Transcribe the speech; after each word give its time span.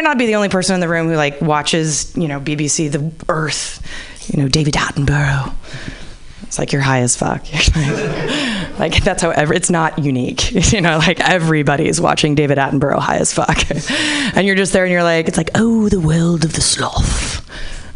might 0.00 0.08
not 0.08 0.18
be 0.18 0.24
the 0.24 0.34
only 0.36 0.48
person 0.48 0.74
in 0.74 0.80
the 0.80 0.88
room 0.88 1.08
who 1.08 1.14
like 1.14 1.42
watches, 1.42 2.16
you 2.16 2.26
know, 2.26 2.40
BBC 2.40 2.90
The 2.90 3.12
Earth, 3.28 3.86
you 4.30 4.42
know, 4.42 4.48
David 4.48 4.72
Attenborough. 4.72 5.54
It's 6.44 6.58
like 6.58 6.72
you're 6.72 6.80
high 6.80 7.00
as 7.00 7.16
fuck. 7.16 7.44
like 8.78 9.04
that's 9.04 9.22
how 9.22 9.28
ever. 9.28 9.52
It's 9.52 9.68
not 9.68 9.98
unique, 9.98 10.52
you 10.72 10.80
know. 10.80 10.96
Like 10.96 11.20
everybody 11.20 11.86
is 11.86 12.00
watching 12.00 12.34
David 12.34 12.56
Attenborough 12.56 12.98
high 12.98 13.18
as 13.18 13.34
fuck, 13.34 13.58
and 14.34 14.46
you're 14.46 14.56
just 14.56 14.72
there 14.72 14.84
and 14.84 14.90
you're 14.90 15.02
like, 15.02 15.28
it's 15.28 15.36
like, 15.36 15.50
oh, 15.54 15.90
the 15.90 16.00
world 16.00 16.44
of 16.44 16.54
the 16.54 16.62
sloth. 16.62 17.29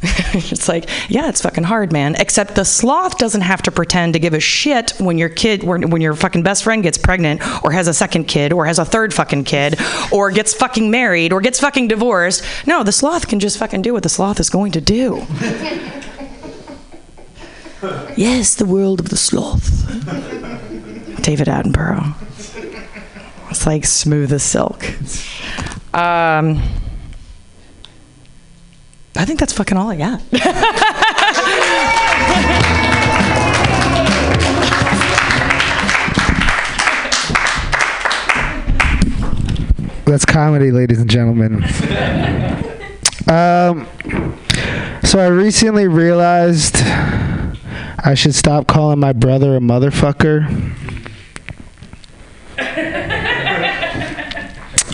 it's 0.34 0.68
like, 0.68 0.88
yeah, 1.08 1.28
it's 1.28 1.40
fucking 1.42 1.64
hard, 1.64 1.92
man. 1.92 2.14
Except 2.16 2.54
the 2.54 2.64
sloth 2.64 3.18
doesn't 3.18 3.40
have 3.40 3.62
to 3.62 3.70
pretend 3.70 4.12
to 4.12 4.18
give 4.18 4.34
a 4.34 4.40
shit 4.40 4.92
when 4.98 5.18
your 5.18 5.28
kid, 5.28 5.62
when, 5.62 5.90
when 5.90 6.02
your 6.02 6.14
fucking 6.14 6.42
best 6.42 6.64
friend 6.64 6.82
gets 6.82 6.98
pregnant, 6.98 7.40
or 7.64 7.72
has 7.72 7.88
a 7.88 7.94
second 7.94 8.24
kid, 8.24 8.52
or 8.52 8.66
has 8.66 8.78
a 8.78 8.84
third 8.84 9.14
fucking 9.14 9.44
kid, 9.44 9.80
or 10.12 10.30
gets 10.30 10.52
fucking 10.54 10.90
married, 10.90 11.32
or 11.32 11.40
gets 11.40 11.60
fucking 11.60 11.88
divorced. 11.88 12.44
No, 12.66 12.82
the 12.82 12.92
sloth 12.92 13.28
can 13.28 13.40
just 13.40 13.58
fucking 13.58 13.82
do 13.82 13.92
what 13.92 14.02
the 14.02 14.08
sloth 14.08 14.40
is 14.40 14.50
going 14.50 14.72
to 14.72 14.80
do. 14.80 15.26
yes, 18.16 18.54
the 18.54 18.66
world 18.66 19.00
of 19.00 19.08
the 19.08 19.16
sloth. 19.16 19.84
David 21.22 21.48
Attenborough. 21.48 22.14
It's 23.50 23.66
like 23.66 23.84
smooth 23.84 24.32
as 24.32 24.42
silk. 24.42 24.84
Um, 25.94 26.60
I 29.16 29.24
think 29.24 29.38
that's 29.40 29.52
fucking 29.52 29.76
all 29.76 29.90
I 29.90 29.96
got. 29.96 30.20
That's 40.06 40.26
comedy, 40.26 40.70
ladies 40.70 41.00
and 41.00 41.08
gentlemen. 41.08 41.64
um, 43.26 43.86
so 45.02 45.18
I 45.18 45.28
recently 45.28 45.88
realized 45.88 46.76
I 46.78 48.12
should 48.14 48.34
stop 48.34 48.66
calling 48.66 48.98
my 49.00 49.14
brother 49.14 49.56
a 49.56 49.60
motherfucker. 49.60 50.44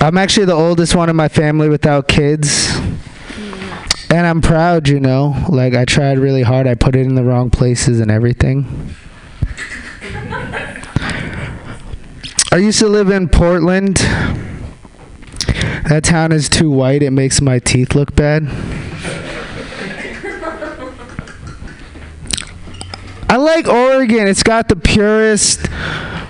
I'm 0.03 0.17
actually 0.17 0.47
the 0.47 0.55
oldest 0.55 0.95
one 0.95 1.11
in 1.11 1.17
my 1.17 1.29
family 1.29 1.69
without 1.69 2.07
kids. 2.07 2.70
And 4.11 4.27
I'm 4.27 4.41
proud, 4.42 4.89
you 4.89 4.98
know. 4.98 5.36
Like, 5.48 5.75
I 5.75 5.84
tried 5.84 6.19
really 6.19 6.42
hard. 6.42 6.66
I 6.66 6.75
put 6.75 6.97
it 6.97 7.06
in 7.06 7.14
the 7.14 7.22
wrong 7.22 7.48
places 7.48 8.00
and 8.00 8.11
everything. 8.11 8.94
I 12.53 12.56
used 12.56 12.81
to 12.81 12.88
live 12.88 13.11
in 13.11 13.28
Portland. 13.28 13.98
That 15.88 16.03
town 16.03 16.33
is 16.33 16.48
too 16.48 16.69
white. 16.70 17.03
It 17.05 17.12
makes 17.12 17.41
my 17.41 17.61
teeth 17.61 17.94
look 17.94 18.16
bad. 18.16 18.48
I 23.28 23.36
like 23.36 23.69
Oregon. 23.69 24.27
It's 24.27 24.42
got 24.42 24.69
the 24.69 24.75
purest 24.75 25.69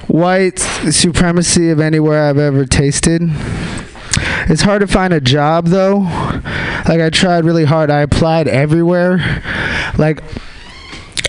white 0.06 0.58
supremacy 0.58 1.70
of 1.70 1.80
anywhere 1.80 2.28
I've 2.28 2.36
ever 2.36 2.66
tasted. 2.66 3.22
It's 4.48 4.62
hard 4.62 4.80
to 4.80 4.86
find 4.86 5.12
a 5.12 5.20
job 5.20 5.66
though. 5.66 5.98
Like 6.88 7.00
I 7.00 7.10
tried 7.10 7.44
really 7.44 7.64
hard. 7.64 7.90
I 7.90 8.00
applied 8.00 8.48
everywhere. 8.48 9.42
Like 9.98 10.22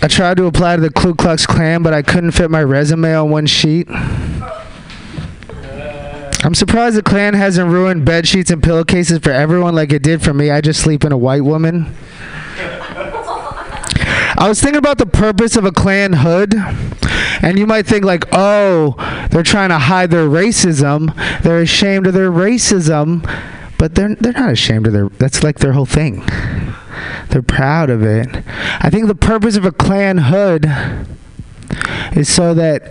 I 0.01 0.07
tried 0.07 0.37
to 0.37 0.45
apply 0.45 0.77
to 0.77 0.81
the 0.81 0.89
Ku 0.89 1.13
Klux 1.13 1.45
Klan, 1.45 1.83
but 1.83 1.93
I 1.93 2.01
couldn't 2.01 2.31
fit 2.31 2.49
my 2.49 2.63
resume 2.63 3.13
on 3.13 3.29
one 3.29 3.45
sheet. 3.45 3.87
I'm 6.43 6.55
surprised 6.55 6.95
the 6.95 7.03
Klan 7.03 7.35
hasn't 7.35 7.69
ruined 7.69 8.03
bed 8.03 8.27
sheets 8.27 8.49
and 8.49 8.63
pillowcases 8.63 9.19
for 9.19 9.29
everyone 9.29 9.75
like 9.75 9.91
it 9.91 10.01
did 10.01 10.23
for 10.23 10.33
me. 10.33 10.49
I 10.49 10.59
just 10.59 10.79
sleep 10.81 11.03
in 11.03 11.11
a 11.11 11.17
white 11.17 11.43
woman. 11.43 11.93
I 14.37 14.47
was 14.47 14.59
thinking 14.59 14.79
about 14.79 14.97
the 14.97 15.05
purpose 15.05 15.55
of 15.55 15.65
a 15.65 15.71
Klan 15.71 16.13
hood, 16.13 16.55
and 17.41 17.57
you 17.57 17.65
might 17.65 17.85
think 17.85 18.05
like, 18.05 18.25
oh, 18.31 18.95
they're 19.31 19.43
trying 19.43 19.69
to 19.69 19.79
hide 19.79 20.11
their 20.11 20.27
racism. 20.27 21.15
They're 21.41 21.61
ashamed 21.61 22.07
of 22.07 22.13
their 22.13 22.31
racism, 22.31 23.23
but 23.77 23.95
they're 23.95 24.15
they're 24.15 24.33
not 24.33 24.51
ashamed 24.51 24.87
of 24.87 24.93
their. 24.93 25.09
That's 25.09 25.43
like 25.43 25.59
their 25.59 25.73
whole 25.73 25.85
thing. 25.85 26.23
They're 27.29 27.41
proud 27.41 27.89
of 27.89 28.03
it. 28.03 28.27
I 28.79 28.89
think 28.89 29.07
the 29.07 29.15
purpose 29.15 29.55
of 29.55 29.65
a 29.65 29.71
Klan 29.71 30.17
hood 30.17 30.65
is 32.15 32.27
so 32.27 32.53
that 32.53 32.83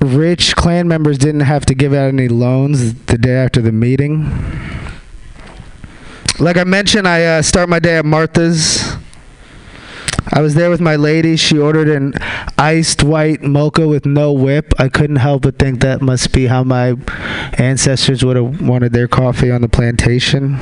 rich 0.00 0.56
Klan 0.56 0.88
members 0.88 1.18
didn't 1.18 1.40
have 1.42 1.64
to 1.66 1.74
give 1.74 1.94
out 1.94 2.08
any 2.08 2.28
loans 2.28 2.94
the 3.04 3.16
day 3.16 3.34
after 3.34 3.62
the 3.62 3.72
meeting. 3.72 4.28
Like 6.38 6.56
I 6.56 6.64
mentioned, 6.64 7.06
I 7.06 7.24
uh, 7.24 7.42
start 7.42 7.68
my 7.68 7.78
day 7.78 7.96
at 7.98 8.04
Martha's. 8.04 8.81
I 10.34 10.40
was 10.40 10.54
there 10.54 10.70
with 10.70 10.80
my 10.80 10.96
lady. 10.96 11.36
She 11.36 11.58
ordered 11.58 11.88
an 11.88 12.14
iced 12.56 13.02
white 13.02 13.42
mocha 13.42 13.86
with 13.86 14.06
no 14.06 14.32
whip. 14.32 14.72
I 14.78 14.88
couldn't 14.88 15.16
help 15.16 15.42
but 15.42 15.58
think 15.58 15.80
that 15.80 16.00
must 16.00 16.32
be 16.32 16.46
how 16.46 16.64
my 16.64 16.94
ancestors 17.58 18.24
would 18.24 18.36
have 18.36 18.62
wanted 18.62 18.94
their 18.94 19.08
coffee 19.08 19.50
on 19.50 19.60
the 19.60 19.68
plantation. 19.68 20.56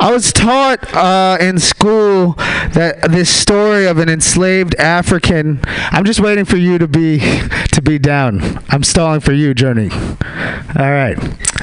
I 0.00 0.10
was 0.10 0.32
taught 0.32 0.92
uh, 0.94 1.36
in 1.40 1.58
school 1.58 2.32
that 2.72 3.10
this 3.10 3.28
story 3.28 3.86
of 3.86 3.98
an 3.98 4.08
enslaved 4.08 4.74
African. 4.76 5.60
I'm 5.66 6.04
just 6.04 6.18
waiting 6.18 6.44
for 6.44 6.56
you 6.56 6.78
to 6.78 6.88
be 6.88 7.20
to 7.70 7.82
be 7.82 7.98
down. 7.98 8.60
I'm 8.70 8.82
stalling 8.82 9.20
for 9.20 9.32
you, 9.32 9.52
Journey. 9.52 9.90
All 9.92 10.90
right. 10.90 11.18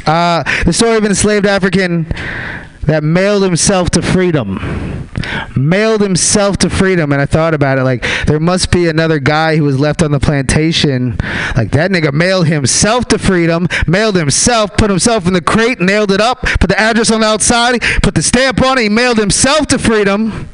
Uh, 0.07 0.43
the 0.65 0.71
story 0.71 0.95
of 0.95 1.03
an 1.03 1.09
enslaved 1.09 1.45
African 1.45 2.05
that 2.89 3.03
mailed 3.03 3.43
himself 3.43 3.91
to 3.91 4.01
freedom. 4.01 5.07
Mailed 5.55 6.01
himself 6.01 6.57
to 6.57 6.71
freedom. 6.71 7.11
And 7.11 7.21
I 7.21 7.27
thought 7.27 7.53
about 7.53 7.77
it 7.77 7.83
like, 7.83 8.03
there 8.25 8.39
must 8.39 8.71
be 8.71 8.87
another 8.87 9.19
guy 9.19 9.57
who 9.57 9.63
was 9.63 9.79
left 9.79 10.01
on 10.01 10.09
the 10.09 10.19
plantation. 10.19 11.15
Like, 11.55 11.69
that 11.71 11.91
nigga 11.91 12.11
mailed 12.11 12.47
himself 12.47 13.05
to 13.09 13.19
freedom, 13.19 13.67
mailed 13.85 14.15
himself, 14.15 14.75
put 14.75 14.89
himself 14.89 15.27
in 15.27 15.33
the 15.33 15.41
crate, 15.41 15.79
nailed 15.79 16.11
it 16.11 16.19
up, 16.19 16.41
put 16.41 16.67
the 16.67 16.79
address 16.79 17.11
on 17.11 17.21
the 17.21 17.27
outside, 17.27 17.79
put 18.01 18.15
the 18.15 18.23
stamp 18.23 18.59
on 18.63 18.79
it, 18.79 18.83
he 18.83 18.89
mailed 18.89 19.19
himself 19.19 19.67
to 19.67 19.77
freedom. 19.77 20.49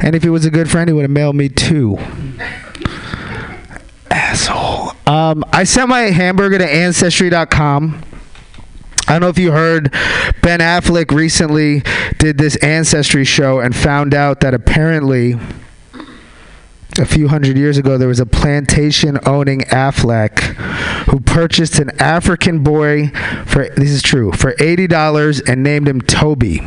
And 0.00 0.16
if 0.16 0.24
he 0.24 0.28
was 0.28 0.44
a 0.44 0.50
good 0.50 0.68
friend, 0.68 0.88
he 0.88 0.92
would 0.92 1.02
have 1.02 1.10
mailed 1.12 1.36
me 1.36 1.48
too. 1.48 1.96
Asshole. 4.10 4.94
Um, 5.06 5.44
I 5.52 5.62
sent 5.62 5.88
my 5.88 6.00
hamburger 6.10 6.58
to 6.58 6.68
Ancestry.com. 6.68 8.02
I 9.08 9.12
don't 9.12 9.22
know 9.22 9.28
if 9.28 9.38
you 9.38 9.52
heard 9.52 9.92
Ben 10.42 10.60
Affleck 10.60 11.10
recently 11.10 11.82
did 12.18 12.38
this 12.38 12.56
ancestry 12.56 13.24
show 13.24 13.60
and 13.60 13.74
found 13.74 14.14
out 14.14 14.40
that 14.40 14.54
apparently 14.54 15.34
a 16.98 17.06
few 17.06 17.28
hundred 17.28 17.56
years 17.56 17.78
ago 17.78 17.96
there 17.98 18.08
was 18.08 18.20
a 18.20 18.26
plantation 18.26 19.18
owning 19.26 19.60
Affleck 19.62 20.38
who 21.10 21.20
purchased 21.20 21.78
an 21.78 21.90
African 22.00 22.62
boy 22.62 23.08
for 23.46 23.68
this 23.70 23.90
is 23.90 24.02
true 24.02 24.30
for 24.32 24.52
$80 24.54 25.48
and 25.48 25.62
named 25.62 25.88
him 25.88 26.00
Toby. 26.00 26.58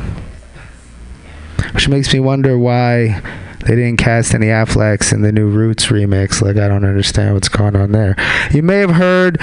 Which 1.74 1.88
makes 1.88 2.14
me 2.14 2.20
wonder 2.20 2.58
why 2.58 3.22
they 3.66 3.76
didn't 3.76 3.98
cast 3.98 4.34
any 4.34 4.48
Afflecks 4.48 5.12
in 5.12 5.22
the 5.22 5.32
new 5.32 5.50
Roots 5.50 5.88
remix. 5.88 6.42
Like, 6.42 6.58
I 6.58 6.68
don't 6.68 6.86
understand 6.86 7.34
what's 7.34 7.50
going 7.50 7.76
on 7.76 7.92
there. 7.92 8.16
You 8.52 8.62
may 8.62 8.78
have 8.78 8.92
heard 8.92 9.38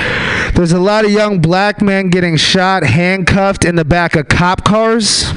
there's 0.54 0.72
a 0.72 0.80
lot 0.80 1.04
of 1.04 1.10
young 1.10 1.40
black 1.40 1.82
men 1.82 2.08
getting 2.08 2.36
shot, 2.36 2.84
handcuffed 2.84 3.64
in 3.64 3.76
the 3.76 3.84
back 3.84 4.14
of 4.16 4.28
cop 4.28 4.64
cars. 4.64 5.30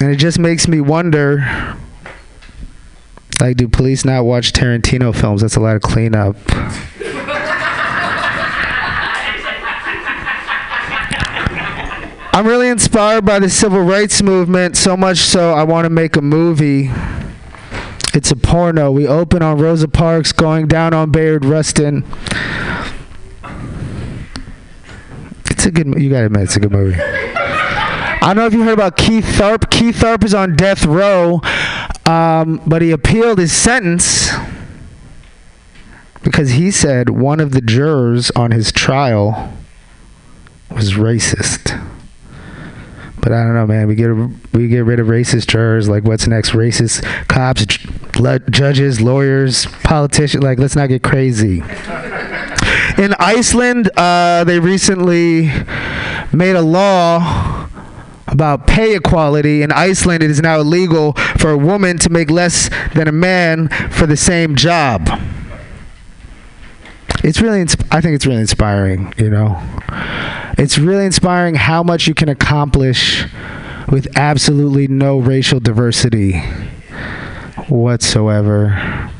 And 0.00 0.10
it 0.12 0.16
just 0.16 0.38
makes 0.38 0.68
me 0.68 0.80
wonder 0.80 1.76
like, 3.40 3.56
do 3.56 3.68
police 3.68 4.04
not 4.04 4.24
watch 4.24 4.52
Tarantino 4.52 5.14
films? 5.14 5.42
That's 5.42 5.56
a 5.56 5.60
lot 5.60 5.76
of 5.76 5.82
cleanup. 5.82 6.36
I'm 12.36 12.46
really 12.46 12.68
inspired 12.68 13.24
by 13.24 13.38
the 13.38 13.48
civil 13.48 13.80
rights 13.80 14.22
movement, 14.22 14.76
so 14.76 14.94
much 14.94 15.16
so 15.20 15.54
I 15.54 15.62
want 15.62 15.86
to 15.86 15.88
make 15.88 16.16
a 16.16 16.20
movie. 16.20 16.90
It's 18.12 18.30
a 18.30 18.36
porno. 18.36 18.92
We 18.92 19.06
open 19.08 19.40
on 19.40 19.56
Rosa 19.56 19.88
Parks, 19.88 20.32
going 20.32 20.66
down 20.66 20.92
on 20.92 21.10
Bayard 21.10 21.46
Rustin. 21.46 22.04
It's 25.48 25.64
a 25.64 25.70
good. 25.70 25.86
You 25.98 26.10
gotta 26.10 26.26
admit, 26.26 26.42
it's 26.42 26.56
a 26.56 26.60
good 26.60 26.72
movie. 26.72 27.00
I 27.00 28.20
don't 28.20 28.36
know 28.36 28.44
if 28.44 28.52
you 28.52 28.64
heard 28.64 28.74
about 28.74 28.98
Keith 28.98 29.24
Tharpe. 29.24 29.70
Keith 29.70 29.96
Tharpe 29.96 30.22
is 30.22 30.34
on 30.34 30.56
death 30.56 30.84
row, 30.84 31.40
um, 32.04 32.60
but 32.66 32.82
he 32.82 32.90
appealed 32.90 33.38
his 33.38 33.52
sentence 33.52 34.30
because 36.22 36.50
he 36.50 36.70
said 36.70 37.08
one 37.08 37.40
of 37.40 37.52
the 37.52 37.62
jurors 37.62 38.30
on 38.32 38.50
his 38.50 38.72
trial 38.72 39.54
was 40.70 40.92
racist. 40.92 41.95
But 43.26 43.32
I 43.32 43.42
don't 43.42 43.54
know, 43.54 43.66
man. 43.66 43.88
We 43.88 43.96
get 43.96 44.14
we 44.52 44.68
get 44.68 44.84
rid 44.84 45.00
of 45.00 45.08
racist 45.08 45.48
jurors. 45.48 45.88
Like, 45.88 46.04
what's 46.04 46.28
next? 46.28 46.50
Racist 46.50 47.02
cops, 47.26 47.66
judges, 48.50 49.00
lawyers, 49.00 49.66
politicians. 49.82 50.44
Like, 50.44 50.60
let's 50.60 50.76
not 50.76 50.86
get 50.86 51.02
crazy. 51.02 51.58
In 52.96 53.14
Iceland, 53.18 53.90
uh, 53.96 54.44
they 54.44 54.60
recently 54.60 55.50
made 56.32 56.54
a 56.54 56.62
law 56.62 57.68
about 58.28 58.68
pay 58.68 58.94
equality. 58.94 59.60
In 59.60 59.72
Iceland, 59.72 60.22
it 60.22 60.30
is 60.30 60.40
now 60.40 60.60
illegal 60.60 61.14
for 61.36 61.50
a 61.50 61.58
woman 61.58 61.98
to 61.98 62.10
make 62.10 62.30
less 62.30 62.70
than 62.94 63.08
a 63.08 63.12
man 63.12 63.66
for 63.90 64.06
the 64.06 64.16
same 64.16 64.54
job. 64.54 65.04
It's 67.24 67.40
really, 67.40 67.60
I 67.90 68.00
think 68.00 68.14
it's 68.14 68.26
really 68.26 68.40
inspiring, 68.40 69.12
you 69.16 69.30
know. 69.30 69.60
It's 70.58 70.78
really 70.78 71.04
inspiring 71.04 71.54
how 71.54 71.82
much 71.82 72.06
you 72.06 72.14
can 72.14 72.28
accomplish 72.28 73.24
with 73.90 74.08
absolutely 74.16 74.88
no 74.88 75.18
racial 75.18 75.60
diversity 75.60 76.40
whatsoever. 77.68 79.10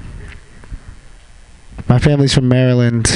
My 1.89 1.99
family's 1.99 2.35
from 2.35 2.49
Maryland. 2.49 3.09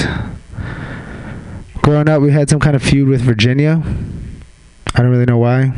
Growing 1.82 2.08
up, 2.08 2.22
we 2.22 2.30
had 2.30 2.48
some 2.48 2.60
kind 2.60 2.76
of 2.76 2.82
feud 2.82 3.08
with 3.08 3.20
Virginia. 3.20 3.82
I 4.94 5.02
don't 5.02 5.10
really 5.10 5.24
know 5.24 5.38
why. 5.38 5.72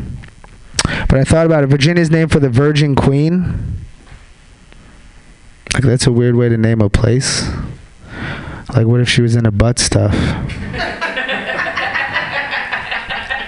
But 1.09 1.19
I 1.19 1.25
thought 1.25 1.47
about 1.47 1.65
it. 1.65 1.69
Virginia's 1.69 2.11
named 2.11 2.33
for 2.33 2.41
the 2.41 2.51
Virgin 2.51 2.95
Queen. 2.95 3.79
Like, 5.75 5.85
that's 5.85 6.07
a 6.07 6.13
weird 6.13 6.35
way 6.35 6.49
to 6.49 6.57
name 6.57 6.81
a 6.81 6.91
place. 6.91 7.49
Like, 8.75 8.87
what 8.87 9.01
if 9.01 9.09
she 9.09 9.23
was 9.23 9.37
in 9.37 9.47
a 9.47 9.51
butt 9.51 9.79
stuff? 9.79 10.15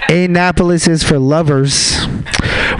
Annapolis 0.09 0.87
is 0.87 1.03
for 1.03 1.19
lovers. 1.19 2.05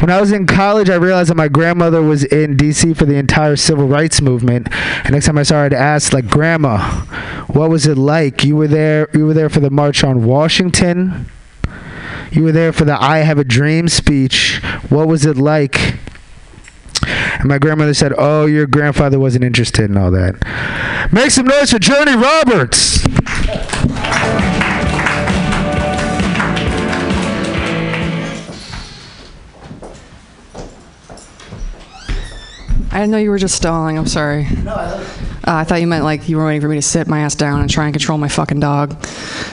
When 0.01 0.11
I 0.11 0.21
was 0.21 0.33
in 0.33 0.47
college, 0.47 0.91
I 0.91 0.97
realized 0.97 1.31
that 1.31 1.37
my 1.37 1.49
grandmother 1.49 2.03
was 2.03 2.25
in 2.25 2.57
D.C. 2.57 2.93
for 2.95 3.07
the 3.07 3.15
entire 3.15 3.57
civil 3.57 3.89
rights 3.89 4.21
movement. 4.21 4.69
And 5.05 5.13
next 5.13 5.27
time 5.27 5.39
I 5.39 5.43
saw 5.43 5.57
her, 5.57 5.65
I'd 5.65 5.73
ask, 5.73 6.13
like, 6.13 6.29
Grandma, 6.29 6.79
what 7.47 7.71
was 7.71 7.87
it 7.87 7.97
like? 7.97 8.45
You 8.45 8.57
were 8.57 8.69
there. 8.69 9.09
You 9.15 9.25
were 9.27 9.35
there 9.35 9.49
for 9.49 9.61
the 9.61 9.71
March 9.71 10.05
on 10.05 10.25
Washington. 10.25 11.31
You 12.31 12.43
were 12.43 12.53
there 12.53 12.73
for 12.73 12.85
the 12.85 13.01
"I 13.01 13.19
Have 13.19 13.39
a 13.39 13.45
Dream" 13.45 13.89
speech. 13.89 14.61
What 14.89 15.09
was 15.09 15.25
it 15.25 15.39
like? 15.39 15.95
And 17.39 17.49
my 17.49 17.59
grandmother 17.59 17.95
said, 17.95 18.13
"Oh, 18.17 18.47
your 18.47 18.67
grandfather 18.67 19.19
wasn't 19.19 19.45
interested 19.45 19.91
in 19.91 19.97
all 19.97 20.11
that." 20.13 20.35
Make 21.13 21.31
some 21.31 21.47
noise 21.47 21.71
for 21.71 21.79
Journey 21.79 22.17
Roberts. 22.17 23.05
I 32.91 32.99
didn't 32.99 33.11
know 33.11 33.19
you 33.19 33.31
were 33.31 33.39
just 33.39 33.57
stalling. 33.57 33.99
I'm 33.99 34.07
sorry. 34.07 34.47
No, 34.63 34.73
I 34.73 35.05
uh, 35.47 35.57
I 35.57 35.65
thought 35.65 35.81
you 35.81 35.87
meant 35.87 36.05
like 36.05 36.29
you 36.29 36.37
were 36.37 36.47
waiting 36.47 36.61
for 36.61 36.69
me 36.69 36.77
to 36.77 36.83
sit 36.83 37.07
my 37.07 37.21
ass 37.21 37.35
down 37.35 37.61
and 37.61 37.69
try 37.69 37.85
and 37.85 37.93
control 37.93 38.17
my 38.19 38.29
fucking 38.29 38.61
dog, 38.61 39.05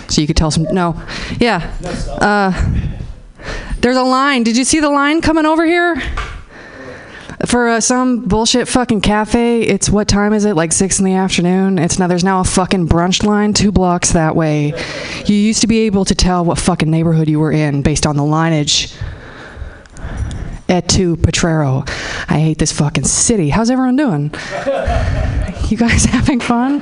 so 0.10 0.22
you 0.22 0.28
could 0.28 0.38
tell 0.38 0.52
some. 0.52 0.64
No, 0.72 1.02
yeah. 1.40 1.76
Uh, 2.08 2.52
there's 3.80 3.98
a 3.98 4.04
line. 4.04 4.44
Did 4.44 4.56
you 4.58 4.64
see 4.64 4.80
the 4.80 4.90
line 4.90 5.22
coming 5.22 5.46
over 5.46 5.66
here? 5.66 6.02
For 7.46 7.70
uh, 7.70 7.82
some 7.82 8.26
bullshit 8.28 8.68
fucking 8.68 9.02
cafe, 9.02 9.62
it's 9.62 9.90
what 9.90 10.08
time 10.08 10.34
is 10.34 10.46
it? 10.46 10.56
Like 10.56 10.72
six 10.72 11.00
in 11.00 11.06
the 11.06 11.14
afternoon. 11.14 11.80
It's 11.80 11.98
now 11.98 12.08
there's 12.08 12.24
now 12.24 12.42
a 12.42 12.44
fucking 12.44 12.88
brunch 12.88 13.24
line 13.24 13.54
two 13.54 13.72
blocks 13.72 14.12
that 14.12 14.36
way. 14.36 14.74
You 15.26 15.36
used 15.36 15.62
to 15.62 15.68
be 15.68 15.80
able 15.80 16.06
to 16.06 16.14
tell 16.14 16.46
what 16.46 16.60
fucking 16.60 16.90
neighborhood 16.90 17.28
you 17.28 17.40
were 17.40 17.52
in 17.52 17.82
based 17.82 18.06
on 18.06 18.16
the 18.16 18.24
lineage 18.24 18.94
at 20.70 20.88
2 20.88 21.18
Potrero. 21.18 21.84
I 22.30 22.40
hate 22.40 22.60
this 22.60 22.72
fucking 22.72 23.06
city. 23.06 23.50
How's 23.50 23.70
everyone 23.70 23.96
doing? 23.96 24.24
you 25.68 25.78
guys 25.78 26.06
having 26.06 26.40
fun? 26.40 26.80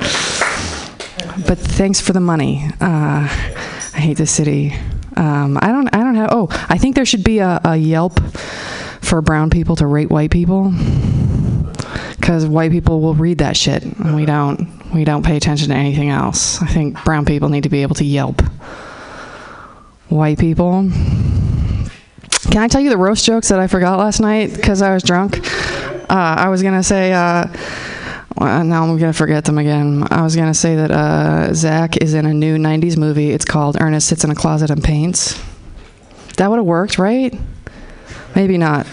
But 1.47 1.57
thanks 1.57 2.01
for 2.01 2.11
the 2.11 2.19
money. 2.19 2.65
Uh, 2.81 3.27
I 3.27 3.99
hate 3.99 4.17
this 4.17 4.31
city. 4.31 4.73
Um, 5.15 5.57
I 5.61 5.67
don't. 5.67 5.87
I 5.93 5.99
don't 5.99 6.15
have. 6.15 6.29
Oh, 6.31 6.47
I 6.69 6.77
think 6.77 6.95
there 6.95 7.05
should 7.05 7.23
be 7.23 7.39
a, 7.39 7.59
a 7.63 7.75
Yelp 7.75 8.19
for 9.09 9.21
brown 9.23 9.49
people 9.49 9.75
to 9.77 9.87
rate 9.87 10.11
white 10.11 10.29
people, 10.29 10.71
because 12.15 12.45
white 12.45 12.69
people 12.69 13.01
will 13.01 13.15
read 13.15 13.39
that 13.39 13.57
shit, 13.57 13.83
and 13.83 14.15
we 14.15 14.25
don't. 14.25 14.77
We 14.93 15.03
don't 15.03 15.23
pay 15.23 15.37
attention 15.37 15.69
to 15.69 15.75
anything 15.75 16.09
else. 16.09 16.61
I 16.61 16.67
think 16.67 17.03
brown 17.03 17.25
people 17.25 17.49
need 17.49 17.63
to 17.63 17.69
be 17.69 17.81
able 17.81 17.95
to 17.95 18.05
Yelp. 18.05 18.41
White 20.09 20.39
people. 20.39 20.89
Can 22.51 22.57
I 22.57 22.67
tell 22.67 22.81
you 22.81 22.89
the 22.89 22.97
roast 22.97 23.25
jokes 23.25 23.49
that 23.49 23.59
I 23.59 23.67
forgot 23.67 23.99
last 23.99 24.19
night 24.19 24.53
because 24.55 24.81
I 24.81 24.93
was 24.93 25.03
drunk? 25.03 25.39
Uh, 26.09 26.35
I 26.37 26.49
was 26.49 26.63
gonna 26.63 26.83
say. 26.83 27.13
Uh, 27.13 27.47
well, 28.37 28.63
now 28.63 28.83
I'm 28.83 28.97
gonna 28.97 29.11
forget 29.11 29.45
them 29.45 29.57
again. 29.57 30.07
I 30.09 30.21
was 30.21 30.35
gonna 30.35 30.53
say 30.53 30.75
that 30.75 30.91
uh, 30.91 31.53
Zach 31.53 31.97
is 31.97 32.13
in 32.13 32.25
a 32.25 32.33
new 32.33 32.57
'90s 32.57 32.97
movie. 32.97 33.31
It's 33.31 33.45
called 33.45 33.77
Ernest 33.79 34.07
Sits 34.07 34.23
in 34.23 34.31
a 34.31 34.35
Closet 34.35 34.69
and 34.69 34.83
Paints. 34.83 35.39
That 36.37 36.49
would 36.49 36.57
have 36.57 36.65
worked, 36.65 36.97
right? 36.97 37.37
Maybe 38.35 38.57
not. 38.57 38.87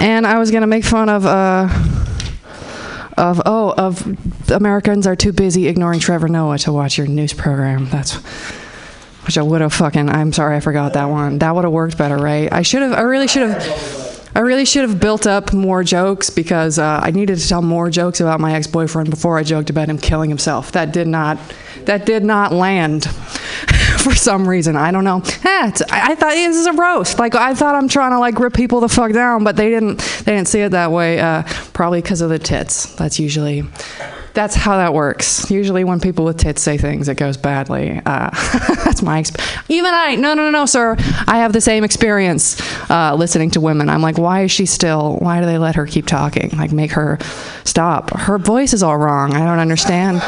And 0.00 0.26
I 0.26 0.38
was 0.38 0.50
gonna 0.50 0.66
make 0.66 0.84
fun 0.84 1.08
of. 1.08 1.26
Uh, 1.26 1.68
of 3.16 3.40
oh 3.46 3.72
of 3.78 4.50
Americans 4.50 5.06
are 5.06 5.16
too 5.16 5.32
busy 5.32 5.68
ignoring 5.68 6.00
Trevor 6.00 6.28
Noah 6.28 6.58
to 6.58 6.72
watch 6.72 6.98
your 6.98 7.06
news 7.06 7.32
program. 7.32 7.88
That's 7.88 8.16
which 9.26 9.36
I 9.36 9.42
would 9.42 9.60
have 9.60 9.72
fucking. 9.72 10.08
I'm 10.08 10.32
sorry, 10.32 10.56
I 10.56 10.60
forgot 10.60 10.92
that 10.92 11.06
one. 11.06 11.38
That 11.38 11.54
would 11.54 11.64
have 11.64 11.72
worked 11.72 11.98
better, 11.98 12.16
right? 12.16 12.52
I 12.52 12.62
should 12.62 12.82
have. 12.82 12.92
I 12.92 13.00
really 13.00 13.26
should 13.26 13.50
have. 13.50 14.30
I 14.34 14.40
really 14.40 14.66
should 14.66 14.88
have 14.88 15.00
built 15.00 15.26
up 15.26 15.54
more 15.54 15.82
jokes 15.82 16.28
because 16.28 16.78
uh, 16.78 17.00
I 17.02 17.10
needed 17.10 17.38
to 17.38 17.48
tell 17.48 17.62
more 17.62 17.88
jokes 17.88 18.20
about 18.20 18.38
my 18.38 18.54
ex-boyfriend 18.54 19.08
before 19.08 19.38
I 19.38 19.42
joked 19.42 19.70
about 19.70 19.88
him 19.88 19.96
killing 19.96 20.28
himself. 20.28 20.72
That 20.72 20.92
did 20.92 21.08
not. 21.08 21.38
That 21.86 22.04
did 22.04 22.22
not 22.22 22.52
land. 22.52 23.08
For 24.06 24.14
some 24.14 24.48
reason, 24.48 24.76
I 24.76 24.92
don't 24.92 25.02
know. 25.02 25.20
Eh, 25.24 25.26
I, 25.90 26.12
I 26.12 26.14
thought 26.14 26.34
this 26.34 26.54
is 26.54 26.66
a 26.66 26.72
roast. 26.72 27.18
Like 27.18 27.34
I 27.34 27.54
thought 27.54 27.74
I'm 27.74 27.88
trying 27.88 28.12
to 28.12 28.20
like 28.20 28.38
rip 28.38 28.54
people 28.54 28.78
the 28.78 28.88
fuck 28.88 29.12
down, 29.12 29.42
but 29.42 29.56
they 29.56 29.68
didn't. 29.68 29.96
They 30.24 30.32
didn't 30.32 30.46
see 30.46 30.60
it 30.60 30.68
that 30.70 30.92
way. 30.92 31.18
Uh, 31.18 31.42
probably 31.72 32.02
because 32.02 32.20
of 32.20 32.30
the 32.30 32.38
tits. 32.38 32.94
That's 32.94 33.18
usually 33.18 33.64
that's 34.36 34.54
how 34.54 34.76
that 34.76 34.92
works. 34.92 35.50
Usually, 35.50 35.82
when 35.82 35.98
people 35.98 36.26
with 36.26 36.36
tits 36.36 36.60
say 36.60 36.76
things, 36.76 37.08
it 37.08 37.16
goes 37.16 37.38
badly. 37.38 38.02
Uh, 38.04 38.30
that's 38.84 39.02
my 39.02 39.18
experience. 39.18 39.64
Even 39.68 39.94
I, 39.94 40.14
no, 40.14 40.34
no, 40.34 40.44
no, 40.44 40.50
no, 40.50 40.66
sir. 40.66 40.94
I 41.26 41.38
have 41.38 41.54
the 41.54 41.60
same 41.62 41.82
experience 41.82 42.60
uh, 42.90 43.14
listening 43.14 43.50
to 43.52 43.60
women. 43.60 43.88
I'm 43.88 44.02
like, 44.02 44.18
why 44.18 44.42
is 44.42 44.52
she 44.52 44.66
still? 44.66 45.16
Why 45.16 45.40
do 45.40 45.46
they 45.46 45.56
let 45.56 45.74
her 45.76 45.86
keep 45.86 46.06
talking? 46.06 46.50
Like, 46.50 46.70
make 46.70 46.92
her 46.92 47.18
stop. 47.64 48.10
Her 48.10 48.36
voice 48.38 48.74
is 48.74 48.82
all 48.82 48.98
wrong. 48.98 49.34
I 49.34 49.38
don't 49.38 49.58
understand 49.58 50.20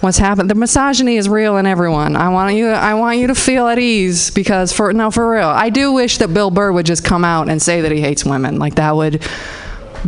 what's 0.00 0.18
happened. 0.18 0.48
The 0.48 0.54
misogyny 0.54 1.18
is 1.18 1.28
real 1.28 1.58
in 1.58 1.66
everyone. 1.66 2.16
I 2.16 2.30
want 2.30 2.54
you. 2.54 2.68
I 2.68 2.94
want 2.94 3.18
you 3.18 3.26
to 3.26 3.34
feel 3.34 3.68
at 3.68 3.78
ease 3.78 4.30
because 4.30 4.72
for 4.72 4.92
no, 4.94 5.10
for 5.10 5.30
real. 5.30 5.48
I 5.48 5.68
do 5.68 5.92
wish 5.92 6.16
that 6.18 6.32
Bill 6.32 6.50
Burr 6.50 6.72
would 6.72 6.86
just 6.86 7.04
come 7.04 7.26
out 7.26 7.50
and 7.50 7.60
say 7.60 7.82
that 7.82 7.92
he 7.92 8.00
hates 8.00 8.24
women. 8.24 8.58
Like 8.58 8.76
that 8.76 8.96
would 8.96 9.22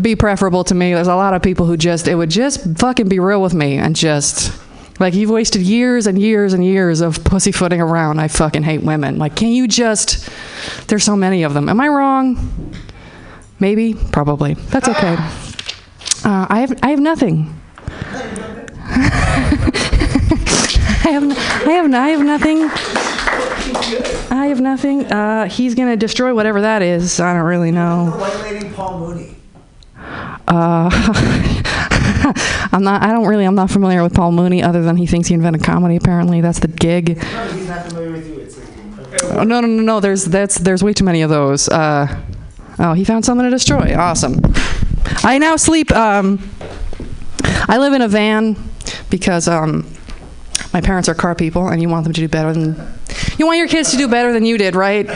be 0.00 0.16
preferable 0.16 0.64
to 0.64 0.75
me. 0.75 0.94
There's 0.94 1.08
a 1.08 1.16
lot 1.16 1.34
of 1.34 1.42
people 1.42 1.66
who 1.66 1.76
just 1.76 2.08
it 2.08 2.14
would 2.14 2.30
just 2.30 2.78
fucking 2.78 3.08
be 3.08 3.18
real 3.18 3.42
with 3.42 3.54
me 3.54 3.76
and 3.76 3.94
just 3.94 4.58
like 5.00 5.14
you've 5.14 5.30
wasted 5.30 5.62
years 5.62 6.06
and 6.06 6.20
years 6.20 6.52
and 6.52 6.64
years 6.64 7.00
of 7.00 7.25
pussyfooting 7.25 7.80
around. 7.80 8.20
I 8.20 8.28
fucking 8.28 8.62
hate 8.62 8.82
women. 8.82 9.18
Like, 9.18 9.37
can 9.37 9.49
you 9.49 9.66
just? 9.66 10.28
There's 10.88 11.04
so 11.04 11.16
many 11.16 11.42
of 11.42 11.54
them. 11.54 11.68
Am 11.68 11.80
I 11.80 11.88
wrong? 11.88 12.72
Maybe, 13.58 13.94
probably. 13.94 14.54
That's 14.54 14.88
okay. 14.88 15.16
Uh, 16.25 16.46
I 16.49 16.61
have 16.61 16.78
I 16.82 16.90
have 16.90 17.00
nothing. 17.00 17.58
I 21.04 21.08
have 21.11 21.38
I 21.66 21.72
have 21.72 21.94
I 21.94 22.08
have 22.08 22.25
nothing. 22.25 22.70
I 24.30 24.46
have 24.46 24.61
nothing. 24.61 25.04
Uh, 25.06 25.49
he's 25.49 25.75
gonna 25.75 25.96
destroy 25.96 26.34
whatever 26.34 26.61
that 26.62 26.82
is. 26.82 27.18
I 27.20 27.34
don't 27.34 27.44
really 27.44 27.70
know. 27.72 28.11
White 28.18 28.37
lady 28.40 28.70
Paul 28.70 28.99
Mooney. 28.99 29.37
Uh, 30.49 30.90
I'm 32.73 32.82
not. 32.82 33.02
I 33.02 33.12
don't 33.12 33.26
really. 33.26 33.44
I'm 33.44 33.54
not 33.54 33.71
familiar 33.71 34.02
with 34.02 34.14
Paul 34.14 34.32
Mooney, 34.32 34.62
other 34.62 34.82
than 34.82 34.97
he 34.97 35.06
thinks 35.06 35.28
he 35.28 35.35
invented 35.35 35.62
comedy. 35.62 35.97
Apparently, 35.97 36.40
that's 36.40 36.59
the 36.59 36.68
gig. 36.68 37.16
No, 37.16 37.44
he's 37.52 37.68
not 37.68 37.87
familiar 37.87 38.12
with 38.12 38.28
you. 38.28 38.40
It's 38.40 38.59
like, 38.59 39.32
Oh, 39.35 39.42
no, 39.44 39.61
no, 39.61 39.66
no, 39.66 39.82
no. 39.82 40.00
There's 40.00 40.25
that's 40.25 40.56
there's 40.56 40.82
way 40.82 40.92
too 40.92 41.04
many 41.04 41.23
of 41.23 41.30
those. 41.30 41.68
Uh, 41.68 42.23
oh, 42.78 42.92
he 42.94 43.04
found 43.04 43.25
something 43.25 43.44
to 43.44 43.50
destroy. 43.50 43.94
Awesome. 43.97 44.40
I 45.23 45.38
now 45.38 45.56
sleep. 45.56 45.90
Um, 45.92 46.49
I 47.68 47.78
live 47.78 47.92
in 47.92 48.02
a 48.02 48.09
van 48.09 48.56
because 49.11 49.49
um, 49.49 49.87
my 50.73 50.80
parents 50.80 51.09
are 51.09 51.14
car 51.14 51.35
people, 51.35 51.68
and 51.68 51.80
you 51.80 51.88
want 51.88 52.04
them 52.04 52.12
to 52.12 52.21
do 52.21 52.28
better 52.28 52.52
than 52.52 52.76
you 53.38 53.47
want 53.47 53.59
your 53.59 53.68
kids 53.68 53.90
to 53.92 53.97
do 53.97 54.09
better 54.09 54.32
than 54.32 54.44
you 54.44 54.59
did, 54.59 54.75
right? 54.75 55.09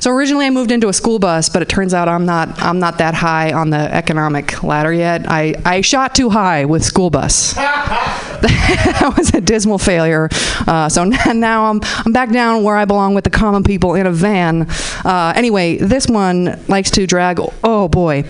So 0.00 0.10
originally 0.10 0.46
I 0.46 0.50
moved 0.50 0.72
into 0.72 0.88
a 0.88 0.92
school 0.94 1.18
bus, 1.18 1.50
but 1.50 1.60
it 1.60 1.68
turns 1.68 1.92
out 1.92 2.08
I'm 2.08 2.24
not 2.24 2.60
I'm 2.60 2.78
not 2.78 2.98
that 2.98 3.14
high 3.14 3.52
on 3.52 3.68
the 3.68 3.76
economic 3.76 4.62
ladder 4.62 4.92
yet. 4.92 5.26
I, 5.28 5.54
I 5.64 5.82
shot 5.82 6.14
too 6.14 6.30
high 6.30 6.64
with 6.64 6.82
school 6.82 7.10
bus. 7.10 7.54
that 8.40 9.12
was 9.18 9.34
a 9.34 9.40
dismal 9.42 9.76
failure. 9.76 10.30
Uh, 10.66 10.88
so 10.88 11.04
now 11.34 11.66
I'm 11.66 11.80
I'm 11.82 12.12
back 12.12 12.30
down 12.30 12.62
where 12.62 12.76
I 12.76 12.86
belong 12.86 13.14
with 13.14 13.24
the 13.24 13.30
common 13.30 13.62
people 13.62 13.94
in 13.94 14.06
a 14.06 14.12
van. 14.12 14.66
Uh, 15.04 15.34
anyway, 15.36 15.76
this 15.76 16.06
one 16.06 16.58
likes 16.66 16.90
to 16.92 17.06
drag 17.06 17.38
oh 17.62 17.88
boy, 17.88 18.24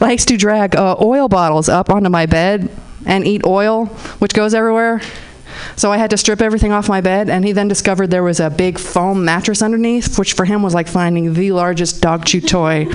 likes 0.00 0.26
to 0.26 0.36
drag 0.36 0.76
uh, 0.76 0.96
oil 1.00 1.28
bottles 1.28 1.70
up 1.70 1.88
onto 1.88 2.10
my 2.10 2.26
bed 2.26 2.68
and 3.06 3.26
eat 3.26 3.46
oil, 3.46 3.86
which 4.18 4.34
goes 4.34 4.52
everywhere. 4.52 5.00
So 5.76 5.92
I 5.92 5.96
had 5.96 6.10
to 6.10 6.16
strip 6.16 6.40
everything 6.40 6.72
off 6.72 6.88
my 6.88 7.00
bed, 7.00 7.28
and 7.28 7.44
he 7.44 7.52
then 7.52 7.68
discovered 7.68 8.10
there 8.10 8.22
was 8.22 8.40
a 8.40 8.50
big 8.50 8.78
foam 8.78 9.24
mattress 9.24 9.62
underneath, 9.62 10.18
which 10.18 10.34
for 10.34 10.44
him 10.44 10.62
was 10.62 10.74
like 10.74 10.88
finding 10.88 11.32
the 11.34 11.52
largest 11.52 12.00
dog 12.00 12.24
chew 12.24 12.40
toy 12.40 12.86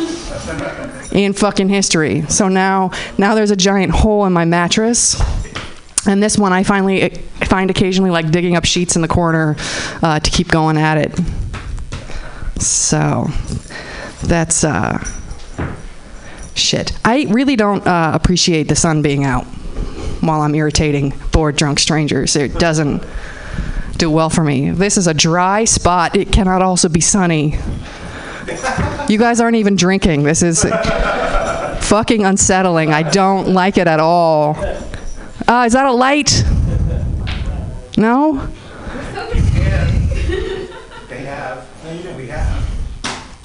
in 1.11 1.33
fucking 1.33 1.69
history. 1.69 2.21
So 2.23 2.47
now, 2.47 2.91
now 3.17 3.35
there's 3.35 3.51
a 3.51 3.55
giant 3.55 3.91
hole 3.91 4.25
in 4.25 4.33
my 4.33 4.45
mattress. 4.45 5.21
And 6.07 6.23
this 6.23 6.37
one, 6.37 6.53
I 6.53 6.63
finally 6.63 7.09
find 7.45 7.69
occasionally 7.69 8.11
like 8.11 8.31
digging 8.31 8.55
up 8.55 8.65
sheets 8.65 8.95
in 8.95 9.01
the 9.01 9.07
corner 9.07 9.55
uh, 10.01 10.19
to 10.19 10.31
keep 10.31 10.47
going 10.47 10.77
at 10.77 10.97
it. 10.97 11.19
So 12.61 13.27
that's 14.23 14.63
uh, 14.63 15.03
shit. 16.55 16.97
I 17.03 17.25
really 17.29 17.55
don't 17.55 17.85
uh, 17.85 18.11
appreciate 18.13 18.63
the 18.63 18.75
sun 18.75 19.01
being 19.01 19.23
out 19.25 19.45
while 20.21 20.41
I'm 20.41 20.55
irritating 20.55 21.13
bored 21.31 21.55
drunk 21.55 21.79
strangers. 21.79 22.35
It 22.35 22.55
doesn't 22.59 23.03
do 23.97 24.09
well 24.09 24.29
for 24.29 24.43
me. 24.43 24.71
This 24.71 24.97
is 24.97 25.07
a 25.07 25.13
dry 25.13 25.65
spot. 25.65 26.15
It 26.15 26.31
cannot 26.31 26.61
also 26.61 26.89
be 26.89 27.01
sunny. 27.01 27.57
You 29.07 29.17
guys 29.17 29.41
aren't 29.41 29.57
even 29.57 29.75
drinking. 29.75 30.23
This 30.23 30.41
is 30.41 30.63
fucking 31.81 32.25
unsettling. 32.25 32.93
I 32.93 33.03
don't 33.03 33.49
like 33.49 33.77
it 33.77 33.87
at 33.87 33.99
all. 33.99 34.55
Uh, 35.47 35.63
is 35.65 35.73
that 35.73 35.85
a 35.85 35.91
light? 35.91 36.43
No? 37.97 38.47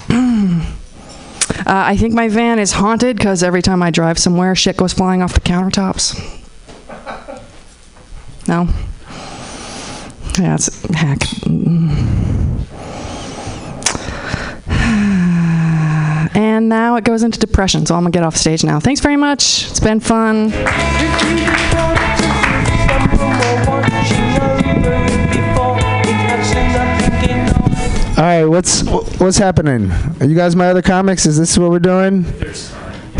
Uh, 1.65 1.81
I 1.87 1.97
think 1.97 2.13
my 2.13 2.27
van 2.27 2.59
is 2.59 2.73
haunted 2.73 3.17
because 3.17 3.41
every 3.41 3.63
time 3.63 3.81
I 3.81 3.89
drive 3.89 4.19
somewhere, 4.19 4.53
shit 4.53 4.77
goes 4.77 4.93
flying 4.93 5.23
off 5.23 5.33
the 5.33 5.39
countertops. 5.39 6.44
No? 8.47 8.67
Yeah, 10.37 10.55
it's 10.55 10.85
heck. 10.91 11.21
And 16.35 16.67
now 16.67 16.95
it 16.97 17.05
goes 17.05 17.23
into 17.23 17.39
depression, 17.39 17.85
so 17.85 17.95
I'm 17.95 18.03
gonna 18.03 18.11
get 18.11 18.23
off 18.23 18.35
stage 18.35 18.63
now. 18.63 18.79
Thanks 18.79 18.99
very 19.01 19.15
much. 19.15 19.69
It's 19.69 19.79
been 19.79 19.99
fun. 19.99 20.51
All 28.17 28.23
right, 28.23 28.45
what's 28.45 28.83
what's 29.19 29.37
happening? 29.37 29.91
Are 30.19 30.25
you 30.25 30.35
guys 30.35 30.55
my 30.55 30.67
other 30.67 30.81
comics? 30.81 31.25
Is 31.25 31.37
this 31.37 31.57
what 31.57 31.71
we're 31.71 31.79
doing? 31.79 32.25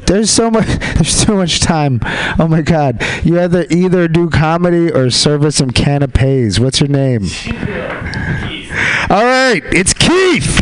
There's 0.06 0.30
so 0.30 0.52
much. 0.52 0.68
There's 0.96 1.16
so 1.16 1.36
much 1.36 1.60
time. 1.60 2.00
Oh 2.40 2.48
my 2.48 2.62
God! 2.62 3.04
You 3.24 3.40
either 3.40 3.66
either 3.70 4.08
do 4.08 4.30
comedy 4.30 4.92
or 4.92 5.10
serve 5.10 5.44
us 5.44 5.56
some 5.56 5.72
canapes. 5.72 6.60
What's 6.60 6.80
your 6.80 6.90
name? 6.90 7.24
All 9.10 9.24
right, 9.24 9.62
it's 9.72 9.94
Keith. 9.94 10.62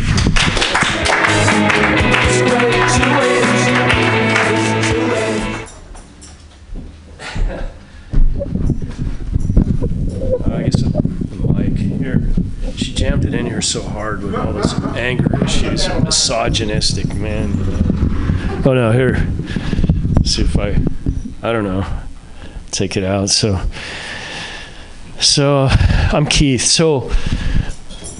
Jammed 13.04 13.26
it 13.26 13.34
in 13.34 13.44
here 13.44 13.60
so 13.60 13.82
hard 13.82 14.22
with 14.22 14.34
all 14.34 14.54
this 14.54 14.72
anger 14.96 15.44
issues, 15.44 15.86
misogynistic 16.02 17.14
man. 17.14 17.93
Oh 18.66 18.72
no, 18.72 18.92
here. 18.92 19.16
see 20.24 20.40
if 20.40 20.58
I, 20.58 20.70
I 21.46 21.52
don't 21.52 21.64
know, 21.64 21.84
take 22.70 22.96
it 22.96 23.04
out. 23.04 23.28
So, 23.28 23.60
so 25.20 25.66
I'm 25.68 26.24
Keith. 26.24 26.62
So, 26.62 27.12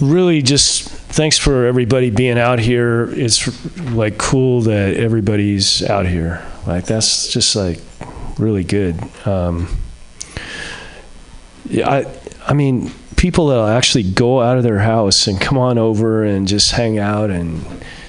really, 0.02 0.42
just 0.42 0.86
thanks 0.90 1.38
for 1.38 1.64
everybody 1.64 2.10
being 2.10 2.38
out 2.38 2.58
here. 2.58 3.08
It's 3.12 3.48
like 3.92 4.18
cool 4.18 4.60
that 4.62 4.98
everybody's 4.98 5.82
out 5.82 6.04
here. 6.04 6.44
Like 6.66 6.84
that's 6.84 7.32
just 7.32 7.56
like 7.56 7.80
really 8.38 8.64
good. 8.64 9.02
Um, 9.26 9.78
yeah, 11.70 11.88
I, 11.88 12.18
I 12.46 12.52
mean, 12.52 12.90
people 13.16 13.46
that'll 13.46 13.66
actually 13.66 14.12
go 14.12 14.42
out 14.42 14.58
of 14.58 14.62
their 14.62 14.80
house 14.80 15.26
and 15.26 15.40
come 15.40 15.56
on 15.56 15.78
over 15.78 16.22
and 16.22 16.46
just 16.46 16.72
hang 16.72 16.98
out 16.98 17.30
and 17.30 17.64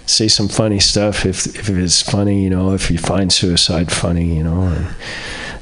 say 0.06 0.28
some 0.28 0.48
funny 0.48 0.80
stuff 0.80 1.26
if 1.26 1.46
if 1.48 1.70
it's 1.70 2.02
funny, 2.02 2.44
you 2.44 2.50
know, 2.50 2.74
if 2.74 2.92
you 2.92 2.98
find 2.98 3.32
suicide 3.32 3.92
funny, 3.92 4.36
you 4.36 4.44
know, 4.44 4.62
and 4.62 4.88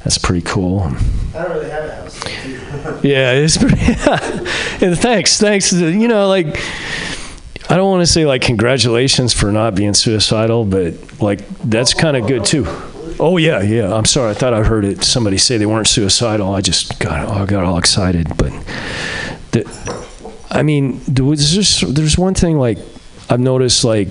that's 0.02 0.18
pretty 0.18 0.42
cool. 0.42 0.82
I 1.34 1.42
don't 1.42 1.50
really 1.50 1.70
have 1.70 1.84
a 1.84 1.94
house. 1.94 3.04
Yeah, 3.04 3.32
it's 3.32 3.56
pretty. 3.56 3.76
and 4.84 4.98
thanks, 4.98 5.38
thanks. 5.38 5.72
You 5.72 6.08
know, 6.08 6.28
like 6.28 6.58
I 7.70 7.76
don't 7.76 7.90
want 7.90 8.02
to 8.02 8.06
say 8.06 8.26
like 8.26 8.42
congratulations 8.42 9.32
for 9.32 9.50
not 9.50 9.74
being 9.74 9.94
suicidal, 9.94 10.64
but 10.64 11.20
like 11.20 11.46
that's 11.60 11.94
kind 11.94 12.16
of 12.16 12.26
good 12.26 12.44
too. 12.44 12.66
Oh 13.18 13.36
yeah, 13.38 13.62
yeah. 13.62 13.94
I'm 13.94 14.04
sorry. 14.04 14.30
I 14.30 14.34
thought 14.34 14.52
I 14.52 14.62
heard 14.62 14.84
it. 14.84 15.04
Somebody 15.04 15.38
say 15.38 15.56
they 15.56 15.66
weren't 15.66 15.88
suicidal. 15.88 16.54
I 16.54 16.60
just 16.60 16.98
got 17.00 17.28
I 17.28 17.46
got 17.46 17.64
all 17.64 17.78
excited. 17.78 18.28
But 18.36 18.52
the, 19.52 20.06
I 20.50 20.62
mean, 20.62 21.00
there 21.08 21.24
was 21.24 21.52
just 21.52 21.94
there's 21.94 22.18
one 22.18 22.34
thing 22.34 22.58
like 22.58 22.78
I've 23.30 23.40
noticed 23.40 23.84
like 23.84 24.08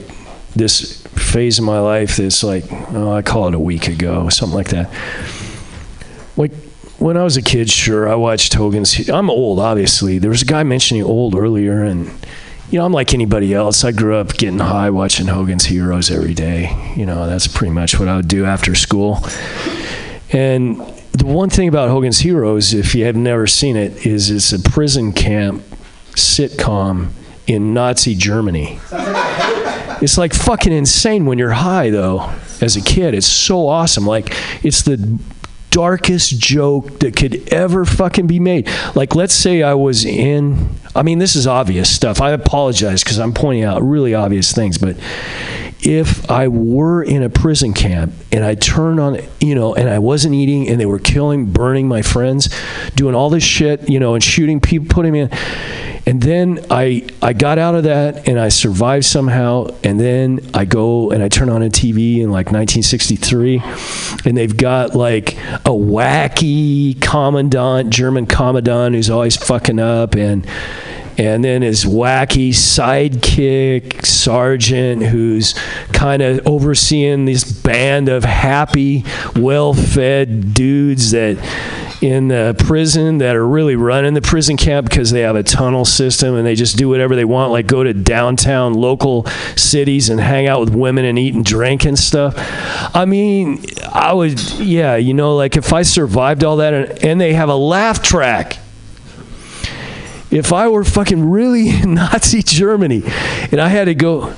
this 0.56 1.02
phase 1.08 1.60
of 1.60 1.66
my 1.66 1.80
life 1.80 2.18
that's 2.18 2.44
like 2.44 2.66
oh, 2.72 3.12
I 3.12 3.22
call 3.22 3.48
it 3.48 3.56
a 3.56 3.60
week 3.60 3.88
ago, 3.88 4.30
something 4.30 4.56
like 4.56 4.70
that. 4.70 4.90
Like 6.38 6.54
when 7.00 7.18
I 7.18 7.24
was 7.24 7.38
a 7.38 7.42
kid, 7.42 7.70
sure, 7.70 8.08
I 8.08 8.16
watched 8.16 8.54
Hogan's. 8.54 9.10
I'm 9.10 9.30
old, 9.30 9.60
obviously. 9.60 10.20
There 10.20 10.30
was 10.30 10.42
a 10.42 10.46
guy 10.46 10.64
mentioning 10.64 11.04
old 11.04 11.36
earlier, 11.36 11.84
and 11.84 12.08
you 12.70 12.80
know, 12.80 12.86
I'm 12.86 12.94
like 12.94 13.14
anybody 13.14 13.54
else. 13.54 13.84
I 13.84 13.92
grew 13.92 14.16
up 14.16 14.38
getting 14.38 14.60
high 14.60 14.90
watching 14.90 15.28
Hogan's 15.28 15.66
Heroes 15.66 16.10
every 16.10 16.34
day. 16.34 16.94
You 16.96 17.06
know, 17.06 17.28
that's 17.28 17.48
pretty 17.48 17.74
much 17.74 18.00
what 18.00 18.08
I 18.08 18.16
would 18.16 18.28
do 18.28 18.46
after 18.46 18.74
school. 18.74 19.20
And 20.32 20.80
the 21.12 21.26
one 21.26 21.50
thing 21.50 21.68
about 21.68 21.90
Hogan's 21.90 22.20
Heroes, 22.20 22.74
if 22.74 22.96
you 22.96 23.06
have 23.06 23.16
never 23.16 23.48
seen 23.48 23.76
it, 23.76 24.06
is 24.06 24.32
it's 24.32 24.54
a 24.54 24.60
prison 24.60 25.12
camp 25.12 25.62
sitcom 26.12 27.10
in 27.46 27.74
Nazi 27.74 28.16
Germany. 28.16 28.80
It's 30.04 30.18
like 30.18 30.34
fucking 30.34 30.74
insane 30.74 31.26
when 31.26 31.38
you're 31.38 31.52
high, 31.52 31.90
though, 31.90 32.30
as 32.60 32.76
a 32.76 32.82
kid. 32.82 33.14
It's 33.14 33.26
so 33.26 33.68
awesome. 33.68 34.06
Like, 34.06 34.36
it's 34.64 34.82
the 34.82 35.18
darkest 35.70 36.38
joke 36.38 37.00
that 37.00 37.16
could 37.16 37.52
ever 37.54 37.86
fucking 37.86 38.28
be 38.28 38.40
made. 38.40 38.70
Like, 38.96 39.16
let's 39.16 39.34
say 39.34 39.64
I 39.64 39.76
was 39.76 40.04
in, 40.04 40.70
I 40.94 41.04
mean, 41.04 41.20
this 41.20 41.38
is 41.38 41.48
obvious 41.48 41.90
stuff. 41.90 42.22
I 42.22 42.32
apologize 42.32 43.02
because 43.04 43.18
I'm 43.18 43.34
pointing 43.34 43.64
out 43.64 43.82
really 43.82 44.14
obvious 44.14 44.52
things, 44.52 44.78
but 44.78 44.98
if 45.80 46.30
I 46.30 46.48
were 46.50 47.02
in 47.02 47.24
a 47.24 47.30
prison 47.30 47.74
camp 47.74 48.14
and 48.32 48.44
I 48.44 48.56
turned 48.56 49.00
on, 49.00 49.20
you 49.40 49.56
know, 49.56 49.74
and 49.74 49.90
I 49.90 50.00
wasn't 50.00 50.36
eating 50.36 50.68
and 50.70 50.80
they 50.80 50.86
were 50.86 51.00
killing, 51.00 51.46
burning 51.52 51.88
my 51.88 52.02
friends, 52.02 52.50
doing 52.96 53.16
all 53.16 53.30
this 53.30 53.44
shit, 53.44 53.90
you 53.90 54.00
know, 54.00 54.14
and 54.14 54.24
shooting 54.24 54.60
people, 54.60 54.88
putting 54.90 55.14
me 55.14 55.22
in. 55.22 55.30
And 56.06 56.22
then 56.22 56.66
I 56.70 57.08
I 57.22 57.34
got 57.34 57.58
out 57.58 57.76
of 57.76 57.84
that 57.84 58.28
and 58.28 58.40
I 58.40 58.50
survived 58.50 59.06
somehow. 59.06 59.68
And 59.84 60.00
then 60.00 60.40
I 60.54 60.66
go 60.66 61.12
and 61.12 61.24
I 61.24 61.30
turn 61.30 61.50
on 61.50 61.64
a 61.64 61.70
TV 61.70 62.18
in 62.18 62.30
like 62.30 62.52
1963, 62.52 63.62
and 64.26 64.38
they've 64.38 64.56
got 64.56 64.96
like 64.96 65.38
a 65.66 65.72
wacky 65.72 67.00
commandant, 67.02 67.90
German 67.90 68.26
commandant 68.26 68.96
who's 68.96 69.10
always 69.10 69.38
fucking 69.38 69.80
up, 69.80 70.16
and 70.16 70.46
and 71.18 71.44
then 71.44 71.62
his 71.62 71.86
wacky 71.86 72.50
sidekick 72.50 74.06
sergeant 74.06 75.04
who's 75.04 75.54
kind 75.94 76.22
of 76.22 76.46
overseeing 76.48 77.26
this 77.26 77.44
band 77.44 78.10
of 78.10 78.24
happy, 78.24 79.06
well-fed 79.36 80.54
dudes 80.54 81.12
that 81.12 81.38
in 82.04 82.28
the 82.28 82.54
prison 82.60 83.20
that 83.20 83.34
are 83.34 83.48
really 83.48 83.78
running 83.78 84.14
the 84.14 84.22
prison 84.22 84.58
camp 84.58 84.90
because 84.90 85.12
they 85.12 85.22
have 85.22 85.38
a 85.38 85.44
tunnel 85.44 85.86
system 85.86 86.36
and 86.36 86.46
they 86.46 86.54
just 86.54 86.76
do 86.76 86.90
whatever 86.90 87.16
they 87.16 87.24
want, 87.24 87.54
like 87.54 87.66
go 87.66 87.82
to 87.82 87.94
downtown 87.94 88.74
local 88.74 89.26
cities 89.56 90.10
and 90.10 90.20
hang 90.20 90.46
out 90.46 90.60
with 90.60 90.76
women 90.76 91.06
and 91.06 91.18
eat 91.18 91.34
and 91.34 91.46
drink 91.46 91.86
and 91.86 91.98
stuff. 91.98 92.34
I 92.94 93.06
mean, 93.06 93.64
I 93.94 94.12
would, 94.12 94.38
yeah, 94.60 94.98
you 94.98 95.14
know, 95.14 95.38
like 95.38 95.56
if 95.56 95.72
I 95.72 95.84
survived 95.84 96.44
all 96.44 96.58
that 96.58 96.74
and, 96.74 97.04
and 97.06 97.22
they 97.22 97.34
have 97.36 97.48
a 97.48 97.56
laugh 97.56 98.04
track 98.04 98.58
if 100.30 100.52
I 100.52 100.68
were 100.68 100.84
fucking 100.84 101.30
really 101.30 101.72
Nazi 101.86 102.42
Germany 102.44 103.04
and 103.52 103.62
I 103.62 103.70
had 103.70 103.86
to 103.86 103.96
go 103.96 104.36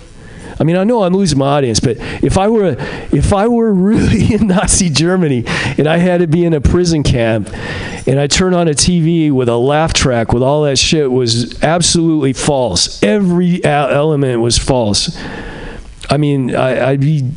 I 0.59 0.63
mean, 0.63 0.77
I 0.77 0.83
know 0.83 1.03
I'm 1.03 1.13
losing 1.13 1.37
my 1.37 1.57
audience, 1.57 1.79
but 1.79 1.97
if 2.23 2.37
I 2.37 2.47
were 2.47 2.75
if 3.11 3.33
I 3.33 3.47
were 3.47 3.73
really 3.73 4.33
in 4.33 4.47
Nazi 4.47 4.89
Germany 4.89 5.43
and 5.77 5.87
I 5.87 5.97
had 5.97 6.19
to 6.21 6.27
be 6.27 6.45
in 6.45 6.53
a 6.53 6.61
prison 6.61 7.03
camp 7.03 7.49
and 8.07 8.19
I 8.19 8.27
turned 8.27 8.55
on 8.55 8.67
a 8.67 8.71
TV 8.71 9.31
with 9.31 9.49
a 9.49 9.57
laugh 9.57 9.93
track 9.93 10.31
with 10.31 10.43
all 10.43 10.63
that 10.63 10.77
shit 10.77 11.11
was 11.11 11.61
absolutely 11.63 12.33
false. 12.33 13.01
Every 13.03 13.63
element 13.63 14.41
was 14.41 14.57
false. 14.57 15.17
I 16.09 16.17
mean, 16.17 16.55
I, 16.55 16.89
I'd 16.89 17.01
be 17.01 17.31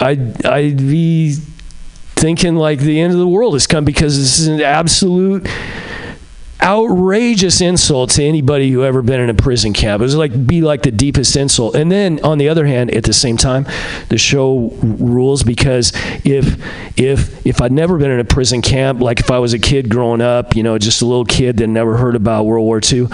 I'd 0.00 0.46
I'd 0.46 0.78
be 0.78 1.36
thinking 2.14 2.56
like 2.56 2.80
the 2.80 3.00
end 3.00 3.12
of 3.12 3.18
the 3.18 3.28
world 3.28 3.54
has 3.54 3.66
come 3.66 3.84
because 3.84 4.18
this 4.18 4.38
is 4.38 4.48
an 4.48 4.60
absolute 4.60 5.48
outrageous 6.62 7.60
insult 7.60 8.10
to 8.10 8.24
anybody 8.24 8.70
who 8.70 8.84
ever 8.84 9.02
been 9.02 9.20
in 9.20 9.30
a 9.30 9.34
prison 9.34 9.72
camp. 9.72 10.00
It 10.00 10.04
was 10.04 10.16
like 10.16 10.46
be 10.46 10.60
like 10.60 10.82
the 10.82 10.90
deepest 10.90 11.36
insult. 11.36 11.74
And 11.74 11.90
then 11.90 12.20
on 12.24 12.38
the 12.38 12.48
other 12.48 12.66
hand, 12.66 12.90
at 12.90 13.04
the 13.04 13.12
same 13.12 13.36
time, 13.36 13.66
the 14.08 14.18
show 14.18 14.70
rules 14.82 15.42
because 15.42 15.92
if 16.24 16.60
if 16.98 17.46
if 17.46 17.62
I'd 17.62 17.72
never 17.72 17.98
been 17.98 18.10
in 18.10 18.20
a 18.20 18.24
prison 18.24 18.62
camp, 18.62 19.00
like 19.00 19.20
if 19.20 19.30
I 19.30 19.38
was 19.38 19.52
a 19.52 19.58
kid 19.58 19.88
growing 19.88 20.20
up, 20.20 20.56
you 20.56 20.62
know, 20.62 20.78
just 20.78 21.02
a 21.02 21.06
little 21.06 21.24
kid 21.24 21.58
that 21.58 21.68
never 21.68 21.96
heard 21.96 22.16
about 22.16 22.44
World 22.44 22.64
War 22.64 22.80
II, 22.82 23.06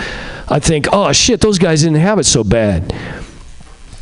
I 0.49 0.59
think, 0.59 0.87
oh 0.93 1.13
shit, 1.13 1.41
those 1.41 1.59
guys 1.59 1.83
didn't 1.83 2.01
have 2.01 2.19
it 2.19 2.25
so 2.25 2.45
bad 2.45 2.93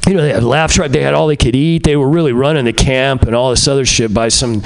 you 0.06 0.14
know, 0.14 0.22
they 0.22 0.32
had 0.32 0.42
laugh 0.42 0.72
track. 0.72 0.90
They 0.90 1.02
had 1.02 1.14
all 1.14 1.28
they 1.28 1.36
could 1.36 1.54
eat. 1.54 1.84
They 1.84 1.96
were 1.96 2.08
really 2.08 2.32
running 2.32 2.64
the 2.64 2.72
camp 2.72 3.22
and 3.22 3.36
all 3.36 3.50
this 3.50 3.68
other 3.68 3.84
shit 3.84 4.12
by 4.12 4.28
some, 4.28 4.62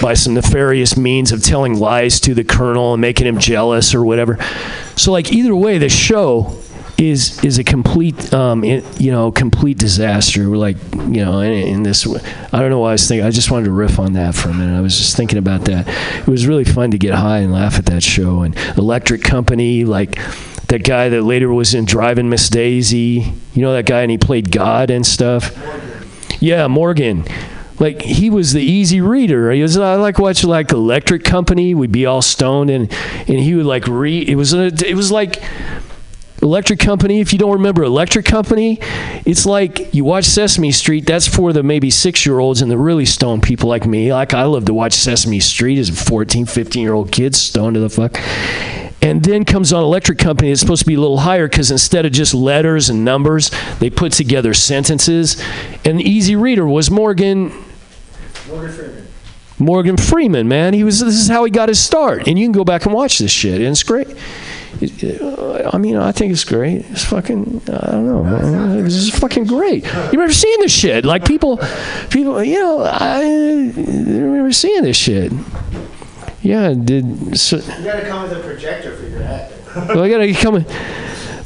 by 0.00 0.14
some 0.14 0.34
nefarious 0.34 0.96
means 0.96 1.32
of 1.32 1.42
telling 1.42 1.78
lies 1.78 2.20
to 2.20 2.34
the 2.34 2.44
colonel 2.44 2.94
and 2.94 3.00
making 3.00 3.26
him 3.26 3.38
jealous 3.38 3.94
or 3.94 4.04
whatever. 4.04 4.38
So, 4.96 5.12
like 5.12 5.32
either 5.32 5.54
way, 5.54 5.78
the 5.78 5.88
show 5.88 6.60
is 7.00 7.42
is 7.42 7.58
a 7.58 7.64
complete, 7.64 8.32
um, 8.34 8.62
you 8.62 9.10
know, 9.10 9.32
complete 9.32 9.78
disaster. 9.78 10.48
We're 10.50 10.56
like, 10.56 10.76
you 10.94 11.24
know, 11.24 11.40
in, 11.40 11.52
in 11.52 11.82
this, 11.82 12.06
I 12.06 12.60
don't 12.60 12.70
know 12.70 12.80
why 12.80 12.90
I 12.90 12.92
was 12.92 13.08
thinking. 13.08 13.26
I 13.26 13.30
just 13.30 13.50
wanted 13.50 13.66
to 13.66 13.72
riff 13.72 13.98
on 13.98 14.12
that 14.12 14.34
for 14.34 14.50
a 14.50 14.54
minute. 14.54 14.76
I 14.76 14.80
was 14.80 14.96
just 14.98 15.16
thinking 15.16 15.38
about 15.38 15.64
that. 15.64 15.88
It 16.20 16.28
was 16.28 16.46
really 16.46 16.64
fun 16.64 16.90
to 16.90 16.98
get 16.98 17.14
high 17.14 17.38
and 17.38 17.52
laugh 17.52 17.78
at 17.78 17.86
that 17.86 18.02
show. 18.02 18.42
And 18.42 18.56
Electric 18.76 19.22
Company, 19.22 19.84
like 19.84 20.18
that 20.68 20.84
guy 20.84 21.08
that 21.08 21.22
later 21.22 21.50
was 21.52 21.74
in 21.74 21.84
Driving 21.84 22.28
Miss 22.28 22.48
Daisy. 22.48 23.32
You 23.54 23.62
know 23.62 23.72
that 23.72 23.86
guy, 23.86 24.02
and 24.02 24.10
he 24.10 24.18
played 24.18 24.52
God 24.52 24.90
and 24.90 25.06
stuff. 25.06 25.56
Yeah, 26.40 26.68
Morgan. 26.68 27.24
Like 27.80 28.02
he 28.02 28.28
was 28.28 28.52
the 28.52 28.62
easy 28.62 29.00
reader. 29.00 29.50
He 29.50 29.62
was 29.62 29.76
I 29.78 29.94
like 29.94 30.18
watching 30.18 30.50
like 30.50 30.70
Electric 30.70 31.24
Company. 31.24 31.74
We'd 31.74 31.90
be 31.90 32.04
all 32.04 32.20
stoned, 32.20 32.68
and 32.68 32.92
and 32.92 33.38
he 33.40 33.54
would 33.54 33.66
like 33.66 33.88
read. 33.88 34.28
It 34.28 34.36
was 34.36 34.52
a, 34.52 34.66
it 34.66 34.94
was 34.94 35.10
like 35.10 35.42
Electric 36.42 36.78
Company. 36.78 37.20
If 37.20 37.32
you 37.32 37.38
don't 37.38 37.52
remember 37.52 37.82
Electric 37.82 38.26
Company, 38.26 38.78
it's 39.24 39.46
like 39.46 39.94
you 39.94 40.04
watch 40.04 40.26
Sesame 40.26 40.72
Street. 40.72 41.06
That's 41.06 41.26
for 41.26 41.54
the 41.54 41.62
maybe 41.62 41.88
six 41.88 42.26
year 42.26 42.38
olds 42.38 42.60
and 42.60 42.70
the 42.70 42.76
really 42.76 43.06
stoned 43.06 43.42
people 43.42 43.70
like 43.70 43.86
me. 43.86 44.12
Like 44.12 44.34
I 44.34 44.44
love 44.44 44.66
to 44.66 44.74
watch 44.74 44.92
Sesame 44.92 45.40
Street 45.40 45.78
as 45.78 45.88
a 45.88 45.92
14, 45.94 46.44
15 46.44 46.82
year 46.82 46.92
old 46.92 47.10
kid 47.10 47.34
stoned 47.34 47.74
to 47.74 47.80
the 47.80 47.90
fuck. 47.90 48.18
And 49.02 49.22
then 49.22 49.46
comes 49.46 49.72
on 49.72 49.82
Electric 49.82 50.18
Company. 50.18 50.50
It's 50.50 50.60
supposed 50.60 50.80
to 50.80 50.86
be 50.86 50.94
a 50.94 51.00
little 51.00 51.20
higher 51.20 51.48
because 51.48 51.70
instead 51.70 52.04
of 52.04 52.12
just 52.12 52.34
letters 52.34 52.90
and 52.90 53.02
numbers, 53.02 53.50
they 53.78 53.88
put 53.88 54.12
together 54.12 54.52
sentences. 54.52 55.42
And 55.86 56.02
easy 56.02 56.36
reader 56.36 56.66
was 56.66 56.90
Morgan. 56.90 57.50
Morgan 58.50 58.72
Freeman. 58.72 59.06
Morgan 59.58 59.96
Freeman, 59.96 60.48
man. 60.48 60.74
He 60.74 60.84
was. 60.84 61.00
This 61.00 61.14
is 61.16 61.28
how 61.28 61.44
he 61.44 61.50
got 61.50 61.68
his 61.68 61.78
start. 61.78 62.26
And 62.26 62.38
you 62.38 62.46
can 62.46 62.52
go 62.52 62.64
back 62.64 62.86
and 62.86 62.94
watch 62.94 63.18
this 63.18 63.30
shit. 63.30 63.56
And 63.60 63.66
it's 63.70 63.82
great. 63.82 64.08
I 65.72 65.76
mean, 65.78 65.96
I 65.96 66.12
think 66.12 66.32
it's 66.32 66.44
great. 66.44 66.86
It's 66.90 67.04
fucking. 67.04 67.60
I 67.68 67.90
don't 67.90 68.06
know. 68.06 68.82
This 68.82 68.94
is 68.94 69.10
fucking 69.18 69.44
great. 69.46 69.84
You 69.84 70.10
remember 70.12 70.32
seeing 70.32 70.60
this 70.60 70.72
shit? 70.72 71.04
Like 71.04 71.26
people, 71.26 71.58
people. 72.08 72.42
You 72.42 72.58
know, 72.60 72.82
I 72.82 73.20
remember 73.76 74.52
seeing 74.52 74.82
this 74.84 74.96
shit. 74.96 75.32
Yeah, 76.42 76.72
did 76.72 77.38
so, 77.38 77.56
You 77.56 77.84
gotta 77.84 78.06
come 78.08 78.22
with 78.22 78.32
a 78.32 78.40
projector 78.42 78.96
for 78.96 79.06
your 79.06 79.20
hat. 79.22 79.52
well, 79.88 80.02
I 80.02 80.08
gotta 80.08 80.32
come. 80.32 80.56
in- 80.56 80.66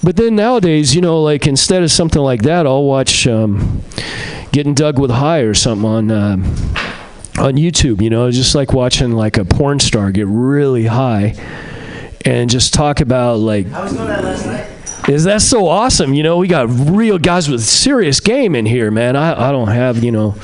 But 0.05 0.15
then 0.17 0.37
nowadays, 0.37 0.95
you 0.95 1.01
know, 1.01 1.21
like 1.21 1.49
instead 1.49 1.83
of 1.83 1.91
something 1.91 2.23
like 2.23 2.43
that, 2.43 2.65
I'll 2.65 2.85
watch 2.85 3.27
um, 3.27 3.83
"Getting 4.53 4.75
Doug 4.75 5.01
with 5.01 5.11
High" 5.11 5.41
or 5.41 5.55
something 5.55 5.85
on 5.89 6.11
um, 6.13 6.43
on 7.39 7.55
YouTube. 7.55 8.01
You 8.03 8.11
know, 8.11 8.31
just 8.31 8.55
like 8.55 8.73
watching 8.73 9.13
like 9.13 9.37
a 9.39 9.45
porn 9.45 9.81
star 9.81 10.11
get 10.13 10.27
really 10.29 10.87
high 10.87 11.35
and 12.25 12.49
just 12.49 12.73
talk 12.75 13.01
about 13.01 13.39
like 13.39 13.67
I 13.73 13.83
was 13.85 13.93
doing 13.93 14.07
that 14.07 14.25
last 14.25 14.47
night. 14.47 15.09
is 15.09 15.25
that 15.25 15.43
so 15.43 15.69
awesome? 15.69 16.15
You 16.15 16.23
know, 16.23 16.39
we 16.39 16.49
got 16.49 16.69
real 16.71 17.19
guys 17.19 17.49
with 17.49 17.63
serious 17.63 18.21
game 18.21 18.55
in 18.55 18.65
here, 18.67 18.91
man. 18.91 19.17
I, 19.17 19.49
I 19.49 19.53
don't 19.53 19.69
have, 19.69 20.03
you 20.03 20.11
know, 20.13 20.35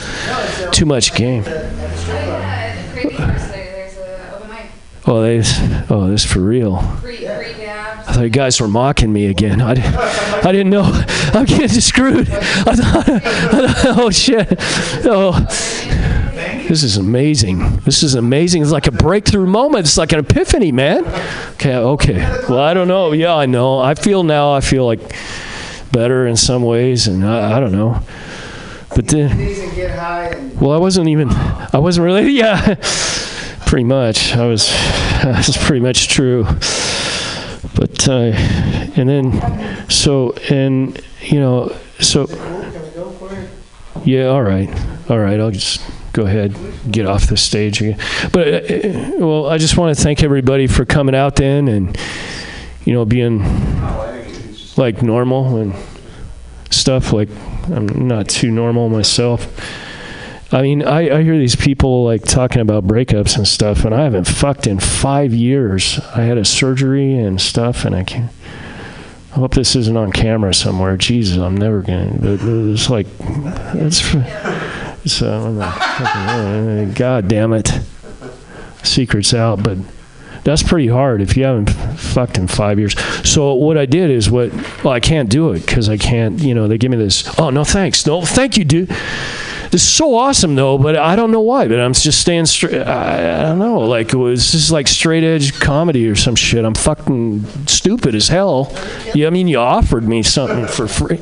too 0.73 0.85
much 0.87 1.15
game. 1.15 1.45
at 1.45 1.47
the 1.75 1.97
strip 1.97 2.25
club. 2.25 2.41
Yeah, 2.41 2.47
at 2.47 2.93
Crazy 2.93 3.15
Horse, 3.17 3.43
there- 3.49 3.73
there's 3.73 3.97
a 3.97 4.37
open 4.37 4.49
mic. 4.51 4.67
Oh, 5.07 5.23
they, 5.23 5.43
oh, 5.95 6.11
this 6.11 6.25
for 6.31 6.41
real. 6.41 6.79
Free, 7.01 7.17
free 7.17 7.25
dabs. 7.25 8.09
I 8.09 8.13
thought 8.13 8.23
you 8.23 8.29
guys 8.31 8.61
were 8.61 8.69
mocking 8.69 9.13
me 9.13 9.27
again. 9.27 9.63
I, 9.63 9.71
I 9.71 10.53
didn't 10.53 10.71
know. 10.71 10.83
I'm 11.33 11.47
getting 11.47 11.69
screwed. 11.69 12.29
I 12.29 12.75
thought, 12.77 13.09
I 13.09 13.19
thought, 13.73 13.99
oh 13.99 14.11
shit. 14.11 14.53
Oh, 15.07 15.33
this 16.71 16.85
is 16.85 16.99
amazing. 16.99 17.79
This 17.79 18.05
is 18.05 18.15
amazing. 18.15 18.63
It's 18.63 18.71
like 18.71 18.87
a 18.87 18.93
breakthrough 18.93 19.49
moment. 19.49 19.87
It's 19.87 19.99
like 19.99 20.13
an 20.13 20.21
epiphany, 20.21 20.71
man. 20.71 21.05
Okay, 21.55 21.75
okay. 21.75 22.19
Well, 22.49 22.61
I 22.61 22.75
don't 22.75 22.87
know. 22.87 23.11
Yeah, 23.11 23.35
I 23.35 23.47
know. 23.47 23.81
I 23.81 23.95
feel 23.97 24.23
now. 24.23 24.53
I 24.53 24.61
feel 24.61 24.87
like 24.87 25.01
better 25.91 26.29
in 26.29 26.37
some 26.37 26.63
ways, 26.63 27.09
and 27.09 27.27
I, 27.27 27.57
I 27.57 27.61
don't 27.61 27.73
know. 27.73 28.01
But 28.95 29.09
then. 29.09 29.37
Well, 30.61 30.71
I 30.71 30.77
wasn't 30.77 31.09
even. 31.09 31.31
I 31.31 31.79
wasn't 31.79 32.05
really. 32.05 32.31
Yeah, 32.39 32.77
pretty 33.67 33.83
much. 33.83 34.37
I 34.37 34.47
was. 34.47 34.69
That's 35.25 35.57
pretty 35.67 35.81
much 35.81 36.07
true. 36.07 36.45
But 37.75 38.09
uh, 38.09 38.31
and 38.95 39.09
then 39.09 39.91
so 39.91 40.35
and 40.49 41.01
you 41.21 41.41
know 41.41 41.77
so 41.99 42.29
yeah. 44.05 44.27
All 44.27 44.43
right. 44.45 44.71
All 45.11 45.19
right. 45.19 45.41
I'll 45.41 45.51
just 45.51 45.83
go 46.13 46.25
ahead 46.25 46.55
get 46.91 47.07
off 47.07 47.27
the 47.29 47.37
stage 47.37 47.81
again. 47.81 47.99
But 48.33 48.49
uh, 48.49 48.75
uh, 48.75 49.11
well, 49.19 49.47
I 49.47 49.59
just 49.59 49.77
want 49.77 49.97
to 49.97 50.03
thank 50.03 50.23
everybody 50.23 50.67
for 50.67 50.85
coming 50.85 51.15
out 51.15 51.37
then 51.37 51.69
and 51.69 51.97
you 52.85 52.93
know 52.93 53.05
being 53.05 53.41
like 54.77 55.03
normal 55.03 55.57
and 55.57 55.75
stuff. 56.71 57.13
Like 57.13 57.29
I'm 57.67 58.09
not 58.09 58.29
too 58.29 58.51
normal 58.51 58.89
myself. 58.89 59.47
I 60.53 60.63
mean, 60.63 60.83
I, 60.83 61.19
I 61.19 61.23
hear 61.23 61.39
these 61.39 61.55
people 61.55 62.05
like 62.05 62.25
talking 62.25 62.61
about 62.61 62.85
breakups 62.85 63.37
and 63.37 63.47
stuff, 63.47 63.85
and 63.85 63.95
I 63.95 64.03
haven't 64.03 64.27
fucked 64.27 64.67
in 64.67 64.81
five 64.81 65.33
years. 65.33 66.01
I 66.17 66.23
had 66.23 66.39
a 66.39 66.45
surgery 66.45 67.15
and 67.15 67.41
stuff, 67.41 67.85
and 67.85 67.95
I 67.95 68.03
can't. 68.03 68.33
I 69.31 69.35
hope 69.35 69.55
this 69.55 69.77
isn't 69.77 69.97
on 69.97 70.11
camera 70.11 70.53
somewhere. 70.53 70.97
Jesus, 70.97 71.39
I'm 71.39 71.57
never 71.57 71.83
gonna. 71.83 72.17
But 72.19 72.41
it's 72.43 72.91
like, 72.91 73.07
it's, 73.75 74.03
it's 75.05 75.23
uh, 75.23 76.93
God 76.95 77.29
damn 77.29 77.53
it, 77.53 77.71
secrets 78.83 79.35
out. 79.35 79.63
But 79.63 79.79
that's 80.45 80.63
pretty 80.63 80.89
hard 80.89 81.21
if 81.21 81.37
you 81.37 81.45
haven't 81.45 81.71
fucked 81.71 82.39
in 82.39 82.49
five 82.49 82.79
years. 82.79 82.99
So 83.29 83.55
what 83.55 83.77
I 83.79 83.87
did 83.87 84.11
is 84.11 84.31
what. 84.31 84.53
Well, 84.85 84.93
I 84.93 85.01
can't 85.01 85.29
do 85.29 85.53
it 85.53 85.65
because 85.67 85.89
I 85.89 85.97
can't. 85.97 86.41
You 86.41 86.55
know, 86.55 86.69
they 86.69 86.79
give 86.79 86.91
me 86.91 86.97
this. 86.97 87.39
Oh 87.39 87.51
no, 87.51 87.65
thanks. 87.65 88.07
No, 88.07 88.23
thank 88.23 88.57
you, 88.57 88.65
dude. 88.65 88.91
This 89.71 89.85
is 89.85 89.89
so 89.89 90.17
awesome 90.17 90.57
though, 90.57 90.79
but 90.79 90.97
I 90.97 91.15
don't 91.15 91.31
know 91.31 91.43
why. 91.43 91.69
But 91.69 91.79
I'm 91.79 91.93
just 91.93 92.21
staying 92.21 92.47
straight. 92.47 92.83
I, 92.83 93.39
I 93.39 93.43
don't 93.43 93.61
know. 93.61 93.81
Like 93.81 94.13
it 94.13 94.17
was 94.17 94.51
just 94.51 94.73
like 94.73 94.89
straight 94.89 95.23
edge 95.23 95.61
comedy 95.61 96.09
or 96.09 96.17
some 96.17 96.35
shit. 96.35 96.65
I'm 96.65 96.75
fucking 96.75 97.45
stupid 97.67 98.17
as 98.17 98.27
hell. 98.27 98.77
Yeah, 99.15 99.29
I 99.29 99.31
mean, 99.31 99.47
you 99.47 99.59
offered 99.59 100.03
me 100.03 100.25
something 100.25 100.67
for 100.67 100.89
free. 100.89 101.21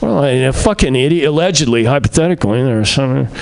Well, 0.00 0.24
a 0.24 0.52
fucking 0.52 0.94
idiot, 0.94 1.28
allegedly, 1.28 1.84
hypothetically, 1.84 2.60
or 2.60 2.84
something. 2.84 3.34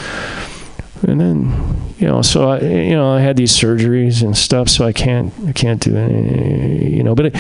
And 1.07 1.21
then, 1.21 1.95
you 1.99 2.07
know, 2.07 2.23
so 2.23 2.51
I, 2.51 2.61
you 2.61 2.95
know, 2.95 3.12
I 3.12 3.21
had 3.21 3.37
these 3.37 3.53
surgeries 3.53 4.23
and 4.23 4.37
stuff, 4.37 4.69
so 4.69 4.87
I 4.87 4.93
can't, 4.93 5.33
I 5.47 5.53
can't 5.53 5.81
do 5.81 5.97
any, 5.97 6.97
you 6.97 7.03
know, 7.03 7.14
but. 7.14 7.27
It, 7.27 7.37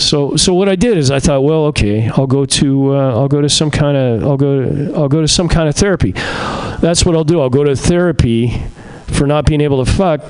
so, 0.00 0.34
so 0.36 0.54
what 0.54 0.68
I 0.68 0.76
did 0.76 0.96
is 0.96 1.10
I 1.10 1.18
thought, 1.20 1.42
well, 1.42 1.66
okay, 1.66 2.08
I'll 2.08 2.26
go 2.26 2.46
to 2.46 2.96
uh, 2.96 3.14
I'll 3.14 3.28
go 3.28 3.42
to 3.42 3.48
some 3.48 3.70
kind 3.70 3.96
of 3.96 4.24
I'll 4.24 4.38
go 4.38 4.62
to, 4.62 4.94
I'll 4.94 5.08
go 5.08 5.20
to 5.20 5.28
some 5.28 5.48
kind 5.48 5.68
of 5.68 5.76
therapy. 5.76 6.12
That's 6.12 7.04
what 7.04 7.14
I'll 7.14 7.24
do. 7.24 7.40
I'll 7.40 7.50
go 7.50 7.64
to 7.64 7.76
therapy 7.76 8.62
for 9.08 9.26
not 9.26 9.44
being 9.44 9.60
able 9.60 9.84
to 9.84 9.92
fuck. 9.92 10.22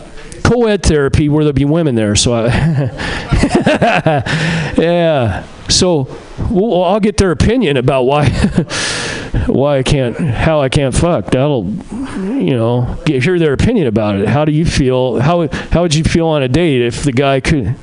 Co-ed 0.43 0.83
therapy 0.83 1.29
where 1.29 1.45
there'll 1.45 1.53
be 1.53 1.65
women 1.65 1.95
there. 1.95 2.17
So, 2.17 2.35
I 2.35 2.47
yeah. 4.77 5.47
So, 5.71 6.09
well, 6.51 6.83
I'll 6.85 7.01
get 7.01 7.17
their 7.17 7.31
opinion 7.31 7.77
about 7.77 8.03
why 8.03 8.29
why 9.47 9.79
I 9.79 9.83
can't 9.83 10.17
how 10.19 10.61
I 10.61 10.69
can't 10.69 10.95
fuck. 10.95 11.27
That'll 11.27 11.65
you 11.65 12.55
know 12.57 12.99
get, 13.05 13.23
hear 13.23 13.39
their 13.39 13.53
opinion 13.53 13.87
about 13.87 14.17
it. 14.17 14.29
How 14.29 14.45
do 14.45 14.53
you 14.53 14.65
feel? 14.65 15.21
How 15.21 15.49
how 15.71 15.83
would 15.83 15.95
you 15.95 16.05
feel 16.05 16.27
on 16.27 16.43
a 16.43 16.49
date 16.49 16.83
if 16.83 17.03
the 17.05 17.13
guy 17.13 17.41
could? 17.41 17.77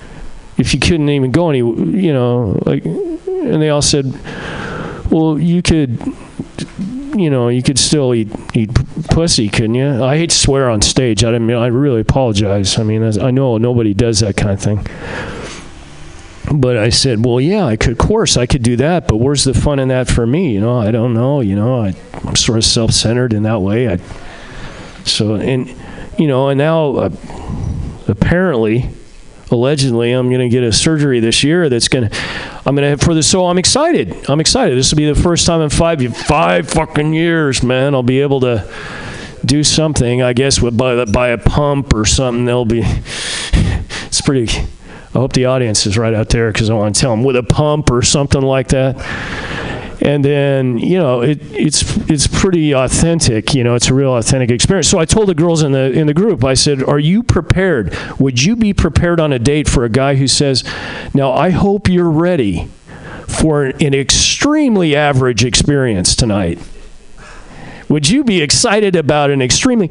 if 0.57 0.73
you 0.73 0.79
couldn't 0.79 1.09
even 1.09 1.31
go 1.31 1.49
any, 1.49 1.59
you 1.59 2.13
know, 2.13 2.59
like, 2.65 2.83
and 2.83 3.61
they 3.61 3.69
all 3.69 3.81
said, 3.81 4.05
well, 5.11 5.39
you 5.39 5.61
could, 5.61 5.99
you 7.15 7.29
know, 7.29 7.47
you 7.49 7.61
could 7.63 7.79
still 7.79 8.13
eat 8.13 8.29
eat 8.53 8.73
pussy, 9.09 9.49
couldn't 9.49 9.75
you? 9.75 10.03
I 10.03 10.17
hate 10.17 10.31
to 10.31 10.35
swear 10.35 10.69
on 10.69 10.81
stage. 10.81 11.23
I 11.23 11.37
mean. 11.37 11.55
I 11.55 11.67
really 11.67 12.01
apologize. 12.01 12.77
I 12.77 12.83
mean, 12.83 13.03
I 13.03 13.31
know 13.31 13.57
nobody 13.57 13.93
does 13.93 14.19
that 14.19 14.35
kind 14.35 14.51
of 14.51 14.61
thing. 14.61 14.85
But 16.53 16.77
I 16.77 16.89
said, 16.89 17.25
well, 17.25 17.41
yeah, 17.41 17.65
I 17.65 17.75
could. 17.75 17.93
Of 17.93 17.97
course, 17.97 18.37
I 18.37 18.45
could 18.45 18.63
do 18.63 18.77
that. 18.77 19.07
But 19.07 19.17
where's 19.17 19.43
the 19.43 19.53
fun 19.53 19.79
in 19.79 19.89
that 19.89 20.07
for 20.07 20.25
me? 20.25 20.53
You 20.53 20.61
know, 20.61 20.79
I 20.79 20.91
don't 20.91 21.13
know. 21.13 21.41
You 21.41 21.55
know, 21.55 21.81
I, 21.81 21.93
I'm 22.13 22.35
sort 22.35 22.57
of 22.57 22.63
self-centered 22.63 23.33
in 23.33 23.43
that 23.43 23.61
way. 23.61 23.89
I, 23.89 23.97
so 25.03 25.35
and, 25.35 25.67
you 26.17 26.27
know, 26.27 26.49
and 26.49 26.57
now 26.57 26.95
uh, 26.95 27.09
apparently 28.07 28.89
allegedly 29.51 30.11
I'm 30.11 30.29
going 30.29 30.41
to 30.41 30.49
get 30.49 30.63
a 30.63 30.71
surgery 30.73 31.19
this 31.19 31.43
year 31.43 31.69
that's 31.69 31.87
going 31.87 32.09
to 32.09 32.17
I'm 32.65 32.75
going 32.75 32.83
to 32.83 32.89
have 32.89 33.01
for 33.01 33.13
this 33.13 33.29
so 33.29 33.45
I'm 33.45 33.57
excited. 33.57 34.29
I'm 34.29 34.39
excited. 34.39 34.77
This 34.77 34.91
will 34.91 34.97
be 34.97 35.05
the 35.05 35.15
first 35.15 35.45
time 35.45 35.61
in 35.61 35.69
5 35.69 36.17
5 36.17 36.69
fucking 36.69 37.13
years, 37.13 37.63
man. 37.63 37.95
I'll 37.95 38.03
be 38.03 38.21
able 38.21 38.41
to 38.41 38.69
do 39.45 39.63
something, 39.63 40.21
I 40.21 40.33
guess 40.33 40.61
with 40.61 40.77
by 40.77 41.05
by 41.05 41.29
a 41.29 41.37
pump 41.37 41.93
or 41.93 42.05
something. 42.05 42.45
They'll 42.45 42.65
be 42.65 42.81
it's 42.83 44.21
pretty 44.21 44.47
I 45.17 45.19
hope 45.19 45.33
the 45.33 45.45
audience 45.45 45.87
is 45.87 45.97
right 45.97 46.13
out 46.13 46.29
there 46.29 46.51
because 46.51 46.69
I 46.69 46.75
want 46.75 46.93
to 46.93 47.01
tell 47.01 47.09
them 47.09 47.23
with 47.23 47.35
a 47.35 47.41
pump 47.41 47.89
or 47.89 48.03
something 48.03 48.43
like 48.43 48.67
that. 48.67 48.95
And 49.99 50.23
then 50.23 50.77
you 50.77 50.99
know 50.99 51.21
it, 51.21 51.39
it's 51.51 51.97
it's 52.07 52.27
pretty 52.27 52.75
authentic. 52.75 53.55
You 53.55 53.63
know, 53.63 53.73
it's 53.73 53.87
a 53.87 53.95
real 53.95 54.15
authentic 54.15 54.51
experience. 54.51 54.87
So 54.87 54.99
I 54.99 55.05
told 55.05 55.27
the 55.27 55.33
girls 55.33 55.63
in 55.63 55.71
the 55.71 55.91
in 55.91 56.05
the 56.05 56.13
group, 56.13 56.43
I 56.43 56.53
said, 56.53 56.83
"Are 56.83 56.99
you 56.99 57.23
prepared? 57.23 57.97
Would 58.19 58.43
you 58.43 58.55
be 58.55 58.75
prepared 58.75 59.19
on 59.19 59.33
a 59.33 59.39
date 59.39 59.67
for 59.67 59.83
a 59.83 59.89
guy 59.89 60.13
who 60.17 60.27
says, 60.27 60.63
now 61.15 61.31
I 61.31 61.49
hope 61.49 61.89
you're 61.89 62.11
ready 62.11 62.67
for 63.27 63.63
an 63.65 63.95
extremely 63.95 64.95
average 64.95 65.43
experience 65.43 66.15
tonight." 66.15 66.59
Would 67.89 68.09
you 68.09 68.23
be 68.23 68.41
excited 68.41 68.95
about 68.95 69.31
an 69.31 69.41
extremely 69.41 69.89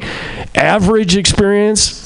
average 0.55 1.17
experience? 1.17 2.06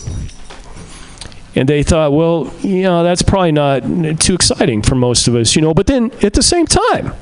And 1.57 1.69
they 1.69 1.83
thought, 1.83 2.13
well, 2.13 2.53
you 2.61 2.83
know, 2.83 3.03
that's 3.03 3.23
probably 3.23 3.53
not 3.53 3.83
too 4.21 4.35
exciting 4.35 4.83
for 4.83 4.95
most 4.95 5.27
of 5.27 5.35
us, 5.35 5.57
you 5.57 5.63
know. 5.63 5.75
But 5.75 5.87
then 5.87 6.13
at 6.23 6.35
the 6.35 6.43
same 6.43 6.67
time, 6.67 7.13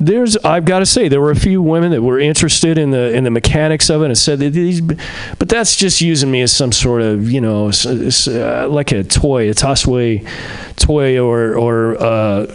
there's 0.00 0.36
I've 0.38 0.64
got 0.64 0.80
to 0.80 0.86
say 0.86 1.08
there 1.08 1.20
were 1.20 1.30
a 1.30 1.36
few 1.36 1.60
women 1.60 1.90
that 1.90 2.02
were 2.02 2.18
interested 2.18 2.78
in 2.78 2.90
the 2.90 3.12
in 3.12 3.24
the 3.24 3.30
mechanics 3.30 3.90
of 3.90 4.02
it 4.02 4.06
and 4.06 4.16
said 4.16 4.38
these, 4.38 4.80
but 4.80 5.48
that's 5.48 5.76
just 5.76 6.00
using 6.00 6.30
me 6.30 6.42
as 6.42 6.52
some 6.52 6.72
sort 6.72 7.02
of 7.02 7.30
you 7.30 7.40
know 7.40 7.70
uh, 7.86 8.68
like 8.68 8.92
a 8.92 9.04
toy, 9.04 9.50
a 9.50 9.54
tossaway 9.54 10.26
toy 10.76 11.18
or 11.18 11.56
or. 11.56 12.02
Uh, 12.02 12.54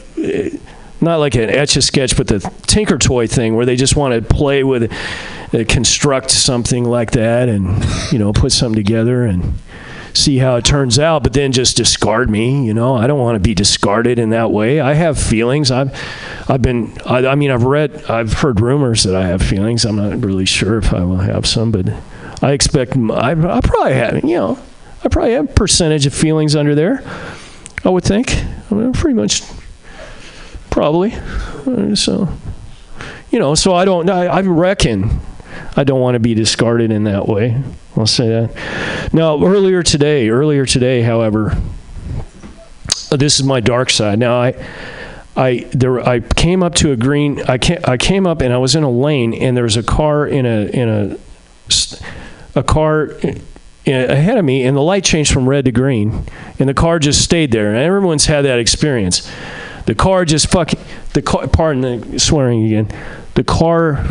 not 1.01 1.17
like 1.17 1.35
an 1.35 1.49
etch 1.49 1.75
a 1.75 1.81
sketch, 1.81 2.15
but 2.15 2.27
the 2.27 2.39
Tinker 2.65 2.97
Toy 2.97 3.27
thing 3.27 3.57
where 3.57 3.65
they 3.65 3.75
just 3.75 3.97
want 3.97 4.13
to 4.13 4.21
play 4.21 4.63
with, 4.63 4.89
uh, 5.53 5.65
construct 5.67 6.31
something 6.31 6.85
like 6.85 7.11
that, 7.11 7.49
and 7.49 7.83
you 8.13 8.17
know, 8.17 8.31
put 8.31 8.53
something 8.53 8.81
together 8.81 9.25
and 9.25 9.55
see 10.13 10.37
how 10.37 10.55
it 10.55 10.65
turns 10.65 10.99
out. 10.99 11.23
But 11.23 11.33
then 11.33 11.51
just 11.51 11.77
discard 11.77 12.29
me. 12.29 12.65
You 12.65 12.73
know, 12.73 12.95
I 12.95 13.07
don't 13.07 13.19
want 13.19 13.35
to 13.35 13.39
be 13.39 13.53
discarded 13.53 14.19
in 14.19 14.29
that 14.31 14.51
way. 14.51 14.79
I 14.79 14.93
have 14.93 15.19
feelings. 15.19 15.71
I've, 15.71 15.93
I've 16.47 16.61
been. 16.61 16.97
I, 17.05 17.27
I 17.27 17.35
mean, 17.35 17.51
I've 17.51 17.63
read, 17.63 18.05
I've 18.05 18.33
heard 18.33 18.61
rumors 18.61 19.03
that 19.03 19.15
I 19.15 19.27
have 19.27 19.41
feelings. 19.41 19.85
I'm 19.85 19.95
not 19.95 20.23
really 20.23 20.45
sure 20.45 20.77
if 20.77 20.93
I 20.93 21.03
will 21.03 21.17
have 21.17 21.45
some, 21.45 21.71
but 21.71 21.89
I 22.41 22.51
expect. 22.51 22.95
I, 22.97 23.31
I 23.31 23.61
probably 23.61 23.93
have. 23.93 24.23
You 24.23 24.35
know, 24.35 24.59
I 25.03 25.09
probably 25.09 25.33
have 25.33 25.49
a 25.49 25.53
percentage 25.53 26.05
of 26.05 26.13
feelings 26.13 26.55
under 26.55 26.75
there. 26.75 27.03
I 27.85 27.89
would 27.89 28.03
think. 28.03 28.33
I 28.71 28.75
mean, 28.75 28.93
pretty 28.93 29.15
much 29.15 29.43
probably. 30.69 31.11
So, 31.95 32.29
you 33.29 33.39
know, 33.39 33.55
so 33.55 33.75
I 33.75 33.85
don't. 33.85 34.09
I, 34.09 34.25
I 34.25 34.41
reckon 34.41 35.19
I 35.75 35.83
don't 35.83 35.99
want 35.99 36.15
to 36.15 36.19
be 36.19 36.33
discarded 36.33 36.91
in 36.91 37.03
that 37.05 37.27
way. 37.27 37.61
I'll 37.95 38.07
say 38.07 38.27
that. 38.27 39.13
Now, 39.13 39.43
earlier 39.43 39.83
today, 39.83 40.29
earlier 40.29 40.65
today, 40.65 41.01
however, 41.01 41.55
uh, 43.11 43.17
this 43.17 43.39
is 43.39 43.43
my 43.43 43.59
dark 43.59 43.89
side. 43.89 44.19
Now, 44.19 44.41
I. 44.41 44.65
I 45.35 45.65
there 45.71 45.99
I 45.99 46.19
came 46.19 46.61
up 46.61 46.75
to 46.75 46.91
a 46.91 46.95
green 46.95 47.41
I 47.47 47.57
came, 47.57 47.79
I 47.85 47.97
came 47.97 48.27
up 48.27 48.41
and 48.41 48.53
I 48.53 48.59
was 48.59 48.75
in 48.75 48.83
a 48.83 48.89
lane 48.91 49.33
and 49.33 49.57
there 49.57 49.63
was 49.63 49.75
a 49.75 49.81
car 49.81 50.27
in 50.27 50.45
a 50.45 50.67
in 50.67 50.87
a 50.87 51.17
a 52.53 52.61
car 52.61 53.09
ahead 53.87 54.37
of 54.37 54.45
me 54.45 54.63
and 54.63 54.77
the 54.77 54.81
light 54.81 55.03
changed 55.03 55.33
from 55.33 55.49
red 55.49 55.65
to 55.65 55.71
green 55.71 56.27
and 56.59 56.69
the 56.69 56.73
car 56.75 56.99
just 56.99 57.23
stayed 57.23 57.51
there 57.51 57.69
and 57.69 57.77
everyone's 57.77 58.27
had 58.27 58.43
that 58.43 58.59
experience 58.59 59.27
the 59.87 59.95
car 59.95 60.23
just 60.23 60.51
fucking 60.51 60.79
the 61.13 61.21
car 61.23 61.47
pardon 61.47 61.81
the 61.81 62.19
swearing 62.19 62.65
again 62.67 62.87
the 63.33 63.43
car 63.43 64.05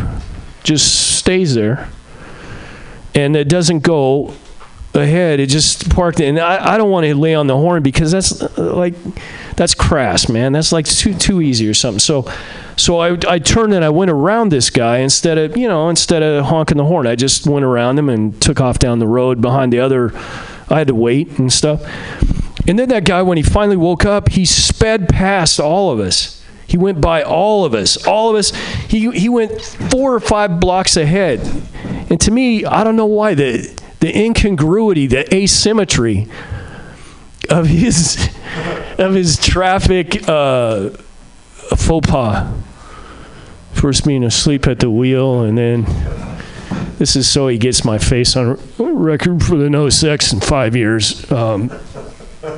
just 0.63 1.15
stays 1.17 1.55
there 1.55 1.87
and 3.15 3.35
it 3.35 3.47
doesn't 3.47 3.79
go 3.79 4.33
ahead 4.93 5.39
it 5.39 5.47
just 5.47 5.89
parked 5.89 6.19
and 6.19 6.39
i, 6.39 6.73
I 6.73 6.77
don't 6.77 6.91
want 6.91 7.05
to 7.07 7.15
lay 7.15 7.33
on 7.33 7.47
the 7.47 7.55
horn 7.55 7.81
because 7.81 8.11
that's 8.11 8.41
uh, 8.41 8.73
like 8.75 8.93
that's 9.55 9.73
crass 9.73 10.29
man. 10.29 10.53
That's 10.53 10.71
like 10.71 10.85
too 10.85 11.13
too 11.13 11.41
easy 11.41 11.67
or 11.67 11.73
something. 11.73 11.99
So 11.99 12.29
so 12.75 12.99
I, 12.99 13.17
I 13.27 13.39
turned 13.39 13.73
and 13.73 13.85
I 13.85 13.89
went 13.89 14.11
around 14.11 14.49
this 14.49 14.69
guy 14.69 14.99
instead 14.99 15.37
of 15.37 15.57
you 15.57 15.67
know 15.67 15.89
instead 15.89 16.23
of 16.23 16.45
honking 16.45 16.77
the 16.77 16.85
horn. 16.85 17.07
I 17.07 17.15
just 17.15 17.47
went 17.47 17.65
around 17.65 17.97
him 17.97 18.09
and 18.09 18.39
took 18.41 18.59
off 18.59 18.79
down 18.79 18.99
the 18.99 19.07
road 19.07 19.41
behind 19.41 19.71
the 19.73 19.79
other 19.79 20.11
I 20.69 20.79
had 20.79 20.87
to 20.87 20.95
wait 20.95 21.39
and 21.39 21.51
stuff. 21.51 21.81
And 22.67 22.79
then 22.79 22.89
that 22.89 23.03
guy 23.03 23.21
when 23.21 23.37
he 23.37 23.43
finally 23.43 23.77
woke 23.77 24.05
up 24.05 24.29
he 24.29 24.45
sped 24.45 25.09
past 25.09 25.59
all 25.59 25.91
of 25.91 25.99
us. 25.99 26.41
He 26.65 26.77
went 26.77 27.01
by 27.01 27.21
all 27.21 27.65
of 27.65 27.73
us 27.73 28.07
all 28.07 28.29
of 28.29 28.35
us. 28.35 28.51
He, 28.87 29.11
he 29.11 29.29
went 29.29 29.61
four 29.61 30.13
or 30.13 30.19
five 30.19 30.59
blocks 30.59 30.97
ahead 30.97 31.39
and 32.13 32.21
to 32.21 32.29
me 32.29 32.63
I 32.63 32.83
don't 32.83 32.95
know 32.95 33.07
why 33.07 33.33
the 33.33 33.81
the 33.99 34.15
incongruity 34.15 35.07
the 35.07 35.33
asymmetry 35.33 36.27
of 37.49 37.65
his 37.65 38.29
of 38.99 39.15
his 39.15 39.39
traffic 39.39 40.29
uh, 40.29 40.91
faux 41.75 42.07
pas. 42.07 42.53
First 43.73 44.05
being 44.05 44.23
asleep 44.23 44.67
at 44.67 44.79
the 44.79 44.91
wheel, 44.91 45.41
and 45.41 45.57
then 45.57 45.85
this 46.99 47.15
is 47.15 47.27
so 47.27 47.47
he 47.47 47.57
gets 47.57 47.83
my 47.83 47.97
face 47.97 48.35
on 48.35 48.59
record 48.77 49.43
for 49.43 49.57
the 49.57 49.67
no 49.67 49.89
sex 49.89 50.31
in 50.31 50.39
five 50.39 50.75
years. 50.75 51.29
Um, 51.31 51.71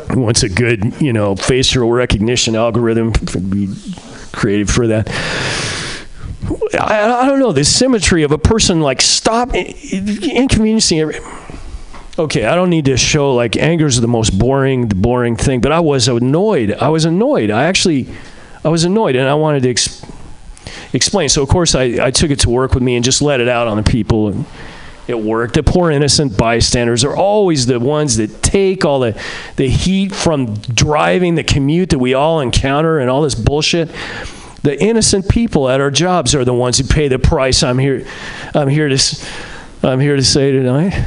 wants 0.09 0.43
a 0.43 0.49
good, 0.49 1.01
you 1.01 1.13
know, 1.13 1.37
facial 1.37 1.89
recognition 1.89 2.57
algorithm 2.57 3.13
be 3.49 3.73
created 4.33 4.69
for 4.69 4.87
that. 4.87 5.07
I, 6.79 7.21
I 7.21 7.25
don't 7.27 7.39
know 7.39 7.51
the 7.51 7.63
symmetry 7.63 8.23
of 8.23 8.31
a 8.31 8.37
person 8.37 8.81
like 8.81 9.01
stop 9.01 9.53
inconveniencing. 9.53 10.99
Every, 10.99 11.19
okay, 12.17 12.45
I 12.45 12.55
don't 12.55 12.69
need 12.69 12.85
to 12.85 12.97
show 12.97 13.33
like 13.33 13.55
anger 13.57 13.85
is 13.85 13.99
the 13.99 14.07
most 14.07 14.37
boring, 14.37 14.87
the 14.87 14.95
boring 14.95 15.35
thing, 15.35 15.61
but 15.61 15.71
I 15.71 15.79
was 15.79 16.07
annoyed. 16.07 16.73
I 16.73 16.89
was 16.89 17.05
annoyed. 17.05 17.51
I 17.51 17.65
actually, 17.65 18.07
I 18.63 18.69
was 18.69 18.83
annoyed, 18.83 19.15
and 19.15 19.27
I 19.27 19.35
wanted 19.35 19.63
to 19.63 19.69
ex- 19.69 20.05
explain. 20.93 21.29
So 21.29 21.41
of 21.41 21.49
course 21.49 21.75
I, 21.75 22.05
I 22.05 22.11
took 22.11 22.31
it 22.31 22.39
to 22.41 22.49
work 22.49 22.73
with 22.73 22.83
me 22.83 22.95
and 22.95 23.03
just 23.03 23.21
let 23.21 23.39
it 23.39 23.47
out 23.47 23.67
on 23.67 23.77
the 23.77 23.83
people. 23.83 24.29
And 24.29 24.45
it 25.07 25.19
worked. 25.19 25.53
The 25.53 25.63
poor 25.63 25.91
innocent 25.91 26.35
bystanders 26.35 27.03
are 27.03 27.15
always 27.15 27.67
the 27.67 27.79
ones 27.79 28.17
that 28.17 28.41
take 28.41 28.85
all 28.85 28.99
the 28.99 29.19
the 29.55 29.69
heat 29.69 30.13
from 30.13 30.55
driving 30.55 31.35
the 31.35 31.43
commute 31.43 31.91
that 31.91 31.99
we 31.99 32.13
all 32.15 32.41
encounter 32.41 32.97
and 32.99 33.09
all 33.09 33.21
this 33.21 33.35
bullshit. 33.35 33.89
The 34.65 34.81
innocent 34.81 35.29
people 35.29 35.69
at 35.69 35.79
our 35.79 35.91
jobs 35.91 36.35
are 36.35 36.43
the 36.43 36.53
ones 36.53 36.77
who 36.79 36.83
pay 36.83 37.07
the 37.07 37.19
price. 37.19 37.63
I'm 37.63 37.77
here. 37.77 38.05
I'm 38.53 38.67
here 38.67 38.89
to. 38.89 39.27
I'm 39.83 39.99
here 39.99 40.15
to 40.15 40.23
say 40.23 40.51
tonight 40.51 41.05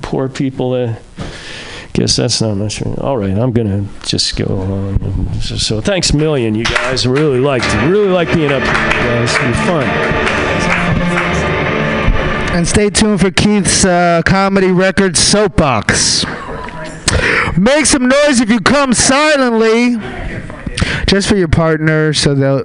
poor 0.00 0.28
people 0.28 0.70
that 0.70 0.98
guess 1.92 2.16
that's 2.16 2.40
not 2.40 2.54
much 2.54 2.82
all 2.82 3.18
right 3.18 3.36
i'm 3.36 3.52
gonna 3.52 3.86
just 4.04 4.36
go 4.36 4.58
on 4.58 5.40
so, 5.40 5.56
so 5.56 5.80
thanks 5.82 6.14
million 6.14 6.54
you 6.54 6.64
guys 6.64 7.06
really 7.06 7.38
liked 7.38 7.66
really 7.84 8.08
like 8.08 8.32
being 8.32 8.50
up 8.50 8.62
here 8.62 8.72
guys 8.72 9.30
it's 9.30 9.38
been 9.38 9.52
fun 9.66 9.86
And 12.54 12.68
stay 12.68 12.90
tuned 12.90 13.18
for 13.18 13.30
Keith's 13.30 13.82
uh, 13.82 14.20
comedy 14.26 14.70
record 14.70 15.16
Soapbox. 15.16 16.26
Make 17.56 17.86
some 17.86 18.08
noise 18.08 18.40
if 18.40 18.50
you 18.50 18.60
come 18.60 18.92
silently. 18.92 19.96
Just 21.12 21.28
for 21.28 21.36
your 21.36 21.46
partner, 21.46 22.14
so 22.14 22.34
they'll 22.34 22.64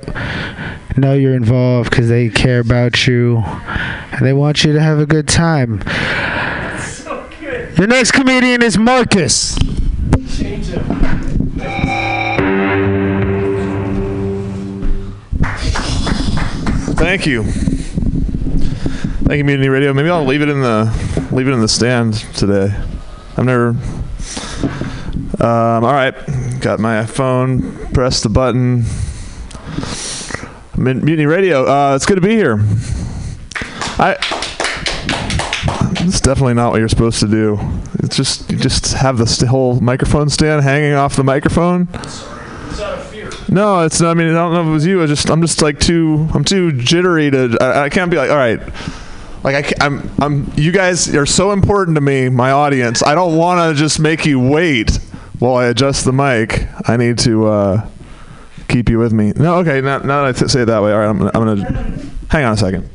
know 0.95 1.13
you're 1.13 1.35
involved 1.35 1.89
because 1.89 2.07
they 2.07 2.29
care 2.29 2.61
about 2.61 3.05
you 3.05 3.39
and 3.39 4.25
they 4.25 4.31
want 4.31 4.63
you 4.63 4.71
to 4.71 4.79
have 4.79 4.99
a 4.99 5.05
good 5.05 5.27
time. 5.27 5.83
Your 7.77 7.87
next 7.87 8.13
comedian 8.13 8.61
is 8.63 8.77
Marcus. 8.77 9.57
Thank 16.95 17.25
you. 17.25 17.43
Thank 19.27 19.39
you, 19.39 19.43
Mutiny 19.43 19.67
Radio. 19.67 19.93
Maybe 19.93 20.09
I'll 20.09 20.23
leave 20.23 20.41
it 20.41 20.47
in 20.47 20.61
the 20.61 20.85
leave 21.33 21.49
it 21.49 21.53
in 21.53 21.59
the 21.59 21.67
stand 21.67 22.13
today. 22.33 22.73
I've 23.35 23.43
never. 23.43 23.75
Um, 25.39 25.83
all 25.83 25.91
right, 25.91 26.15
got 26.61 26.79
my 26.79 27.05
phone. 27.05 27.87
Press 27.93 28.21
the 28.21 28.29
button. 28.29 28.83
Mut- 30.77 31.03
Mutiny 31.03 31.25
Radio. 31.25 31.65
Uh, 31.65 31.95
it's 31.95 32.05
good 32.05 32.15
to 32.15 32.21
be 32.21 32.35
here. 32.35 32.59
I. 33.99 34.17
It's 35.99 36.21
definitely 36.21 36.53
not 36.53 36.71
what 36.71 36.79
you're 36.79 36.87
supposed 36.87 37.19
to 37.19 37.27
do. 37.27 37.59
It's 37.99 38.15
just 38.15 38.49
you 38.49 38.57
just 38.57 38.93
have 38.93 39.17
the 39.17 39.27
st- 39.27 39.49
whole 39.49 39.79
microphone 39.81 40.29
stand 40.29 40.63
hanging 40.63 40.93
off 40.93 41.15
the 41.15 41.23
microphone. 41.23 41.87
No, 43.49 43.81
it's 43.81 43.99
not. 44.01 44.11
I 44.11 44.13
mean, 44.13 44.29
I 44.29 44.33
don't 44.33 44.53
know 44.53 44.61
if 44.61 44.67
it 44.67 44.71
was 44.71 44.85
you. 44.85 45.01
I 45.01 45.05
just, 45.05 45.29
I'm 45.29 45.41
just 45.41 45.61
like 45.61 45.79
too, 45.79 46.27
I'm 46.33 46.43
too 46.43 46.71
jittery 46.73 47.31
to. 47.31 47.57
I, 47.61 47.83
I 47.85 47.89
can't 47.89 48.11
be 48.11 48.17
like, 48.17 48.29
all 48.29 48.35
right, 48.37 48.59
like 49.43 49.73
I, 49.81 49.85
I'm, 49.85 50.09
I'm. 50.19 50.51
You 50.55 50.71
guys 50.71 51.13
are 51.15 51.25
so 51.25 51.51
important 51.51 51.95
to 51.95 52.01
me, 52.01 52.29
my 52.29 52.51
audience. 52.51 53.01
I 53.03 53.15
don't 53.15 53.35
want 53.37 53.75
to 53.75 53.79
just 53.81 53.99
make 53.99 54.25
you 54.25 54.39
wait 54.39 54.99
while 55.39 55.55
I 55.55 55.65
adjust 55.65 56.05
the 56.05 56.13
mic, 56.13 56.67
I 56.89 56.97
need 56.97 57.17
to 57.19 57.47
uh, 57.47 57.87
keep 58.67 58.89
you 58.89 58.99
with 58.99 59.13
me. 59.13 59.33
No, 59.35 59.57
okay. 59.59 59.81
Now, 59.81 59.99
now 59.99 60.25
that 60.25 60.41
I 60.43 60.47
say 60.47 60.61
it 60.61 60.65
that 60.65 60.81
way, 60.81 60.91
all 60.91 60.99
right. 60.99 61.07
I'm, 61.09 61.17
gonna- 61.17 61.31
I'm 61.33 61.45
gonna 61.63 61.99
hang 62.29 62.45
on 62.45 62.53
a 62.53 62.57
second. 62.57 62.89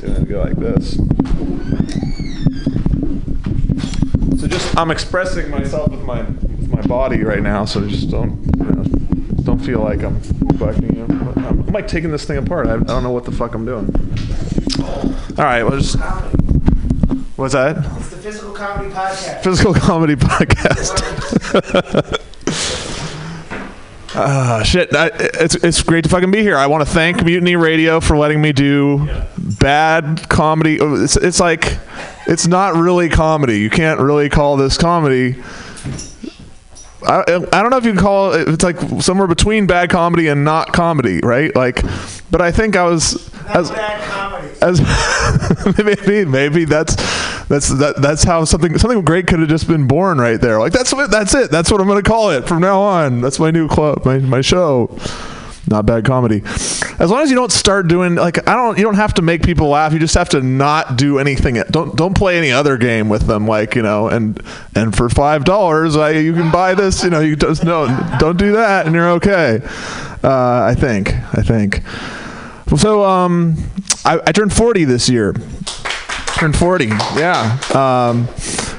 So 0.00 0.06
then 0.06 0.24
go 0.24 0.40
like 0.42 0.56
this. 0.56 0.96
So 4.40 4.48
just 4.48 4.76
I'm 4.76 4.90
expressing 4.90 5.50
myself 5.50 5.90
with 5.90 6.02
my 6.02 6.22
with 6.22 6.68
my 6.70 6.82
body 6.82 7.22
right 7.22 7.42
now. 7.42 7.64
So 7.64 7.86
just 7.88 8.10
don't 8.10 8.44
you 8.58 8.64
know, 8.64 8.82
don't 9.44 9.58
feel 9.60 9.80
like 9.80 10.02
I'm 10.02 10.20
fucking 10.58 10.94
you. 10.96 11.04
I'm, 11.04 11.44
I'm 11.46 11.66
like 11.68 11.88
taking 11.88 12.10
this 12.10 12.24
thing 12.24 12.36
apart. 12.36 12.66
I, 12.66 12.74
I 12.74 12.78
don't 12.78 13.02
know 13.02 13.10
what 13.12 13.24
the 13.24 13.32
fuck 13.32 13.54
I'm 13.54 13.64
doing. 13.64 13.86
All 15.38 15.44
right. 15.44 15.62
Well, 15.62 15.78
just 15.80 15.96
what's 17.36 17.54
that? 17.54 17.78
It's 17.98 18.10
the 18.10 18.16
Physical 18.16 18.52
Comedy 18.52 18.90
Podcast. 18.94 19.42
Physical 19.42 19.74
comedy 19.74 20.16
podcast. 20.16 22.20
Ah, 24.16 24.62
shit. 24.64 24.94
I, 24.94 25.10
it's, 25.12 25.56
it's 25.56 25.82
great 25.82 26.04
to 26.04 26.08
fucking 26.10 26.30
be 26.30 26.40
here. 26.40 26.56
I 26.56 26.68
want 26.68 26.86
to 26.86 26.94
thank 26.94 27.24
Mutiny 27.24 27.56
Radio 27.56 27.98
for 27.98 28.16
letting 28.16 28.40
me 28.40 28.52
do 28.52 29.08
bad 29.36 30.28
comedy. 30.28 30.78
It's, 30.80 31.16
it's 31.16 31.40
like, 31.40 31.78
it's 32.28 32.46
not 32.46 32.76
really 32.76 33.08
comedy. 33.08 33.58
You 33.58 33.70
can't 33.70 33.98
really 33.98 34.28
call 34.28 34.56
this 34.56 34.78
comedy. 34.78 35.42
I, 37.02 37.22
I 37.26 37.60
don't 37.60 37.70
know 37.70 37.76
if 37.76 37.84
you 37.84 37.90
can 37.92 38.00
call 38.00 38.34
it, 38.34 38.48
it's 38.48 38.62
like 38.62 38.78
somewhere 39.02 39.26
between 39.26 39.66
bad 39.66 39.90
comedy 39.90 40.28
and 40.28 40.44
not 40.44 40.72
comedy, 40.72 41.18
right? 41.20 41.52
Like, 41.56 41.82
but 42.30 42.40
I 42.40 42.52
think 42.52 42.76
I 42.76 42.84
was, 42.84 43.33
as, 43.48 43.70
Bad 43.70 44.10
comedy. 44.10 44.48
as 44.62 44.80
maybe 45.84 46.24
maybe 46.24 46.64
that's 46.64 46.96
that's 47.46 47.68
that 47.68 47.96
that's 47.98 48.24
how 48.24 48.44
something 48.44 48.78
something 48.78 49.02
great 49.04 49.26
could 49.26 49.40
have 49.40 49.48
just 49.48 49.68
been 49.68 49.86
born 49.86 50.18
right 50.18 50.40
there. 50.40 50.58
Like 50.58 50.72
that's 50.72 50.92
what 50.92 51.10
that's 51.10 51.34
it. 51.34 51.50
That's 51.50 51.70
what 51.70 51.80
I'm 51.80 51.86
gonna 51.86 52.02
call 52.02 52.30
it 52.30 52.46
from 52.46 52.60
now 52.60 52.80
on. 52.80 53.20
That's 53.20 53.38
my 53.38 53.50
new 53.50 53.68
club, 53.68 54.04
my 54.04 54.18
my 54.18 54.40
show. 54.40 54.96
Not 55.66 55.86
bad 55.86 56.04
comedy. 56.04 56.42
As 56.98 57.10
long 57.10 57.22
as 57.22 57.30
you 57.30 57.36
don't 57.36 57.50
start 57.52 57.88
doing 57.88 58.16
like 58.16 58.46
I 58.46 58.54
don't 58.54 58.76
you 58.76 58.84
don't 58.84 58.96
have 58.96 59.14
to 59.14 59.22
make 59.22 59.42
people 59.42 59.68
laugh. 59.68 59.94
You 59.94 59.98
just 59.98 60.14
have 60.14 60.28
to 60.30 60.42
not 60.42 60.96
do 60.96 61.18
anything. 61.18 61.54
Don't 61.70 61.96
don't 61.96 62.14
play 62.14 62.36
any 62.36 62.52
other 62.52 62.76
game 62.76 63.08
with 63.08 63.22
them. 63.22 63.46
Like 63.46 63.74
you 63.74 63.82
know 63.82 64.08
and 64.08 64.40
and 64.74 64.94
for 64.94 65.08
five 65.08 65.44
dollars 65.44 65.96
I 65.96 66.10
you 66.10 66.34
can 66.34 66.50
buy 66.50 66.74
this. 66.74 67.02
You 67.02 67.10
know 67.10 67.20
you 67.20 67.34
just 67.34 67.64
no 67.64 67.86
don't 68.18 68.36
do 68.36 68.52
that 68.52 68.84
and 68.86 68.94
you're 68.94 69.10
okay. 69.12 69.60
Uh, 70.22 70.64
I 70.64 70.74
think 70.74 71.14
I 71.36 71.42
think. 71.42 71.82
So 72.76 73.04
um, 73.04 73.56
I, 74.04 74.20
I 74.26 74.32
turned 74.32 74.52
40 74.52 74.84
this 74.84 75.08
year. 75.08 75.34
Turned 76.36 76.56
40, 76.56 76.86
yeah. 77.16 77.58
Um, 77.74 78.26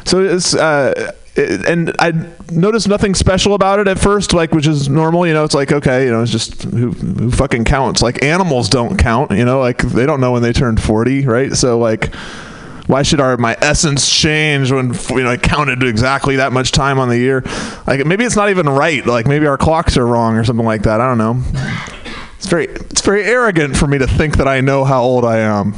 so 0.06 0.20
it's 0.22 0.54
uh, 0.54 1.14
and 1.38 1.94
I 2.00 2.12
noticed 2.52 2.88
nothing 2.88 3.14
special 3.14 3.56
about 3.56 3.80
it 3.80 3.88
at 3.88 4.00
first, 4.00 4.34
like 4.34 4.52
which 4.52 4.68
is 4.68 4.90
normal. 4.90 5.28
You 5.28 5.34
know, 5.34 5.44
it's 5.44 5.56
like 5.56 5.72
okay, 5.72 6.06
you 6.06 6.12
know, 6.12 6.22
it's 6.22 6.32
just 6.32 6.64
who 6.64 6.92
who 6.92 7.32
fucking 7.32 7.66
counts? 7.66 8.02
Like 8.02 8.24
animals 8.24 8.70
don't 8.70 8.98
count. 8.98 9.32
You 9.32 9.46
know, 9.46 9.60
like 9.60 9.80
they 9.80 10.06
don't 10.06 10.22
know 10.22 10.32
when 10.32 10.42
they 10.42 10.54
turned 10.54 10.82
40, 10.82 11.26
right? 11.26 11.54
So 11.54 11.78
like. 11.80 12.14
Why 12.88 13.02
should 13.02 13.20
our 13.20 13.36
my 13.38 13.58
essence 13.62 14.08
change 14.16 14.72
when 14.72 14.94
you 15.10 15.24
know 15.24 15.32
I 15.32 15.38
counted 15.38 15.82
exactly 15.82 16.36
that 16.36 16.54
much 16.54 16.72
time 16.72 17.00
on 17.00 17.10
the 17.10 17.18
year? 17.18 17.44
Like 17.88 18.06
maybe 18.06 18.26
it's 18.26 18.36
not 18.36 18.52
even 18.52 18.70
right. 18.70 19.04
Like 19.04 19.26
maybe 19.26 19.48
our 19.48 19.58
clocks 19.58 19.98
are 19.98 20.06
wrong 20.06 20.38
or 20.38 20.44
something 20.44 20.68
like 20.68 20.84
that. 20.84 21.02
I 21.02 21.08
don't 21.08 21.18
know. 21.18 21.95
It's 22.46 22.52
very 22.52 22.66
it's 22.66 23.02
very 23.02 23.24
arrogant 23.24 23.76
for 23.76 23.88
me 23.88 23.98
to 23.98 24.06
think 24.06 24.38
that 24.38 24.48
I 24.48 24.62
know 24.62 24.84
how 24.84 25.02
old 25.02 25.26
I 25.26 25.40
am. 25.40 25.74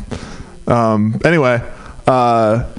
Um, 0.68 1.18
anyway, 1.24 1.64
uh, 2.06 2.70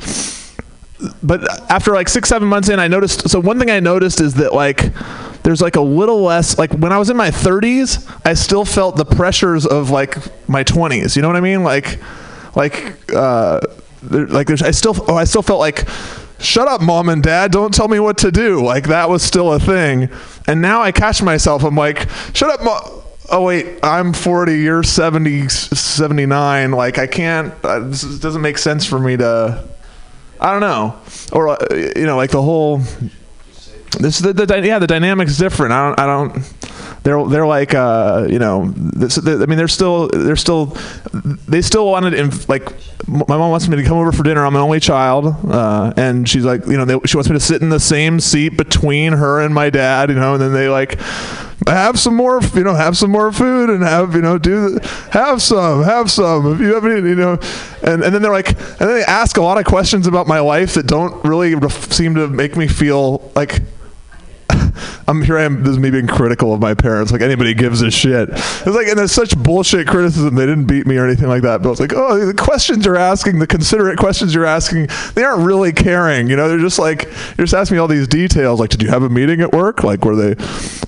but 1.22 1.70
after 1.70 1.94
like 1.94 2.10
six 2.10 2.28
seven 2.28 2.48
months 2.48 2.68
in, 2.68 2.80
I 2.80 2.86
noticed. 2.86 3.30
So 3.30 3.40
one 3.40 3.58
thing 3.58 3.70
I 3.70 3.80
noticed 3.80 4.20
is 4.20 4.34
that 4.34 4.52
like 4.52 4.92
there's 5.42 5.62
like 5.62 5.76
a 5.76 5.80
little 5.80 6.20
less 6.20 6.58
like 6.58 6.70
when 6.72 6.92
I 6.92 6.98
was 6.98 7.08
in 7.08 7.16
my 7.16 7.30
30s, 7.30 8.06
I 8.26 8.34
still 8.34 8.66
felt 8.66 8.96
the 8.96 9.06
pressures 9.06 9.64
of 9.64 9.88
like 9.88 10.18
my 10.50 10.64
20s. 10.64 11.16
You 11.16 11.22
know 11.22 11.28
what 11.28 11.38
I 11.38 11.40
mean? 11.40 11.62
Like 11.62 11.98
like 12.54 13.10
uh, 13.14 13.60
there, 14.02 14.26
like 14.26 14.48
there's 14.48 14.60
I 14.60 14.72
still 14.72 14.96
oh 15.08 15.16
I 15.16 15.24
still 15.24 15.40
felt 15.40 15.60
like 15.60 15.88
shut 16.40 16.68
up 16.68 16.82
mom 16.82 17.08
and 17.08 17.22
dad 17.22 17.52
don't 17.52 17.72
tell 17.72 17.88
me 17.88 17.98
what 17.98 18.18
to 18.18 18.30
do 18.30 18.62
like 18.62 18.88
that 18.88 19.08
was 19.08 19.22
still 19.22 19.54
a 19.54 19.58
thing 19.58 20.08
and 20.46 20.62
now 20.62 20.80
i 20.80 20.92
catch 20.92 21.20
myself 21.20 21.64
i'm 21.64 21.74
like 21.74 22.08
shut 22.32 22.48
up 22.48 22.62
mom 22.62 23.02
oh 23.30 23.42
wait 23.42 23.78
i'm 23.82 24.12
40 24.12 24.58
you're 24.58 24.82
70 24.82 25.48
79 25.48 26.70
like 26.72 26.98
i 26.98 27.06
can't 27.06 27.52
uh, 27.64 27.80
this 27.80 28.02
is- 28.04 28.20
doesn't 28.20 28.42
make 28.42 28.58
sense 28.58 28.84
for 28.86 28.98
me 28.98 29.16
to 29.16 29.64
i 30.40 30.52
don't 30.52 30.60
know. 30.60 30.96
Or 31.32 31.48
uh, 31.48 31.56
you 31.96 32.06
know 32.06 32.16
like 32.16 32.30
the 32.30 32.40
whole 32.42 32.78
this 33.98 34.18
the, 34.20 34.32
the 34.32 34.60
yeah 34.64 34.78
the 34.78 34.86
dynamic's 34.86 35.36
different 35.36 35.72
i 35.72 35.86
don't 35.88 36.00
i 36.00 36.06
don't 36.06 36.57
they're 37.02 37.24
they're 37.26 37.46
like 37.46 37.74
uh 37.74 38.26
you 38.28 38.38
know 38.38 38.62
i 38.62 39.46
mean 39.46 39.56
they're 39.56 39.68
still 39.68 40.08
they're 40.08 40.36
still 40.36 40.76
they 41.46 41.62
still 41.62 41.86
wanted 41.86 42.14
in 42.14 42.30
like 42.48 42.68
my 43.06 43.36
mom 43.36 43.50
wants 43.50 43.66
me 43.68 43.76
to 43.76 43.84
come 43.84 43.96
over 43.96 44.12
for 44.12 44.22
dinner. 44.22 44.44
I'm 44.44 44.54
an 44.54 44.60
only 44.60 44.80
child 44.80 45.34
uh 45.48 45.92
and 45.96 46.28
she's 46.28 46.44
like 46.44 46.66
you 46.66 46.76
know 46.76 46.84
they, 46.84 46.98
she 47.06 47.16
wants 47.16 47.30
me 47.30 47.34
to 47.34 47.40
sit 47.40 47.62
in 47.62 47.68
the 47.70 47.80
same 47.80 48.20
seat 48.20 48.56
between 48.56 49.12
her 49.14 49.40
and 49.40 49.54
my 49.54 49.70
dad 49.70 50.10
you 50.10 50.16
know 50.16 50.34
and 50.34 50.42
then 50.42 50.52
they 50.52 50.68
like 50.68 50.98
have 51.66 51.98
some 51.98 52.14
more 52.14 52.40
you 52.54 52.64
know 52.64 52.74
have 52.74 52.96
some 52.96 53.10
more 53.10 53.32
food 53.32 53.70
and 53.70 53.82
have 53.82 54.14
you 54.14 54.20
know 54.20 54.38
do 54.38 54.78
have 55.10 55.42
some 55.42 55.82
have 55.82 56.10
some 56.10 56.52
if 56.54 56.60
you 56.60 56.74
have 56.74 56.84
any 56.84 57.08
you 57.08 57.14
know? 57.14 57.38
And 57.82 58.02
and 58.02 58.14
then 58.14 58.22
they're 58.22 58.32
like 58.32 58.50
and 58.50 58.88
then 58.88 58.94
they 58.94 59.04
ask 59.04 59.36
a 59.36 59.42
lot 59.42 59.58
of 59.58 59.64
questions 59.64 60.06
about 60.06 60.26
my 60.26 60.40
life 60.40 60.74
that 60.74 60.86
don't 60.86 61.24
really 61.24 61.54
ref- 61.54 61.92
seem 61.92 62.14
to 62.14 62.28
make 62.28 62.56
me 62.56 62.68
feel 62.68 63.30
like 63.34 63.60
I'm 65.08 65.22
here. 65.22 65.38
I 65.38 65.44
am. 65.44 65.62
This 65.62 65.70
is 65.70 65.78
me 65.78 65.90
being 65.90 66.06
critical 66.06 66.52
of 66.52 66.60
my 66.60 66.74
parents. 66.74 67.12
Like 67.12 67.20
anybody 67.20 67.54
gives 67.54 67.82
a 67.82 67.90
shit. 67.90 68.28
It's 68.30 68.66
like, 68.66 68.86
and 68.86 68.98
there's 68.98 69.12
such 69.12 69.36
bullshit 69.38 69.86
criticism. 69.86 70.34
They 70.34 70.46
didn't 70.46 70.66
beat 70.66 70.86
me 70.86 70.96
or 70.96 71.06
anything 71.06 71.28
like 71.28 71.42
that. 71.42 71.62
But 71.62 71.70
it's 71.70 71.80
like, 71.80 71.92
oh, 71.94 72.26
the 72.26 72.34
questions 72.34 72.84
you're 72.84 72.96
asking, 72.96 73.38
the 73.38 73.46
considerate 73.46 73.98
questions 73.98 74.34
you're 74.34 74.44
asking, 74.44 74.88
they 75.14 75.24
aren't 75.24 75.44
really 75.44 75.72
caring. 75.72 76.28
You 76.28 76.36
know, 76.36 76.48
they're 76.48 76.58
just 76.58 76.78
like, 76.78 77.04
you're 77.36 77.46
just 77.46 77.54
asking 77.54 77.76
me 77.76 77.80
all 77.80 77.88
these 77.88 78.08
details. 78.08 78.60
Like, 78.60 78.70
did 78.70 78.82
you 78.82 78.88
have 78.90 79.02
a 79.02 79.08
meeting 79.08 79.40
at 79.40 79.52
work? 79.52 79.82
Like, 79.82 80.04
were 80.04 80.16
they, 80.16 80.30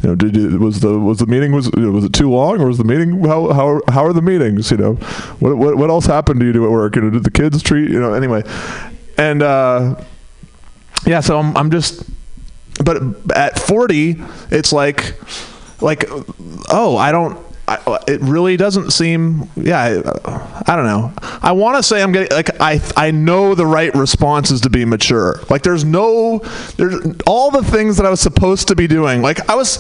you 0.03 0.09
know, 0.09 0.15
did 0.15 0.37
you, 0.37 0.59
was 0.59 0.81
the 0.81 0.99
was 0.99 1.19
the 1.19 1.27
meeting 1.27 1.53
was 1.53 1.71
was 1.73 2.05
it 2.05 2.13
too 2.13 2.31
long 2.31 2.61
or 2.61 2.67
was 2.67 2.79
the 2.79 2.85
meeting 2.85 3.25
how 3.25 3.53
how 3.53 3.81
how 3.89 4.05
are 4.05 4.13
the 4.13 4.23
meetings? 4.23 4.71
You 4.71 4.77
know, 4.77 4.95
what 5.41 5.57
what 5.57 5.77
what 5.77 5.91
else 5.91 6.07
happened 6.07 6.41
to 6.41 6.47
you 6.47 6.65
at 6.65 6.71
work? 6.71 6.97
You 6.97 7.03
know, 7.03 7.11
did 7.11 7.25
the 7.25 7.31
kids 7.31 7.63
treat 7.63 7.91
you 7.91 8.01
know 8.01 8.15
anyway, 8.15 8.43
and 9.17 9.43
uh, 9.43 10.01
yeah. 11.07 11.21
So 11.21 11.39
I'm 11.39 11.57
I'm 11.57 11.71
just 11.71 12.05
but 12.85 12.99
at 13.35 13.59
40 13.59 14.17
it's 14.51 14.73
like 14.73 15.15
like 15.81 16.05
oh 16.71 16.97
i 16.97 17.13
don't 17.13 17.39
I, 17.69 18.01
it 18.09 18.21
really 18.21 18.57
doesn't 18.57 18.91
seem 18.91 19.49
yeah 19.55 19.81
i, 19.81 20.73
I 20.73 20.77
don't 20.77 20.87
know. 20.87 21.13
I 21.41 21.53
want 21.53 21.77
to 21.77 21.83
say 21.85 22.03
i'm 22.03 22.11
getting 22.11 22.37
like 22.37 22.61
i 22.61 22.81
i 22.97 23.13
know 23.13 23.55
the 23.55 23.67
right 23.67 23.95
responses 23.95 24.61
to 24.63 24.71
be 24.71 24.85
mature. 24.85 25.41
Like 25.49 25.63
there's 25.63 25.85
no 25.85 26.39
there's 26.77 26.97
all 27.27 27.53
the 27.53 27.63
things 27.63 27.97
that 27.99 28.07
i 28.07 28.11
was 28.11 28.21
supposed 28.21 28.69
to 28.69 28.75
be 28.75 28.89
doing 28.89 29.23
like 29.23 29.49
i 29.49 29.55
was 29.55 29.79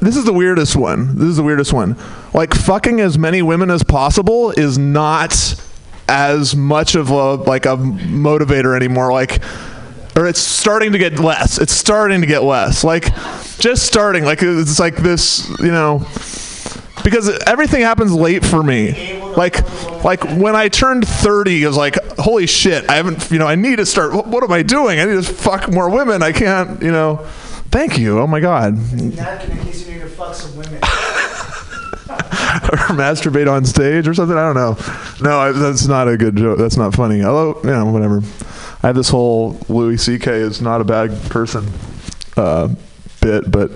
this 0.00 0.16
is 0.16 0.24
the 0.24 0.32
weirdest 0.32 0.76
one. 0.76 1.16
This 1.16 1.26
is 1.26 1.36
the 1.36 1.42
weirdest 1.42 1.72
one. 1.72 1.96
Like 2.32 2.54
fucking 2.54 3.00
as 3.00 3.18
many 3.18 3.42
women 3.42 3.70
as 3.70 3.82
possible 3.82 4.50
is 4.50 4.78
not 4.78 5.62
as 6.08 6.56
much 6.56 6.94
of 6.94 7.10
a 7.10 7.34
like 7.34 7.66
a 7.66 7.76
motivator 7.76 8.74
anymore. 8.74 9.12
Like 9.12 9.42
or 10.20 10.26
it's 10.26 10.40
starting 10.40 10.92
to 10.92 10.98
get 10.98 11.18
less. 11.18 11.58
It's 11.58 11.72
starting 11.72 12.20
to 12.20 12.26
get 12.26 12.42
less. 12.42 12.84
Like 12.84 13.14
just 13.58 13.86
starting. 13.86 14.24
Like 14.24 14.40
it's 14.42 14.78
like 14.78 14.96
this, 14.96 15.48
you 15.60 15.72
know, 15.72 16.00
because 17.02 17.30
everything 17.46 17.80
happens 17.80 18.12
late 18.12 18.44
for 18.44 18.62
me. 18.62 19.18
Like 19.34 19.62
like 20.04 20.22
when 20.36 20.54
I 20.54 20.68
turned 20.68 21.08
30, 21.08 21.62
it 21.62 21.66
was 21.66 21.76
like 21.76 21.96
holy 22.18 22.46
shit. 22.46 22.88
I 22.90 22.96
haven't, 22.96 23.30
you 23.30 23.38
know, 23.38 23.46
I 23.46 23.54
need 23.54 23.76
to 23.76 23.86
start. 23.86 24.12
What, 24.12 24.26
what 24.26 24.44
am 24.44 24.52
I 24.52 24.62
doing? 24.62 25.00
I 25.00 25.06
need 25.06 25.24
to 25.24 25.32
fuck 25.32 25.72
more 25.72 25.88
women. 25.88 26.22
I 26.22 26.32
can't, 26.32 26.82
you 26.82 26.92
know. 26.92 27.16
Thank 27.70 27.98
you. 27.98 28.18
Oh 28.18 28.26
my 28.26 28.40
god. 28.40 28.76
To 28.76 30.08
fuck 30.08 30.34
some 30.34 30.56
women. 30.56 30.80
or 32.10 32.76
masturbate 32.96 33.50
on 33.50 33.64
stage 33.64 34.06
or 34.06 34.14
something. 34.14 34.36
I 34.36 34.52
don't 34.52 34.56
know. 34.56 34.76
No, 35.22 35.38
I, 35.38 35.52
that's 35.52 35.86
not 35.86 36.08
a 36.08 36.16
good 36.16 36.36
joke. 36.36 36.58
That's 36.58 36.76
not 36.76 36.94
funny. 36.94 37.22
Although, 37.22 37.60
you 37.62 37.70
know, 37.70 37.86
whatever. 37.86 38.22
I 38.82 38.86
have 38.86 38.96
this 38.96 39.10
whole 39.10 39.58
Louis 39.68 39.98
C.K. 39.98 40.32
is 40.32 40.62
not 40.62 40.80
a 40.80 40.84
bad 40.84 41.10
person 41.24 41.66
uh, 42.36 42.68
bit, 43.20 43.50
but. 43.50 43.70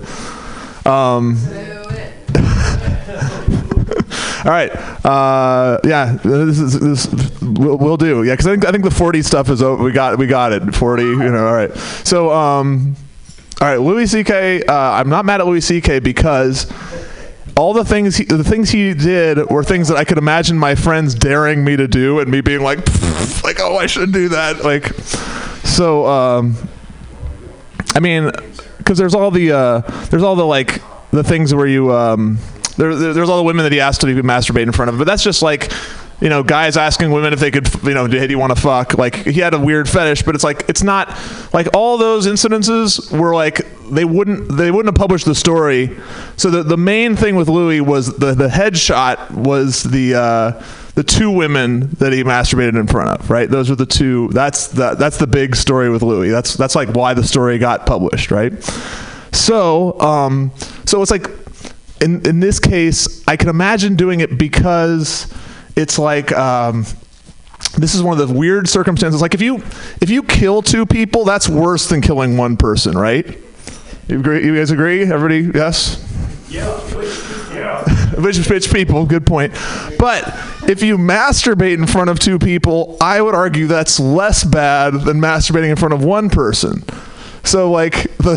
Um, 0.85 1.35
all 4.45 4.51
right. 4.51 4.71
Uh, 5.05 5.79
yeah, 5.83 6.17
this 6.23 6.59
is 6.59 6.79
this 6.79 7.41
we'll, 7.41 7.77
we'll 7.77 7.97
do. 7.97 8.23
Yeah, 8.23 8.33
because 8.33 8.47
I 8.47 8.51
think 8.51 8.65
I 8.65 8.71
think 8.71 8.83
the 8.83 8.91
forty 8.91 9.21
stuff 9.21 9.49
is 9.49 9.61
over. 9.61 9.83
We 9.83 9.91
got 9.91 10.17
we 10.17 10.27
got 10.27 10.53
it. 10.53 10.75
Forty. 10.75 11.03
You 11.03 11.31
know. 11.31 11.47
All 11.47 11.53
right. 11.53 11.75
So 12.03 12.31
um, 12.31 12.95
all 13.61 13.67
right. 13.67 13.79
Louis 13.79 14.05
C.K. 14.05 14.63
Uh, 14.65 14.73
I'm 14.73 15.09
not 15.09 15.25
mad 15.25 15.41
at 15.41 15.47
Louis 15.47 15.61
C.K. 15.61 15.99
because 15.99 16.71
all 17.57 17.73
the 17.73 17.85
things 17.85 18.17
he, 18.17 18.25
the 18.25 18.43
things 18.43 18.69
he 18.69 18.93
did 18.93 19.49
were 19.49 19.63
things 19.63 19.87
that 19.87 19.97
I 19.97 20.03
could 20.03 20.17
imagine 20.17 20.57
my 20.57 20.75
friends 20.75 21.15
daring 21.15 21.63
me 21.63 21.75
to 21.77 21.87
do 21.87 22.19
and 22.19 22.29
me 22.29 22.41
being 22.41 22.61
like 22.61 22.79
like 23.43 23.59
oh 23.61 23.77
I 23.77 23.85
shouldn't 23.85 24.13
do 24.13 24.29
that 24.29 24.63
like 24.63 24.93
so 25.65 26.05
um 26.05 26.55
I 27.95 27.99
mean, 28.01 28.29
because 28.77 28.97
there's 28.97 29.15
all 29.15 29.31
the 29.31 29.51
uh, 29.53 29.79
there's 30.09 30.21
all 30.23 30.35
the 30.35 30.45
like 30.45 30.81
the 31.11 31.23
things 31.23 31.53
where 31.55 31.65
you 31.67 31.93
um, 31.93 32.39
there- 32.77 32.93
there's 32.93 33.29
all 33.29 33.37
the 33.37 33.43
women 33.43 33.63
that 33.63 33.71
he 33.71 33.79
asked 33.79 34.01
to 34.01 34.07
masturbate 34.07 34.63
in 34.63 34.73
front 34.73 34.89
of, 34.89 34.97
but 34.97 35.05
that's 35.07 35.23
just 35.23 35.41
like. 35.41 35.71
You 36.21 36.29
know, 36.29 36.43
guys 36.43 36.77
asking 36.77 37.11
women 37.11 37.33
if 37.33 37.39
they 37.39 37.51
could, 37.51 37.67
you 37.83 37.93
know, 37.93 38.07
did 38.07 38.31
you 38.31 38.39
want 38.39 38.55
to 38.55 38.61
fuck? 38.61 38.97
Like 38.97 39.15
he 39.15 39.41
had 39.41 39.53
a 39.53 39.59
weird 39.59 39.89
fetish, 39.89 40.23
but 40.23 40.33
it's 40.33 40.45
like 40.45 40.63
it's 40.69 40.81
not 40.81 41.09
like 41.53 41.67
all 41.73 41.97
those 41.97 42.25
incidences 42.25 43.11
were 43.11 43.35
like 43.35 43.61
they 43.89 44.05
wouldn't 44.05 44.55
they 44.55 44.71
wouldn't 44.71 44.87
have 44.87 44.99
published 44.99 45.25
the 45.25 45.35
story. 45.35 45.95
So 46.37 46.49
the 46.49 46.63
the 46.63 46.77
main 46.77 47.15
thing 47.15 47.35
with 47.35 47.49
Louis 47.49 47.81
was 47.81 48.17
the 48.17 48.33
the 48.33 48.47
headshot 48.47 49.31
was 49.31 49.83
the 49.83 50.15
uh, 50.15 50.63
the 50.95 51.03
two 51.03 51.29
women 51.29 51.89
that 51.99 52.13
he 52.13 52.23
masturbated 52.23 52.79
in 52.79 52.87
front 52.87 53.09
of, 53.09 53.29
right? 53.29 53.49
Those 53.49 53.69
are 53.69 53.75
the 53.75 53.85
two. 53.85 54.29
That's 54.29 54.67
the 54.67 54.95
that's 54.95 55.17
the 55.17 55.27
big 55.27 55.55
story 55.55 55.89
with 55.89 56.01
Louis. 56.01 56.29
That's 56.29 56.55
that's 56.55 56.75
like 56.75 56.89
why 56.89 57.13
the 57.13 57.23
story 57.23 57.57
got 57.57 57.85
published, 57.85 58.31
right? 58.31 58.53
So 59.33 59.99
um, 59.99 60.51
so 60.85 61.01
it's 61.01 61.11
like 61.11 61.29
in 62.01 62.25
in 62.25 62.39
this 62.39 62.59
case, 62.59 63.25
I 63.27 63.35
can 63.35 63.49
imagine 63.49 63.95
doing 63.95 64.21
it 64.21 64.37
because 64.37 65.31
it's 65.75 65.99
like. 65.99 66.31
Um, 66.31 66.85
this 67.77 67.95
is 67.95 68.03
one 68.03 68.19
of 68.19 68.27
the 68.27 68.33
weird 68.33 68.69
circumstances. 68.69 69.21
Like 69.21 69.33
if 69.33 69.41
you 69.41 69.57
if 70.01 70.09
you 70.09 70.23
kill 70.23 70.61
two 70.61 70.85
people, 70.85 71.25
that's 71.25 71.49
worse 71.49 71.87
than 71.87 72.01
killing 72.01 72.37
one 72.37 72.57
person, 72.57 72.97
right? 72.97 73.25
You 74.07 74.19
agree? 74.19 74.45
You 74.45 74.55
guys 74.55 74.71
agree? 74.71 75.01
Everybody? 75.01 75.57
Yes. 75.57 76.01
Yeah. 76.49 76.79
Yeah. 77.53 77.83
which 78.21 78.71
people, 78.71 79.05
good 79.05 79.25
point. 79.25 79.53
But 79.97 80.25
if 80.69 80.83
you 80.83 80.97
masturbate 80.97 81.73
in 81.73 81.87
front 81.87 82.09
of 82.09 82.19
two 82.19 82.37
people, 82.37 82.97
I 83.01 83.21
would 83.21 83.35
argue 83.35 83.67
that's 83.67 83.99
less 83.99 84.43
bad 84.43 84.93
than 84.93 85.19
masturbating 85.19 85.69
in 85.69 85.75
front 85.75 85.93
of 85.93 86.03
one 86.03 86.29
person. 86.29 86.83
So 87.43 87.71
like 87.71 88.03
the 88.17 88.35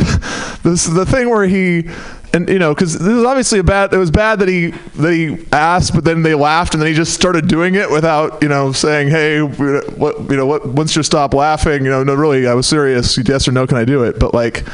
this 0.63 0.85
the 0.85 1.07
thing 1.07 1.31
where 1.31 1.47
he 1.47 1.89
and 2.33 2.49
you 2.49 2.59
know 2.59 2.75
because 2.75 2.99
this 2.99 3.09
is 3.09 3.25
obviously 3.25 3.59
a 3.59 3.65
bad 3.65 3.93
it 3.93 3.97
was 3.97 4.11
bad 4.11 4.39
that 4.39 4.49
he 4.49 4.71
that 4.97 5.13
he 5.13 5.47
asked 5.53 5.95
but 5.95 6.05
then 6.05 6.23
they 6.23 6.35
laughed 6.35 6.75
and 6.75 6.83
then 6.83 6.89
he 6.89 6.95
just 6.95 7.15
started 7.15 7.49
doing 7.49 7.75
it 7.75 7.91
without 7.91 8.43
you 8.43 8.49
know 8.49 8.73
saying 8.73 9.09
hey 9.09 9.41
what 9.41 10.19
you 10.31 10.37
know 10.37 10.47
what 10.47 10.67
once 10.67 10.95
you 10.95 11.03
stop 11.03 11.33
laughing 11.33 11.85
you 11.85 11.91
know 11.91 12.05
no 12.05 12.15
really 12.15 12.47
I 12.47 12.55
was 12.55 12.67
serious 12.67 13.17
yes 13.19 13.49
or 13.49 13.53
no 13.53 13.67
can 13.67 13.79
I 13.79 13.85
do 13.85 14.03
it 14.03 14.19
but 14.19 14.35
like 14.35 14.65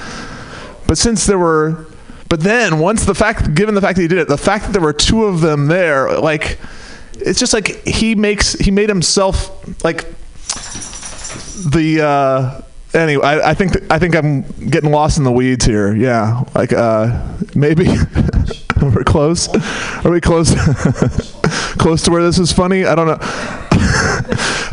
but 0.87 0.99
since 0.99 1.27
there 1.27 1.39
were, 1.39 1.87
but 2.29 2.41
then 2.41 2.79
once 2.79 3.05
the 3.05 3.15
fact, 3.15 3.55
given 3.55 3.75
the 3.75 3.81
fact 3.81 3.97
that 3.97 4.03
he 4.03 4.09
did 4.09 4.19
it, 4.19 4.29
the 4.29 4.39
fact 4.39 4.67
that 4.67 4.73
there 4.73 4.83
were 4.83 4.93
two 4.93 5.25
of 5.25 5.41
them 5.41 5.67
there, 5.67 6.19
like, 6.19 6.59
it's 7.15 7.39
just 7.39 7.53
like 7.53 7.87
he 7.87 8.15
makes 8.15 8.53
he 8.55 8.71
made 8.71 8.89
himself 8.89 9.85
like 9.85 10.05
the. 11.65 12.03
uh 12.03 12.63
Anyway, 12.95 13.25
I, 13.25 13.51
I 13.51 13.55
think 13.55 13.73
th- 13.73 13.85
I 13.91 13.99
think 13.99 14.15
I'm 14.15 14.43
getting 14.71 14.91
lost 14.91 15.19
in 15.19 15.25
the 15.25 15.33
weeds 15.33 15.65
here. 15.65 15.95
Yeah, 15.95 16.45
like 16.55 16.73
uh, 16.73 17.37
maybe 17.55 17.87
we're 18.83 19.05
close. 19.05 19.49
Are 20.05 20.11
we 20.11 20.21
close? 20.21 20.55
close 21.79 22.03
to 22.03 22.11
where 22.11 22.23
this 22.23 22.39
is 22.39 22.53
funny? 22.53 22.85
I 22.85 22.95
don't 22.95 23.07
know. 23.07 23.19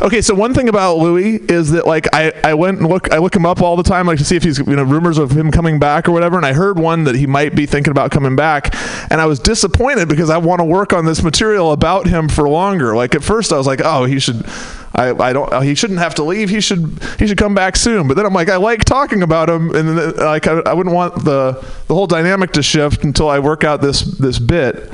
okay, 0.02 0.20
so 0.20 0.34
one 0.34 0.54
thing 0.54 0.68
about 0.68 0.98
Louis 0.98 1.36
is 1.36 1.72
that 1.72 1.86
like 1.86 2.06
I, 2.12 2.32
I 2.44 2.54
went 2.54 2.78
and 2.78 2.88
look 2.88 3.12
I 3.12 3.18
look 3.18 3.34
him 3.34 3.44
up 3.44 3.60
all 3.60 3.76
the 3.76 3.82
time 3.82 4.06
like 4.06 4.18
to 4.18 4.24
see 4.24 4.36
if 4.36 4.42
he's 4.42 4.58
you 4.58 4.76
know 4.76 4.82
rumors 4.82 5.18
of 5.18 5.32
him 5.32 5.50
coming 5.50 5.78
back 5.78 6.08
or 6.08 6.12
whatever 6.12 6.36
and 6.36 6.46
I 6.46 6.52
heard 6.52 6.78
one 6.78 7.04
that 7.04 7.14
he 7.14 7.26
might 7.26 7.54
be 7.54 7.66
thinking 7.66 7.90
about 7.90 8.10
coming 8.10 8.36
back 8.36 8.74
and 9.10 9.20
I 9.20 9.26
was 9.26 9.38
disappointed 9.38 10.08
because 10.08 10.30
I 10.30 10.38
want 10.38 10.60
to 10.60 10.64
work 10.64 10.92
on 10.92 11.04
this 11.04 11.22
material 11.22 11.72
about 11.72 12.06
him 12.06 12.28
for 12.28 12.48
longer. 12.48 12.94
Like 12.96 13.14
at 13.14 13.22
first 13.22 13.52
I 13.52 13.58
was 13.58 13.66
like, 13.66 13.80
"Oh, 13.84 14.04
he 14.04 14.18
should 14.18 14.46
I, 14.94 15.12
I 15.12 15.32
don't. 15.32 15.52
Uh, 15.52 15.60
he 15.60 15.74
shouldn't 15.74 16.00
have 16.00 16.14
to 16.16 16.22
leave. 16.22 16.50
He 16.50 16.60
should. 16.60 16.98
He 17.18 17.26
should 17.26 17.38
come 17.38 17.54
back 17.54 17.76
soon. 17.76 18.08
But 18.08 18.16
then 18.16 18.26
I'm 18.26 18.34
like, 18.34 18.48
I 18.48 18.56
like 18.56 18.84
talking 18.84 19.22
about 19.22 19.48
him, 19.48 19.74
and 19.74 19.88
then, 19.88 19.98
uh, 19.98 20.24
like 20.24 20.46
I, 20.46 20.58
I 20.60 20.74
wouldn't 20.74 20.94
want 20.94 21.24
the 21.24 21.52
the 21.86 21.94
whole 21.94 22.06
dynamic 22.06 22.52
to 22.52 22.62
shift 22.62 23.04
until 23.04 23.28
I 23.28 23.38
work 23.38 23.64
out 23.64 23.80
this 23.80 24.02
this 24.02 24.38
bit. 24.38 24.92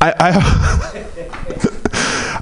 I, 0.00 0.14
I 0.18 1.10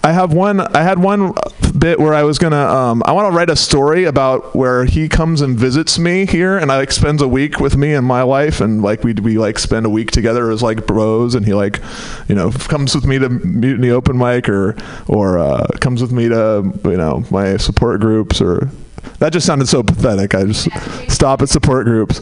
I 0.08 0.12
have 0.12 0.32
one. 0.32 0.60
I 0.60 0.82
had 0.84 0.98
one 0.98 1.34
bit 1.78 2.00
where 2.00 2.14
I 2.14 2.22
was 2.22 2.38
gonna. 2.38 2.56
Um, 2.56 3.02
I 3.04 3.12
want 3.12 3.30
to 3.30 3.36
write 3.36 3.50
a 3.50 3.56
story 3.56 4.04
about 4.04 4.56
where 4.56 4.86
he 4.86 5.06
comes 5.06 5.42
and 5.42 5.54
visits 5.54 5.98
me 5.98 6.24
here, 6.24 6.56
and 6.56 6.72
I 6.72 6.78
like 6.78 6.92
spends 6.92 7.20
a 7.20 7.28
week 7.28 7.60
with 7.60 7.76
me 7.76 7.92
and 7.92 8.06
my 8.06 8.22
life, 8.22 8.62
and 8.62 8.80
like 8.80 9.04
we 9.04 9.12
we 9.12 9.36
like 9.36 9.58
spend 9.58 9.84
a 9.84 9.90
week 9.90 10.10
together 10.10 10.50
as 10.50 10.62
like 10.62 10.86
bros, 10.86 11.34
and 11.34 11.44
he 11.44 11.52
like, 11.52 11.82
you 12.26 12.34
know, 12.34 12.50
comes 12.50 12.94
with 12.94 13.04
me 13.04 13.18
to 13.18 13.28
mutiny 13.28 13.90
open 13.90 14.16
mic 14.16 14.48
or 14.48 14.78
or 15.08 15.38
uh, 15.38 15.66
comes 15.82 16.00
with 16.00 16.10
me 16.10 16.26
to 16.30 16.72
you 16.86 16.96
know 16.96 17.22
my 17.30 17.58
support 17.58 18.00
groups 18.00 18.40
or. 18.40 18.70
That 19.18 19.32
just 19.32 19.46
sounded 19.46 19.68
so 19.68 19.82
pathetic. 19.82 20.34
I 20.34 20.44
just 20.44 20.68
stop 21.10 21.42
at 21.42 21.48
support 21.48 21.86
groups. 21.86 22.20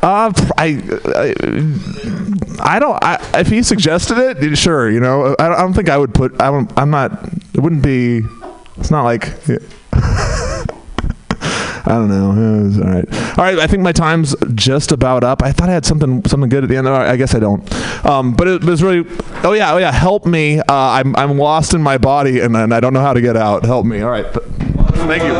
Uh, 0.00 0.32
I, 0.56 0.80
I, 1.16 1.34
I 2.60 2.78
don't. 2.78 3.02
I, 3.02 3.40
if 3.40 3.48
he 3.48 3.62
suggested 3.62 4.18
it, 4.18 4.56
sure. 4.56 4.90
You 4.90 5.00
know, 5.00 5.34
I 5.38 5.48
don't, 5.48 5.56
I 5.56 5.62
don't 5.62 5.74
think 5.74 5.88
I 5.88 5.98
would 5.98 6.14
put. 6.14 6.40
I 6.40 6.50
don't. 6.50 6.70
I'm 6.78 6.90
not. 6.90 7.28
It 7.54 7.60
wouldn't 7.60 7.82
be. 7.82 8.22
It's 8.76 8.90
not 8.90 9.02
like. 9.02 9.28
I 11.88 11.92
don't 11.92 12.10
know. 12.10 12.28
All 12.28 12.34
right. 12.92 13.08
All 13.38 13.44
right. 13.44 13.58
I 13.58 13.66
think 13.66 13.82
my 13.82 13.92
time's 13.92 14.36
just 14.54 14.92
about 14.92 15.24
up. 15.24 15.42
I 15.42 15.52
thought 15.52 15.70
I 15.70 15.72
had 15.72 15.86
something 15.86 16.22
something 16.26 16.50
good 16.50 16.62
at 16.62 16.68
the 16.68 16.76
end. 16.76 16.86
I 16.86 17.16
guess 17.16 17.34
I 17.34 17.38
don't. 17.38 17.64
Um, 18.04 18.34
but 18.34 18.46
it 18.46 18.62
was 18.62 18.82
really. 18.82 19.10
Oh 19.42 19.54
yeah. 19.54 19.72
Oh 19.72 19.78
yeah. 19.78 19.90
Help 19.90 20.26
me. 20.26 20.60
Uh, 20.60 20.64
I'm 20.68 21.16
I'm 21.16 21.38
lost 21.38 21.72
in 21.72 21.82
my 21.82 21.96
body 21.96 22.40
and, 22.40 22.54
and 22.56 22.74
I 22.74 22.80
don't 22.80 22.92
know 22.92 23.00
how 23.00 23.14
to 23.14 23.22
get 23.22 23.36
out. 23.36 23.64
Help 23.64 23.86
me. 23.86 24.02
All 24.02 24.10
right. 24.10 24.26
Thank 25.06 25.22
you. 25.24 25.32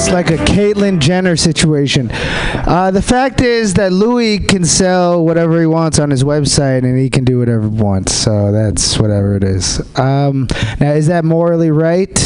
It's 0.00 0.08
like 0.08 0.30
a 0.30 0.38
Caitlyn 0.38 0.98
Jenner 0.98 1.36
situation. 1.36 2.08
Uh, 2.10 2.90
the 2.90 3.02
fact 3.02 3.42
is 3.42 3.74
that 3.74 3.92
Louis 3.92 4.38
can 4.38 4.64
sell 4.64 5.22
whatever 5.22 5.60
he 5.60 5.66
wants 5.66 5.98
on 5.98 6.08
his 6.08 6.24
website, 6.24 6.84
and 6.84 6.98
he 6.98 7.10
can 7.10 7.22
do 7.26 7.38
whatever 7.38 7.68
he 7.68 7.68
wants. 7.68 8.14
So 8.14 8.50
that's 8.50 8.98
whatever 8.98 9.36
it 9.36 9.44
is. 9.44 9.78
Um, 9.98 10.48
now, 10.80 10.92
is 10.92 11.08
that 11.08 11.26
morally 11.26 11.70
right? 11.70 12.18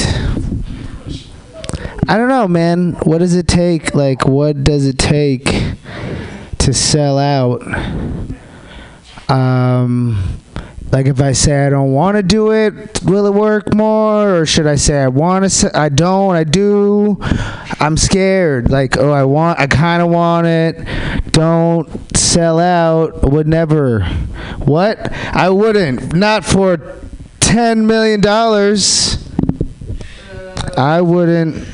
I 2.08 2.16
don't 2.16 2.28
know, 2.28 2.46
man. 2.46 2.92
What 3.02 3.18
does 3.18 3.34
it 3.34 3.48
take? 3.48 3.92
Like, 3.92 4.24
what 4.24 4.62
does 4.62 4.86
it 4.86 4.96
take 4.96 5.46
to 6.58 6.72
sell 6.72 7.18
out? 7.18 7.60
Um, 9.28 10.38
like 10.94 11.06
if 11.06 11.20
I 11.20 11.32
say 11.32 11.66
I 11.66 11.70
don't 11.70 11.92
want 11.92 12.16
to 12.18 12.22
do 12.22 12.52
it, 12.52 13.02
will 13.02 13.26
it 13.26 13.34
work 13.34 13.74
more, 13.74 14.36
or 14.36 14.46
should 14.46 14.68
I 14.68 14.76
say 14.76 15.02
I 15.02 15.08
want 15.08 15.50
to? 15.50 15.76
I 15.76 15.88
don't. 15.88 16.36
I 16.36 16.44
do. 16.44 17.18
I'm 17.80 17.96
scared. 17.96 18.70
Like 18.70 18.96
oh, 18.96 19.10
I 19.10 19.24
want. 19.24 19.58
I 19.58 19.66
kind 19.66 20.02
of 20.02 20.10
want 20.10 20.46
it. 20.46 20.86
Don't 21.32 22.16
sell 22.16 22.60
out. 22.60 23.28
Would 23.28 23.48
never. 23.48 24.04
What? 24.66 25.12
I 25.12 25.50
wouldn't. 25.50 26.14
Not 26.14 26.44
for 26.44 26.96
ten 27.40 27.88
million 27.88 28.20
dollars. 28.20 29.18
I 30.76 31.00
wouldn't 31.00 31.66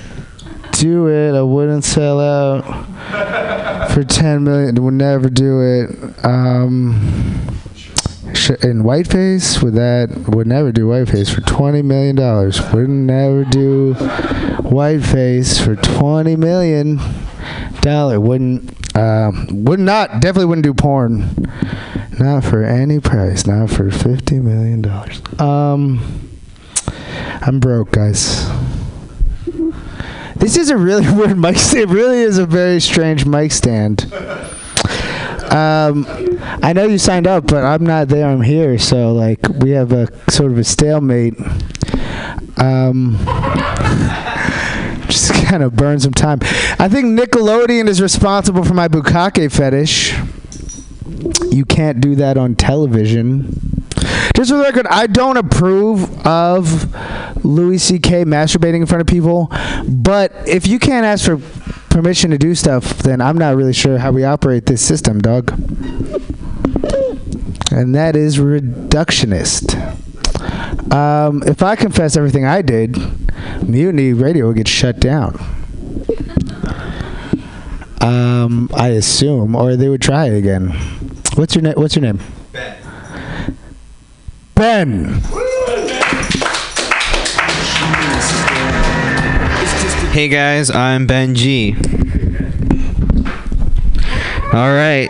do 0.72 1.08
it. 1.08 1.36
I 1.36 1.42
wouldn't 1.42 1.84
sell 1.84 2.20
out 2.20 3.90
for 3.90 4.02
ten 4.02 4.44
million. 4.44 4.82
Would 4.82 4.94
never 4.94 5.28
do 5.28 5.60
it. 5.60 6.24
Um, 6.24 7.50
sh- 8.40 8.50
in 8.62 8.82
whiteface 8.82 9.62
would 9.62 9.74
that 9.74 10.10
would 10.28 10.46
never 10.46 10.72
do 10.72 10.86
whiteface 10.86 11.32
for 11.32 11.40
twenty 11.42 11.82
million 11.82 12.16
dollars. 12.16 12.60
Would 12.72 12.88
never 12.88 13.44
do 13.44 13.94
whiteface 13.94 15.60
for 15.62 15.76
twenty 15.76 16.36
million 16.36 16.98
dollar. 17.82 18.18
Wouldn't 18.20 18.96
um, 18.96 19.64
would 19.64 19.80
not 19.80 20.20
definitely 20.20 20.46
wouldn't 20.46 20.64
do 20.64 20.74
porn. 20.74 21.34
Not 22.18 22.44
for 22.44 22.64
any 22.64 23.00
price. 23.00 23.46
Not 23.46 23.70
for 23.70 23.90
fifty 23.90 24.40
million 24.40 24.82
dollars. 24.82 25.22
Um, 25.38 26.28
I'm 27.42 27.60
broke, 27.60 27.92
guys. 27.92 28.48
This 30.36 30.56
is 30.56 30.70
a 30.70 30.76
really 30.76 31.10
weird 31.14 31.38
mic 31.38 31.56
stand. 31.58 31.90
It 31.90 31.94
really 31.94 32.20
is 32.20 32.38
a 32.38 32.46
very 32.46 32.80
strange 32.80 33.26
mic 33.26 33.52
stand. 33.52 34.12
Um, 35.50 36.06
I 36.62 36.72
know 36.72 36.84
you 36.84 36.98
signed 36.98 37.26
up, 37.26 37.46
but 37.46 37.64
I'm 37.64 37.84
not 37.84 38.08
there. 38.08 38.28
I'm 38.28 38.42
here, 38.42 38.78
so 38.78 39.12
like 39.12 39.40
we 39.60 39.70
have 39.70 39.92
a 39.92 40.08
sort 40.30 40.52
of 40.52 40.58
a 40.58 40.64
stalemate. 40.64 41.34
Um, 42.56 43.16
just 45.08 45.34
kind 45.34 45.62
of 45.62 45.74
burn 45.74 45.98
some 45.98 46.12
time. 46.12 46.38
I 46.78 46.88
think 46.88 47.18
Nickelodeon 47.18 47.88
is 47.88 48.00
responsible 48.00 48.64
for 48.64 48.74
my 48.74 48.86
bukkake 48.86 49.50
fetish. 49.50 50.16
You 51.52 51.64
can't 51.64 52.00
do 52.00 52.14
that 52.14 52.36
on 52.36 52.54
television. 52.54 53.79
Just 54.40 54.52
for 54.52 54.56
the 54.56 54.62
record, 54.62 54.86
I 54.86 55.06
don't 55.06 55.36
approve 55.36 56.26
of 56.26 57.44
Louis 57.44 57.76
C.K. 57.76 58.24
masturbating 58.24 58.76
in 58.76 58.86
front 58.86 59.02
of 59.02 59.06
people, 59.06 59.52
but 59.86 60.32
if 60.48 60.66
you 60.66 60.78
can't 60.78 61.04
ask 61.04 61.26
for 61.26 61.36
permission 61.90 62.30
to 62.30 62.38
do 62.38 62.54
stuff, 62.54 62.84
then 63.00 63.20
I'm 63.20 63.36
not 63.36 63.54
really 63.54 63.74
sure 63.74 63.98
how 63.98 64.12
we 64.12 64.24
operate 64.24 64.64
this 64.64 64.80
system, 64.80 65.20
dog. 65.20 65.50
And 67.70 67.94
that 67.94 68.16
is 68.16 68.38
reductionist. 68.38 69.76
Um, 70.90 71.42
if 71.42 71.62
I 71.62 71.76
confess 71.76 72.16
everything 72.16 72.46
I 72.46 72.62
did, 72.62 72.96
Mutiny 73.68 74.14
Radio 74.14 74.46
would 74.46 74.56
get 74.56 74.68
shut 74.68 75.00
down. 75.00 75.38
Um, 78.00 78.70
I 78.72 78.88
assume, 78.88 79.54
or 79.54 79.76
they 79.76 79.90
would 79.90 80.00
try 80.00 80.28
again. 80.28 80.70
What's 81.34 81.54
your 81.54 81.60
name? 81.60 81.74
What's 81.74 81.94
your 81.94 82.04
name? 82.04 82.20
Ben. 84.60 85.06
Hey 90.12 90.28
guys, 90.28 90.68
I'm 90.70 91.06
Ben 91.06 91.34
G. 91.34 91.74
All 94.52 94.68
right. 94.68 95.08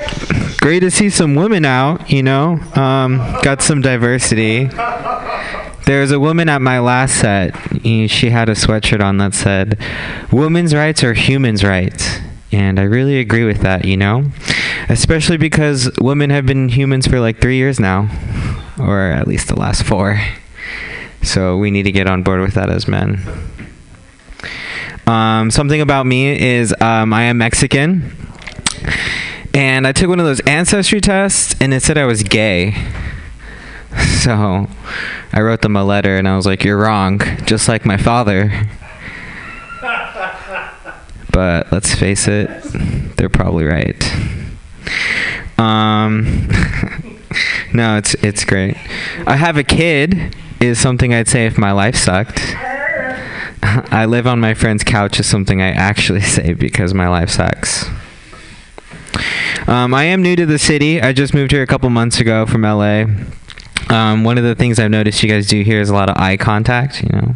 Great 0.60 0.80
to 0.80 0.90
see 0.92 1.10
some 1.10 1.34
women 1.34 1.64
out, 1.64 2.08
you 2.12 2.22
know. 2.22 2.60
Um, 2.76 3.16
got 3.42 3.60
some 3.60 3.80
diversity. 3.80 4.66
There 5.84 6.00
was 6.00 6.12
a 6.12 6.20
woman 6.20 6.48
at 6.48 6.62
my 6.62 6.78
last 6.78 7.16
set. 7.16 7.56
She 7.82 8.30
had 8.30 8.48
a 8.48 8.52
sweatshirt 8.52 9.02
on 9.02 9.18
that 9.18 9.34
said, 9.34 9.80
Women's 10.30 10.76
rights 10.76 11.02
are 11.02 11.14
humans' 11.14 11.64
rights. 11.64 12.20
And 12.52 12.78
I 12.78 12.84
really 12.84 13.18
agree 13.18 13.44
with 13.44 13.62
that, 13.62 13.84
you 13.84 13.96
know? 13.96 14.30
Especially 14.88 15.38
because 15.38 15.90
women 16.00 16.30
have 16.30 16.46
been 16.46 16.68
humans 16.68 17.08
for 17.08 17.18
like 17.18 17.40
three 17.40 17.56
years 17.56 17.80
now, 17.80 18.08
or 18.80 19.00
at 19.00 19.28
least 19.28 19.48
the 19.48 19.58
last 19.58 19.82
four. 19.82 20.20
So 21.22 21.56
we 21.58 21.70
need 21.70 21.82
to 21.84 21.92
get 21.92 22.06
on 22.06 22.22
board 22.22 22.40
with 22.40 22.54
that 22.54 22.70
as 22.70 22.88
men. 22.88 23.20
Um, 25.06 25.50
something 25.50 25.80
about 25.80 26.06
me 26.06 26.40
is 26.40 26.74
um, 26.80 27.12
I 27.12 27.24
am 27.24 27.38
Mexican. 27.38 28.16
And 29.52 29.86
I 29.86 29.92
took 29.92 30.08
one 30.08 30.20
of 30.20 30.26
those 30.26 30.40
ancestry 30.40 31.00
tests 31.00 31.54
and 31.60 31.74
it 31.74 31.82
said 31.82 31.98
I 31.98 32.04
was 32.04 32.22
gay. 32.22 32.74
So 34.20 34.68
I 35.32 35.40
wrote 35.40 35.62
them 35.62 35.74
a 35.74 35.82
letter 35.82 36.16
and 36.16 36.28
I 36.28 36.36
was 36.36 36.46
like, 36.46 36.62
You're 36.62 36.76
wrong, 36.76 37.20
just 37.46 37.68
like 37.68 37.84
my 37.84 37.96
father. 37.96 38.68
But 41.32 41.70
let's 41.70 41.94
face 41.94 42.26
it, 42.28 42.48
they're 43.16 43.28
probably 43.28 43.64
right. 43.64 43.96
Um, 45.58 46.48
no, 47.72 47.96
it's 47.96 48.14
it's 48.14 48.44
great. 48.44 48.76
I 49.26 49.36
have 49.36 49.56
a 49.56 49.64
kid 49.64 50.34
is 50.60 50.78
something 50.78 51.14
I'd 51.14 51.28
say 51.28 51.46
if 51.46 51.56
my 51.58 51.72
life 51.72 51.96
sucked. 51.96 52.40
I 53.62 54.06
live 54.06 54.26
on 54.26 54.40
my 54.40 54.54
friend's 54.54 54.84
couch 54.84 55.20
is 55.20 55.26
something 55.26 55.60
I 55.60 55.70
actually 55.70 56.20
say 56.36 56.54
because 56.54 56.94
my 56.94 57.08
life 57.08 57.30
sucks. 57.30 57.86
Um, 59.66 59.94
I 59.94 60.04
am 60.04 60.22
new 60.22 60.36
to 60.36 60.46
the 60.46 60.58
city. 60.58 61.00
I 61.00 61.12
just 61.12 61.34
moved 61.34 61.52
here 61.52 61.62
a 61.62 61.66
couple 61.66 61.90
months 61.90 62.20
ago 62.20 62.46
from 62.46 62.62
LA. 62.62 63.04
Um, 63.88 64.24
one 64.24 64.38
of 64.38 64.44
the 64.44 64.54
things 64.54 64.78
I've 64.78 64.90
noticed 64.90 65.22
you 65.22 65.28
guys 65.28 65.48
do 65.48 65.62
here 65.62 65.80
is 65.80 65.90
a 65.90 65.94
lot 65.94 66.08
of 66.08 66.16
eye 66.16 66.36
contact. 66.36 67.02
You 67.02 67.08
know, 67.10 67.34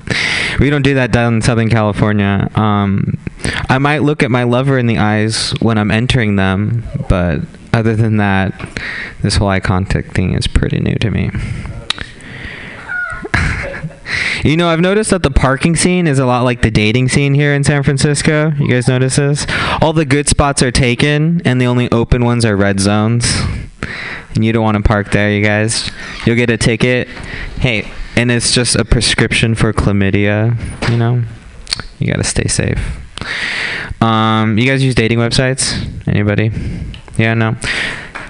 we 0.61 0.71
don't 0.71 0.83
do 0.83 0.95
that 0.95 1.11
down 1.11 1.35
in 1.35 1.43
Southern 1.43 1.69
California. 1.69 2.49
Um, 2.55 3.19
I 3.69 3.79
might 3.79 4.03
look 4.03 4.23
at 4.23 4.31
my 4.31 4.45
lover 4.45 4.79
in 4.79 4.87
the 4.87 4.99
eyes 4.99 5.53
when 5.61 5.79
I'm 5.79 5.91
entering 5.91 6.37
them, 6.37 6.85
but 7.09 7.41
other 7.75 7.97
than 7.97 8.17
that, 8.19 8.55
this 9.23 9.37
whole 9.37 9.49
eye 9.49 9.61
contact 9.61 10.13
thing 10.13 10.35
is 10.35 10.47
pretty 10.47 10.81
new 10.81 10.95
to 10.97 11.11
me. 11.11 11.31
You 14.45 14.59
know, 14.59 14.69
I've 14.69 14.81
noticed 14.81 15.11
that 15.11 15.23
the 15.23 15.31
parking 15.31 15.75
scene 15.75 16.07
is 16.07 16.19
a 16.19 16.27
lot 16.27 16.43
like 16.43 16.61
the 16.61 16.71
dating 16.71 17.09
scene 17.09 17.33
here 17.33 17.55
in 17.55 17.65
San 17.65 17.83
Francisco. 17.83 18.53
You 18.59 18.69
guys 18.69 18.87
notice 18.87 19.17
this? 19.17 19.47
All 19.81 19.95
the 19.95 20.05
good 20.05 20.29
spots 20.29 20.63
are 20.63 20.71
taken, 20.71 21.41
and 21.47 21.59
the 21.59 21.65
only 21.65 21.91
open 21.91 22.27
ones 22.27 22.45
are 22.45 22.55
red 22.55 22.79
zones. 22.79 23.25
And 24.35 24.45
you 24.45 24.53
don't 24.53 24.63
want 24.63 24.77
to 24.77 24.83
park 24.83 25.13
there, 25.13 25.31
you 25.31 25.43
guys. 25.43 25.91
You'll 26.27 26.37
get 26.37 26.51
a 26.51 26.59
ticket. 26.59 27.09
Hey, 27.59 27.91
and 28.17 28.31
it's 28.31 28.53
just 28.53 28.77
a 28.77 28.85
prescription 28.85 29.55
for 29.55 29.73
chlamydia, 29.73 30.91
you 30.91 30.99
know? 30.99 31.23
You 31.99 32.09
got 32.09 32.17
to 32.17 32.25
stay 32.25 32.47
safe. 32.47 33.04
Um, 34.01 34.59
you 34.59 34.67
guys 34.67 34.83
use 34.83 34.95
dating 34.95 35.19
websites? 35.19 35.89
Anybody? 36.07 36.51
Yeah, 37.17 37.35
no. 37.35 37.57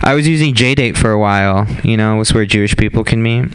I 0.03 0.15
was 0.15 0.29
using 0.29 0.55
JDate 0.55 0.97
for 0.97 1.11
a 1.11 1.19
while. 1.19 1.67
You 1.83 1.97
know, 1.97 2.21
it's 2.21 2.35
where 2.35 2.45
Jewish 2.45 2.77
people 2.77 3.05
can 3.05 3.23
meet. 3.23 3.47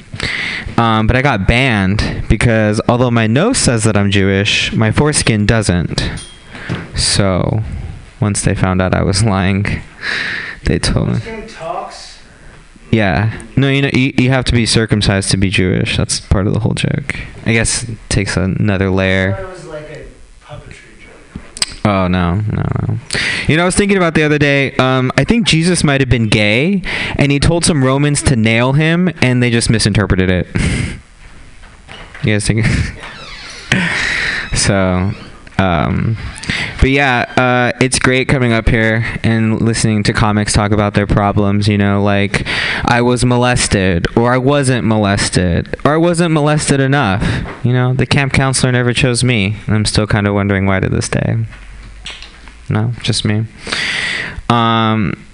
Um, 0.78 1.06
but 1.06 1.16
I 1.16 1.22
got 1.22 1.48
banned 1.48 2.24
because 2.28 2.82
although 2.90 3.12
my 3.12 3.28
nose 3.28 3.58
says 3.58 3.84
that 3.84 3.96
I'm 3.96 4.10
Jewish, 4.10 4.74
my 4.74 4.92
foreskin 4.92 5.46
doesn't. 5.46 6.02
So 6.96 7.62
once 8.20 8.42
they 8.42 8.56
found 8.56 8.82
out 8.82 8.94
I 8.96 9.04
was 9.04 9.24
lying, 9.24 9.82
they 10.66 10.80
told 10.80 11.10
me. 11.10 11.20
Yeah. 12.92 13.44
No, 13.56 13.70
you 13.70 13.84
know, 13.84 13.92
you, 13.94 14.14
you 14.18 14.30
have 14.30 14.46
to 14.46 14.54
be 14.54 14.66
circumcised 14.66 15.32
to 15.32 15.38
be 15.38 15.50
Jewish. 15.50 15.98
That's 15.98 16.20
part 16.20 16.48
of 16.48 16.54
the 16.54 16.60
whole 16.60 16.74
joke. 16.74 17.16
I 17.46 17.54
guess 17.54 17.88
it 17.88 17.98
takes 18.10 18.36
another 18.36 18.90
layer. 18.90 19.34
thought 19.34 19.42
it 19.42 19.50
was 19.50 19.66
like 19.68 19.84
a 19.84 19.86
puppetry 19.86 19.88
joke. 19.88 19.89
Oh 21.86 22.08
no, 22.08 22.36
no. 22.36 23.00
You 23.48 23.58
know, 23.58 23.64
I 23.64 23.66
was 23.66 23.76
thinking 23.76 23.98
about 23.98 24.14
the 24.14 24.24
other 24.24 24.38
day. 24.38 24.76
Um, 24.76 25.12
I 25.18 25.24
think 25.24 25.48
Jesus 25.48 25.84
might 25.84 26.02
have 26.02 26.10
been 26.10 26.28
gay, 26.28 26.84
and 27.16 27.32
he 27.32 27.40
told 27.40 27.66
some 27.66 27.84
Romans 27.84 28.22
to 28.24 28.36
nail 28.36 28.74
him, 28.74 29.10
and 29.22 29.42
they 29.42 29.50
just 29.50 29.70
misinterpreted 29.70 30.30
it. 30.30 30.48
you 32.24 32.34
guys 32.34 32.46
think? 32.46 32.66
so, 34.56 35.12
um, 35.58 36.18
but 36.82 36.90
yeah, 36.90 37.26
uh, 37.38 37.78
it's 37.84 37.98
great 37.98 38.28
coming 38.28 38.54
up 38.54 38.70
here 38.70 39.06
and 39.24 39.62
listening 39.62 40.04
to 40.04 40.14
comics 40.14 40.54
talk 40.54 40.72
about 40.72 40.94
their 40.94 41.08
problems. 41.08 41.68
You 41.68 41.78
know, 41.78 42.04
like 42.04 42.46
I 42.86 43.02
was 43.02 43.26
molested, 43.26 44.06
or 44.18 44.34
I 44.34 44.38
wasn't 44.38 44.86
molested, 44.86 45.76
or 45.86 45.94
I 45.94 45.98
wasn't 45.98 46.34
molested 46.34 46.80
enough. 46.80 47.24
You 47.66 47.74
know, 47.74 47.94
the 47.94 48.06
camp 48.06 48.34
counselor 48.34 48.72
never 48.72 48.94
chose 48.94 49.24
me, 49.24 49.58
and 49.66 49.76
I'm 49.76 49.86
still 49.86 50.08
kind 50.08 50.28
of 50.28 50.34
wondering 50.34 50.66
why 50.66 50.82
to 50.82 50.90
this 50.90 51.10
day. 51.10 51.38
No, 52.70 52.94
just 53.02 53.26
me. 53.26 53.46
Um, 54.50 55.26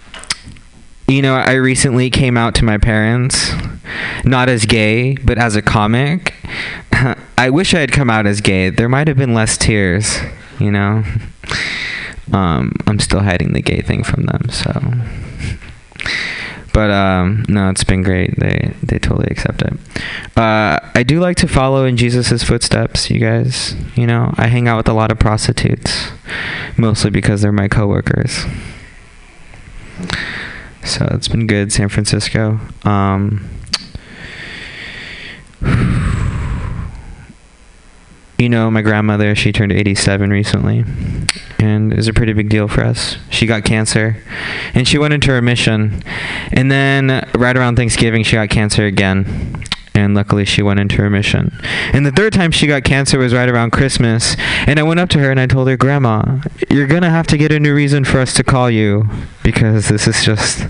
you 1.07 1.21
know, 1.21 1.35
I 1.35 1.53
recently 1.53 2.09
came 2.09 2.37
out 2.37 2.55
to 2.55 2.65
my 2.65 2.77
parents, 2.77 3.51
not 4.23 4.49
as 4.49 4.65
gay, 4.65 5.15
but 5.15 5.37
as 5.37 5.55
a 5.55 5.61
comic. 5.61 6.33
I 7.37 7.49
wish 7.49 7.73
I 7.73 7.79
had 7.79 7.91
come 7.91 8.09
out 8.09 8.25
as 8.25 8.41
gay. 8.41 8.69
There 8.69 8.89
might 8.89 9.07
have 9.07 9.17
been 9.17 9.33
less 9.33 9.57
tears, 9.57 10.17
you 10.59 10.71
know. 10.71 11.03
Um, 12.33 12.73
I'm 12.87 12.99
still 12.99 13.19
hiding 13.19 13.53
the 13.53 13.61
gay 13.61 13.81
thing 13.81 14.03
from 14.03 14.23
them, 14.23 14.49
so. 14.49 14.71
But 16.75 16.91
um, 16.91 17.45
no, 17.47 17.69
it's 17.69 17.85
been 17.85 18.03
great. 18.03 18.37
They 18.37 18.73
they 18.83 18.99
totally 18.99 19.29
accept 19.31 19.61
it. 19.61 19.71
Uh, 20.35 20.77
I 20.93 21.03
do 21.03 21.21
like 21.21 21.37
to 21.37 21.47
follow 21.47 21.85
in 21.85 21.95
Jesus's 21.95 22.43
footsteps. 22.43 23.09
You 23.09 23.21
guys, 23.21 23.73
you 23.95 24.05
know, 24.05 24.33
I 24.35 24.47
hang 24.47 24.67
out 24.67 24.75
with 24.75 24.89
a 24.89 24.93
lot 24.93 25.09
of 25.09 25.17
prostitutes, 25.17 26.09
mostly 26.75 27.11
because 27.11 27.41
they're 27.41 27.53
my 27.53 27.69
coworkers. 27.69 28.43
So 30.83 31.07
it's 31.11 31.29
been 31.29 31.47
good, 31.47 31.71
San 31.71 31.87
Francisco. 31.87 32.59
Um, 32.83 33.49
you 38.37 38.49
know, 38.49 38.69
my 38.69 38.81
grandmother, 38.81 39.33
she 39.35 39.51
turned 39.51 39.71
87 39.71 40.29
recently, 40.29 40.83
and 41.59 41.93
it 41.93 41.95
was 41.95 42.07
a 42.07 42.13
pretty 42.13 42.33
big 42.33 42.49
deal 42.49 42.67
for 42.67 42.83
us. 42.83 43.17
She 43.29 43.45
got 43.45 43.63
cancer, 43.63 44.21
and 44.73 44.87
she 44.87 44.97
went 44.97 45.13
into 45.13 45.31
remission. 45.31 46.03
And 46.51 46.69
then, 46.69 47.27
right 47.33 47.55
around 47.55 47.77
Thanksgiving, 47.77 48.23
she 48.23 48.35
got 48.35 48.49
cancer 48.49 48.85
again. 48.85 49.63
And 49.93 50.13
luckily, 50.13 50.43
she 50.43 50.61
went 50.61 50.81
into 50.81 51.01
remission. 51.01 51.57
And 51.93 52.05
the 52.05 52.11
third 52.11 52.33
time 52.33 52.51
she 52.51 52.67
got 52.67 52.83
cancer 52.83 53.17
was 53.17 53.33
right 53.33 53.47
around 53.47 53.71
Christmas. 53.71 54.35
And 54.67 54.77
I 54.77 54.83
went 54.83 54.99
up 54.99 55.07
to 55.11 55.19
her 55.19 55.31
and 55.31 55.39
I 55.39 55.47
told 55.47 55.69
her, 55.69 55.77
Grandma, 55.77 56.41
you're 56.69 56.87
to 56.87 57.09
have 57.09 57.27
to 57.27 57.37
get 57.37 57.53
a 57.53 57.59
new 57.61 57.73
reason 57.73 58.03
for 58.03 58.19
us 58.19 58.33
to 58.33 58.43
call 58.43 58.69
you 58.69 59.07
because 59.41 59.87
this 59.87 60.05
is 60.05 60.25
just 60.25 60.67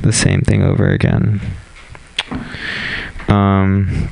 the 0.00 0.14
same 0.14 0.40
thing 0.40 0.62
over 0.62 0.88
again. 0.88 1.42
Um, 3.28 4.08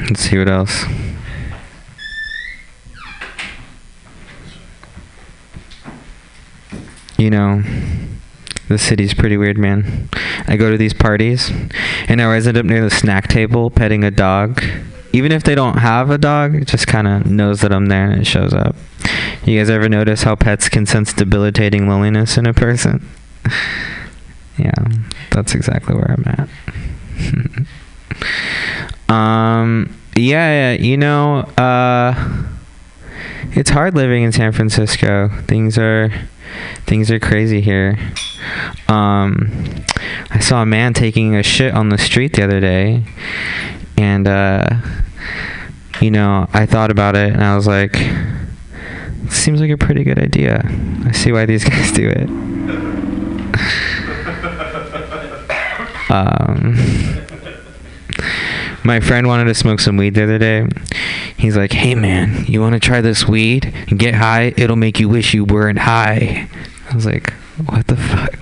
let's 0.00 0.22
see 0.22 0.36
what 0.36 0.48
else. 0.48 0.84
You 7.16 7.30
know, 7.30 7.62
the 8.68 8.78
city's 8.78 9.14
pretty 9.14 9.36
weird, 9.36 9.58
man. 9.58 10.08
I 10.46 10.56
go 10.56 10.70
to 10.70 10.76
these 10.76 10.94
parties, 10.94 11.50
and 12.08 12.20
I 12.20 12.24
always 12.24 12.46
end 12.46 12.56
up 12.56 12.64
near 12.64 12.82
the 12.82 12.90
snack 12.90 13.28
table 13.28 13.70
petting 13.70 14.04
a 14.04 14.10
dog. 14.10 14.62
Even 15.12 15.30
if 15.30 15.44
they 15.44 15.54
don't 15.54 15.78
have 15.78 16.10
a 16.10 16.18
dog, 16.18 16.54
it 16.56 16.66
just 16.66 16.86
kind 16.86 17.06
of 17.06 17.26
knows 17.26 17.60
that 17.60 17.72
I'm 17.72 17.86
there 17.86 18.10
and 18.10 18.22
it 18.22 18.26
shows 18.26 18.52
up. 18.52 18.74
You 19.44 19.58
guys 19.58 19.70
ever 19.70 19.88
notice 19.88 20.22
how 20.24 20.34
pets 20.34 20.68
can 20.68 20.86
sense 20.86 21.12
debilitating 21.12 21.88
loneliness 21.88 22.36
in 22.36 22.46
a 22.46 22.54
person? 22.54 23.08
yeah, 24.58 24.72
that's 25.30 25.54
exactly 25.54 25.94
where 25.94 26.10
I'm 26.10 26.24
at. 26.26 26.48
um, 29.14 29.96
yeah, 30.16 30.72
you 30.72 30.96
know, 30.96 31.40
uh, 31.58 32.44
it's 33.52 33.70
hard 33.70 33.94
living 33.94 34.24
in 34.24 34.32
San 34.32 34.50
Francisco. 34.52 35.28
Things 35.46 35.78
are 35.78 36.10
things 36.86 37.10
are 37.10 37.18
crazy 37.18 37.60
here. 37.60 37.98
Um, 38.88 39.84
I 40.30 40.38
saw 40.40 40.62
a 40.62 40.66
man 40.66 40.94
taking 40.94 41.34
a 41.34 41.42
shit 41.42 41.74
on 41.74 41.88
the 41.88 41.98
street 41.98 42.34
the 42.34 42.44
other 42.44 42.60
day, 42.60 43.04
and 43.96 44.28
uh, 44.28 44.68
you 46.00 46.10
know, 46.10 46.48
I 46.52 46.66
thought 46.66 46.90
about 46.90 47.16
it, 47.16 47.32
and 47.32 47.42
I 47.42 47.56
was 47.56 47.66
like, 47.66 47.96
seems 49.30 49.60
like 49.60 49.70
a 49.70 49.78
pretty 49.78 50.04
good 50.04 50.18
idea. 50.18 50.62
I 51.04 51.12
see 51.12 51.32
why 51.32 51.46
these 51.46 51.64
guys 51.68 51.92
do 51.92 52.08
it. 52.08 52.28
Um, 56.10 56.76
my 58.84 59.00
friend 59.00 59.26
wanted 59.26 59.44
to 59.44 59.54
smoke 59.54 59.80
some 59.80 59.96
weed 59.96 60.14
the 60.14 60.22
other 60.22 60.38
day. 60.38 60.66
He's 61.36 61.56
like, 61.56 61.72
"Hey 61.72 61.94
man, 61.94 62.44
you 62.46 62.60
want 62.60 62.74
to 62.74 62.80
try 62.80 63.00
this 63.00 63.26
weed 63.26 63.72
and 63.88 63.98
get 63.98 64.14
high? 64.14 64.52
It'll 64.56 64.76
make 64.76 65.00
you 65.00 65.08
wish 65.08 65.34
you 65.34 65.44
weren't 65.44 65.80
high." 65.80 66.48
I 66.90 66.94
was 66.94 67.06
like, 67.06 67.32
"What 67.66 67.86
the 67.86 67.96
fuck? 67.96 68.34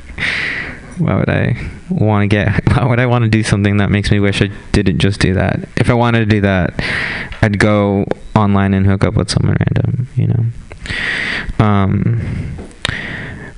Why 0.98 1.16
would 1.16 1.30
I 1.30 1.56
want 1.88 2.22
to 2.22 2.26
get? 2.28 2.68
Why 2.76 2.84
would 2.84 3.00
I 3.00 3.06
want 3.06 3.24
to 3.24 3.30
do 3.30 3.42
something 3.42 3.76
that 3.78 3.90
makes 3.90 4.10
me 4.10 4.20
wish 4.20 4.42
I 4.42 4.50
didn't 4.72 4.98
just 4.98 5.20
do 5.20 5.34
that? 5.34 5.68
If 5.76 5.88
I 5.88 5.94
wanted 5.94 6.20
to 6.20 6.26
do 6.26 6.40
that, 6.42 6.74
I'd 7.40 7.58
go 7.58 8.06
online 8.34 8.74
and 8.74 8.86
hook 8.86 9.04
up 9.04 9.14
with 9.14 9.30
someone 9.30 9.56
random, 9.58 10.08
you 10.16 10.26
know." 10.26 11.64
Um, 11.64 12.20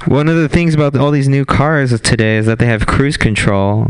one 0.06 0.28
of 0.28 0.36
the 0.36 0.48
things 0.48 0.74
about 0.74 0.96
all 0.96 1.10
these 1.10 1.28
new 1.28 1.44
cars 1.44 1.98
today 2.00 2.36
is 2.36 2.46
that 2.46 2.58
they 2.58 2.66
have 2.66 2.86
cruise 2.86 3.16
control, 3.16 3.88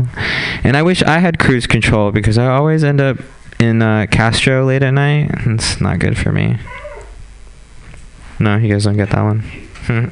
and 0.63 0.77
I 0.77 0.83
wish 0.83 1.03
I 1.03 1.19
had 1.19 1.39
cruise 1.39 1.67
control 1.67 2.11
because 2.11 2.37
I 2.37 2.47
always 2.47 2.83
end 2.83 3.01
up 3.01 3.17
in 3.59 3.81
uh, 3.81 4.07
Castro 4.09 4.65
late 4.65 4.83
at 4.83 4.91
night. 4.91 5.29
It's 5.45 5.81
not 5.81 5.99
good 5.99 6.17
for 6.17 6.31
me. 6.31 6.57
No, 8.39 8.57
you 8.57 8.71
guys 8.71 8.83
don't 8.83 8.97
get 8.97 9.09
that 9.11 9.21
one. 9.21 9.43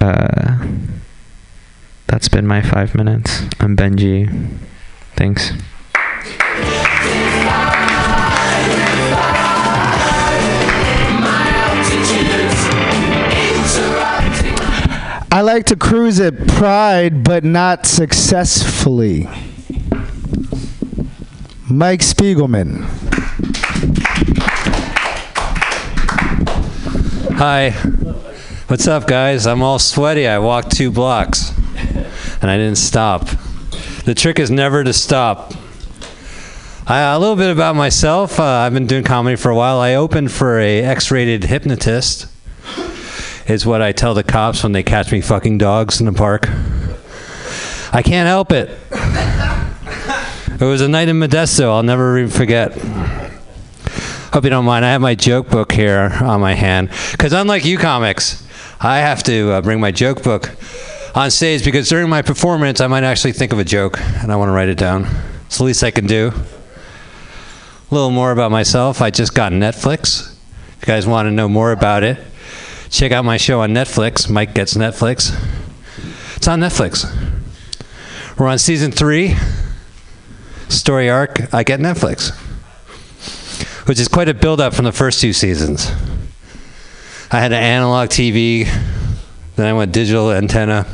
uh, 0.00 0.66
that's 2.06 2.28
been 2.28 2.46
my 2.46 2.62
five 2.62 2.94
minutes. 2.94 3.42
I'm 3.60 3.76
Benji. 3.76 4.58
Thanks. 5.16 5.52
I 15.32 15.42
like 15.42 15.66
to 15.66 15.76
cruise 15.76 16.18
at 16.18 16.48
Pride, 16.48 17.22
but 17.22 17.44
not 17.44 17.86
successfully. 17.86 19.28
Mike 21.68 22.00
Spiegelman. 22.00 22.82
Hi. 27.36 27.70
What's 28.66 28.88
up, 28.88 29.06
guys? 29.06 29.46
I'm 29.46 29.62
all 29.62 29.78
sweaty. 29.78 30.26
I 30.26 30.40
walked 30.40 30.72
two 30.76 30.90
blocks 30.90 31.56
and 32.42 32.50
I 32.50 32.56
didn't 32.56 32.78
stop. 32.78 33.28
The 34.04 34.14
trick 34.16 34.40
is 34.40 34.50
never 34.50 34.82
to 34.82 34.92
stop. 34.92 35.54
A 36.88 37.18
little 37.20 37.36
bit 37.36 37.52
about 37.52 37.76
myself. 37.76 38.40
Uh, 38.40 38.44
I've 38.44 38.74
been 38.74 38.88
doing 38.88 39.04
comedy 39.04 39.36
for 39.36 39.50
a 39.50 39.54
while. 39.54 39.78
I 39.78 39.94
opened 39.94 40.32
for 40.32 40.58
a 40.58 40.80
X-rated 40.82 41.44
hypnotist. 41.44 42.29
Is 43.50 43.66
what 43.66 43.82
I 43.82 43.90
tell 43.90 44.14
the 44.14 44.22
cops 44.22 44.62
when 44.62 44.70
they 44.70 44.84
catch 44.84 45.10
me 45.10 45.20
fucking 45.20 45.58
dogs 45.58 45.98
in 45.98 46.06
the 46.06 46.12
park. 46.12 46.48
I 47.92 48.00
can't 48.00 48.28
help 48.28 48.52
it. 48.52 48.70
It 50.60 50.64
was 50.64 50.80
a 50.80 50.86
night 50.86 51.08
in 51.08 51.18
Modesto. 51.18 51.64
I'll 51.64 51.82
never 51.82 52.12
re- 52.12 52.28
forget. 52.28 52.72
Hope 54.32 54.44
you 54.44 54.50
don't 54.50 54.64
mind. 54.64 54.84
I 54.84 54.92
have 54.92 55.00
my 55.00 55.16
joke 55.16 55.48
book 55.48 55.72
here 55.72 56.16
on 56.22 56.40
my 56.40 56.54
hand. 56.54 56.90
Because 57.10 57.32
unlike 57.32 57.64
you 57.64 57.76
comics, 57.76 58.46
I 58.78 58.98
have 58.98 59.24
to 59.24 59.50
uh, 59.50 59.62
bring 59.62 59.80
my 59.80 59.90
joke 59.90 60.22
book 60.22 60.54
on 61.16 61.28
stage 61.32 61.64
because 61.64 61.88
during 61.88 62.08
my 62.08 62.22
performance, 62.22 62.80
I 62.80 62.86
might 62.86 63.02
actually 63.02 63.32
think 63.32 63.52
of 63.52 63.58
a 63.58 63.64
joke 63.64 64.00
and 64.00 64.30
I 64.30 64.36
want 64.36 64.50
to 64.50 64.52
write 64.52 64.68
it 64.68 64.78
down. 64.78 65.08
It's 65.46 65.58
the 65.58 65.64
least 65.64 65.82
I 65.82 65.90
can 65.90 66.06
do. 66.06 66.28
A 67.90 67.92
little 67.92 68.12
more 68.12 68.30
about 68.30 68.52
myself. 68.52 69.02
I 69.02 69.10
just 69.10 69.34
got 69.34 69.50
Netflix. 69.50 70.36
If 70.76 70.82
you 70.82 70.86
guys 70.86 71.04
want 71.04 71.26
to 71.26 71.32
know 71.32 71.48
more 71.48 71.72
about 71.72 72.04
it, 72.04 72.18
check 72.90 73.12
out 73.12 73.24
my 73.24 73.36
show 73.36 73.60
on 73.60 73.70
Netflix. 73.70 74.28
Mike 74.28 74.54
Gets 74.54 74.74
Netflix. 74.74 75.34
It's 76.36 76.48
on 76.48 76.60
Netflix. 76.60 77.06
We're 78.38 78.48
on 78.48 78.58
season 78.58 78.92
three. 78.92 79.34
Story 80.68 81.10
arc, 81.10 81.52
I 81.52 81.62
get 81.62 81.80
Netflix 81.80 82.36
which 83.90 83.98
is 83.98 84.06
quite 84.06 84.28
a 84.28 84.34
build 84.34 84.60
up 84.60 84.72
from 84.72 84.84
the 84.84 84.92
first 84.92 85.20
two 85.20 85.32
seasons. 85.32 85.90
I 87.32 87.40
had 87.40 87.50
an 87.50 87.60
analog 87.60 88.08
TV, 88.08 88.64
then 89.56 89.66
I 89.66 89.72
went 89.72 89.90
digital 89.90 90.30
antenna. 90.30 90.86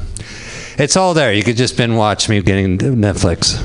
It's 0.79 0.97
all 0.97 1.13
there. 1.13 1.31
You 1.35 1.43
could 1.43 1.59
just 1.59 1.77
binge 1.77 1.93
watch 1.93 2.31
me 2.31 2.41
getting 2.41 2.79
Netflix. 2.79 3.63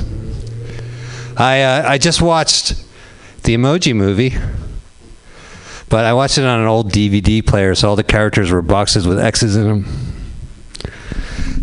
I 1.37 1.61
uh, 1.61 1.89
I 1.89 1.97
just 1.97 2.21
watched 2.21 2.75
the 3.43 3.55
Emoji 3.55 3.95
Movie, 3.95 4.33
but 5.91 6.05
I 6.05 6.13
watched 6.13 6.37
it 6.37 6.45
on 6.45 6.61
an 6.61 6.67
old 6.67 6.91
DVD 6.93 7.45
player, 7.45 7.75
so 7.75 7.89
all 7.89 7.97
the 7.97 8.03
characters 8.03 8.49
were 8.49 8.61
boxes 8.61 9.05
with 9.05 9.19
X's 9.19 9.57
in 9.57 9.67
them. 9.67 9.85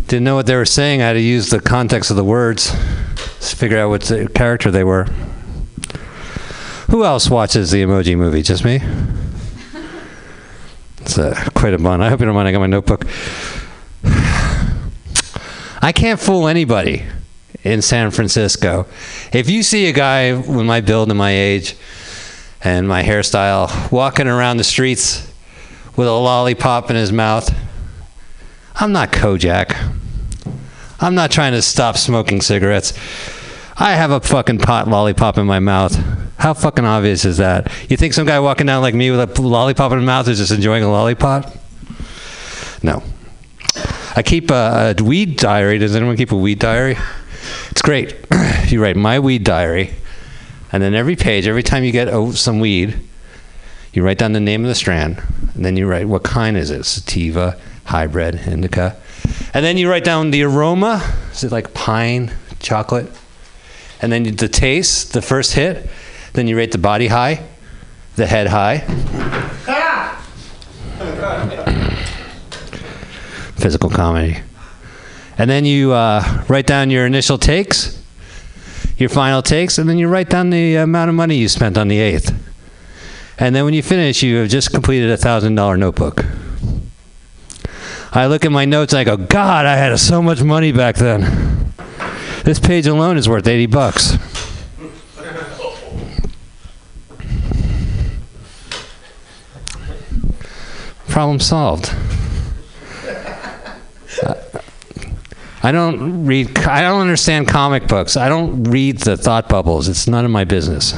Didn't 0.05 0.23
know 0.23 0.35
what 0.35 0.45
they 0.45 0.55
were 0.55 0.65
saying. 0.65 1.01
I 1.01 1.07
had 1.07 1.13
to 1.13 1.19
use 1.19 1.49
the 1.49 1.59
context 1.59 2.11
of 2.11 2.15
the 2.15 2.23
words 2.23 2.69
to 2.69 3.55
figure 3.55 3.79
out 3.79 3.89
what 3.89 4.03
the 4.03 4.29
character 4.29 4.69
they 4.69 4.83
were. 4.83 5.05
Who 6.91 7.03
else 7.03 7.27
watches 7.27 7.71
the 7.71 7.81
Emoji 7.81 8.15
Movie? 8.15 8.43
Just 8.43 8.63
me? 8.63 8.79
It's 11.01 11.17
uh, 11.17 11.49
quite 11.55 11.73
a 11.73 11.79
bun. 11.79 12.01
I 12.01 12.09
hope 12.09 12.19
you 12.19 12.27
don't 12.27 12.35
mind. 12.35 12.47
I 12.47 12.51
got 12.51 12.59
my 12.59 12.67
notebook. 12.67 13.05
I 15.81 15.91
can't 15.91 16.19
fool 16.19 16.47
anybody 16.47 17.03
in 17.63 17.81
San 17.81 18.11
Francisco. 18.11 18.85
If 19.33 19.49
you 19.49 19.63
see 19.63 19.87
a 19.87 19.93
guy 19.93 20.33
with 20.33 20.65
my 20.67 20.81
build 20.81 21.09
and 21.09 21.17
my 21.17 21.31
age 21.31 21.75
and 22.63 22.87
my 22.87 23.03
hairstyle 23.03 23.91
walking 23.91 24.27
around 24.27 24.57
the 24.57 24.63
streets 24.63 25.31
with 25.95 26.07
a 26.07 26.11
lollipop 26.11 26.89
in 26.89 26.95
his 26.95 27.11
mouth, 27.11 27.53
I'm 28.75 28.91
not 28.91 29.11
Kojak. 29.11 29.75
I'm 30.99 31.15
not 31.15 31.31
trying 31.31 31.53
to 31.53 31.61
stop 31.61 31.97
smoking 31.97 32.41
cigarettes. 32.41 32.93
I 33.77 33.93
have 33.93 34.11
a 34.11 34.19
fucking 34.19 34.59
pot 34.59 34.87
lollipop 34.87 35.37
in 35.37 35.45
my 35.45 35.59
mouth. 35.59 35.95
How 36.37 36.53
fucking 36.53 36.85
obvious 36.85 37.25
is 37.25 37.37
that? 37.37 37.71
You 37.89 37.97
think 37.97 38.13
some 38.13 38.25
guy 38.25 38.39
walking 38.39 38.65
down 38.65 38.81
like 38.81 38.93
me 38.93 39.11
with 39.11 39.19
a 39.19 39.41
lollipop 39.41 39.91
in 39.91 39.99
his 39.99 40.05
mouth 40.05 40.27
is 40.27 40.37
just 40.37 40.51
enjoying 40.51 40.83
a 40.83 40.91
lollipop? 40.91 41.53
No. 42.83 43.03
I 44.15 44.21
keep 44.23 44.51
a, 44.51 44.95
a 44.97 45.03
weed 45.03 45.37
diary. 45.37 45.77
Does 45.77 45.95
anyone 45.95 46.17
keep 46.17 46.31
a 46.31 46.37
weed 46.37 46.59
diary? 46.59 46.97
It's 47.71 47.81
great. 47.81 48.15
you 48.67 48.81
write 48.81 48.97
my 48.97 49.19
weed 49.19 49.43
diary, 49.43 49.93
and 50.71 50.83
then 50.83 50.93
every 50.93 51.15
page, 51.15 51.47
every 51.47 51.63
time 51.63 51.83
you 51.83 51.91
get 51.91 52.07
oh, 52.07 52.31
some 52.31 52.59
weed, 52.59 52.99
you 53.93 54.03
write 54.03 54.17
down 54.17 54.33
the 54.33 54.39
name 54.39 54.63
of 54.63 54.69
the 54.69 54.75
strand, 54.75 55.21
and 55.53 55.65
then 55.65 55.75
you 55.75 55.87
write 55.87 56.07
what 56.07 56.23
kind 56.23 56.57
is 56.57 56.69
it? 56.69 56.85
Sativa, 56.85 57.59
hybrid, 57.85 58.35
indica, 58.47 58.95
and 59.53 59.65
then 59.65 59.77
you 59.77 59.89
write 59.89 60.03
down 60.03 60.31
the 60.31 60.43
aroma. 60.43 61.03
Is 61.31 61.43
it 61.43 61.51
like 61.51 61.73
pine, 61.73 62.31
chocolate? 62.59 63.11
And 64.01 64.11
then 64.11 64.35
the 64.35 64.47
taste, 64.47 65.13
the 65.13 65.21
first 65.21 65.53
hit. 65.53 65.89
Then 66.33 66.47
you 66.47 66.55
rate 66.55 66.71
the 66.71 66.77
body 66.77 67.07
high, 67.07 67.43
the 68.15 68.27
head 68.27 68.47
high. 68.47 68.79
Physical 73.55 73.89
comedy. 73.89 74.39
And 75.37 75.49
then 75.49 75.65
you 75.65 75.93
uh, 75.93 76.45
write 76.47 76.67
down 76.67 76.89
your 76.89 77.05
initial 77.05 77.37
takes, 77.37 77.98
your 78.99 79.09
final 79.09 79.41
takes, 79.41 79.77
and 79.77 79.89
then 79.89 79.97
you 79.97 80.07
write 80.07 80.29
down 80.29 80.49
the 80.49 80.75
amount 80.75 81.09
of 81.09 81.15
money 81.15 81.35
you 81.35 81.47
spent 81.47 81.77
on 81.77 81.87
the 81.87 81.99
eighth. 81.99 82.33
And 83.37 83.55
then 83.55 83.63
when 83.63 83.73
you 83.73 83.81
finish, 83.81 84.21
you 84.21 84.37
have 84.37 84.49
just 84.49 84.71
completed 84.71 85.09
a 85.09 85.17
thousand 85.17 85.55
dollar 85.55 85.77
notebook. 85.77 86.25
I 88.11 88.25
look 88.25 88.43
at 88.43 88.51
my 88.51 88.65
notes 88.65 88.91
and 88.91 88.99
I 88.99 89.03
go, 89.03 89.15
God, 89.17 89.65
I 89.65 89.75
had 89.75 89.97
so 89.99 90.21
much 90.21 90.41
money 90.41 90.71
back 90.71 90.95
then. 90.95 91.73
This 92.43 92.59
page 92.59 92.87
alone 92.87 93.17
is 93.17 93.29
worth 93.29 93.47
80 93.47 93.67
bucks. 93.67 94.17
Problem 101.07 101.39
solved. 101.39 101.93
I 105.61 105.73
don't 105.73 106.25
read. 106.25 106.57
I 106.59 106.81
don't 106.81 107.01
understand 107.01 107.47
comic 107.47 107.87
books. 107.87 108.15
I 108.15 108.29
don't 108.29 108.63
read 108.63 108.99
the 108.99 109.17
thought 109.17 109.49
bubbles. 109.49 109.89
It's 109.89 110.07
none 110.07 110.23
of 110.23 110.31
my 110.31 110.45
business. 110.45 110.93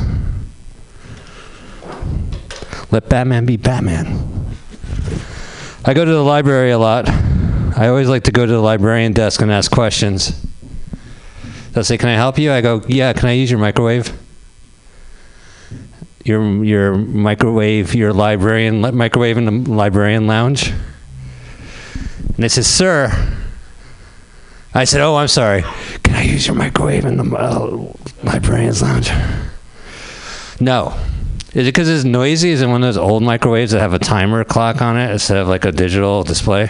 Let 2.91 3.09
Batman 3.09 3.45
be 3.45 3.57
Batman. 3.57 4.45
I 5.83 5.95
go 5.95 6.05
to 6.05 6.11
the 6.11 6.23
library 6.23 6.71
a 6.71 6.77
lot. 6.77 7.09
I 7.09 7.87
always 7.87 8.07
like 8.07 8.23
to 8.25 8.31
go 8.31 8.45
to 8.45 8.51
the 8.51 8.59
librarian 8.59 9.13
desk 9.13 9.41
and 9.41 9.51
ask 9.51 9.71
questions. 9.71 10.45
They'll 11.71 11.83
say, 11.83 11.97
"Can 11.97 12.09
I 12.09 12.15
help 12.15 12.37
you?" 12.37 12.51
I 12.51 12.61
go, 12.61 12.83
"Yeah." 12.87 13.13
Can 13.13 13.29
I 13.29 13.31
use 13.31 13.49
your 13.49 13.59
microwave? 13.59 14.13
Your 16.23 16.63
your 16.63 16.93
microwave, 16.93 17.95
your 17.95 18.13
librarian 18.13 18.81
microwave 18.95 19.37
in 19.37 19.45
the 19.45 19.71
librarian 19.71 20.27
lounge. 20.27 20.67
And 20.67 22.37
they 22.37 22.49
said, 22.49 22.65
"Sir." 22.65 23.37
I 24.73 24.85
said, 24.85 25.01
"Oh, 25.01 25.15
I'm 25.15 25.27
sorry. 25.27 25.63
Can 26.03 26.15
I 26.15 26.23
use 26.23 26.47
your 26.47 26.55
microwave 26.55 27.05
in 27.05 27.17
the 27.17 27.35
uh, 27.35 27.93
librarian's 28.23 28.81
lounge?" 28.81 29.11
No. 30.59 30.97
Is 31.53 31.67
it 31.67 31.73
because 31.73 31.89
it's 31.89 32.05
noisy? 32.05 32.51
Is 32.51 32.61
it 32.61 32.67
one 32.67 32.81
of 32.81 32.87
those 32.87 32.97
old 32.97 33.23
microwaves 33.23 33.71
that 33.71 33.81
have 33.81 33.93
a 33.93 33.99
timer 33.99 34.45
clock 34.45 34.81
on 34.81 34.97
it 34.97 35.11
instead 35.11 35.37
of 35.37 35.49
like 35.49 35.65
a 35.65 35.71
digital 35.73 36.23
display? 36.23 36.69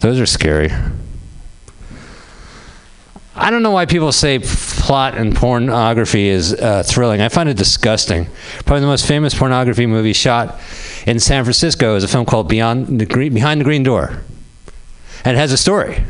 Those 0.00 0.20
are 0.20 0.26
scary. 0.26 0.70
I 3.34 3.50
don't 3.50 3.62
know 3.62 3.70
why 3.70 3.86
people 3.86 4.12
say 4.12 4.40
plot 4.40 5.16
and 5.16 5.34
pornography 5.34 6.28
is 6.28 6.52
uh, 6.52 6.82
thrilling. 6.84 7.22
I 7.22 7.30
find 7.30 7.48
it 7.48 7.56
disgusting. 7.56 8.26
Probably 8.66 8.80
the 8.80 8.86
most 8.86 9.06
famous 9.06 9.34
pornography 9.34 9.86
movie 9.86 10.12
shot 10.12 10.60
in 11.06 11.18
San 11.18 11.44
Francisco 11.44 11.96
is 11.96 12.04
a 12.04 12.08
film 12.08 12.26
called 12.26 12.48
Beyond 12.48 13.00
the 13.00 13.06
Green, 13.06 13.32
Behind 13.32 13.60
the 13.60 13.64
Green 13.64 13.82
Door, 13.82 14.20
and 15.24 15.36
it 15.36 15.40
has 15.40 15.52
a 15.52 15.56
story. 15.56 16.04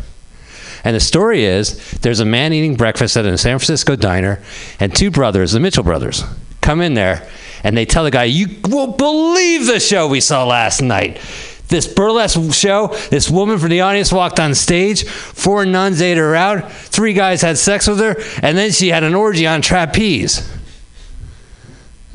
And 0.85 0.97
the 0.97 1.01
story 1.01 1.45
is 1.45 1.91
there's 2.01 2.21
a 2.21 2.25
man 2.25 2.53
eating 2.53 2.77
breakfast 2.77 3.17
at 3.17 3.25
a 3.25 3.39
San 3.39 3.59
Francisco 3.59 3.97
diner, 3.97 4.43
and 4.81 4.95
two 4.95 5.11
brothers, 5.11 5.53
the 5.53 5.61
Mitchell 5.61 5.85
brothers, 5.85 6.25
come 6.61 6.81
in 6.81 6.95
there 6.95 7.29
and 7.65 7.77
they 7.77 7.85
tell 7.85 8.05
the 8.05 8.11
guy, 8.11 8.25
You 8.25 8.49
won't 8.65 8.99
believe 8.99 9.67
the 9.67 9.81
show 9.81 10.09
we 10.09 10.21
saw 10.21 10.45
last 10.45 10.83
night. 10.83 11.21
This 11.69 11.87
burlesque 11.87 12.53
show, 12.53 12.89
this 13.11 13.31
woman 13.31 13.59
from 13.59 13.71
the 13.71 13.81
audience 13.81 14.13
walked 14.13 14.39
on 14.39 14.55
stage, 14.55 15.05
four 15.05 15.65
nuns 15.65 16.03
ate 16.03 16.19
her 16.19 16.35
out, 16.35 16.71
three 16.71 17.15
guys 17.15 17.41
had 17.41 17.57
sex 17.57 17.87
with 17.87 17.99
her, 17.99 18.17
and 18.43 18.59
then 18.59 18.73
she 18.73 18.89
had 18.89 19.05
an 19.05 19.15
orgy 19.15 19.47
on 19.47 19.63
trapeze. 19.63 20.51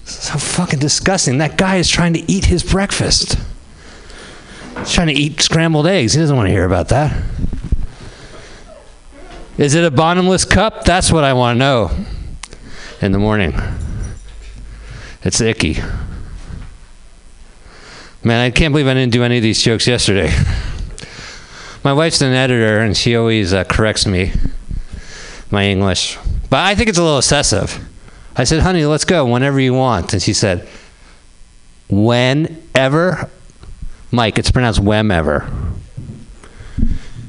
So 0.03 0.38
fucking 0.38 0.80
disgusting. 0.80 1.39
That 1.39 1.57
guy 1.57 1.78
is 1.78 1.89
trying 1.89 2.13
to 2.13 2.32
eat 2.32 2.45
his 2.45 2.63
breakfast. 2.63 3.38
He's 4.78 4.93
trying 4.93 5.07
to 5.07 5.13
eat 5.13 5.41
scrambled 5.41 5.88
eggs. 5.88 6.13
He 6.13 6.20
doesn't 6.20 6.36
want 6.36 6.47
to 6.47 6.51
hear 6.51 6.65
about 6.65 6.89
that. 6.89 7.11
Is 9.58 9.74
it 9.74 9.84
a 9.84 9.89
bottomless 9.89 10.45
cup? 10.45 10.84
That's 10.84 11.12
what 11.12 11.24
I 11.24 11.34
want 11.34 11.55
to 11.55 11.60
know 11.60 11.91
in 13.01 13.12
the 13.12 13.18
morning. 13.18 13.55
It's 15.24 15.41
icky. 15.41 15.80
Man, 18.24 18.39
I 18.39 18.51
can't 18.51 18.72
believe 18.72 18.86
I 18.86 18.93
didn't 18.93 19.14
do 19.14 19.24
any 19.24 19.38
of 19.38 19.43
these 19.43 19.60
jokes 19.62 19.88
yesterday. 19.88 20.32
My 21.84 21.93
wife's 21.93 22.22
an 22.22 22.34
editor, 22.34 22.82
and 22.82 22.95
she 22.95 23.16
always 23.16 23.51
uh, 23.51 23.64
corrects 23.64 24.05
me, 24.05 24.34
my 25.49 25.66
English. 25.66 26.18
But 26.49 26.60
I 26.66 26.76
think 26.76 26.89
it's 26.89 26.97
a 26.97 27.01
little 27.01 27.20
excessive. 27.20 27.88
I 28.36 28.43
said, 28.43 28.62
honey, 28.62 28.86
let's 28.86 29.05
go 29.05 29.26
whenever 29.26 29.60
you 29.60 29.74
want. 29.74 30.12
And 30.12 30.22
she 30.22 30.34
said, 30.34 30.68
whenever? 31.89 33.30
Mike, 34.12 34.38
it's 34.38 34.51
pronounced 34.51 34.82
whenever 34.82 35.49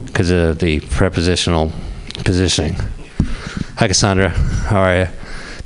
because 0.06 0.30
of 0.30 0.58
the 0.58 0.80
prepositional 0.80 1.70
positioning. 2.24 2.76
Hi, 3.76 3.88
Cassandra. 3.88 4.30
How 4.30 4.80
are 4.80 4.96
you? 4.98 5.06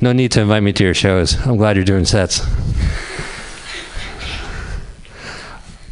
No 0.01 0.11
need 0.11 0.31
to 0.33 0.41
invite 0.41 0.63
me 0.63 0.73
to 0.73 0.83
your 0.83 0.93
shows. 0.93 1.35
I'm 1.45 1.57
glad 1.57 1.75
you're 1.75 1.85
doing 1.85 2.05
sets. 2.05 2.39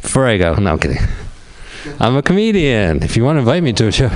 Before 0.02 0.26
I 0.26 0.36
go, 0.36 0.54
no, 0.54 0.72
I'm 0.72 0.78
kidding. 0.78 0.98
I'm 1.98 2.16
a 2.16 2.22
comedian. 2.22 3.02
If 3.02 3.16
you 3.16 3.24
want 3.24 3.36
to 3.36 3.40
invite 3.40 3.62
me 3.62 3.72
to 3.72 3.86
a 3.88 3.92
show, 3.92 4.10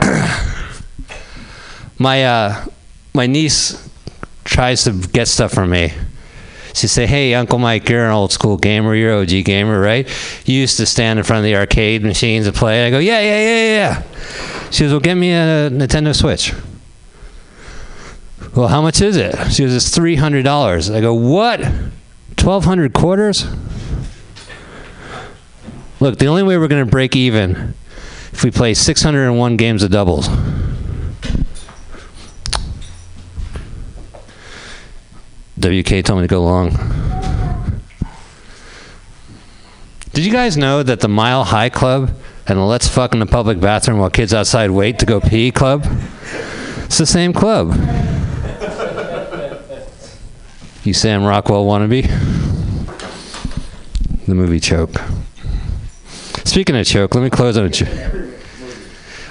my 1.98 2.24
uh, 2.24 2.64
my 3.12 3.26
niece 3.26 3.88
tries 4.44 4.84
to 4.84 4.92
get 4.92 5.28
stuff 5.28 5.52
from 5.52 5.70
me. 5.70 5.92
She 6.78 6.88
say, 6.88 7.06
"Hey, 7.06 7.34
Uncle 7.34 7.58
Mike, 7.58 7.88
you're 7.88 8.04
an 8.04 8.12
old 8.12 8.32
school 8.32 8.56
gamer. 8.56 8.94
You're 8.94 9.20
OG 9.20 9.44
gamer, 9.44 9.80
right? 9.80 10.08
You 10.44 10.54
used 10.54 10.76
to 10.78 10.86
stand 10.86 11.18
in 11.18 11.24
front 11.24 11.38
of 11.38 11.44
the 11.44 11.56
arcade 11.56 12.02
machines 12.02 12.46
and 12.46 12.54
play." 12.54 12.86
I 12.86 12.90
go, 12.90 12.98
"Yeah, 12.98 13.20
yeah, 13.20 13.40
yeah, 13.40 13.76
yeah." 13.76 14.02
She 14.70 14.84
goes, 14.84 14.92
"Well, 14.92 15.00
get 15.00 15.14
me 15.14 15.32
a 15.32 15.70
Nintendo 15.70 16.14
Switch." 16.14 16.52
Well, 18.54 18.68
how 18.68 18.80
much 18.80 19.00
is 19.00 19.16
it? 19.16 19.34
She 19.52 19.64
goes, 19.64 19.74
"It's 19.74 19.90
three 19.90 20.16
hundred 20.16 20.44
dollars." 20.44 20.90
I 20.90 21.00
go, 21.00 21.14
"What? 21.14 21.60
Twelve 22.36 22.64
hundred 22.64 22.92
quarters?" 22.92 23.46
Look, 26.00 26.18
the 26.18 26.26
only 26.26 26.44
way 26.44 26.56
we're 26.58 26.68
going 26.68 26.84
to 26.84 26.90
break 26.90 27.16
even 27.16 27.74
if 28.32 28.44
we 28.44 28.52
play 28.52 28.72
601 28.72 29.56
games 29.56 29.82
of 29.82 29.90
doubles. 29.90 30.28
WK 35.58 36.04
told 36.04 36.20
me 36.20 36.22
to 36.22 36.28
go 36.28 36.42
long. 36.42 36.70
Did 40.12 40.24
you 40.24 40.32
guys 40.32 40.56
know 40.56 40.82
that 40.82 41.00
the 41.00 41.08
Mile 41.08 41.44
High 41.44 41.68
Club 41.68 42.10
and 42.46 42.58
the 42.58 42.64
Let's 42.64 42.88
Fuck 42.88 43.12
in 43.12 43.18
the 43.18 43.26
Public 43.26 43.60
Bathroom 43.60 43.98
While 43.98 44.10
Kids 44.10 44.32
Outside 44.32 44.70
Wait 44.70 44.98
to 45.00 45.06
Go 45.06 45.20
Pee 45.20 45.50
Club? 45.50 45.84
It's 46.84 46.98
the 46.98 47.06
same 47.06 47.32
club. 47.32 47.72
You 50.84 50.94
Sam 50.94 51.24
Rockwell 51.24 51.64
wannabe? 51.66 52.06
The 54.26 54.34
movie 54.34 54.60
Choke. 54.60 55.00
Speaking 56.44 56.76
of 56.76 56.86
Choke, 56.86 57.14
let 57.14 57.22
me 57.22 57.30
close 57.30 57.56
on 57.56 57.66
a 57.66 57.68
joke. 57.68 57.88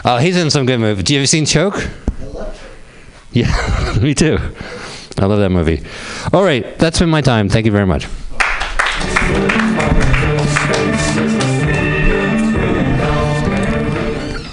Oh, 0.06 0.18
he's 0.18 0.38
in 0.38 0.50
some 0.50 0.66
good 0.66 0.80
movies. 0.80 1.04
Do 1.04 1.14
you 1.14 1.20
ever 1.20 1.28
seen 1.28 1.46
Choke? 1.46 1.90
Yeah, 3.32 3.98
me 4.02 4.14
too. 4.14 4.38
I 5.20 5.26
love 5.26 5.40
that 5.40 5.50
movie. 5.50 5.84
All 6.34 6.44
right, 6.44 6.78
that's 6.78 7.00
been 7.00 7.10
my 7.10 7.22
time. 7.22 7.50
Thank 7.50 7.66
you 7.66 7.72
very 7.72 7.86
much. 7.86 8.08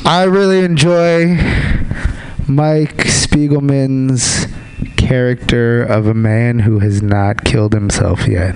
I 0.07 0.25
really 0.25 0.65
enjoy 0.65 1.37
Mike 2.47 2.97
Spiegelman's 3.07 4.47
character 4.97 5.83
of 5.83 6.07
a 6.07 6.15
man 6.15 6.59
who 6.61 6.79
has 6.79 7.03
not 7.03 7.45
killed 7.45 7.73
himself 7.73 8.27
yet. 8.27 8.55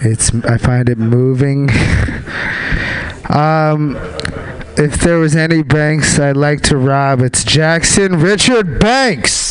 It's 0.00 0.34
I 0.44 0.58
find 0.58 0.88
it 0.88 0.98
moving. 0.98 1.70
um, 3.28 3.96
if 4.76 5.00
there 5.00 5.18
was 5.18 5.36
any 5.36 5.62
banks 5.62 6.18
I'd 6.18 6.36
like 6.36 6.62
to 6.62 6.76
rob, 6.76 7.20
it's 7.20 7.44
Jackson 7.44 8.20
Richard 8.20 8.78
Banks. 8.80 9.41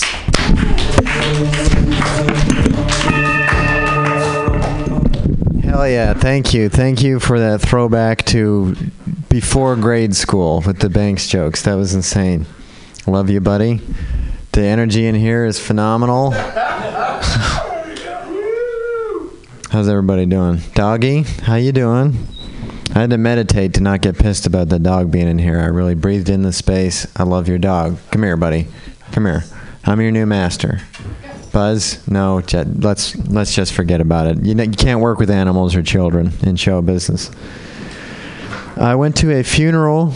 Hell 5.64 5.90
yeah! 5.90 6.14
Thank 6.14 6.54
you, 6.54 6.70
thank 6.70 7.02
you 7.02 7.20
for 7.20 7.40
that 7.40 7.62
throwback 7.62 8.24
to 8.26 8.76
before 9.28 9.76
grade 9.76 10.16
school 10.16 10.62
with 10.62 10.78
the 10.80 10.90
Banks 10.90 11.28
jokes. 11.28 11.64
That 11.64 11.74
was 11.74 11.96
insane. 11.96 12.46
Love 13.08 13.32
you, 13.32 13.42
buddy. 13.42 13.82
The 14.52 14.62
energy 14.62 15.08
in 15.08 15.16
here 15.16 15.46
is 15.46 15.60
phenomenal. 15.60 16.30
How's 19.72 19.90
everybody 19.90 20.28
doing? 20.28 20.60
Doggy, 20.76 21.24
how 21.24 21.56
you 21.56 21.72
doing? 21.72 22.28
I 22.94 23.00
had 23.00 23.10
to 23.10 23.18
meditate 23.18 23.74
to 23.76 23.82
not 23.82 24.02
get 24.02 24.20
pissed 24.20 24.46
about 24.46 24.70
the 24.70 24.78
dog 24.78 25.10
being 25.10 25.28
in 25.28 25.40
here. 25.40 25.60
I 25.60 25.68
really 25.68 25.96
breathed 25.96 26.30
in 26.30 26.44
the 26.44 26.54
space. 26.54 27.08
I 27.16 27.24
love 27.24 27.48
your 27.48 27.58
dog. 27.58 27.98
Come 28.12 28.22
here, 28.22 28.38
buddy. 28.38 28.68
Come 29.12 29.26
here. 29.26 29.44
I'm 29.84 30.00
your 30.00 30.12
new 30.12 30.28
master. 30.28 30.82
Buzz, 31.52 32.08
no, 32.08 32.42
let's 32.54 33.16
let's 33.28 33.54
just 33.54 33.74
forget 33.74 34.02
about 34.02 34.28
it. 34.28 34.44
You 34.44 34.56
know, 34.56 34.64
you 34.64 34.72
can't 34.72 35.02
work 35.02 35.20
with 35.20 35.30
animals 35.30 35.76
or 35.76 35.84
children 35.84 36.32
in 36.44 36.56
show 36.56 36.82
business. 36.82 37.30
I 38.78 38.96
went 38.96 39.18
to 39.18 39.38
a 39.38 39.44
funeral 39.44 40.14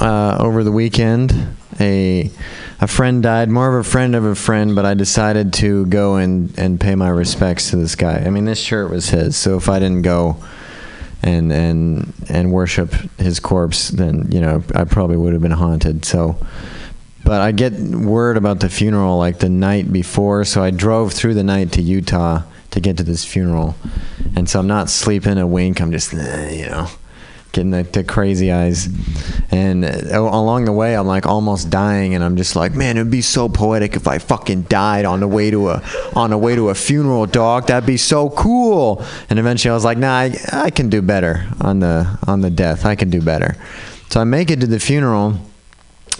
uh, 0.00 0.38
over 0.40 0.64
the 0.64 0.72
weekend. 0.72 1.56
A 1.78 2.30
a 2.80 2.86
friend 2.86 3.22
died, 3.22 3.50
more 3.50 3.68
of 3.68 3.86
a 3.86 3.88
friend 3.88 4.16
of 4.16 4.24
a 4.24 4.34
friend, 4.34 4.74
but 4.74 4.86
I 4.86 4.94
decided 4.94 5.52
to 5.54 5.84
go 5.86 6.16
and, 6.16 6.58
and 6.58 6.80
pay 6.80 6.94
my 6.94 7.10
respects 7.10 7.70
to 7.70 7.76
this 7.76 7.94
guy. 7.94 8.18
I 8.18 8.30
mean, 8.30 8.46
this 8.46 8.58
shirt 8.58 8.90
was 8.90 9.10
his, 9.10 9.36
so 9.36 9.58
if 9.58 9.68
I 9.68 9.78
didn't 9.78 10.02
go 10.02 10.42
and 11.22 11.52
and 11.52 12.14
and 12.30 12.50
worship 12.50 12.92
his 13.18 13.40
corpse, 13.40 13.88
then 13.88 14.32
you 14.32 14.40
know 14.40 14.62
I 14.74 14.84
probably 14.84 15.18
would 15.18 15.34
have 15.34 15.42
been 15.42 15.50
haunted. 15.50 16.04
So, 16.04 16.38
but 17.24 17.40
I 17.40 17.52
get 17.52 17.72
word 17.74 18.36
about 18.36 18.60
the 18.60 18.68
funeral 18.68 19.18
like 19.18 19.38
the 19.38 19.48
night 19.48 19.92
before, 19.92 20.44
so 20.44 20.62
I 20.62 20.70
drove 20.70 21.12
through 21.12 21.34
the 21.34 21.44
night 21.44 21.72
to 21.72 21.82
Utah 21.82 22.42
to 22.70 22.80
get 22.80 22.96
to 22.98 23.02
this 23.02 23.24
funeral, 23.24 23.74
and 24.36 24.48
so 24.48 24.60
I'm 24.60 24.66
not 24.66 24.90
sleeping 24.90 25.38
a 25.38 25.46
wink. 25.46 25.80
I'm 25.80 25.92
just 25.92 26.12
you 26.12 26.66
know 26.66 26.88
getting 27.52 27.70
the, 27.70 27.82
the 27.82 28.04
crazy 28.04 28.52
eyes. 28.52 28.88
And 29.50 29.84
uh, 29.84 30.20
along 30.20 30.66
the 30.66 30.72
way, 30.72 30.96
I'm 30.96 31.06
like 31.06 31.26
almost 31.26 31.70
dying, 31.70 32.14
and 32.14 32.22
I'm 32.22 32.36
just 32.36 32.56
like, 32.56 32.74
man, 32.74 32.96
it'd 32.96 33.10
be 33.10 33.22
so 33.22 33.48
poetic 33.48 33.96
if 33.96 34.06
I 34.06 34.18
fucking 34.18 34.62
died 34.62 35.04
on 35.04 35.20
the 35.20 35.28
way 35.28 35.50
to 35.50 35.70
a 35.70 35.82
on 36.14 36.30
the 36.30 36.38
way 36.38 36.54
to 36.54 36.68
a 36.68 36.74
funeral, 36.74 37.26
dog. 37.26 37.66
That'd 37.66 37.86
be 37.86 37.96
so 37.96 38.30
cool. 38.30 39.04
And 39.28 39.38
eventually, 39.38 39.70
I 39.70 39.74
was 39.74 39.84
like, 39.84 39.98
nah, 39.98 40.12
I, 40.12 40.36
I 40.52 40.70
can 40.70 40.88
do 40.88 41.02
better 41.02 41.46
on 41.60 41.80
the 41.80 42.18
on 42.26 42.40
the 42.40 42.50
death. 42.50 42.84
I 42.84 42.94
can 42.94 43.10
do 43.10 43.20
better. 43.20 43.56
So 44.10 44.20
I 44.20 44.24
make 44.24 44.50
it 44.50 44.60
to 44.60 44.66
the 44.66 44.80
funeral. 44.80 45.38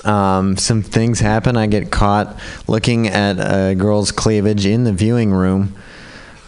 Um, 0.05 0.57
some 0.57 0.83
things 0.83 1.21
happen. 1.21 1.57
I 1.57 1.67
get 1.67 1.91
caught 1.91 2.39
looking 2.67 3.07
at 3.09 3.37
a 3.39 3.75
girl's 3.75 4.13
cleavage 4.13 4.67
in 4.67 4.85
the 4.85 4.93
viewing 4.93 5.33
room. 5.33 5.75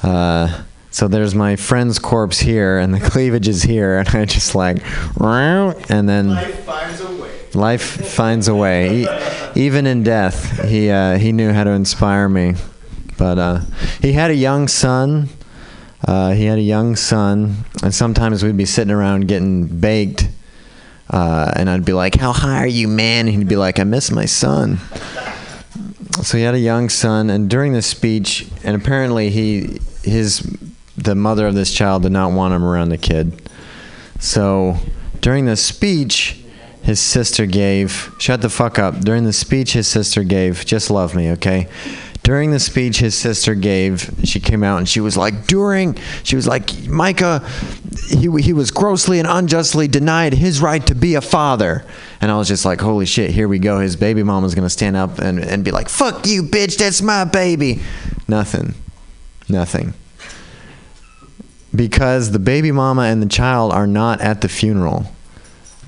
Uh, 0.02 0.62
so 0.90 1.08
there's 1.08 1.34
my 1.34 1.56
friend's 1.56 1.98
corpse 1.98 2.40
here, 2.40 2.78
and 2.78 2.94
the 2.94 3.00
cleavage 3.10 3.48
is 3.48 3.62
here, 3.62 3.98
and 3.98 4.08
I 4.08 4.24
just 4.24 4.54
like, 4.54 4.78
and 5.18 6.08
then 6.08 6.28
Life 6.28 6.64
finds 6.64 7.00
a 7.00 7.12
way. 7.16 7.30
Life 7.54 7.82
finds 7.82 8.48
a 8.48 8.54
way. 8.54 9.02
E- 9.02 9.08
even 9.54 9.86
in 9.86 10.02
death, 10.02 10.66
he 10.68 10.90
uh, 10.90 11.18
he 11.18 11.32
knew 11.32 11.52
how 11.52 11.64
to 11.64 11.70
inspire 11.70 12.28
me. 12.28 12.54
But 13.18 13.38
uh, 13.38 13.60
he 14.00 14.12
had 14.12 14.30
a 14.30 14.34
young 14.34 14.68
son. 14.68 15.28
Uh, 16.06 16.32
he 16.32 16.44
had 16.46 16.58
a 16.58 16.62
young 16.62 16.96
son, 16.96 17.64
and 17.82 17.94
sometimes 17.94 18.42
we'd 18.42 18.56
be 18.56 18.64
sitting 18.64 18.90
around 18.92 19.28
getting 19.28 19.66
baked, 19.66 20.28
uh, 21.12 21.52
and 21.54 21.70
I'd 21.70 21.84
be 21.84 21.92
like, 21.92 22.16
"How 22.16 22.32
high 22.32 22.62
are 22.62 22.66
you, 22.66 22.88
man?" 22.88 23.28
And 23.28 23.36
he'd 23.36 23.48
be 23.48 23.56
like, 23.56 23.78
"I 23.78 23.84
miss 23.84 24.10
my 24.10 24.24
son." 24.24 24.78
So 26.22 26.36
he 26.36 26.44
had 26.44 26.54
a 26.54 26.60
young 26.60 26.88
son, 26.88 27.30
and 27.30 27.48
during 27.48 27.72
this 27.72 27.86
speech, 27.86 28.48
and 28.64 28.74
apparently 28.74 29.30
he 29.30 29.80
his 30.02 30.40
the 30.96 31.14
mother 31.14 31.46
of 31.46 31.54
this 31.54 31.72
child 31.72 32.02
did 32.02 32.12
not 32.12 32.32
want 32.32 32.54
him 32.54 32.64
around 32.64 32.90
the 32.90 32.98
kid. 32.98 33.50
So 34.18 34.76
during 35.20 35.46
the 35.46 35.56
speech, 35.56 36.42
his 36.82 37.00
sister 37.00 37.46
gave, 37.46 38.14
shut 38.18 38.42
the 38.42 38.50
fuck 38.50 38.78
up. 38.78 39.00
During 39.00 39.24
the 39.24 39.32
speech, 39.32 39.72
his 39.72 39.86
sister 39.86 40.24
gave, 40.24 40.64
just 40.66 40.90
love 40.90 41.14
me, 41.14 41.30
okay? 41.32 41.68
During 42.32 42.50
the 42.50 42.60
speech 42.60 42.96
his 42.96 43.14
sister 43.14 43.54
gave, 43.54 44.10
she 44.24 44.40
came 44.40 44.64
out 44.64 44.78
and 44.78 44.88
she 44.88 45.00
was 45.00 45.18
like, 45.18 45.46
during, 45.46 45.98
she 46.22 46.34
was 46.34 46.46
like, 46.46 46.88
Micah, 46.88 47.46
he, 48.08 48.30
he 48.40 48.54
was 48.54 48.70
grossly 48.70 49.18
and 49.18 49.28
unjustly 49.28 49.86
denied 49.86 50.32
his 50.32 50.62
right 50.62 50.86
to 50.86 50.94
be 50.94 51.14
a 51.14 51.20
father. 51.20 51.84
And 52.22 52.30
I 52.30 52.38
was 52.38 52.48
just 52.48 52.64
like, 52.64 52.80
holy 52.80 53.04
shit, 53.04 53.32
here 53.32 53.48
we 53.48 53.58
go. 53.58 53.80
His 53.80 53.96
baby 53.96 54.22
mama's 54.22 54.54
gonna 54.54 54.70
stand 54.70 54.96
up 54.96 55.18
and, 55.18 55.40
and 55.40 55.62
be 55.62 55.72
like, 55.72 55.90
fuck 55.90 56.26
you, 56.26 56.42
bitch, 56.42 56.78
that's 56.78 57.02
my 57.02 57.24
baby. 57.24 57.82
Nothing. 58.26 58.76
Nothing 59.46 59.92
because 61.74 62.30
the 62.30 62.38
baby 62.38 62.72
mama 62.72 63.02
and 63.02 63.20
the 63.20 63.28
child 63.28 63.72
are 63.72 63.86
not 63.86 64.22
at 64.22 64.40
the 64.40 64.48
funeral. 64.48 65.04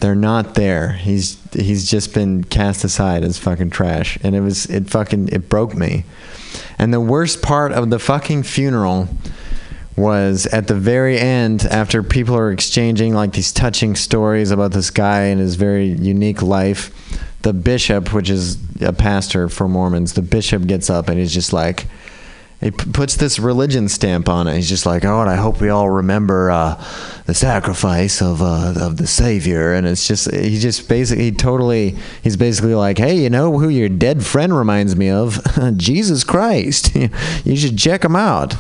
They're 0.01 0.15
not 0.15 0.57
there. 0.57 0.93
He's 0.93 1.39
he's 1.55 1.91
just 1.91 2.13
been 2.13 2.45
cast 2.45 2.85
aside 2.85 3.25
as 3.25 3.39
fucking 3.39 3.71
trash, 3.71 4.19
and 4.23 4.35
it 4.35 4.43
was 4.43 4.67
it 4.67 4.91
fucking 4.91 5.29
it 5.29 5.49
broke 5.49 5.75
me. 5.75 6.05
And 6.79 6.93
the 6.93 7.01
worst 7.01 7.43
part 7.43 7.73
of 7.73 7.91
the 7.91 7.99
fucking 7.99 8.45
funeral 8.45 9.09
was 9.97 10.47
at 10.47 10.67
the 10.67 10.75
very 10.75 11.19
end 11.19 11.65
after 11.65 12.03
people 12.03 12.37
are 12.37 12.51
exchanging 12.51 13.15
like 13.15 13.33
these 13.33 13.53
touching 13.53 13.95
stories 13.95 14.51
about 14.51 14.73
this 14.73 14.91
guy 14.91 15.23
and 15.25 15.41
his 15.41 15.55
very 15.55 15.87
unique 15.87 16.43
life. 16.43 16.91
The 17.43 17.53
bishop, 17.53 18.13
which 18.13 18.31
is 18.31 18.59
a 18.81 18.93
pastor 18.93 19.49
for 19.49 19.69
Mormons, 19.69 20.15
the 20.15 20.23
bishop 20.23 20.67
gets 20.67 20.91
up 20.91 21.09
and 21.09 21.19
he's 21.19 21.33
just 21.33 21.53
like, 21.53 21.87
he 22.65 22.71
p- 22.71 22.91
puts 22.93 23.17
this 23.17 23.39
religion 23.39 23.91
stamp 23.91 24.27
on 24.27 24.49
it. 24.49 24.55
He's 24.55 24.71
just 24.71 24.87
like, 24.87 25.05
oh, 25.05 25.21
and 25.21 25.29
I 25.29 25.37
hope 25.37 25.61
we 25.61 25.69
all 25.69 25.91
remember 25.91 26.51
uh, 26.51 26.83
the 27.27 27.35
sacrifice 27.35 28.23
of 28.23 28.41
uh, 28.41 28.73
of 28.81 28.97
the 28.97 29.07
Savior. 29.07 29.75
And 29.75 29.87
it's 29.87 30.09
just 30.09 30.31
he 30.33 30.59
just 30.59 30.89
basically 30.89 31.25
he 31.25 31.33
totally 31.33 31.95
he's 32.23 32.39
basically 32.39 32.75
like, 32.75 32.97
hey, 32.97 33.19
you 33.19 33.29
know 33.29 33.59
who 33.59 33.69
your 33.69 33.91
dead 33.91 34.25
friend 34.25 34.57
reminds 34.57 34.97
me 34.97 35.11
of? 35.11 35.39
Jesus 35.77 36.25
Christ. 36.25 36.97
you 37.45 37.55
should 37.55 37.77
check 37.77 38.03
him 38.03 38.17
out. 38.17 38.55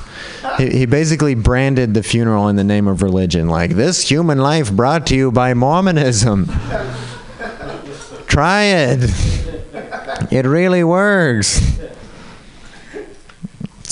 He, 0.58 0.80
he 0.80 0.86
basically 0.86 1.34
branded 1.34 1.94
the 1.94 2.02
funeral 2.02 2.48
in 2.48 2.56
the 2.56 2.64
name 2.64 2.86
of 2.86 3.00
religion, 3.00 3.48
like 3.48 3.70
this 3.70 4.06
human 4.10 4.36
life 4.36 4.70
brought 4.70 5.06
to 5.06 5.16
you 5.16 5.32
by 5.32 5.54
Mormonism. 5.54 6.44
Try 8.26 8.64
it. 8.64 9.10
It 10.30 10.44
really 10.44 10.84
works. 10.84 11.80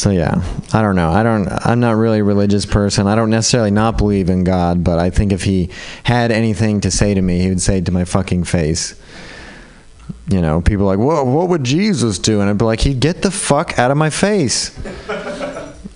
So 0.03 0.11
yeah, 0.11 0.43
I 0.73 0.83
don't 0.83 0.97
know. 0.97 1.11
I 1.11 1.23
don't. 1.23 1.47
I'm 1.65 1.79
not 1.79 1.93
really 1.93 2.19
a 2.19 2.25
religious 2.25 2.67
person. 2.67 3.07
I 3.07 3.15
don't 3.15 3.31
necessarily 3.31 3.71
not 3.71 3.97
believe 3.97 4.31
in 4.31 4.43
God, 4.43 4.83
but 4.83 4.99
I 4.99 5.11
think 5.11 5.31
if 5.31 5.45
he 5.45 5.71
had 6.03 6.33
anything 6.33 6.81
to 6.81 6.91
say 6.91 7.15
to 7.15 7.23
me, 7.23 7.39
he 7.39 7.49
would 7.49 7.63
say 7.63 7.79
it 7.79 7.87
to 7.87 7.93
my 7.93 8.05
fucking 8.05 8.43
face. 8.43 9.01
You 10.29 10.41
know, 10.41 10.61
people 10.61 10.91
are 10.91 10.97
like, 10.97 10.99
"Whoa, 10.99 11.23
what 11.23 11.49
would 11.51 11.63
Jesus 11.63 12.19
do?" 12.19 12.41
And 12.41 12.51
I'd 12.51 12.59
be 12.59 12.65
like, 12.65 12.81
"He'd 12.81 12.99
get 12.99 13.23
the 13.23 13.31
fuck 13.31 13.79
out 13.79 13.93
of 13.93 13.97
my 13.97 14.11
face," 14.11 14.77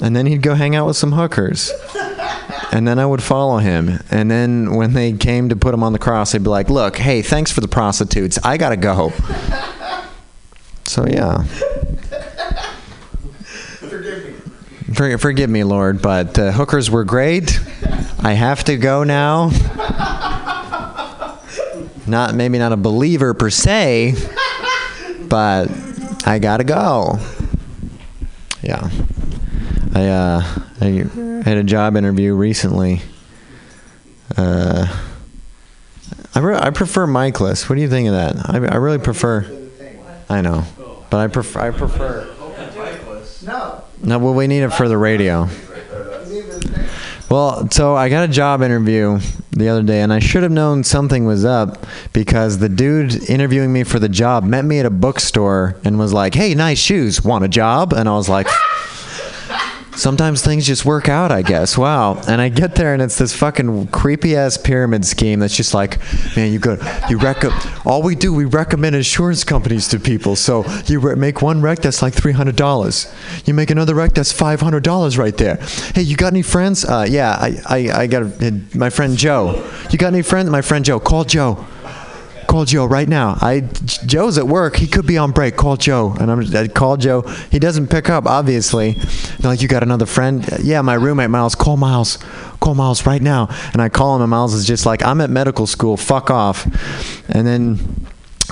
and 0.01 0.15
then 0.15 0.27
he'd 0.27 0.41
go 0.41 0.55
hang 0.55 0.77
out 0.77 0.87
with 0.87 0.97
some 0.97 1.11
hookers. 1.11 1.73
And 2.71 2.87
then 2.87 3.01
I 3.01 3.07
would 3.07 3.25
follow 3.25 3.59
him. 3.59 3.99
And 4.13 4.31
then 4.31 4.77
when 4.77 4.93
they 4.93 5.15
came 5.15 5.49
to 5.49 5.57
put 5.57 5.75
him 5.75 5.83
on 5.83 5.93
the 5.93 5.99
cross, 5.99 6.31
they'd 6.31 6.45
be 6.45 6.49
like, 6.49 6.71
"Look, 6.71 6.97
hey, 6.99 7.23
thanks 7.23 7.51
for 7.51 7.61
the 7.61 7.67
prostitutes. 7.67 8.39
I 8.45 8.57
gotta 8.57 8.77
go." 8.77 9.13
So 10.85 11.09
yeah. 11.09 11.43
For, 14.97 15.19
forgive 15.19 15.51
me, 15.51 15.63
Lord, 15.63 16.01
but 16.01 16.39
uh, 16.39 16.53
hookers 16.53 16.91
were 16.91 17.05
great. 17.05 17.61
I 18.19 18.33
have 18.33 18.65
to 18.65 18.79
go 18.79 19.05
now. 19.05 19.51
Not 22.07 22.35
maybe 22.35 22.59
not 22.59 22.73
a 22.73 22.77
believer 22.77 23.35
per 23.35 23.51
se, 23.51 24.15
but 25.29 25.69
I 26.25 26.39
gotta 26.39 26.65
go. 26.65 27.19
Yeah, 28.63 28.89
I 29.95 30.07
uh, 30.07 30.43
I 30.81 30.85
had 31.45 31.59
a 31.59 31.65
job 31.65 31.97
interview 31.97 32.33
recently. 32.35 33.03
Uh, 34.37 34.87
I 36.35 36.39
re- 36.39 36.57
I 36.57 36.71
prefer 36.71 37.07
miceless. 37.07 37.69
What 37.69 37.75
do 37.75 37.83
you 37.83 37.89
think 37.91 38.09
of 38.09 38.15
that? 38.15 38.49
I 38.49 38.59
I 38.59 38.77
really 38.77 38.99
prefer. 38.99 39.45
I 40.31 40.41
know, 40.41 40.65
but 41.11 41.19
I 41.19 41.27
prefer 41.27 41.61
I 41.61 41.71
prefer. 41.73 42.33
No. 43.45 43.83
No, 44.03 44.19
well, 44.19 44.35
we 44.35 44.47
need 44.47 44.63
it 44.63 44.71
for 44.71 44.89
the 44.89 44.99
radio. 44.99 45.49
Well, 47.29 47.69
so 47.71 47.97
I 47.97 48.09
got 48.09 48.29
a 48.29 48.33
job 48.33 48.63
interview 48.63 49.19
the 49.51 49.69
other 49.69 49.83
day, 49.83 50.01
and 50.01 50.13
I 50.13 50.21
should 50.21 50.45
have 50.45 50.53
known 50.53 50.85
something 50.85 51.25
was 51.25 51.45
up 51.45 51.85
because 52.13 52.59
the 52.59 52.69
dude 52.69 53.29
interviewing 53.29 53.73
me 53.73 53.83
for 53.83 53.99
the 53.99 54.09
job 54.09 54.45
met 54.45 54.65
me 54.65 54.79
at 54.79 54.87
a 54.87 54.91
bookstore 54.91 55.75
and 55.85 55.99
was 55.99 56.13
like, 56.13 56.35
"Hey, 56.35 56.55
nice 56.55 56.79
shoes. 56.79 57.25
Want 57.25 57.45
a 57.45 57.49
job?" 57.49 57.93
And 57.93 58.09
I 58.09 58.13
was 58.13 58.29
like. 58.29 58.47
Sometimes 59.97 60.43
things 60.43 60.67
just 60.67 60.85
work 60.85 61.09
out, 61.09 61.33
I 61.33 61.41
guess. 61.41 61.79
Wow. 61.79 62.21
And 62.29 62.41
I 62.41 62.51
get 62.51 62.75
there 62.75 62.93
and 62.93 63.01
it's 63.01 63.17
this 63.17 63.35
fucking 63.35 63.89
creepy 63.89 64.37
ass 64.37 64.59
pyramid 64.59 65.07
scheme 65.07 65.41
that's 65.41 65.57
just 65.57 65.73
like, 65.73 65.99
man, 66.37 66.53
you 66.53 66.59
go, 66.59 66.77
you 67.09 67.19
rec, 67.19 67.45
all 67.87 68.03
we 68.03 68.15
do, 68.15 68.33
we 68.33 68.45
recommend 68.45 68.95
insurance 68.95 69.43
companies 69.43 69.89
to 69.89 69.99
people. 69.99 70.37
So 70.37 70.67
you 70.85 71.01
re- 71.01 71.15
make 71.15 71.41
one 71.41 71.63
rec 71.63 71.79
that's 71.79 72.03
like 72.03 72.13
$300. 72.13 73.49
You 73.49 73.55
make 73.55 73.71
another 73.71 73.95
rec 73.95 74.13
that's 74.13 74.33
$500 74.33 75.19
right 75.19 75.37
there. 75.37 75.57
Hey, 75.95 76.03
you 76.03 76.17
got 76.17 76.33
any 76.33 76.43
friends? 76.43 76.85
Uh, 76.85 77.07
yeah, 77.09 77.31
I, 77.31 77.57
I, 77.67 78.01
I 78.03 78.07
got 78.07 78.23
a, 78.23 78.61
my 78.75 78.91
friend 78.91 79.17
Joe. 79.17 79.67
You 79.91 79.99
got 79.99 80.09
any 80.09 80.23
friends? 80.23 80.51
My 80.51 80.63
friend 80.63 80.85
Joe. 80.85 81.01
Call 81.01 81.25
Joe 81.25 81.67
call 82.47 82.65
Joe 82.65 82.87
right 82.87 83.09
now. 83.09 83.37
I 83.41 83.61
Joe's 83.61 84.39
at 84.39 84.47
work. 84.47 84.77
He 84.77 84.87
could 84.87 85.07
be 85.07 85.19
on 85.19 85.33
break. 85.33 85.57
Call 85.57 85.77
Joe. 85.77 86.15
And 86.19 86.31
I'm 86.31 86.41
I 86.57 86.69
call 86.69 86.97
Joe. 86.97 87.23
He 87.51 87.59
doesn't 87.59 87.89
pick 87.89 88.09
up, 88.09 88.27
obviously. 88.27 88.97
Like, 89.43 89.61
you 89.63 89.69
got 89.69 89.83
another 89.83 90.07
friend? 90.07 90.49
Yeah, 90.63 90.83
my 90.83 90.95
roommate 90.95 91.31
Miles. 91.31 91.55
Call 91.55 91.77
Miles. 91.77 92.19
Call 92.61 92.75
Miles 92.75 93.07
right 93.07 93.23
now. 93.23 93.49
And 93.73 93.83
I 93.83 93.89
call 93.89 94.17
him, 94.17 94.23
and 94.23 94.31
Miles 94.31 94.55
is 94.55 94.67
just 94.67 94.87
like, 94.87 95.05
I'm 95.05 95.21
at 95.21 95.31
medical 95.31 95.67
school. 95.67 95.97
Fuck 95.97 96.31
off. 96.31 96.65
And 97.29 97.47
then, 97.47 98.07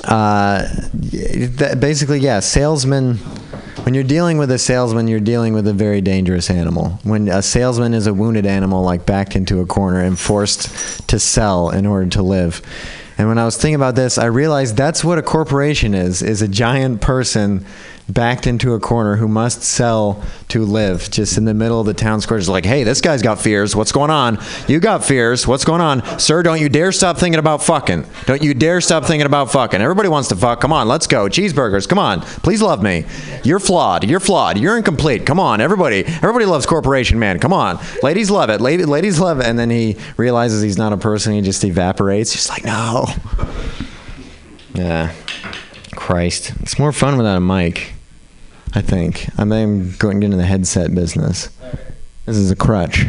uh, 0.04 0.68
th- 1.10 1.80
basically, 1.80 2.20
yeah, 2.20 2.40
salesman. 2.40 3.18
When 3.84 3.92
you're 3.92 4.04
dealing 4.04 4.38
with 4.38 4.50
a 4.50 4.58
salesman, 4.58 5.08
you're 5.08 5.20
dealing 5.20 5.52
with 5.52 5.66
a 5.66 5.72
very 5.72 6.00
dangerous 6.00 6.48
animal. 6.48 6.98
When 7.02 7.28
a 7.28 7.42
salesman 7.42 7.92
is 7.92 8.06
a 8.06 8.14
wounded 8.14 8.46
animal, 8.46 8.82
like 8.82 9.04
backed 9.04 9.36
into 9.36 9.60
a 9.60 9.66
corner 9.66 10.00
and 10.00 10.18
forced 10.18 11.06
to 11.08 11.18
sell 11.18 11.70
in 11.70 11.84
order 11.84 12.08
to 12.10 12.22
live. 12.22 12.62
And 13.16 13.28
when 13.28 13.38
I 13.38 13.44
was 13.44 13.56
thinking 13.56 13.76
about 13.76 13.94
this, 13.94 14.18
I 14.18 14.26
realized 14.26 14.76
that's 14.76 15.04
what 15.04 15.18
a 15.18 15.22
corporation 15.22 15.94
is, 15.94 16.22
is 16.22 16.42
a 16.42 16.48
giant 16.48 17.00
person 17.00 17.64
backed 18.08 18.46
into 18.46 18.74
a 18.74 18.80
corner 18.80 19.16
who 19.16 19.26
must 19.26 19.62
sell 19.62 20.22
to 20.48 20.62
live 20.64 21.10
just 21.10 21.38
in 21.38 21.46
the 21.46 21.54
middle 21.54 21.80
of 21.80 21.86
the 21.86 21.94
town 21.94 22.20
square 22.20 22.38
just 22.38 22.50
like 22.50 22.64
hey 22.66 22.84
this 22.84 23.00
guy's 23.00 23.22
got 23.22 23.40
fears. 23.40 23.74
What's 23.74 23.92
going 23.92 24.10
on? 24.10 24.38
You 24.68 24.80
got 24.80 25.04
fears. 25.04 25.46
What's 25.46 25.64
going 25.64 25.80
on? 25.80 26.18
Sir 26.18 26.42
don't 26.42 26.60
you 26.60 26.68
dare 26.68 26.92
stop 26.92 27.18
thinking 27.18 27.38
about 27.38 27.62
fucking. 27.62 28.04
Don't 28.26 28.42
you 28.42 28.54
dare 28.54 28.80
stop 28.80 29.04
thinking 29.04 29.26
about 29.26 29.50
fucking. 29.50 29.80
Everybody 29.80 30.08
wants 30.08 30.28
to 30.28 30.36
fuck. 30.36 30.60
Come 30.60 30.72
on 30.72 30.86
let's 30.88 31.06
go. 31.06 31.26
Cheeseburgers. 31.26 31.88
Come 31.88 31.98
on. 31.98 32.20
Please 32.20 32.60
love 32.60 32.82
me. 32.82 33.04
You're 33.42 33.60
flawed. 33.60 34.04
You're 34.04 34.20
flawed. 34.20 34.58
You're 34.58 34.76
incomplete. 34.76 35.24
Come 35.26 35.40
on. 35.40 35.60
Everybody 35.60 36.04
everybody 36.04 36.44
loves 36.44 36.66
corporation 36.66 37.18
man. 37.18 37.38
Come 37.38 37.52
on. 37.52 37.78
Ladies 38.02 38.30
love 38.30 38.50
it. 38.50 38.60
Lady, 38.60 38.84
ladies 38.84 39.18
love 39.18 39.40
it. 39.40 39.46
And 39.46 39.58
then 39.58 39.70
he 39.70 39.96
realizes 40.16 40.62
he's 40.62 40.78
not 40.78 40.92
a 40.92 40.96
person. 40.96 41.32
He 41.32 41.40
just 41.40 41.64
evaporates. 41.64 42.32
Just 42.32 42.50
like 42.50 42.64
no. 42.64 43.06
Yeah. 44.74 45.12
Christ. 45.94 46.52
It's 46.60 46.78
more 46.78 46.92
fun 46.92 47.16
without 47.16 47.36
a 47.36 47.40
mic, 47.40 47.93
I 48.74 48.80
think. 48.80 49.28
I 49.38 49.44
think 49.44 49.52
I'm 49.52 49.92
going 49.98 50.22
into 50.22 50.36
the 50.36 50.44
headset 50.44 50.94
business. 50.94 51.48
This 52.26 52.36
is 52.36 52.50
a 52.50 52.56
crutch. 52.56 53.06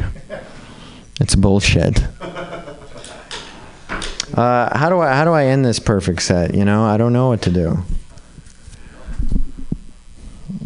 It's 1.20 1.36
bullshit. 1.36 2.04
Uh, 4.34 4.78
how 4.78 4.90
do 4.90 5.00
I 5.00 5.14
how 5.14 5.24
do 5.24 5.32
I 5.32 5.46
end 5.46 5.64
this 5.64 5.80
perfect 5.80 6.22
set? 6.22 6.54
You 6.54 6.66
know, 6.66 6.84
I 6.84 6.98
don't 6.98 7.14
know 7.14 7.30
what 7.30 7.42
to 7.44 7.52
do. 7.52 7.84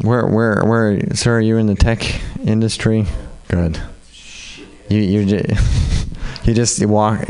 Where 0.01 0.25
where 0.25 0.63
where 0.65 1.15
sir, 1.15 1.37
are 1.37 1.41
you 1.41 1.57
in 1.57 1.67
the 1.67 1.75
tech 1.75 2.03
industry? 2.43 3.05
Good. 3.47 3.79
You 4.89 4.99
you 4.99 5.25
just 5.25 6.07
you 6.45 6.53
just 6.53 6.83
walk 6.85 7.27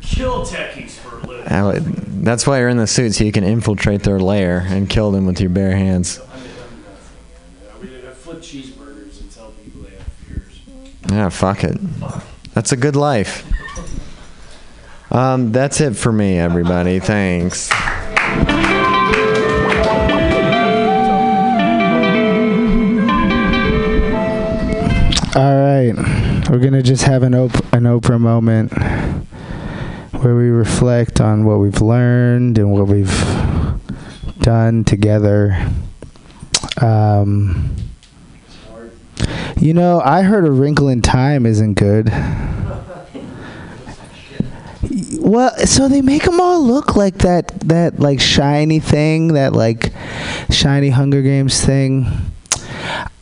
Kill 0.00 0.46
techies 0.46 0.92
for 0.92 1.18
a 1.18 1.26
living. 1.26 2.22
That's 2.22 2.46
why 2.46 2.60
you're 2.60 2.68
in 2.68 2.78
the 2.78 2.86
suit, 2.86 3.14
so 3.14 3.24
you 3.24 3.32
can 3.32 3.44
infiltrate 3.44 4.02
their 4.02 4.18
lair 4.18 4.64
and 4.66 4.88
kill 4.88 5.10
them 5.10 5.26
with 5.26 5.40
your 5.40 5.50
bare 5.50 5.76
hands. 5.76 6.20
We 8.36 8.42
flip 8.42 8.64
cheeseburgers 8.64 9.20
and 9.20 9.30
tell 9.30 9.50
people 9.52 9.82
they 9.82 9.96
have 9.96 10.06
fears. 10.06 10.60
Yeah, 11.10 11.28
fuck 11.30 11.64
it. 11.64 11.78
That's 12.52 12.72
a 12.72 12.76
good 12.76 12.94
life. 12.94 13.46
Um, 15.10 15.52
that's 15.52 15.80
it 15.80 15.96
for 15.96 16.12
me, 16.12 16.38
everybody. 16.38 16.98
Thanks. 16.98 17.70
All 25.34 25.54
right, 25.54 25.92
we're 26.50 26.58
gonna 26.58 26.82
just 26.82 27.04
have 27.04 27.22
an 27.22 27.34
op- 27.34 27.72
an 27.74 27.84
Oprah 27.84 28.20
moment 28.20 28.72
where 30.22 30.34
we 30.34 30.48
reflect 30.48 31.20
on 31.20 31.44
what 31.44 31.58
we've 31.58 31.80
learned 31.80 32.58
and 32.58 32.70
what 32.72 32.86
we've 32.86 33.14
done 34.40 34.84
together. 34.84 35.56
Um, 36.80 37.70
you 39.58 39.74
know, 39.74 40.00
I 40.04 40.22
heard 40.22 40.46
a 40.46 40.50
wrinkle 40.50 40.88
in 40.88 41.02
time 41.02 41.46
isn't 41.46 41.74
good. 41.74 42.10
Well, 45.18 45.50
so 45.66 45.88
they 45.88 46.02
make 46.02 46.22
them 46.22 46.40
all 46.40 46.62
look 46.62 46.94
like 46.94 47.18
that 47.18 47.48
that 47.60 47.98
like 47.98 48.20
shiny 48.20 48.78
thing, 48.78 49.28
that 49.34 49.52
like 49.54 49.92
shiny 50.50 50.90
Hunger 50.90 51.22
Games 51.22 51.64
thing. 51.64 52.06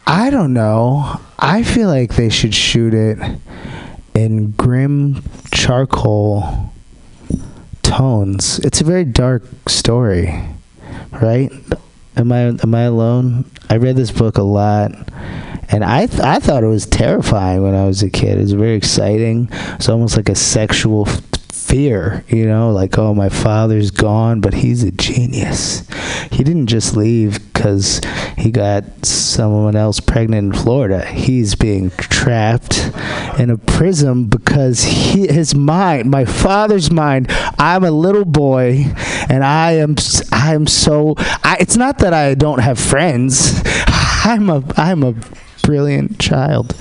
I 0.06 0.28
don't 0.28 0.52
know. 0.52 1.20
I 1.38 1.62
feel 1.62 1.88
like 1.88 2.16
they 2.16 2.28
should 2.28 2.54
shoot 2.54 2.92
it 2.92 3.18
in 4.14 4.50
grim 4.52 5.22
charcoal 5.50 6.72
tones. 7.82 8.58
It's 8.58 8.80
a 8.80 8.84
very 8.84 9.04
dark 9.04 9.44
story, 9.66 10.44
right? 11.10 11.50
Am 12.16 12.30
I 12.30 12.40
am 12.42 12.74
I 12.74 12.82
alone? 12.82 13.44
I 13.68 13.76
read 13.76 13.96
this 13.96 14.12
book 14.12 14.38
a 14.38 14.42
lot, 14.42 14.92
and 15.68 15.82
I 15.84 16.06
th- 16.06 16.20
I 16.20 16.38
thought 16.38 16.62
it 16.62 16.68
was 16.68 16.86
terrifying 16.86 17.62
when 17.62 17.74
I 17.74 17.86
was 17.86 18.02
a 18.02 18.10
kid. 18.10 18.38
It 18.38 18.42
was 18.42 18.52
very 18.52 18.74
exciting. 18.76 19.48
It's 19.50 19.88
almost 19.88 20.16
like 20.16 20.28
a 20.28 20.34
sexual 20.36 21.08
fear, 21.64 22.24
you 22.28 22.46
know, 22.46 22.70
like 22.70 22.98
oh 22.98 23.14
my 23.14 23.28
father's 23.28 23.90
gone, 23.90 24.40
but 24.40 24.54
he's 24.54 24.82
a 24.82 24.90
genius. 24.90 25.88
He 26.30 26.44
didn't 26.44 26.66
just 26.66 26.96
leave 26.96 27.52
because 27.52 28.00
he 28.36 28.50
got 28.50 29.04
someone 29.04 29.74
else 29.74 30.00
pregnant 30.00 30.54
in 30.54 30.60
Florida. 30.60 31.04
He's 31.04 31.54
being 31.54 31.90
trapped 31.90 32.90
in 33.38 33.50
a 33.50 33.56
prison 33.56 34.26
because 34.26 34.82
he, 34.84 35.26
his 35.26 35.54
mind, 35.54 36.10
my 36.10 36.24
father's 36.24 36.90
mind. 36.90 37.26
I'm 37.58 37.84
a 37.84 37.90
little 37.90 38.24
boy, 38.24 38.84
and 39.28 39.42
I 39.42 39.72
am 39.72 39.96
I 40.32 40.54
am 40.54 40.66
so. 40.66 41.14
I, 41.18 41.56
it's 41.60 41.76
not 41.76 41.98
that 41.98 42.12
I 42.12 42.34
don't 42.34 42.60
have 42.60 42.78
friends. 42.78 43.62
I'm 43.66 44.50
a 44.50 44.62
I'm 44.76 45.02
a 45.02 45.14
brilliant 45.62 46.20
child. 46.20 46.74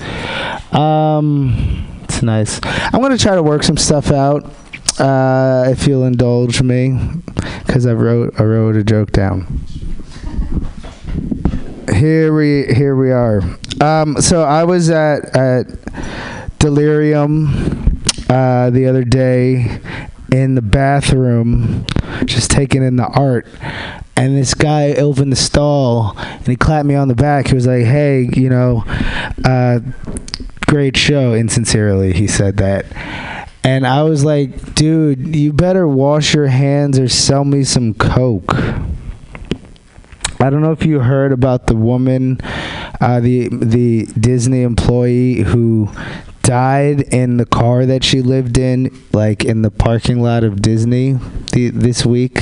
Um, 0.74 1.86
it's 2.04 2.22
nice. 2.22 2.60
I'm 2.62 3.00
gonna 3.00 3.18
try 3.18 3.34
to 3.34 3.42
work 3.42 3.62
some 3.62 3.76
stuff 3.76 4.10
out. 4.10 4.52
Uh, 4.98 5.64
if 5.68 5.86
you'll 5.86 6.04
indulge 6.04 6.62
me, 6.62 6.98
because 7.66 7.84
I 7.86 7.92
wrote 7.92 8.38
I 8.38 8.44
wrote 8.44 8.76
a 8.76 8.84
joke 8.84 9.10
down. 9.10 9.60
Here 11.92 12.34
we 12.34 12.72
here 12.72 12.94
we 12.94 13.10
are. 13.10 13.42
Um, 13.80 14.20
so 14.20 14.44
I 14.44 14.64
was 14.64 14.90
at 14.90 15.36
at 15.36 15.66
Delirium 16.58 18.00
uh, 18.28 18.70
the 18.70 18.86
other 18.86 19.04
day 19.04 19.80
in 20.30 20.54
the 20.54 20.62
bathroom, 20.62 21.86
just 22.24 22.50
taking 22.50 22.82
in 22.82 22.96
the 22.96 23.06
art. 23.06 23.46
And 24.16 24.36
this 24.36 24.54
guy 24.54 24.92
opened 24.92 25.32
the 25.32 25.36
stall 25.36 26.16
and 26.16 26.46
he 26.46 26.56
clapped 26.56 26.86
me 26.86 26.94
on 26.94 27.08
the 27.08 27.14
back. 27.16 27.48
He 27.48 27.54
was 27.54 27.66
like, 27.66 27.84
"Hey, 27.84 28.30
you 28.32 28.48
know, 28.48 28.84
uh, 29.44 29.80
great 30.66 30.96
show." 30.96 31.34
Insincerely, 31.34 32.12
he 32.12 32.28
said 32.28 32.56
that. 32.58 32.86
And 33.64 33.86
I 33.86 34.02
was 34.02 34.24
like, 34.24 34.74
dude, 34.74 35.34
you 35.34 35.52
better 35.52 35.88
wash 35.88 36.34
your 36.34 36.48
hands 36.48 36.98
or 36.98 37.08
sell 37.08 37.44
me 37.44 37.64
some 37.64 37.94
Coke. 37.94 38.54
I 40.38 40.50
don't 40.50 40.60
know 40.60 40.72
if 40.72 40.84
you 40.84 41.00
heard 41.00 41.32
about 41.32 41.66
the 41.66 41.74
woman, 41.74 42.38
uh, 43.00 43.20
the 43.20 43.48
the 43.48 44.04
Disney 44.20 44.62
employee 44.62 45.36
who 45.36 45.90
died 46.42 47.00
in 47.00 47.38
the 47.38 47.46
car 47.46 47.86
that 47.86 48.04
she 48.04 48.20
lived 48.20 48.58
in, 48.58 48.94
like 49.14 49.42
in 49.46 49.62
the 49.62 49.70
parking 49.70 50.20
lot 50.20 50.44
of 50.44 50.60
Disney 50.60 51.14
the, 51.52 51.70
this 51.70 52.04
week. 52.04 52.38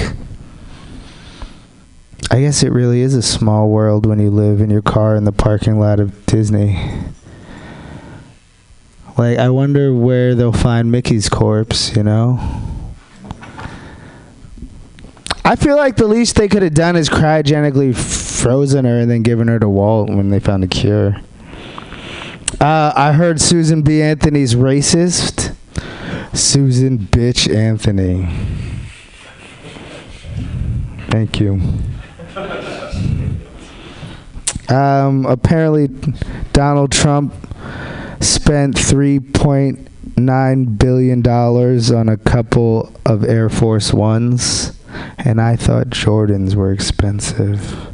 I 2.32 2.40
guess 2.40 2.64
it 2.64 2.72
really 2.72 3.02
is 3.02 3.14
a 3.14 3.22
small 3.22 3.68
world 3.68 4.06
when 4.06 4.18
you 4.18 4.30
live 4.30 4.60
in 4.60 4.70
your 4.70 4.82
car 4.82 5.14
in 5.14 5.22
the 5.22 5.32
parking 5.32 5.78
lot 5.78 6.00
of 6.00 6.26
Disney. 6.26 6.76
Like, 9.16 9.38
I 9.38 9.50
wonder 9.50 9.94
where 9.94 10.34
they'll 10.34 10.52
find 10.52 10.90
Mickey's 10.90 11.28
corpse, 11.28 11.94
you 11.94 12.02
know? 12.02 12.40
I 15.44 15.56
feel 15.56 15.76
like 15.76 15.96
the 15.96 16.06
least 16.06 16.36
they 16.36 16.48
could 16.48 16.62
have 16.62 16.74
done 16.74 16.96
is 16.96 17.08
cryogenically 17.08 17.94
frozen 17.94 18.84
her 18.84 19.00
and 19.00 19.10
then 19.10 19.22
given 19.22 19.48
her 19.48 19.58
to 19.58 19.68
Walt 19.68 20.08
when 20.08 20.30
they 20.30 20.40
found 20.40 20.64
a 20.64 20.66
cure. 20.66 21.16
Uh, 22.60 22.92
I 22.94 23.12
heard 23.12 23.40
Susan 23.40 23.82
B. 23.82 24.00
Anthony's 24.00 24.54
racist. 24.54 25.54
Susan 26.32 26.98
bitch 26.98 27.52
Anthony. 27.52 28.28
Thank 31.10 31.40
you. 31.40 31.60
Um, 34.74 35.26
apparently, 35.26 35.88
Donald 36.52 36.92
Trump 36.92 37.34
spent 38.22 38.76
3.9 38.76 40.78
billion 40.78 41.22
dollars 41.22 41.90
on 41.90 42.08
a 42.08 42.16
couple 42.16 42.92
of 43.04 43.24
Air 43.24 43.48
Force 43.48 43.92
Ones, 43.92 44.78
and 45.18 45.40
I 45.40 45.56
thought 45.56 45.88
Jordans 45.88 46.54
were 46.54 46.72
expensive. 46.72 47.88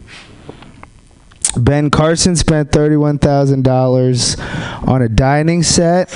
Ben 1.56 1.90
Carson 1.90 2.36
spent 2.36 2.70
$31,000 2.70 4.88
on 4.88 5.02
a 5.02 5.08
dining 5.08 5.62
set. 5.62 6.14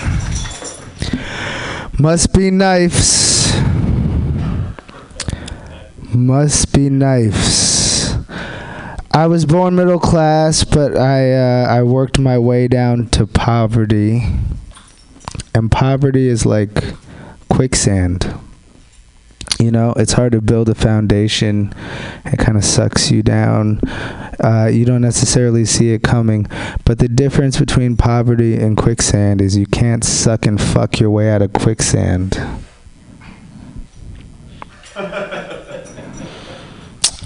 Must 1.99 2.33
be 2.33 2.51
knives. 2.51 3.53
Must 6.15 6.73
be 6.73 6.91
knives. 6.91 7.72
I 9.15 9.27
was 9.27 9.45
born 9.45 9.75
middle 9.75 9.99
class, 9.99 10.65
but 10.65 10.97
I 10.97 11.35
uh, 11.35 11.67
I 11.69 11.83
worked 11.83 12.19
my 12.19 12.39
way 12.39 12.67
down 12.67 13.09
to 13.09 13.27
poverty. 13.27 14.23
And 15.55 15.71
poverty 15.71 16.29
is 16.29 16.47
like 16.47 16.83
quicksand. 17.51 18.35
You 19.61 19.71
know, 19.71 19.93
it's 19.99 20.15
hard 20.15 20.33
to 20.33 20.41
build 20.41 20.71
a 20.71 20.75
foundation. 20.75 21.75
It 22.25 22.39
kind 22.39 22.57
of 22.57 22.65
sucks 22.65 23.11
you 23.11 23.23
down. 23.23 23.81
Uh, 24.43 24.71
you 24.73 24.87
don't 24.87 25.03
necessarily 25.03 25.67
see 25.67 25.91
it 25.91 26.03
coming. 26.03 26.47
But 26.87 26.99
the 26.99 27.09
difference 27.09 27.59
between 27.59 27.99
poverty 27.99 28.57
and 28.57 28.79
quicksand 28.79 29.43
is 29.43 29.59
you 29.59 29.67
can't 29.67 30.05
suck 30.05 30.47
and 30.47 30.59
fuck 30.59 30.99
your 30.99 31.11
way 31.11 31.31
out 31.31 31.43
of 31.43 31.53
quicksand. 31.53 32.41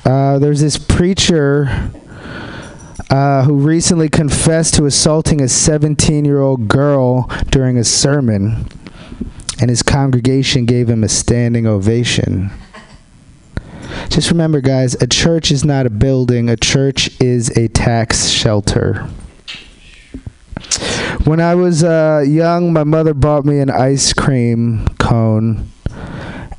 Uh, 0.06 0.38
there's 0.38 0.60
this 0.60 0.78
preacher 0.78 1.90
uh, 3.10 3.42
who 3.42 3.54
recently 3.54 4.08
confessed 4.08 4.74
to 4.74 4.86
assaulting 4.86 5.40
a 5.40 5.48
17 5.48 6.24
year 6.24 6.40
old 6.40 6.68
girl 6.68 7.28
during 7.50 7.76
a 7.76 7.82
sermon, 7.82 8.68
and 9.60 9.68
his 9.68 9.82
congregation 9.82 10.64
gave 10.64 10.88
him 10.88 11.02
a 11.02 11.08
standing 11.08 11.66
ovation. 11.66 12.52
Just 14.08 14.30
remember, 14.30 14.60
guys, 14.60 14.94
a 15.02 15.08
church 15.08 15.50
is 15.50 15.64
not 15.64 15.86
a 15.86 15.90
building, 15.90 16.48
a 16.48 16.56
church 16.56 17.10
is 17.20 17.48
a 17.58 17.66
tax 17.66 18.28
shelter. 18.28 19.08
When 21.24 21.40
I 21.40 21.56
was 21.56 21.82
uh, 21.82 22.22
young, 22.24 22.72
my 22.72 22.84
mother 22.84 23.12
bought 23.12 23.44
me 23.44 23.58
an 23.58 23.70
ice 23.70 24.12
cream 24.12 24.86
cone, 25.00 25.68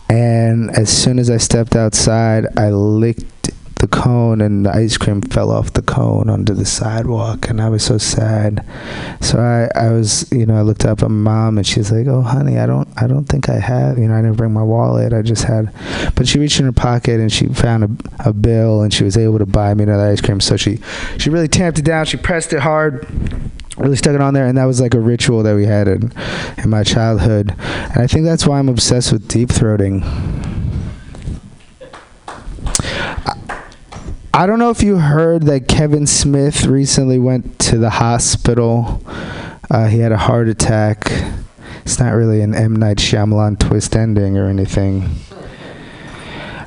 and 0.10 0.70
as 0.72 0.89
soon 0.89 1.18
as 1.18 1.30
I 1.30 1.38
stepped 1.38 1.78
outside, 1.78 2.45
I 2.58 2.72
licked 2.72 3.24
the 3.78 3.88
cone, 3.88 4.41
and 4.41 4.65
the 4.65 4.73
ice 4.73 4.97
cream 4.97 5.21
fell 5.21 5.51
off 5.51 5.73
the 5.73 5.82
cone 5.82 6.30
onto 6.30 6.53
the 6.53 6.65
sidewalk, 6.65 7.49
and 7.49 7.61
I 7.61 7.69
was 7.69 7.84
so 7.84 7.97
sad. 7.97 8.65
So 9.21 9.39
I, 9.39 9.69
I 9.80 9.91
was, 9.91 10.32
you 10.32 10.45
know, 10.45 10.55
I 10.55 10.61
looked 10.61 10.86
up 10.86 11.03
at 11.03 11.09
my 11.09 11.32
mom, 11.32 11.57
and 11.57 11.65
she's 11.65 11.91
like, 11.91 12.07
"Oh, 12.07 12.21
honey, 12.21 12.57
I 12.57 12.65
don't, 12.65 12.88
I 12.97 13.07
don't 13.07 13.25
think 13.25 13.49
I 13.49 13.59
have, 13.59 13.97
you 13.97 14.07
know, 14.07 14.15
I 14.15 14.21
didn't 14.21 14.38
bring 14.38 14.53
my 14.53 14.63
wallet. 14.63 15.13
I 15.13 15.21
just 15.21 15.43
had." 15.43 15.73
But 16.15 16.28
she 16.28 16.39
reached 16.39 16.59
in 16.59 16.65
her 16.65 16.71
pocket 16.71 17.19
and 17.19 17.32
she 17.32 17.47
found 17.47 17.84
a, 17.84 18.30
a 18.30 18.34
bill, 18.34 18.82
and 18.82 18.93
she 18.93 19.03
was 19.03 19.17
able 19.17 19.39
to 19.39 19.45
buy 19.45 19.73
me 19.73 19.84
another 19.84 20.07
ice 20.07 20.21
cream. 20.21 20.39
So 20.39 20.57
she, 20.57 20.80
she 21.17 21.30
really 21.30 21.47
tamped 21.47 21.80
it 21.80 21.86
down. 21.86 22.05
She 22.05 22.17
pressed 22.17 22.53
it 22.53 22.59
hard 22.59 23.07
really 23.78 23.95
stuck 23.95 24.15
it 24.15 24.21
on 24.21 24.34
there 24.34 24.47
and 24.47 24.57
that 24.57 24.65
was 24.65 24.82
like 24.82 24.95
a 24.95 24.99
ritual 24.99 25.43
that 25.43 25.55
we 25.55 25.63
had 25.63 25.88
in, 25.88 26.11
in 26.57 26.69
my 26.69 26.84
childhood 26.84 27.53
and 27.59 27.97
i 27.97 28.07
think 28.07 28.25
that's 28.25 28.47
why 28.47 28.57
i'm 28.57 28.69
obsessed 28.69 29.11
with 29.11 29.28
deep 29.28 29.49
throating 29.49 30.01
I 34.38 34.46
don't 34.46 34.60
know 34.60 34.70
if 34.70 34.84
you 34.84 34.98
heard 34.98 35.48
that 35.48 35.68
Kevin 35.68 36.06
Smith 36.06 36.68
recently 36.68 37.18
went 37.18 37.58
to 37.58 37.80
the 37.80 37.90
hospital. 37.90 39.02
Uh, 39.68 39.88
he 39.88 39.98
had 39.98 40.12
a 40.12 40.18
heart 40.18 40.48
attack. 40.48 41.12
It's 41.82 41.98
not 42.00 42.14
really 42.14 42.42
an 42.42 42.54
M 42.54 42.76
Night 42.76 42.98
Shyamalan 42.98 43.58
twist 43.58 43.96
ending 43.96 44.38
or 44.38 44.48
anything. 44.48 45.10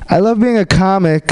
I 0.09 0.19
love 0.19 0.41
being 0.41 0.57
a 0.57 0.65
comic 0.65 1.31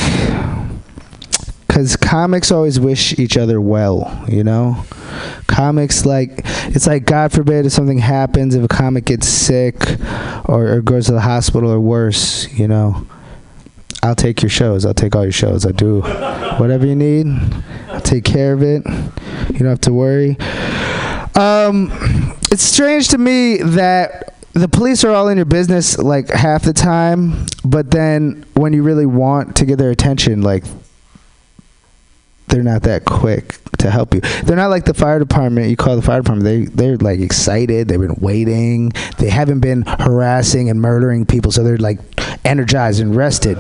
because 1.68 1.98
comics 1.98 2.54
always 2.54 2.80
wish 2.80 3.20
each 3.20 3.36
other 3.36 3.60
well, 3.60 4.24
you 4.30 4.46
know? 4.46 4.86
Comics, 5.48 6.06
like, 6.06 6.44
it's 6.68 6.88
like, 6.88 7.04
God 7.04 7.34
forbid 7.34 7.66
if 7.66 7.74
something 7.74 7.98
happens, 7.98 8.56
if 8.56 8.64
a 8.64 8.70
comic 8.70 9.04
gets 9.04 9.28
sick 9.28 9.76
or, 10.46 10.76
or 10.76 10.82
goes 10.82 11.08
to 11.08 11.12
the 11.12 11.20
hospital 11.20 11.70
or 11.70 11.82
worse, 11.82 12.50
you 12.54 12.70
know? 12.70 13.06
I'll 14.02 14.16
take 14.16 14.42
your 14.42 14.50
shows. 14.50 14.86
I'll 14.86 14.94
take 14.94 15.16
all 15.16 15.24
your 15.24 15.32
shows. 15.32 15.66
I 15.66 15.72
do 15.72 16.02
whatever 16.58 16.86
you 16.86 16.96
need. 16.96 17.28
I'll 17.90 18.02
take 18.02 18.24
care 18.24 18.54
of 18.54 18.64
it. 18.64 18.86
You 18.86 19.60
don't 19.60 19.68
have 19.68 19.82
to 19.82 19.94
worry. 19.94 20.38
Um, 21.36 21.92
it's 22.52 22.64
strange 22.64 23.10
to 23.10 23.18
me 23.18 23.58
that 23.58 24.36
the 24.54 24.68
police 24.68 25.04
are 25.04 25.12
all 25.12 25.28
in 25.28 25.38
your 25.38 25.46
business 25.46 25.98
like 25.98 26.30
half 26.30 26.64
the 26.64 26.74
time, 26.74 27.46
but 27.64 27.92
then 27.92 28.46
when 28.56 28.74
you 28.74 28.84
really 28.84 29.06
want 29.06 29.56
to 29.58 29.66
get 29.66 29.78
their 29.78 29.92
attention, 29.92 30.42
like 30.42 30.64
they're 32.48 32.64
not 32.64 32.82
that 32.84 33.06
quick 33.06 33.60
to 33.78 33.92
help 33.92 34.14
you. 34.14 34.22
They're 34.44 34.58
not 34.58 34.70
like 34.70 34.86
the 34.86 34.94
fire 34.94 35.20
department. 35.20 35.70
You 35.70 35.78
call 35.78 35.96
the 35.96 36.02
fire 36.02 36.22
department, 36.22 36.46
they 36.46 36.66
they're 36.66 36.98
like 36.98 37.20
excited. 37.20 37.88
They've 37.88 38.00
been 38.00 38.16
waiting. 38.20 38.92
They 39.18 39.30
haven't 39.30 39.60
been 39.60 39.84
harassing 39.84 40.70
and 40.70 40.82
murdering 40.82 41.26
people, 41.26 41.52
so 41.52 41.64
they're 41.64 41.78
like 41.78 42.00
energized 42.44 43.02
and 43.02 43.16
rested. 43.16 43.58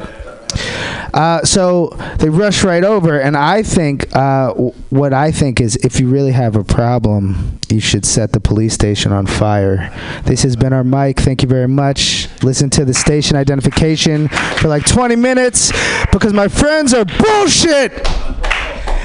Uh, 1.13 1.43
so 1.43 1.87
they 2.19 2.29
rush 2.29 2.63
right 2.63 2.83
over, 2.83 3.19
and 3.19 3.35
I 3.35 3.63
think 3.63 4.15
uh, 4.15 4.49
w- 4.49 4.71
what 4.89 5.13
I 5.13 5.31
think 5.31 5.59
is 5.59 5.75
if 5.77 5.99
you 5.99 6.07
really 6.09 6.31
have 6.31 6.55
a 6.55 6.63
problem, 6.63 7.59
you 7.69 7.79
should 7.79 8.05
set 8.05 8.31
the 8.31 8.39
police 8.39 8.73
station 8.73 9.11
on 9.11 9.25
fire. 9.25 9.91
This 10.25 10.43
has 10.43 10.55
been 10.55 10.73
our 10.73 10.83
mic. 10.83 11.19
Thank 11.19 11.41
you 11.43 11.49
very 11.49 11.67
much. 11.67 12.27
Listen 12.43 12.69
to 12.71 12.85
the 12.85 12.93
station 12.93 13.35
identification 13.37 14.27
for 14.27 14.67
like 14.67 14.85
20 14.85 15.15
minutes 15.15 15.71
because 16.11 16.33
my 16.33 16.47
friends 16.47 16.93
are 16.93 17.05
bullshit. 17.05 17.91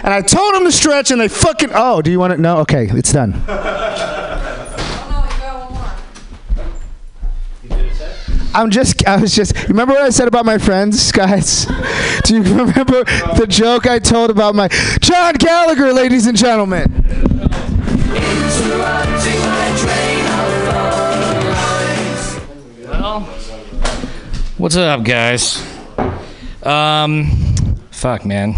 And 0.05 0.13
I 0.13 0.21
told 0.21 0.55
them 0.55 0.65
to 0.65 0.73
stretch, 0.73 1.11
and 1.11 1.19
they 1.21 1.29
fucking. 1.29 1.71
Oh, 1.73 2.03
do 2.03 2.11
you 2.11 2.21
want 2.21 2.35
it? 2.35 2.39
No. 2.39 2.59
Okay, 2.59 2.89
it's 2.91 3.13
done. 3.13 3.33
I'm 8.55 8.71
just, 8.71 9.05
I 9.05 9.17
was 9.17 9.35
just, 9.35 9.69
remember 9.69 9.95
what 9.95 10.03
I 10.03 10.11
said 10.11 10.29
about 10.29 10.45
my 10.47 10.59
friends, 10.59 11.11
guys? 11.11 11.67
Do 12.25 12.37
you 12.37 12.43
remember 12.43 13.03
the 13.35 13.47
joke 13.49 13.89
I 13.89 13.99
told 13.99 14.31
about 14.31 14.55
my, 14.55 14.69
John 15.01 15.35
Gallagher, 15.35 15.93
ladies 15.93 16.29
and 16.29 16.37
gentlemen? 16.37 16.85
Well, 22.89 23.21
what's 24.57 24.77
up, 24.77 25.03
guys? 25.03 25.61
Um, 26.63 27.27
fuck, 27.91 28.25
man. 28.25 28.55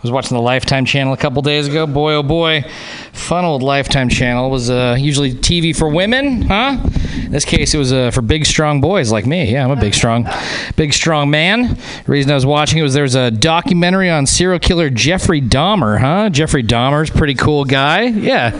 I 0.00 0.02
was 0.02 0.12
watching 0.12 0.34
the 0.34 0.42
Lifetime 0.42 0.86
channel 0.86 1.12
a 1.12 1.16
couple 1.18 1.42
days 1.42 1.68
ago. 1.68 1.86
Boy, 1.86 2.14
oh 2.14 2.22
boy, 2.22 2.64
fun 3.12 3.44
old 3.44 3.62
Lifetime 3.62 4.08
channel 4.08 4.48
was 4.48 4.70
uh, 4.70 4.96
usually 4.98 5.34
TV 5.34 5.76
for 5.76 5.90
women, 5.90 6.40
huh? 6.40 6.78
In 7.16 7.30
this 7.30 7.44
case, 7.44 7.74
it 7.74 7.76
was 7.76 7.92
uh, 7.92 8.10
for 8.10 8.22
big, 8.22 8.46
strong 8.46 8.80
boys 8.80 9.12
like 9.12 9.26
me. 9.26 9.52
Yeah, 9.52 9.62
I'm 9.62 9.70
a 9.70 9.76
big, 9.76 9.92
strong, 9.92 10.26
big, 10.74 10.94
strong 10.94 11.28
man. 11.28 11.74
The 11.74 12.04
reason 12.06 12.30
I 12.30 12.34
was 12.34 12.46
watching 12.46 12.78
it 12.78 12.82
was 12.82 12.94
there 12.94 13.02
was 13.02 13.14
a 13.14 13.30
documentary 13.30 14.08
on 14.08 14.24
serial 14.24 14.58
killer 14.58 14.88
Jeffrey 14.88 15.42
Dahmer, 15.42 16.00
huh? 16.00 16.30
Jeffrey 16.30 16.62
Dahmer's 16.62 17.10
pretty 17.10 17.34
cool 17.34 17.66
guy. 17.66 18.04
Yeah, 18.04 18.56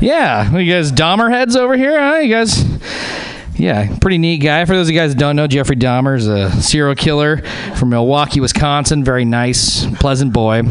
yeah. 0.00 0.50
You 0.58 0.72
guys 0.72 0.90
Dahmer 0.90 1.30
heads 1.30 1.54
over 1.54 1.76
here, 1.76 1.96
huh? 1.96 2.16
You 2.16 2.34
guys. 2.34 3.35
Yeah, 3.58 3.96
pretty 4.00 4.18
neat 4.18 4.38
guy. 4.38 4.64
For 4.66 4.74
those 4.74 4.88
of 4.88 4.94
you 4.94 5.00
guys 5.00 5.14
that 5.14 5.18
don't 5.18 5.34
know, 5.34 5.46
Jeffrey 5.46 5.76
Dahmer 5.76 6.16
is 6.16 6.26
a 6.26 6.50
serial 6.60 6.94
killer 6.94 7.38
from 7.76 7.88
Milwaukee, 7.88 8.40
Wisconsin. 8.40 9.02
Very 9.02 9.24
nice, 9.24 9.86
pleasant 9.96 10.32
boy. 10.32 10.62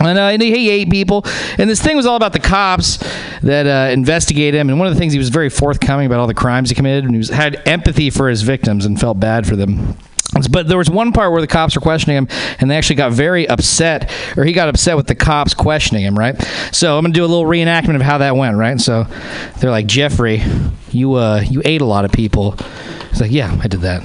And, 0.00 0.18
uh, 0.18 0.22
and 0.22 0.42
he 0.42 0.68
ate 0.68 0.90
people. 0.90 1.24
And 1.56 1.70
this 1.70 1.80
thing 1.82 1.96
was 1.96 2.04
all 2.04 2.16
about 2.16 2.34
the 2.34 2.40
cops 2.40 2.98
that 3.40 3.66
uh, 3.66 3.90
investigate 3.90 4.54
him. 4.54 4.68
And 4.68 4.78
one 4.78 4.86
of 4.86 4.92
the 4.92 5.00
things 5.00 5.14
he 5.14 5.18
was 5.18 5.30
very 5.30 5.48
forthcoming 5.48 6.04
about 6.04 6.20
all 6.20 6.26
the 6.26 6.34
crimes 6.34 6.68
he 6.68 6.74
committed, 6.74 7.04
and 7.04 7.14
he 7.14 7.18
was, 7.18 7.30
had 7.30 7.62
empathy 7.66 8.10
for 8.10 8.28
his 8.28 8.42
victims 8.42 8.84
and 8.84 9.00
felt 9.00 9.18
bad 9.18 9.46
for 9.46 9.56
them. 9.56 9.96
But 10.50 10.68
there 10.68 10.78
was 10.78 10.90
one 10.90 11.12
part 11.12 11.32
where 11.32 11.40
the 11.40 11.46
cops 11.46 11.74
were 11.74 11.80
questioning 11.80 12.16
him, 12.16 12.28
and 12.60 12.70
they 12.70 12.76
actually 12.76 12.96
got 12.96 13.12
very 13.12 13.48
upset, 13.48 14.10
or 14.36 14.44
he 14.44 14.52
got 14.52 14.68
upset 14.68 14.96
with 14.96 15.06
the 15.06 15.14
cops 15.14 15.54
questioning 15.54 16.04
him, 16.04 16.18
right? 16.18 16.40
So 16.72 16.96
I'm 16.96 17.04
gonna 17.04 17.14
do 17.14 17.24
a 17.24 17.26
little 17.26 17.44
reenactment 17.44 17.96
of 17.96 18.02
how 18.02 18.18
that 18.18 18.36
went, 18.36 18.56
right? 18.56 18.80
So 18.80 19.06
they're 19.58 19.70
like, 19.70 19.86
Jeffrey, 19.86 20.42
you 20.90 21.14
uh, 21.14 21.42
you 21.48 21.62
ate 21.64 21.80
a 21.80 21.86
lot 21.86 22.04
of 22.04 22.12
people. 22.12 22.56
He's 23.14 23.20
like, 23.20 23.30
yeah, 23.30 23.56
I 23.62 23.68
did 23.68 23.82
that. 23.82 24.02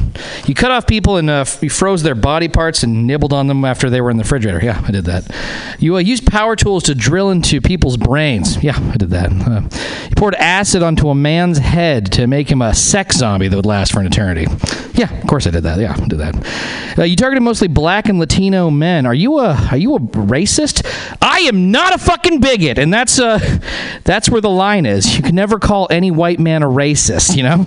You 0.47 0.53
cut 0.53 0.70
off 0.70 0.86
people 0.86 1.18
and 1.18 1.32
uh, 1.32 1.43
you 1.62 1.70
froze 1.72 2.03
their 2.03 2.14
body 2.14 2.47
parts 2.47 2.84
and 2.84 3.07
nibbled 3.07 3.34
on 3.34 3.47
them 3.47 3.66
after 3.66 3.89
they 3.89 4.01
were 4.01 4.12
in 4.12 4.18
the 4.18 4.24
refrigerator. 4.24 4.64
Yeah, 4.64 4.84
I 4.88 4.91
did 4.91 5.05
that. 5.05 5.36
You 5.80 5.95
uh, 5.95 5.99
used 5.99 6.28
power 6.28 6.55
tools 6.55 6.84
to 6.84 6.93
drill 6.93 7.32
into 7.32 7.60
people's 7.60 7.97
brains. 7.97 8.64
Yeah, 8.64 8.78
I 8.78 8.97
did 8.97 9.10
that. 9.10 9.32
Uh, 9.32 9.62
you 10.10 10.16
poured 10.16 10.36
acid 10.36 10.84
onto 10.84 11.10
a 11.10 11.16
man's 11.16 11.57
head 11.57 12.12
to 12.12 12.28
make 12.28 12.51
him 12.51 12.62
a 12.62 12.76
sex 12.76 13.18
zombie 13.18 13.47
that 13.47 13.55
would 13.55 13.66
last 13.66 13.93
for 13.93 13.99
an 13.99 14.05
eternity. 14.05 14.45
Yeah, 14.93 15.12
of 15.18 15.28
course 15.28 15.47
I 15.47 15.51
did 15.51 15.64
that. 15.64 15.80
Yeah, 15.80 15.95
I 15.97 16.07
did 16.07 16.20
that. 16.20 16.99
Uh, 16.99 17.03
you 17.03 17.16
targeted 17.16 17.41
mostly 17.41 17.68
black 17.68 18.10
and 18.10 18.20
Latino 18.20 18.70
men. 18.70 19.05
Are 19.05 19.14
you 19.14 19.39
a 19.39 19.55
are 19.72 19.78
you 19.78 19.95
a 19.95 19.99
racist? 19.99 20.86
I 21.22 21.39
am 21.47 21.72
not 21.72 21.95
a 21.95 21.97
fucking 21.97 22.41
bigot, 22.41 22.78
and 22.78 22.93
that's 22.93 23.20
uh 23.20 23.39
that's 24.03 24.30
where 24.30 24.41
the 24.41 24.49
line 24.49 24.86
is. 24.86 25.16
You 25.16 25.24
can 25.24 25.36
never 25.36 25.57
call 25.57 25.88
any 25.89 26.12
white 26.12 26.39
man 26.39 26.64
a 26.64 26.68
racist. 26.68 27.38
You 27.38 27.43
know, 27.43 27.66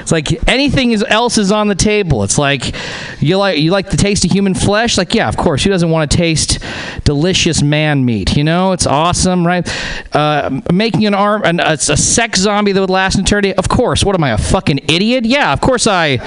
it's 0.00 0.12
like 0.12 0.30
anything 0.62 0.92
is, 0.92 1.04
else 1.08 1.38
is 1.38 1.50
on 1.50 1.68
the 1.68 1.74
table. 1.74 2.22
It's 2.22 2.38
like 2.38 2.74
you 3.20 3.36
like 3.36 3.58
you 3.58 3.70
like 3.70 3.90
the 3.90 3.96
taste 3.96 4.24
of 4.24 4.30
human 4.30 4.54
flesh. 4.54 4.96
Like 4.96 5.14
yeah, 5.14 5.28
of 5.28 5.36
course. 5.36 5.64
Who 5.64 5.70
doesn't 5.70 5.90
want 5.90 6.10
to 6.10 6.16
taste 6.16 6.58
delicious 7.04 7.62
man 7.62 8.04
meat? 8.04 8.36
You 8.36 8.44
know, 8.44 8.72
it's 8.72 8.86
awesome, 8.86 9.46
right? 9.46 9.68
Uh, 10.14 10.60
making 10.72 11.06
an 11.06 11.14
arm 11.14 11.42
an, 11.44 11.60
a, 11.60 11.72
a 11.72 11.78
sex 11.78 12.40
zombie 12.40 12.72
that 12.72 12.80
would 12.80 12.90
last 12.90 13.16
an 13.16 13.22
eternity. 13.22 13.54
Of 13.54 13.68
course. 13.68 14.04
What 14.04 14.14
am 14.14 14.24
I 14.24 14.30
a 14.30 14.38
fucking 14.38 14.80
idiot? 14.88 15.24
Yeah, 15.24 15.52
of 15.52 15.60
course 15.60 15.86
I 15.86 16.18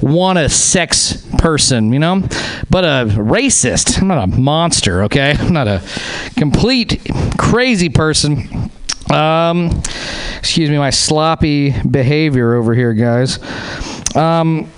want 0.00 0.38
a 0.38 0.48
sex 0.48 1.24
person. 1.38 1.92
You 1.92 1.98
know, 1.98 2.22
but 2.70 2.84
a 2.84 3.06
racist. 3.12 4.00
I'm 4.00 4.08
not 4.08 4.24
a 4.24 4.26
monster. 4.26 5.04
Okay, 5.04 5.32
I'm 5.38 5.52
not 5.52 5.68
a 5.68 5.82
complete 6.36 7.00
crazy 7.38 7.88
person. 7.88 8.70
Um, 9.12 9.82
excuse 10.38 10.70
me, 10.70 10.78
my 10.78 10.90
sloppy 10.90 11.74
behavior 11.82 12.54
over 12.54 12.74
here, 12.74 12.94
guys. 12.94 13.38
Um, 14.16 14.70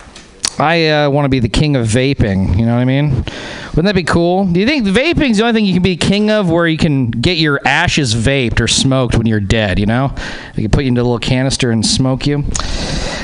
I 0.58 0.88
uh, 0.88 1.10
want 1.10 1.24
to 1.24 1.28
be 1.28 1.40
the 1.40 1.48
king 1.48 1.76
of 1.76 1.86
vaping. 1.86 2.58
You 2.58 2.66
know 2.66 2.74
what 2.74 2.80
I 2.80 2.84
mean? 2.84 3.10
Wouldn't 3.10 3.86
that 3.86 3.94
be 3.94 4.04
cool? 4.04 4.46
Do 4.46 4.60
you 4.60 4.66
think 4.66 4.86
vaping's 4.86 5.38
the 5.38 5.44
only 5.44 5.52
thing 5.52 5.64
you 5.64 5.74
can 5.74 5.82
be 5.82 5.96
king 5.96 6.30
of, 6.30 6.48
where 6.48 6.66
you 6.66 6.78
can 6.78 7.10
get 7.10 7.38
your 7.38 7.60
ashes 7.64 8.14
vaped 8.14 8.60
or 8.60 8.68
smoked 8.68 9.16
when 9.16 9.26
you're 9.26 9.40
dead? 9.40 9.80
You 9.80 9.86
know, 9.86 10.14
they 10.54 10.62
can 10.62 10.70
put 10.70 10.84
you 10.84 10.88
into 10.88 11.00
a 11.00 11.04
little 11.04 11.18
canister 11.18 11.70
and 11.70 11.84
smoke 11.84 12.26
you. 12.26 12.42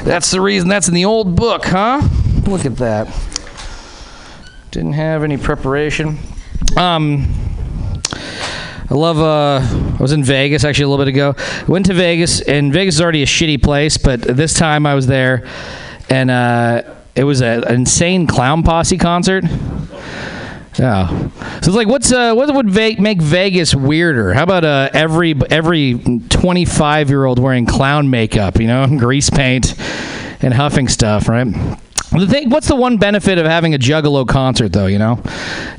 That's 0.03 0.31
the 0.31 0.41
reason. 0.41 0.69
That's 0.69 0.89
in 0.89 0.95
the 0.95 1.05
old 1.05 1.37
book, 1.37 1.67
huh? 1.67 2.01
Look 2.47 2.67
at 2.67 2.77
that. 2.79 3.07
Didn't 4.73 4.95
have 4.95 5.23
any 5.23 5.37
preparation. 5.37 6.19
Um, 6.77 7.50
I 8.91 8.95
love. 8.95 9.19
Uh, 9.21 9.95
I 9.99 10.03
was 10.03 10.11
in 10.11 10.25
Vegas 10.25 10.65
actually 10.65 10.85
a 10.85 10.89
little 10.89 11.05
bit 11.05 11.13
ago. 11.15 11.37
Went 11.69 11.87
to 11.87 11.95
Vegas, 11.95 12.41
and 12.41 12.73
Vegas 12.73 12.97
is 12.97 13.01
already 13.01 13.23
a 13.23 13.27
shitty 13.27 13.63
place, 13.63 13.97
but 13.97 14.21
this 14.21 14.53
time 14.55 14.85
I 14.85 14.95
was 14.97 15.07
there, 15.07 15.47
and 16.09 16.29
uh, 16.29 16.83
it 17.15 17.23
was 17.23 17.41
a, 17.41 17.63
an 17.69 17.75
insane 17.75 18.27
clown 18.27 18.65
posse 18.65 18.99
concert. 18.99 19.45
Yeah. 20.77 21.09
So 21.09 21.31
it's 21.59 21.69
like, 21.69 21.87
what's 21.87 22.11
uh, 22.11 22.35
what 22.35 22.53
would 22.53 22.69
ve- 22.69 22.97
make 22.97 23.23
Vegas 23.23 23.77
weirder? 23.77 24.35
How 24.35 24.43
about 24.43 24.65
uh, 24.65 24.91
every 24.93 25.37
every 25.51 25.99
25 26.29 27.11
year 27.11 27.27
old 27.27 27.39
wearing 27.39 27.67
clown 27.67 28.11
makeup, 28.11 28.59
you 28.59 28.67
know, 28.67 28.87
grease 28.99 29.31
paint, 29.31 29.75
and 30.43 30.53
huffing 30.53 30.89
stuff, 30.89 31.29
right? 31.29 31.47
The 32.11 32.27
thing, 32.27 32.51
what's 32.51 32.67
the 32.67 32.75
one 32.77 32.97
benefit 32.97 33.39
of 33.39 33.47
having 33.47 33.75
a 33.75 33.79
Juggalo 33.79 34.27
concert, 34.27 34.73
though? 34.73 34.87
You 34.87 34.99
know, 34.99 35.23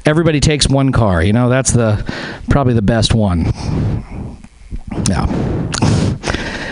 everybody 0.06 0.40
takes 0.40 0.68
one 0.68 0.92
car. 0.92 1.22
You 1.22 1.34
know, 1.34 1.50
that's 1.50 1.72
the 1.72 2.04
probably 2.50 2.74
the 2.74 2.82
best 2.82 3.14
one. 3.14 3.52
Yeah. 5.10 5.26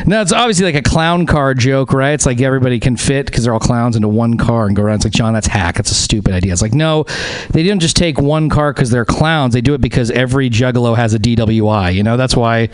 No, 0.06 0.22
it's 0.22 0.32
obviously 0.32 0.66
like 0.66 0.76
a 0.76 0.82
clown 0.82 1.26
car 1.26 1.54
joke, 1.54 1.94
right? 1.94 2.14
It's 2.14 2.26
like 2.26 2.42
everybody 2.42 2.80
can 2.80 2.96
fit 2.96 3.26
because 3.26 3.44
they're 3.44 3.54
all 3.54 3.60
clowns 3.60 3.96
into 3.96 4.08
one 4.08 4.38
car 4.38 4.66
and 4.66 4.76
go 4.76 4.82
around. 4.82 4.96
It's 4.96 5.06
like, 5.06 5.14
John, 5.14 5.34
that's 5.34 5.46
hack. 5.46 5.76
That's 5.76 5.92
a 5.92 5.96
stupid 5.96 6.34
idea. 6.34 6.54
It's 6.54 6.62
like, 6.62 6.74
no, 6.74 7.04
they 7.52 7.62
didn't 7.62 7.82
just 7.82 7.96
take 7.98 8.20
one 8.20 8.50
car 8.50 8.74
because 8.74 8.90
they're 8.90 9.06
clowns. 9.06 9.54
They 9.54 9.62
do 9.62 9.74
it 9.74 9.82
because 9.82 10.10
every 10.10 10.50
juggalo 10.50 10.96
has 10.96 11.14
a 11.14 11.20
DWI. 11.20 11.94
You 11.94 12.04
know, 12.04 12.18
that's 12.18 12.36
why. 12.36 12.70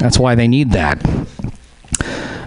That's 0.00 0.18
why 0.18 0.34
they 0.34 0.48
need 0.48 0.70
that. 0.70 0.98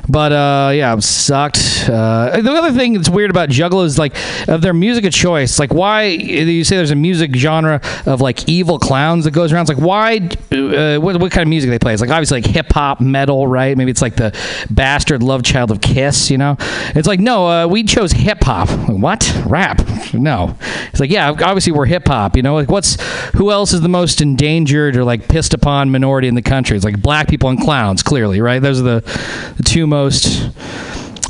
But 0.08 0.34
uh, 0.34 0.72
yeah, 0.74 0.94
it 0.96 1.02
sucked. 1.02 1.88
Uh, 1.88 2.42
the 2.42 2.52
other 2.52 2.72
thing 2.72 2.94
that's 2.94 3.10
weird 3.10 3.30
about 3.30 3.50
Juggalo 3.50 3.86
is 3.86 3.98
like 3.98 4.14
of 4.50 4.62
their 4.62 4.74
music 4.74 5.06
of 5.06 5.14
choice. 5.14 5.60
Like 5.60 5.74
why 5.74 6.04
you 6.04 6.64
say 6.66 6.76
there's 6.76 6.92
a 6.92 6.96
music 6.96 7.34
genre 7.36 7.80
of 8.06 8.20
like 8.20 8.48
evil 8.50 8.80
clowns 8.80 9.24
that 9.24 9.32
goes 9.32 9.54
around. 9.54 9.70
It's 9.70 9.80
like 9.80 9.86
why? 9.86 10.18
Uh, 10.52 11.00
what, 11.00 11.20
what 11.22 11.32
kind 11.32 11.44
of 11.44 11.48
music 11.48 11.70
they 11.70 11.80
play? 11.80 11.94
It's 11.94 12.02
like 12.02 12.12
obviously 12.12 12.42
like 12.42 12.52
hip 12.52 12.72
hop, 12.72 13.00
metal, 13.00 13.48
right? 13.48 13.78
Maybe 13.78 13.92
it's 13.92 14.02
like 14.02 14.16
the 14.16 14.38
bastard 14.70 15.24
love 15.24 15.44
child 15.44 15.72
of 15.72 15.80
Kiss. 15.80 16.30
You 16.30 16.38
know? 16.38 16.58
It's 16.96 17.08
like 17.08 17.22
no, 17.22 17.48
uh, 17.48 17.68
we 17.68 17.84
chose 17.84 18.12
hip 18.12 18.44
hop. 18.44 18.70
What? 18.90 19.32
Rap? 19.46 19.82
No. 20.14 20.58
It's 20.90 21.00
like 21.00 21.12
yeah, 21.12 21.30
obviously 21.30 21.72
we're 21.72 21.86
hip 21.86 22.08
hop. 22.08 22.36
You 22.36 22.44
know? 22.44 22.56
Like 22.56 22.70
what's 22.70 23.02
who 23.36 23.52
else 23.52 23.72
is 23.72 23.80
the 23.80 23.90
most 23.90 24.20
endangered 24.20 24.98
or 24.98 25.06
like 25.06 25.30
pissed 25.30 25.54
upon 25.54 25.92
minority 25.92 26.28
in 26.28 26.36
the 26.36 26.42
country? 26.42 26.76
It's 26.76 26.86
like 26.86 27.02
black 27.02 27.30
people 27.30 27.50
and 27.50 27.60
clowns. 27.60 28.04
Clearly, 28.04 28.42
right? 28.42 28.62
Those 28.62 28.82
are 28.82 28.84
the 28.84 29.54
the 29.58 29.64
two 29.64 29.88
most 29.94 30.50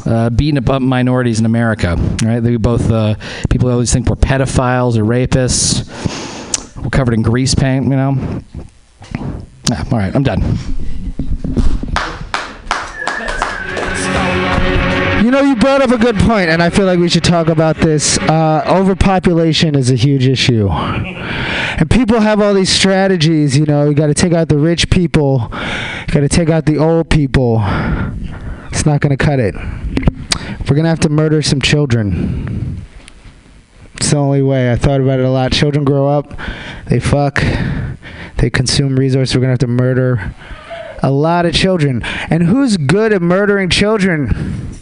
uh, 0.08 0.30
beaten 0.30 0.58
up 0.58 0.82
minorities 0.82 1.40
in 1.40 1.46
America. 1.46 1.96
Right? 2.24 2.40
They 2.40 2.56
both 2.56 2.90
uh, 2.90 3.16
people 3.50 3.70
always 3.70 3.92
think 3.92 4.10
we're 4.10 4.16
pedophiles 4.16 4.96
or 4.98 5.04
rapists. 5.04 5.84
We're 6.82 6.90
covered 6.90 7.14
in 7.14 7.22
grease 7.22 7.54
paint. 7.54 7.86
You 7.86 7.98
know. 7.98 8.44
All 9.92 9.98
right, 9.98 10.16
I'm 10.16 10.24
done. 10.24 10.42
You 15.24 15.32
know, 15.32 15.42
you 15.42 15.56
brought 15.56 15.82
up 15.82 15.90
a 15.92 15.98
good 15.98 16.18
point, 16.18 16.50
and 16.50 16.62
I 16.62 16.70
feel 16.70 16.86
like 16.86 17.00
we 17.00 17.08
should 17.08 17.24
talk 17.24 17.48
about 17.48 17.78
this. 17.78 18.18
Uh, 18.20 18.64
overpopulation 18.68 19.74
is 19.74 19.90
a 19.90 19.96
huge 19.96 20.28
issue. 20.28 20.68
And 20.70 21.90
people 21.90 22.20
have 22.20 22.42
all 22.42 22.54
these 22.54 22.70
strategies, 22.70 23.58
you 23.58 23.66
know, 23.66 23.88
you 23.88 23.96
got 23.96 24.08
to 24.08 24.14
take 24.14 24.34
out 24.34 24.50
the 24.50 24.58
rich 24.58 24.90
people, 24.90 25.50
you 25.52 26.14
got 26.14 26.20
to 26.20 26.30
take 26.30 26.50
out 26.50 26.66
the 26.66 26.78
old 26.78 27.10
people. 27.10 27.60
It's 28.84 28.88
not 28.90 29.00
going 29.00 29.18
to 29.18 29.26
cut 29.26 29.40
it. 29.40 29.56
We're 29.56 30.76
going 30.76 30.84
to 30.84 30.90
have 30.90 31.00
to 31.00 31.10
murder 31.10 31.42
some 31.42 31.62
children. 31.62 32.84
It's 33.96 34.12
the 34.12 34.18
only 34.18 34.42
way. 34.42 34.74
I 34.74 34.76
thought 34.76 35.00
about 35.00 35.20
it 35.20 35.26
a 35.26 35.30
lot. 35.30 35.54
Children 35.54 35.86
grow 35.86 36.10
up, 36.10 36.38
they 36.88 37.00
fuck, 37.00 37.42
they 38.40 38.50
consume 38.50 38.98
resources. 38.98 39.34
We're 39.34 39.40
going 39.40 39.58
to 39.58 39.66
have 39.66 39.78
to 39.78 39.84
murder 39.84 40.36
a 41.02 41.10
lot 41.10 41.46
of 41.46 41.54
children. 41.54 42.04
And 42.04 42.44
who's 42.44 42.76
good 42.76 43.14
at 43.14 43.22
murdering 43.22 43.70
children? 43.70 44.78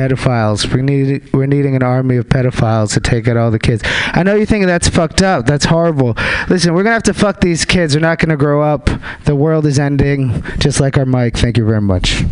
Pedophiles. 0.00 0.72
We 0.72 0.80
need 0.80 1.30
we're 1.32 1.46
needing 1.46 1.76
an 1.76 1.82
army 1.82 2.16
of 2.16 2.26
pedophiles 2.26 2.94
to 2.94 3.00
take 3.00 3.28
out 3.28 3.36
all 3.36 3.50
the 3.50 3.58
kids. 3.58 3.82
I 3.84 4.22
know 4.22 4.34
you're 4.34 4.46
thinking 4.46 4.66
that's 4.66 4.88
fucked 4.88 5.20
up. 5.20 5.44
That's 5.44 5.66
horrible. 5.66 6.16
Listen, 6.48 6.72
we're 6.72 6.82
gonna 6.82 6.94
have 6.94 7.02
to 7.04 7.14
fuck 7.14 7.40
these 7.40 7.64
kids. 7.64 7.92
They're 7.92 8.00
not 8.00 8.18
gonna 8.18 8.36
grow 8.36 8.62
up. 8.62 8.88
The 9.24 9.36
world 9.36 9.66
is 9.66 9.78
ending, 9.78 10.42
just 10.58 10.80
like 10.80 10.96
our 10.96 11.06
mic. 11.06 11.36
Thank 11.36 11.58
you 11.58 11.66
very 11.66 11.82
much. 11.82 12.24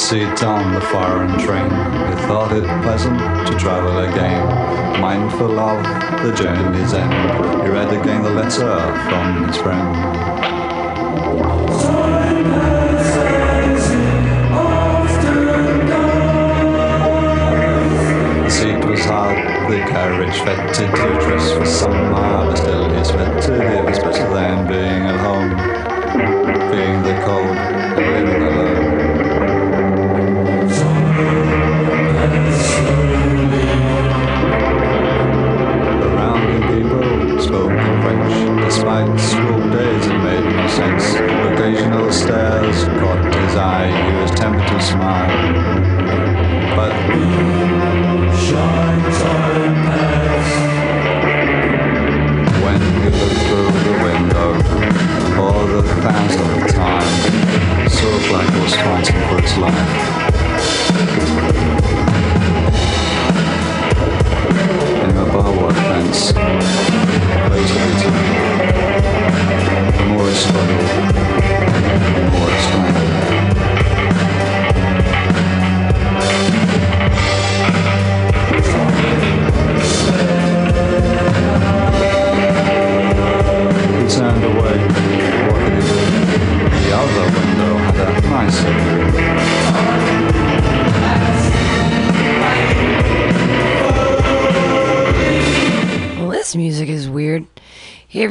His 0.00 0.08
on 0.42 0.74
the 0.74 0.80
foreign 0.80 1.19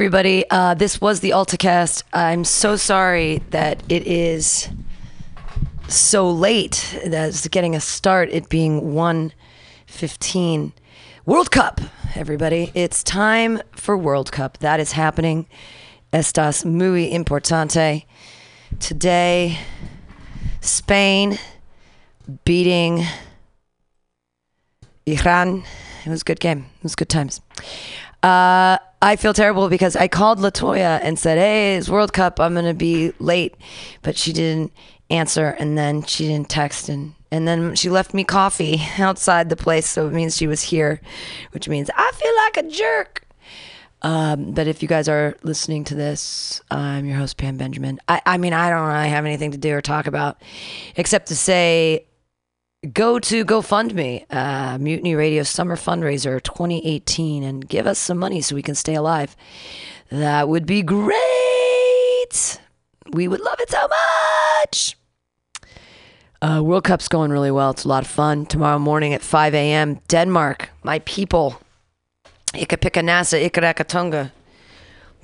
everybody. 0.09 0.43
Uh, 0.49 0.73
this 0.73 0.99
was 0.99 1.19
the 1.19 1.29
AltaCast. 1.29 2.01
I'm 2.13 2.43
so 2.43 2.75
sorry 2.75 3.43
that 3.51 3.83
it 3.89 4.07
is 4.07 4.67
so 5.87 6.31
late. 6.31 6.99
That's 7.05 7.47
getting 7.49 7.75
a 7.75 7.79
start. 7.79 8.29
It 8.31 8.49
being 8.49 8.95
1:15. 8.95 10.73
World 11.27 11.51
Cup, 11.51 11.79
everybody. 12.15 12.71
It's 12.73 13.03
time 13.03 13.61
for 13.73 13.95
World 13.95 14.31
Cup. 14.31 14.57
That 14.61 14.79
is 14.79 14.93
happening. 14.93 15.45
Estas 16.11 16.65
muy 16.65 17.11
importante. 17.13 18.05
Today, 18.79 19.59
Spain 20.59 21.37
beating 22.45 23.05
Iran. 25.05 25.65
It 26.03 26.09
was 26.09 26.21
a 26.21 26.25
good 26.25 26.39
game. 26.39 26.65
It 26.77 26.83
was 26.83 26.95
good 26.95 27.09
times. 27.09 27.41
Uh, 28.23 28.79
I 29.01 29.15
feel 29.15 29.33
terrible 29.33 29.69
because 29.69 29.95
I 29.95 30.07
called 30.07 30.39
Latoya 30.39 30.99
and 31.01 31.17
said, 31.17 31.37
"Hey, 31.37 31.77
it's 31.77 31.87
World 31.87 32.11
Cup. 32.11 32.39
I'm 32.39 32.53
gonna 32.53 32.73
be 32.73 33.13
late," 33.19 33.55
but 34.01 34.17
she 34.17 34.33
didn't 34.33 34.73
answer, 35.09 35.55
and 35.57 35.77
then 35.77 36.03
she 36.03 36.27
didn't 36.27 36.49
text, 36.49 36.89
and 36.89 37.13
and 37.31 37.47
then 37.47 37.75
she 37.75 37.89
left 37.89 38.13
me 38.13 38.23
coffee 38.23 38.81
outside 38.97 39.49
the 39.49 39.55
place, 39.55 39.87
so 39.87 40.07
it 40.07 40.13
means 40.13 40.35
she 40.35 40.47
was 40.47 40.63
here, 40.63 40.99
which 41.51 41.69
means 41.69 41.89
I 41.95 42.11
feel 42.13 42.35
like 42.35 42.57
a 42.57 42.69
jerk. 42.69 43.23
Um, 44.01 44.51
but 44.51 44.67
if 44.67 44.81
you 44.81 44.87
guys 44.87 45.09
are 45.09 45.35
listening 45.43 45.83
to 45.85 45.95
this, 45.95 46.61
I'm 46.71 47.05
your 47.05 47.17
host 47.17 47.35
Pam 47.37 47.57
Benjamin. 47.57 47.99
I, 48.07 48.21
I 48.25 48.37
mean, 48.37 48.53
I 48.53 48.69
don't 48.69 48.87
really 48.87 49.09
have 49.09 49.25
anything 49.25 49.51
to 49.51 49.57
do 49.57 49.75
or 49.75 49.81
talk 49.81 50.07
about, 50.07 50.41
except 50.95 51.27
to 51.27 51.35
say 51.35 52.05
go 52.87 53.19
to 53.19 53.43
GoFundMe, 53.43 54.25
uh, 54.29 54.77
Mutiny 54.77 55.15
Radio 55.15 55.43
Summer 55.43 55.75
Fundraiser 55.75 56.41
2018, 56.41 57.43
and 57.43 57.67
give 57.67 57.85
us 57.85 57.99
some 57.99 58.17
money 58.17 58.41
so 58.41 58.55
we 58.55 58.61
can 58.61 58.75
stay 58.75 58.95
alive. 58.95 59.35
That 60.09 60.47
would 60.47 60.65
be 60.65 60.81
great. 60.81 61.15
We 63.11 63.27
would 63.27 63.41
love 63.41 63.59
it 63.59 63.69
so 63.69 63.87
much. 63.87 64.97
Uh, 66.41 66.61
World 66.63 66.85
Cup's 66.85 67.09
going 67.09 67.31
really 67.31 67.51
well. 67.51 67.71
It's 67.71 67.83
a 67.83 67.89
lot 67.89 68.03
of 68.03 68.09
fun. 68.09 68.45
Tomorrow 68.45 68.79
morning 68.79 69.13
at 69.13 69.21
5 69.21 69.53
a.m., 69.53 69.99
Denmark, 70.07 70.69
my 70.83 70.99
people. 70.99 71.59
Ikapika 72.53 73.03
nasa, 73.03 73.37
ikarakatunga. 73.49 74.31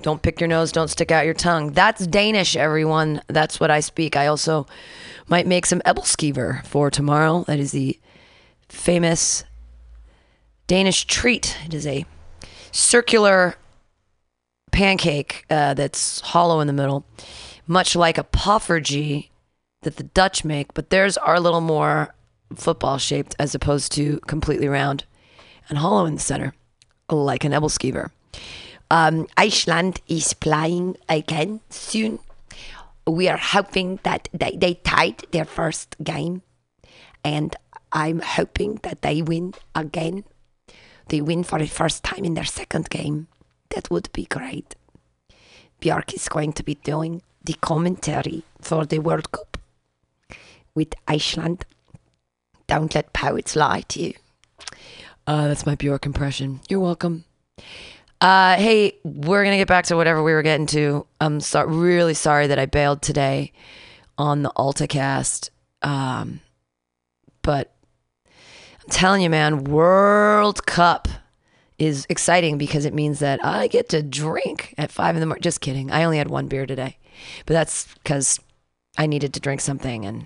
Don't 0.06 0.22
pick 0.22 0.40
your 0.40 0.48
nose, 0.48 0.72
don't 0.72 0.90
stick 0.90 1.10
out 1.10 1.26
your 1.26 1.34
tongue. 1.34 1.72
That's 1.72 2.06
Danish, 2.06 2.56
everyone. 2.56 3.24
That's 3.26 3.60
what 3.60 3.72
I 3.72 3.80
speak. 3.80 4.16
I 4.16 4.28
also 4.28 4.68
might 5.28 5.48
make 5.48 5.66
some 5.66 5.82
Ebelskiver 5.82 6.64
for 6.64 6.92
tomorrow. 6.92 7.44
That 7.48 7.58
is 7.58 7.72
the 7.72 8.00
famous 8.70 9.46
Danish 10.68 11.06
treat. 11.06 11.58
It 11.66 11.74
is 11.74 11.88
a 11.88 12.06
circular 12.72 13.56
pancake 14.72 15.44
uh, 15.50 15.74
that's 15.74 16.20
hollow 16.20 16.60
in 16.60 16.68
the 16.68 16.74
middle, 16.74 17.04
much 17.66 17.96
like 17.96 18.20
a 18.20 18.26
poffertje 18.26 19.30
that 19.82 19.96
the 19.96 20.04
Dutch 20.04 20.46
make, 20.46 20.76
but 20.76 20.92
theirs 20.92 21.18
are 21.18 21.34
a 21.34 21.40
little 21.40 21.62
more 21.62 22.14
football 22.54 23.00
shaped 23.00 23.36
as 23.40 23.56
opposed 23.56 23.92
to 23.94 24.20
completely 24.28 24.68
round 24.68 25.06
and 25.68 25.80
hollow 25.80 26.06
in 26.06 26.14
the 26.14 26.20
center, 26.22 26.54
like 27.10 27.44
an 27.44 27.54
Ebelskiver. 27.54 28.12
Um, 28.92 29.28
Iceland 29.38 30.02
is 30.08 30.34
playing 30.34 30.98
again 31.10 31.62
soon. 31.70 32.20
We 33.08 33.30
are 33.30 33.38
hoping 33.38 34.00
that 34.04 34.30
they, 34.34 34.56
they 34.56 34.76
tied 34.76 35.26
their 35.32 35.46
first 35.46 35.96
game, 36.04 36.42
and 37.24 37.56
I'm 37.92 38.20
hoping 38.20 38.80
that 38.84 39.02
they 39.02 39.22
win 39.22 39.54
again. 39.74 40.24
They 41.08 41.22
win 41.22 41.44
for 41.44 41.60
the 41.60 41.68
first 41.68 42.04
time 42.04 42.26
in 42.26 42.34
their 42.34 42.46
second 42.46 42.90
game. 42.90 43.28
That 43.70 43.90
would 43.92 44.12
be 44.12 44.26
great. 44.26 44.76
Björk 45.82 46.14
is 46.14 46.30
going 46.30 46.54
to 46.54 46.64
be 46.64 46.76
doing 46.76 47.22
the 47.44 47.54
commentary 47.62 48.44
for 48.60 48.86
the 48.86 49.00
World 49.00 49.32
Cup 49.32 49.58
with 50.74 50.94
Iceland. 51.08 51.66
Don't 52.68 52.94
let 52.96 53.14
poets 53.14 53.56
lie 53.56 53.82
to 53.90 54.02
you. 54.02 54.14
Uh, 55.28 55.48
that's 55.48 55.66
my 55.66 55.76
Bjork 55.76 56.06
impression. 56.06 56.62
You're 56.70 56.80
welcome. 56.80 57.26
Uh, 58.22 58.56
hey, 58.56 58.98
we're 59.04 59.44
gonna 59.44 59.58
get 59.58 59.68
back 59.68 59.86
to 59.86 59.96
whatever 59.96 60.24
we 60.24 60.32
were 60.34 60.42
getting 60.42 60.66
to. 60.68 61.06
I'm 61.20 61.40
so- 61.40 61.64
really 61.66 62.14
sorry 62.14 62.48
that 62.48 62.58
I 62.60 62.66
bailed 62.66 63.02
today 63.02 63.52
on 64.18 64.42
the 64.42 64.52
AltaCast. 64.56 65.50
Um, 65.82 66.40
but 67.42 67.76
I'm 68.84 68.90
telling 68.90 69.22
you, 69.22 69.30
man, 69.30 69.66
World 69.66 70.66
Cup 70.66 71.08
is 71.78 72.06
exciting 72.10 72.58
because 72.58 72.86
it 72.86 72.94
means 72.94 73.20
that 73.20 73.44
I 73.44 73.68
get 73.68 73.90
to 73.90 74.02
drink 74.02 74.74
at 74.78 74.92
five 74.92 75.16
in 75.16 75.20
the 75.20 75.26
morning. 75.26 75.42
Just 75.42 75.60
kidding. 75.62 75.92
I 75.92 76.04
only 76.06 76.18
had 76.18 76.30
one 76.30 76.48
beer 76.48 76.66
today, 76.66 76.98
but 77.46 77.54
that's 77.54 77.94
because 77.96 78.40
I 78.98 79.08
needed 79.08 79.34
to 79.34 79.42
drink 79.42 79.60
something, 79.60 80.06
and 80.06 80.26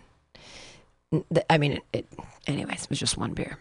th- 1.34 1.46
I 1.50 1.58
mean, 1.58 1.74
it, 1.74 1.84
it. 1.92 2.08
Anyways, 2.46 2.84
it 2.84 2.90
was 2.90 3.00
just 3.00 3.18
one 3.18 3.34
beer. 3.34 3.58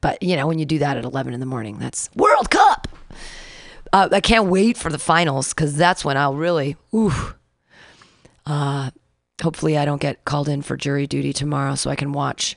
But 0.00 0.22
you 0.22 0.36
know, 0.36 0.46
when 0.46 0.58
you 0.60 0.66
do 0.66 0.78
that 0.78 0.96
at 0.96 1.04
11 1.04 1.34
in 1.34 1.40
the 1.40 1.46
morning, 1.46 1.78
that's 1.78 2.08
World 2.14 2.48
Cup. 2.50 2.75
Uh, 3.92 4.08
I 4.12 4.20
can't 4.20 4.46
wait 4.46 4.76
for 4.76 4.90
the 4.90 4.98
finals 4.98 5.54
because 5.54 5.76
that's 5.76 6.04
when 6.04 6.16
I'll 6.16 6.34
really. 6.34 6.76
Uh, 8.46 8.90
hopefully, 9.42 9.76
I 9.76 9.84
don't 9.84 10.00
get 10.00 10.24
called 10.24 10.48
in 10.48 10.62
for 10.62 10.76
jury 10.76 11.06
duty 11.06 11.32
tomorrow, 11.32 11.74
so 11.74 11.90
I 11.90 11.96
can 11.96 12.12
watch. 12.12 12.56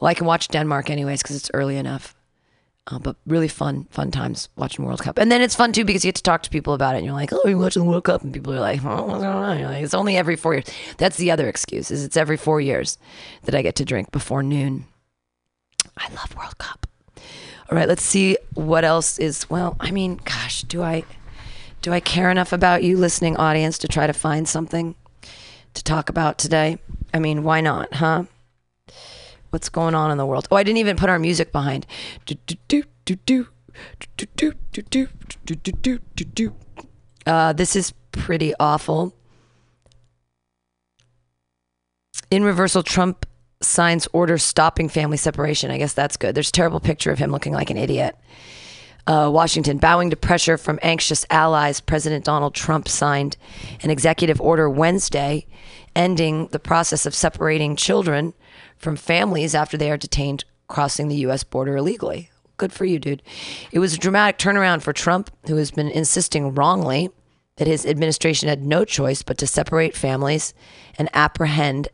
Well, 0.00 0.08
I 0.08 0.14
can 0.14 0.26
watch 0.26 0.48
Denmark 0.48 0.90
anyways 0.90 1.22
because 1.22 1.36
it's 1.36 1.50
early 1.54 1.76
enough. 1.76 2.14
Uh, 2.86 2.98
but 2.98 3.16
really 3.26 3.48
fun, 3.48 3.86
fun 3.90 4.10
times 4.10 4.48
watching 4.56 4.84
World 4.84 5.00
Cup, 5.02 5.18
and 5.18 5.30
then 5.30 5.42
it's 5.42 5.54
fun 5.54 5.72
too 5.72 5.84
because 5.84 6.04
you 6.04 6.08
get 6.08 6.16
to 6.16 6.22
talk 6.22 6.42
to 6.44 6.50
people 6.50 6.72
about 6.72 6.94
it. 6.94 6.98
And 6.98 7.06
you're 7.06 7.14
like, 7.14 7.30
"Oh, 7.32 7.42
you're 7.46 7.58
watching 7.58 7.82
the 7.82 7.88
World 7.88 8.04
Cup," 8.04 8.22
and 8.22 8.32
people 8.32 8.54
are 8.54 8.60
like, 8.60 8.82
"Oh, 8.82 9.04
what's 9.04 9.22
going 9.22 9.26
on?" 9.26 9.62
Like, 9.62 9.84
"It's 9.84 9.92
only 9.92 10.16
every 10.16 10.36
four 10.36 10.54
years." 10.54 10.64
That's 10.96 11.18
the 11.18 11.30
other 11.30 11.48
excuse 11.48 11.90
is 11.90 12.02
it's 12.02 12.16
every 12.16 12.38
four 12.38 12.62
years 12.62 12.96
that 13.44 13.54
I 13.54 13.60
get 13.60 13.74
to 13.76 13.84
drink 13.84 14.10
before 14.10 14.42
noon. 14.42 14.86
I 15.98 16.08
love 16.14 16.34
World 16.34 16.56
Cup. 16.56 16.86
All 17.70 17.76
right, 17.76 17.88
let's 17.88 18.02
see 18.02 18.38
what 18.54 18.84
else 18.84 19.18
is. 19.18 19.48
Well, 19.50 19.76
I 19.78 19.90
mean, 19.90 20.20
gosh, 20.24 20.62
do 20.62 20.82
I 20.82 21.04
do 21.82 21.92
I 21.92 22.00
care 22.00 22.30
enough 22.30 22.52
about 22.52 22.82
you, 22.82 22.96
listening 22.96 23.36
audience, 23.36 23.78
to 23.78 23.88
try 23.88 24.06
to 24.06 24.12
find 24.12 24.48
something 24.48 24.94
to 25.74 25.84
talk 25.84 26.08
about 26.08 26.38
today? 26.38 26.78
I 27.12 27.18
mean, 27.18 27.42
why 27.42 27.60
not, 27.60 27.94
huh? 27.94 28.24
What's 29.50 29.68
going 29.68 29.94
on 29.94 30.10
in 30.10 30.18
the 30.18 30.26
world? 30.26 30.48
Oh, 30.50 30.56
I 30.56 30.62
didn't 30.62 30.78
even 30.78 30.96
put 30.96 31.10
our 31.10 31.18
music 31.18 31.52
behind. 31.52 31.86
Do, 32.26 32.36
do, 32.46 32.56
do, 32.68 32.82
do, 33.04 33.16
do, 33.16 33.46
do, 34.16 34.26
do, 34.36 34.52
do, 34.72 34.82
do, 34.90 35.08
do, 35.44 35.56
do, 35.56 35.72
do, 35.72 35.98
do, 36.16 36.24
do. 36.24 36.54
Uh, 37.26 37.52
this 37.52 37.76
is 37.76 37.92
pretty 38.12 38.54
awful. 38.58 39.14
In 42.30 42.44
reversal, 42.44 42.82
Trump 42.82 43.26
signs 43.60 44.08
order 44.12 44.38
stopping 44.38 44.88
family 44.88 45.16
separation. 45.16 45.70
I 45.70 45.78
guess 45.78 45.92
that's 45.92 46.16
good. 46.16 46.34
There's 46.34 46.50
a 46.50 46.52
terrible 46.52 46.80
picture 46.80 47.10
of 47.10 47.18
him 47.18 47.30
looking 47.30 47.52
like 47.52 47.70
an 47.70 47.76
idiot. 47.76 48.16
Uh, 49.06 49.30
Washington, 49.32 49.78
bowing 49.78 50.10
to 50.10 50.16
pressure 50.16 50.58
from 50.58 50.78
anxious 50.82 51.24
allies, 51.30 51.80
President 51.80 52.24
Donald 52.26 52.54
Trump 52.54 52.86
signed 52.88 53.38
an 53.82 53.90
executive 53.90 54.40
order 54.40 54.68
Wednesday 54.68 55.46
ending 55.96 56.48
the 56.48 56.58
process 56.58 57.06
of 57.06 57.14
separating 57.14 57.74
children 57.74 58.34
from 58.76 58.96
families 58.96 59.54
after 59.54 59.76
they 59.76 59.90
are 59.90 59.96
detained 59.96 60.44
crossing 60.68 61.08
the 61.08 61.16
U.S. 61.16 61.42
border 61.42 61.76
illegally. 61.76 62.30
Good 62.58 62.72
for 62.72 62.84
you, 62.84 62.98
dude. 62.98 63.22
It 63.72 63.78
was 63.78 63.94
a 63.94 63.98
dramatic 63.98 64.38
turnaround 64.38 64.82
for 64.82 64.92
Trump, 64.92 65.30
who 65.46 65.56
has 65.56 65.70
been 65.70 65.88
insisting 65.88 66.54
wrongly 66.54 67.08
that 67.56 67.66
his 67.66 67.86
administration 67.86 68.48
had 68.48 68.62
no 68.62 68.84
choice 68.84 69.22
but 69.22 69.38
to 69.38 69.46
separate 69.46 69.96
families 69.96 70.54
and 70.98 71.08
apprehend 71.14 71.88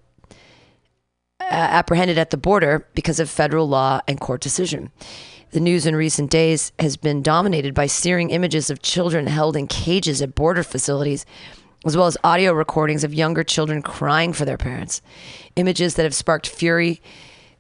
Uh, 1.55 1.59
apprehended 1.59 2.19
at 2.19 2.31
the 2.31 2.37
border 2.37 2.85
because 2.97 3.21
of 3.21 3.31
federal 3.31 3.69
law 3.69 4.01
and 4.09 4.19
court 4.19 4.41
decision. 4.41 4.91
The 5.53 5.61
news 5.61 5.87
in 5.87 5.95
recent 5.95 6.29
days 6.29 6.73
has 6.81 6.97
been 6.97 7.23
dominated 7.23 7.75
by 7.75 7.87
searing 7.87 8.31
images 8.31 8.71
of 8.71 8.83
children 8.83 9.29
held 9.29 9.57
in 9.57 9.69
cages 9.69 10.21
at 10.21 10.35
border 10.35 10.65
facilities, 10.65 11.25
as 11.87 11.97
well 11.97 12.09
as 12.09 12.17
audio 12.25 12.53
recordings 12.53 13.05
of 13.05 13.15
younger 13.15 13.45
children 13.45 13.83
crying 13.83 14.33
for 14.33 14.45
their 14.45 14.59
parents. 14.59 15.01
Images 15.55 15.95
that 15.95 16.03
have 16.03 16.13
sparked 16.13 16.49
fury, 16.49 17.01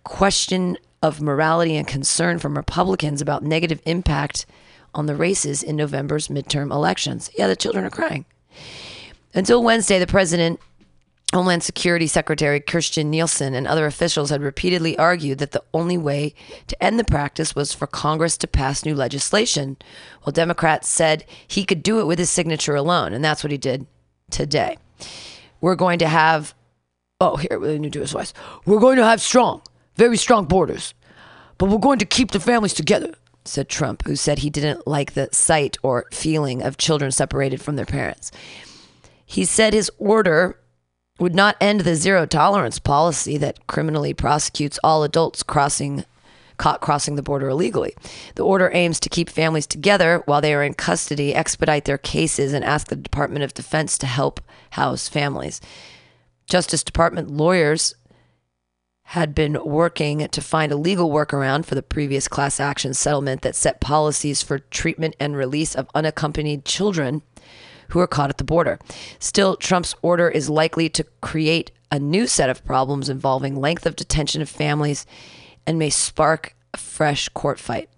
question 0.02 0.76
of 1.00 1.22
morality, 1.22 1.76
and 1.76 1.86
concern 1.86 2.40
from 2.40 2.56
Republicans 2.56 3.22
about 3.22 3.44
negative 3.44 3.80
impact 3.86 4.44
on 4.92 5.06
the 5.06 5.14
races 5.14 5.62
in 5.62 5.76
November's 5.76 6.26
midterm 6.26 6.72
elections. 6.72 7.30
Yeah, 7.38 7.46
the 7.46 7.54
children 7.54 7.84
are 7.84 7.90
crying. 7.90 8.24
Until 9.34 9.62
Wednesday, 9.62 10.00
the 10.00 10.08
president 10.08 10.58
Homeland 11.34 11.64
Security 11.64 12.06
Secretary 12.06 12.60
Kirstjen 12.60 13.06
Nielsen 13.06 13.54
and 13.54 13.66
other 13.66 13.86
officials 13.86 14.30
had 14.30 14.40
repeatedly 14.40 14.96
argued 14.96 15.38
that 15.38 15.50
the 15.50 15.64
only 15.74 15.98
way 15.98 16.32
to 16.68 16.80
end 16.80 16.96
the 16.96 17.02
practice 17.02 17.56
was 17.56 17.74
for 17.74 17.88
Congress 17.88 18.38
to 18.38 18.46
pass 18.46 18.84
new 18.84 18.94
legislation, 18.94 19.76
while 20.22 20.32
Democrats 20.32 20.88
said 20.88 21.24
he 21.48 21.64
could 21.64 21.82
do 21.82 21.98
it 21.98 22.06
with 22.06 22.20
his 22.20 22.30
signature 22.30 22.76
alone, 22.76 23.12
and 23.12 23.24
that's 23.24 23.42
what 23.42 23.50
he 23.50 23.58
did 23.58 23.84
today. 24.30 24.78
We're 25.60 25.74
going 25.74 25.98
to 25.98 26.06
have, 26.06 26.54
oh, 27.20 27.34
here, 27.34 27.58
we 27.58 27.66
let 27.66 27.80
me 27.80 27.90
do 27.90 28.02
his 28.02 28.12
voice. 28.12 28.32
We're 28.64 28.78
going 28.78 28.98
to 28.98 29.04
have 29.04 29.20
strong, 29.20 29.60
very 29.96 30.16
strong 30.16 30.44
borders, 30.44 30.94
but 31.58 31.68
we're 31.68 31.78
going 31.78 31.98
to 31.98 32.04
keep 32.04 32.30
the 32.30 32.38
families 32.38 32.74
together, 32.74 33.12
said 33.44 33.68
Trump, 33.68 34.06
who 34.06 34.14
said 34.14 34.38
he 34.38 34.50
didn't 34.50 34.86
like 34.86 35.14
the 35.14 35.28
sight 35.32 35.78
or 35.82 36.04
feeling 36.12 36.62
of 36.62 36.78
children 36.78 37.10
separated 37.10 37.60
from 37.60 37.74
their 37.74 37.86
parents. 37.86 38.30
He 39.26 39.44
said 39.44 39.74
his 39.74 39.90
order 39.98 40.60
would 41.18 41.34
not 41.34 41.56
end 41.60 41.80
the 41.80 41.94
zero 41.94 42.26
tolerance 42.26 42.78
policy 42.78 43.38
that 43.38 43.66
criminally 43.66 44.12
prosecutes 44.12 44.78
all 44.82 45.04
adults 45.04 45.42
crossing 45.42 46.04
caught 46.56 46.80
crossing 46.80 47.16
the 47.16 47.22
border 47.22 47.48
illegally. 47.48 47.94
The 48.36 48.44
order 48.44 48.70
aims 48.72 49.00
to 49.00 49.08
keep 49.08 49.28
families 49.28 49.66
together 49.66 50.22
while 50.26 50.40
they 50.40 50.54
are 50.54 50.62
in 50.62 50.74
custody, 50.74 51.34
expedite 51.34 51.84
their 51.84 51.98
cases, 51.98 52.52
and 52.52 52.64
ask 52.64 52.86
the 52.86 52.96
Department 52.96 53.42
of 53.44 53.54
Defense 53.54 53.98
to 53.98 54.06
help 54.06 54.40
house 54.70 55.08
families. 55.08 55.60
Justice 56.46 56.84
Department 56.84 57.30
lawyers 57.30 57.96
had 59.08 59.34
been 59.34 59.58
working 59.64 60.26
to 60.28 60.40
find 60.40 60.72
a 60.72 60.76
legal 60.76 61.10
workaround 61.10 61.66
for 61.66 61.74
the 61.74 61.82
previous 61.82 62.28
class 62.28 62.58
action 62.58 62.94
settlement 62.94 63.42
that 63.42 63.56
set 63.56 63.80
policies 63.80 64.42
for 64.42 64.60
treatment 64.60 65.14
and 65.20 65.36
release 65.36 65.74
of 65.74 65.88
unaccompanied 65.94 66.64
children 66.64 67.22
who 67.94 68.00
are 68.00 68.06
caught 68.06 68.28
at 68.28 68.38
the 68.38 68.44
border. 68.44 68.78
Still, 69.18 69.56
Trump's 69.56 69.94
order 70.02 70.28
is 70.28 70.50
likely 70.50 70.88
to 70.90 71.04
create 71.22 71.70
a 71.90 71.98
new 71.98 72.26
set 72.26 72.50
of 72.50 72.64
problems 72.64 73.08
involving 73.08 73.56
length 73.56 73.86
of 73.86 73.96
detention 73.96 74.42
of 74.42 74.48
families 74.48 75.06
and 75.66 75.78
may 75.78 75.90
spark 75.90 76.54
a 76.74 76.76
fresh 76.76 77.28
court 77.30 77.58
fight. 77.58 77.88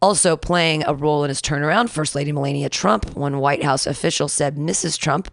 Also, 0.00 0.36
playing 0.36 0.84
a 0.86 0.94
role 0.94 1.24
in 1.24 1.28
his 1.28 1.42
turnaround, 1.42 1.90
First 1.90 2.14
Lady 2.14 2.30
Melania 2.30 2.68
Trump, 2.68 3.16
one 3.16 3.38
White 3.38 3.64
House 3.64 3.86
official 3.86 4.28
said 4.28 4.56
Mrs. 4.56 4.96
Trump 4.96 5.28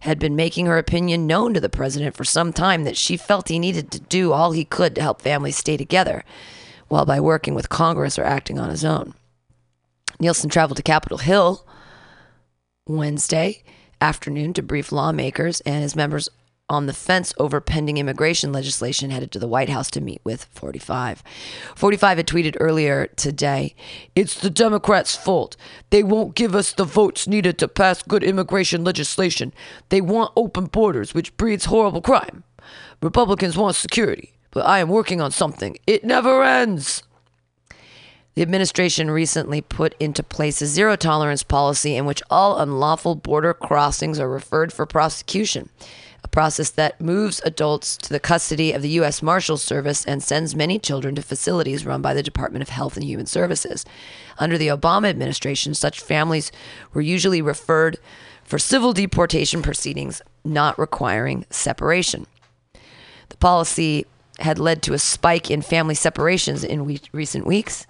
had 0.00 0.18
been 0.18 0.34
making 0.34 0.66
her 0.66 0.78
opinion 0.78 1.26
known 1.26 1.54
to 1.54 1.60
the 1.60 1.68
president 1.68 2.16
for 2.16 2.24
some 2.24 2.52
time 2.52 2.82
that 2.84 2.96
she 2.96 3.16
felt 3.16 3.48
he 3.48 3.58
needed 3.58 3.92
to 3.92 4.00
do 4.00 4.32
all 4.32 4.52
he 4.52 4.64
could 4.64 4.94
to 4.96 5.02
help 5.02 5.22
families 5.22 5.56
stay 5.56 5.76
together, 5.76 6.24
while 6.88 7.06
by 7.06 7.20
working 7.20 7.54
with 7.54 7.68
Congress 7.68 8.18
or 8.18 8.24
acting 8.24 8.58
on 8.58 8.70
his 8.70 8.84
own. 8.84 9.14
Nielsen 10.18 10.50
traveled 10.50 10.78
to 10.78 10.82
Capitol 10.82 11.18
Hill 11.18 11.64
Wednesday 12.96 13.62
afternoon 14.00 14.52
to 14.54 14.62
brief 14.62 14.90
lawmakers 14.92 15.60
and 15.62 15.82
his 15.82 15.94
members 15.94 16.28
on 16.68 16.86
the 16.86 16.92
fence 16.92 17.34
over 17.36 17.60
pending 17.60 17.98
immigration 17.98 18.52
legislation 18.52 19.10
headed 19.10 19.32
to 19.32 19.38
the 19.38 19.48
White 19.48 19.68
House 19.68 19.90
to 19.90 20.00
meet 20.00 20.20
with 20.24 20.44
45. 20.52 21.22
45 21.74 22.16
had 22.16 22.26
tweeted 22.26 22.56
earlier 22.60 23.08
today, 23.16 23.74
It's 24.14 24.38
the 24.38 24.50
Democrats' 24.50 25.16
fault. 25.16 25.56
They 25.90 26.04
won't 26.04 26.36
give 26.36 26.54
us 26.54 26.72
the 26.72 26.84
votes 26.84 27.26
needed 27.26 27.58
to 27.58 27.68
pass 27.68 28.02
good 28.02 28.22
immigration 28.22 28.84
legislation. 28.84 29.52
They 29.88 30.00
want 30.00 30.32
open 30.36 30.66
borders, 30.66 31.12
which 31.12 31.36
breeds 31.36 31.66
horrible 31.66 32.02
crime. 32.02 32.44
Republicans 33.02 33.56
want 33.56 33.74
security, 33.74 34.34
but 34.52 34.64
I 34.64 34.78
am 34.78 34.88
working 34.88 35.20
on 35.20 35.32
something. 35.32 35.76
It 35.86 36.04
never 36.04 36.44
ends. 36.44 37.02
The 38.40 38.44
administration 38.44 39.10
recently 39.10 39.60
put 39.60 39.94
into 40.00 40.22
place 40.22 40.62
a 40.62 40.66
zero 40.66 40.96
tolerance 40.96 41.42
policy 41.42 41.94
in 41.94 42.06
which 42.06 42.22
all 42.30 42.58
unlawful 42.58 43.14
border 43.14 43.52
crossings 43.52 44.18
are 44.18 44.30
referred 44.30 44.72
for 44.72 44.86
prosecution, 44.86 45.68
a 46.24 46.28
process 46.28 46.70
that 46.70 47.02
moves 47.02 47.42
adults 47.44 47.98
to 47.98 48.08
the 48.08 48.18
custody 48.18 48.72
of 48.72 48.80
the 48.80 48.96
U.S. 49.00 49.20
Marshals 49.20 49.62
Service 49.62 50.06
and 50.06 50.22
sends 50.22 50.56
many 50.56 50.78
children 50.78 51.14
to 51.16 51.22
facilities 51.22 51.84
run 51.84 52.00
by 52.00 52.14
the 52.14 52.22
Department 52.22 52.62
of 52.62 52.70
Health 52.70 52.96
and 52.96 53.04
Human 53.04 53.26
Services. 53.26 53.84
Under 54.38 54.56
the 54.56 54.68
Obama 54.68 55.10
administration, 55.10 55.74
such 55.74 56.00
families 56.00 56.50
were 56.94 57.02
usually 57.02 57.42
referred 57.42 57.98
for 58.42 58.58
civil 58.58 58.94
deportation 58.94 59.60
proceedings, 59.60 60.22
not 60.46 60.78
requiring 60.78 61.44
separation. 61.50 62.26
The 63.28 63.36
policy 63.36 64.06
had 64.40 64.58
led 64.58 64.82
to 64.82 64.94
a 64.94 64.98
spike 64.98 65.50
in 65.50 65.62
family 65.62 65.94
separations 65.94 66.64
in 66.64 66.84
we- 66.84 67.00
recent 67.12 67.46
weeks 67.46 67.86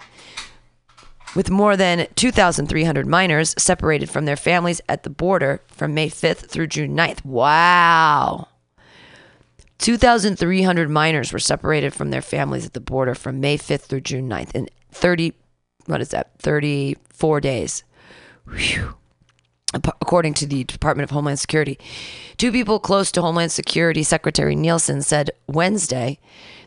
with 1.35 1.51
more 1.51 1.77
than 1.77 2.07
2,300 2.17 3.07
minors 3.07 3.55
separated 3.57 4.11
from 4.11 4.25
their 4.25 4.37
families 4.37 4.81
at 4.89 5.03
the 5.03 5.11
border 5.11 5.63
from 5.69 5.95
May 5.95 6.09
5th 6.09 6.51
through 6.51 6.67
June 6.67 6.97
9th. 6.97 7.25
Wow. 7.25 8.49
2,300 9.79 10.91
minors 10.91 11.33
were 11.33 11.39
separated 11.39 11.95
from 11.95 12.11
their 12.11 12.23
families 12.23 12.67
at 12.67 12.75
the 12.75 12.81
border 12.81 13.15
from 13.15 13.41
May 13.41 13.57
5th 13.57 13.83
through 13.83 14.03
June 14.03 14.29
9th 14.29 14.55
in 14.55 14.69
30, 14.93 15.33
what 15.87 16.01
is 16.01 16.11
that, 16.11 16.33
34 16.39 17.41
days. 17.41 17.85
Whew. 18.47 18.97
According 19.73 20.35
to 20.35 20.47
the 20.47 20.65
Department 20.65 21.05
of 21.05 21.11
Homeland 21.11 21.39
Security, 21.39 21.79
two 22.37 22.51
people 22.51 22.81
close 22.81 23.13
to 23.13 23.23
Homeland 23.23 23.53
Security 23.53 24.03
Secretary 24.03 24.57
Nielsen 24.57 25.03
said 25.03 25.31
Wednesday 25.47 26.19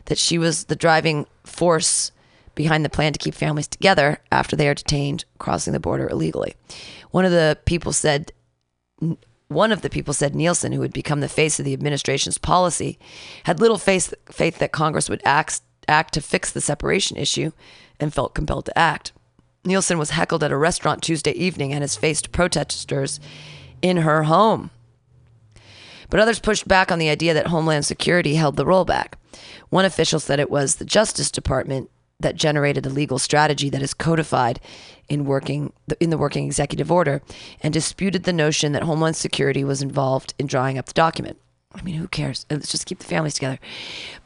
that 0.06 0.16
she 0.16 0.38
was 0.38 0.64
the 0.64 0.76
driving 0.76 1.26
force 1.44 2.12
behind 2.54 2.84
the 2.84 2.90
plan 2.90 3.12
to 3.12 3.18
keep 3.18 3.34
families 3.34 3.68
together 3.68 4.20
after 4.32 4.56
they 4.56 4.68
are 4.68 4.74
detained 4.74 5.24
crossing 5.38 5.72
the 5.72 5.80
border 5.80 6.08
illegally. 6.08 6.54
One 7.10 7.24
of 7.24 7.32
the 7.32 7.58
people 7.66 7.92
said 7.92 8.32
one 9.48 9.72
of 9.72 9.82
the 9.82 9.90
people 9.90 10.14
said 10.14 10.34
Nielsen, 10.34 10.72
who 10.72 10.82
had 10.82 10.92
become 10.92 11.20
the 11.20 11.28
face 11.28 11.58
of 11.58 11.64
the 11.64 11.74
administration's 11.74 12.38
policy, 12.38 12.98
had 13.44 13.60
little 13.60 13.78
faith, 13.78 14.14
faith 14.30 14.58
that 14.58 14.72
Congress 14.72 15.08
would 15.08 15.22
act, 15.24 15.60
act 15.86 16.14
to 16.14 16.20
fix 16.20 16.50
the 16.50 16.60
separation 16.60 17.16
issue 17.16 17.52
and 18.00 18.12
felt 18.12 18.34
compelled 18.34 18.66
to 18.66 18.78
act. 18.78 19.12
Nielsen 19.64 19.98
was 19.98 20.10
heckled 20.10 20.44
at 20.44 20.52
a 20.52 20.56
restaurant 20.56 21.02
Tuesday 21.02 21.32
evening 21.32 21.72
and 21.72 21.82
has 21.82 21.96
faced 21.96 22.32
protesters 22.32 23.18
in 23.80 23.98
her 23.98 24.24
home. 24.24 24.70
But 26.10 26.20
others 26.20 26.38
pushed 26.38 26.68
back 26.68 26.92
on 26.92 26.98
the 26.98 27.08
idea 27.08 27.34
that 27.34 27.48
Homeland 27.48 27.86
Security 27.86 28.34
held 28.34 28.56
the 28.56 28.66
rollback. 28.66 29.14
One 29.70 29.84
official 29.84 30.20
said 30.20 30.38
it 30.38 30.50
was 30.50 30.76
the 30.76 30.84
Justice 30.84 31.30
Department 31.30 31.90
that 32.20 32.36
generated 32.36 32.84
the 32.84 32.90
legal 32.90 33.18
strategy 33.18 33.68
that 33.70 33.82
is 33.82 33.94
codified 33.94 34.60
in 35.08 35.24
working 35.24 35.72
in 36.00 36.10
the 36.10 36.18
working 36.18 36.46
executive 36.46 36.92
order 36.92 37.22
and 37.60 37.74
disputed 37.74 38.24
the 38.24 38.32
notion 38.32 38.72
that 38.72 38.84
Homeland 38.84 39.16
Security 39.16 39.64
was 39.64 39.82
involved 39.82 40.34
in 40.38 40.46
drawing 40.46 40.78
up 40.78 40.86
the 40.86 40.92
document. 40.92 41.38
I 41.74 41.82
mean, 41.82 41.96
who 41.96 42.08
cares? 42.08 42.46
Uh, 42.50 42.54
let's 42.54 42.70
just 42.70 42.86
keep 42.86 43.00
the 43.00 43.04
families 43.04 43.34
together. 43.34 43.58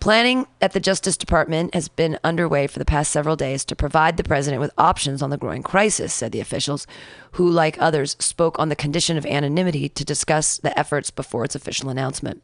Planning 0.01 0.47
at 0.61 0.73
the 0.73 0.81
Justice 0.81 1.17
Department 1.17 1.75
has 1.75 1.89
been 1.89 2.19
underway 2.23 2.67
for 2.67 2.79
the 2.79 2.85
past 2.85 3.11
several 3.11 3.37
days 3.37 3.65
to 3.67 3.77
provide 3.77 4.17
the 4.17 4.25
president 4.25 4.61
with 4.61 4.71
options 4.77 5.23
on 5.23 5.31
the 5.31 5.39
growing 5.39 5.63
crisis, 5.63 6.13
said 6.13 6.33
the 6.33 6.41
officials, 6.41 6.87
who, 7.33 7.49
like 7.49 7.81
others, 7.81 8.17
spoke 8.19 8.59
on 8.59 8.69
the 8.69 8.77
condition 8.77 9.17
of 9.17 9.25
anonymity 9.27 9.89
to 9.89 10.05
discuss 10.05 10.59
the 10.59 10.79
efforts 10.79 11.11
before 11.11 11.45
its 11.45 11.55
official 11.55 11.89
announcement. 11.89 12.43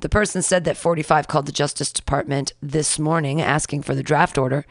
The 0.00 0.08
person 0.08 0.42
said 0.42 0.64
that 0.64 0.76
45 0.76 1.28
called 1.28 1.46
the 1.46 1.52
Justice 1.52 1.92
Department 1.92 2.54
this 2.60 2.98
morning 2.98 3.40
asking 3.40 3.82
for 3.82 3.94
the 3.94 4.02
draft 4.02 4.38
order. 4.38 4.66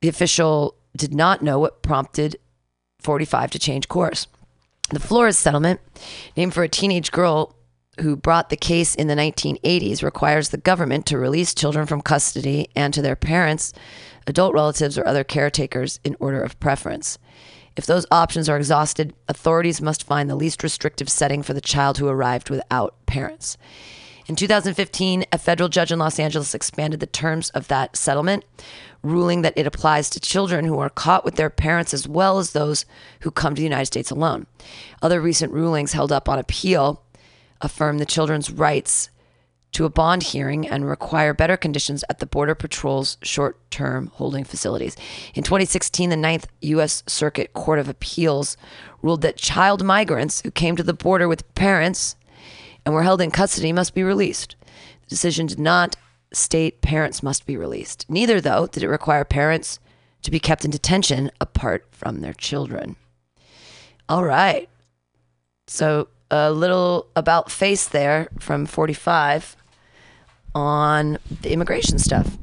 The 0.00 0.08
official 0.08 0.76
did 0.96 1.12
not 1.12 1.42
know 1.42 1.58
what 1.58 1.82
prompted 1.82 2.36
45 3.00 3.50
to 3.50 3.58
change 3.58 3.88
course. 3.88 4.26
The 4.90 5.00
Flores 5.00 5.36
settlement, 5.36 5.80
named 6.36 6.54
for 6.54 6.62
a 6.62 6.68
teenage 6.68 7.10
girl 7.10 7.54
who 8.00 8.16
brought 8.16 8.50
the 8.50 8.56
case 8.56 8.94
in 8.94 9.06
the 9.06 9.14
1980s, 9.14 10.02
requires 10.02 10.48
the 10.48 10.56
government 10.56 11.06
to 11.06 11.18
release 11.18 11.54
children 11.54 11.86
from 11.86 12.00
custody 12.00 12.68
and 12.74 12.92
to 12.94 13.02
their 13.02 13.16
parents, 13.16 13.72
adult 14.26 14.54
relatives, 14.54 14.98
or 14.98 15.06
other 15.06 15.24
caretakers 15.24 16.00
in 16.04 16.16
order 16.20 16.42
of 16.42 16.58
preference. 16.60 17.18
If 17.76 17.86
those 17.86 18.06
options 18.10 18.48
are 18.48 18.56
exhausted, 18.56 19.14
authorities 19.28 19.80
must 19.80 20.04
find 20.04 20.30
the 20.30 20.36
least 20.36 20.62
restrictive 20.62 21.08
setting 21.08 21.42
for 21.42 21.54
the 21.54 21.60
child 21.60 21.98
who 21.98 22.08
arrived 22.08 22.50
without 22.50 22.94
parents. 23.06 23.56
In 24.26 24.36
2015, 24.36 25.26
a 25.32 25.38
federal 25.38 25.68
judge 25.68 25.92
in 25.92 25.98
Los 25.98 26.18
Angeles 26.18 26.54
expanded 26.54 27.00
the 27.00 27.06
terms 27.06 27.50
of 27.50 27.68
that 27.68 27.94
settlement, 27.94 28.44
ruling 29.02 29.42
that 29.42 29.52
it 29.54 29.66
applies 29.66 30.08
to 30.10 30.20
children 30.20 30.64
who 30.64 30.78
are 30.78 30.88
caught 30.88 31.26
with 31.26 31.34
their 31.34 31.50
parents 31.50 31.92
as 31.92 32.08
well 32.08 32.38
as 32.38 32.52
those 32.52 32.86
who 33.20 33.30
come 33.30 33.54
to 33.54 33.60
the 33.60 33.64
United 33.64 33.84
States 33.84 34.10
alone. 34.10 34.46
Other 35.02 35.20
recent 35.20 35.52
rulings 35.52 35.92
held 35.92 36.10
up 36.10 36.26
on 36.26 36.38
appeal 36.38 37.03
affirm 37.60 37.98
the 37.98 38.06
children's 38.06 38.50
rights 38.50 39.10
to 39.72 39.84
a 39.84 39.90
bond 39.90 40.22
hearing 40.22 40.68
and 40.68 40.88
require 40.88 41.34
better 41.34 41.56
conditions 41.56 42.04
at 42.08 42.20
the 42.20 42.26
Border 42.26 42.54
Patrol's 42.54 43.18
short 43.22 43.58
term 43.70 44.06
holding 44.14 44.44
facilities. 44.44 44.96
In 45.34 45.42
2016, 45.42 46.10
the 46.10 46.16
Ninth 46.16 46.46
U.S. 46.62 47.02
Circuit 47.06 47.52
Court 47.52 47.80
of 47.80 47.88
Appeals 47.88 48.56
ruled 49.02 49.22
that 49.22 49.36
child 49.36 49.82
migrants 49.82 50.42
who 50.42 50.50
came 50.50 50.76
to 50.76 50.84
the 50.84 50.94
border 50.94 51.26
with 51.28 51.52
parents 51.54 52.14
and 52.86 52.94
were 52.94 53.02
held 53.02 53.20
in 53.20 53.30
custody 53.30 53.72
must 53.72 53.94
be 53.94 54.02
released. 54.02 54.54
The 55.02 55.08
decision 55.08 55.46
did 55.46 55.58
not 55.58 55.96
state 56.32 56.80
parents 56.80 57.22
must 57.22 57.46
be 57.46 57.56
released. 57.56 58.06
Neither, 58.08 58.40
though, 58.40 58.66
did 58.66 58.82
it 58.82 58.88
require 58.88 59.24
parents 59.24 59.78
to 60.22 60.30
be 60.30 60.40
kept 60.40 60.64
in 60.64 60.70
detention 60.70 61.30
apart 61.40 61.86
from 61.90 62.20
their 62.20 62.32
children. 62.32 62.96
All 64.08 64.24
right. 64.24 64.68
So, 65.66 66.08
a 66.34 66.50
little 66.50 67.06
about 67.14 67.48
face 67.48 67.86
there 67.86 68.28
from 68.40 68.66
45 68.66 69.54
on 70.52 71.18
the 71.42 71.52
immigration 71.52 71.98
stuff. 71.98 72.36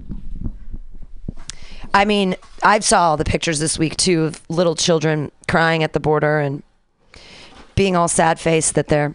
I 1.94 2.06
mean, 2.06 2.38
I 2.64 2.80
saw 2.80 3.10
all 3.10 3.18
the 3.18 3.26
pictures 3.26 3.60
this 3.60 3.78
week 3.78 3.98
too 3.98 4.24
of 4.24 4.42
little 4.50 4.76
children 4.76 5.30
crying 5.50 5.84
at 5.84 5.92
the 5.92 6.00
border 6.00 6.40
and 6.40 6.64
being 7.76 7.98
all 7.98 8.08
sad 8.08 8.40
faced 8.40 8.76
that 8.76 8.88
they're 8.88 9.14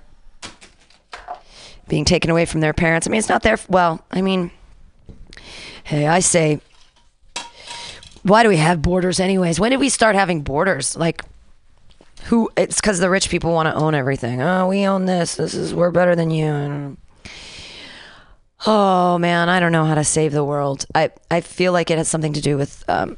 being 1.88 2.04
taken 2.04 2.30
away 2.30 2.44
from 2.44 2.60
their 2.60 2.74
parents. 2.74 3.06
I 3.06 3.10
mean, 3.10 3.18
it's 3.18 3.30
not 3.30 3.42
their 3.42 3.58
well, 3.70 4.04
I 4.10 4.20
mean, 4.20 4.50
hey, 5.84 6.06
I 6.06 6.20
say 6.20 6.60
why 8.24 8.42
do 8.42 8.50
we 8.50 8.58
have 8.58 8.82
borders 8.82 9.20
anyways? 9.20 9.58
When 9.58 9.70
did 9.70 9.80
we 9.80 9.88
start 9.88 10.16
having 10.16 10.42
borders? 10.42 10.96
Like 10.96 11.22
who 12.26 12.50
it's 12.56 12.80
cuz 12.80 12.98
the 12.98 13.10
rich 13.10 13.30
people 13.30 13.52
want 13.52 13.68
to 13.68 13.74
own 13.74 13.94
everything. 13.94 14.42
Oh, 14.42 14.68
we 14.68 14.86
own 14.86 15.06
this. 15.06 15.36
This 15.36 15.54
is 15.54 15.74
we're 15.74 15.90
better 15.90 16.14
than 16.14 16.30
you. 16.30 16.46
And, 16.46 16.96
oh 18.66 19.18
man, 19.18 19.48
I 19.48 19.60
don't 19.60 19.72
know 19.72 19.84
how 19.84 19.94
to 19.94 20.04
save 20.04 20.32
the 20.32 20.44
world. 20.44 20.86
I 20.94 21.10
I 21.30 21.40
feel 21.40 21.72
like 21.72 21.90
it 21.90 21.98
has 21.98 22.08
something 22.08 22.32
to 22.32 22.40
do 22.40 22.56
with 22.56 22.84
um, 22.88 23.16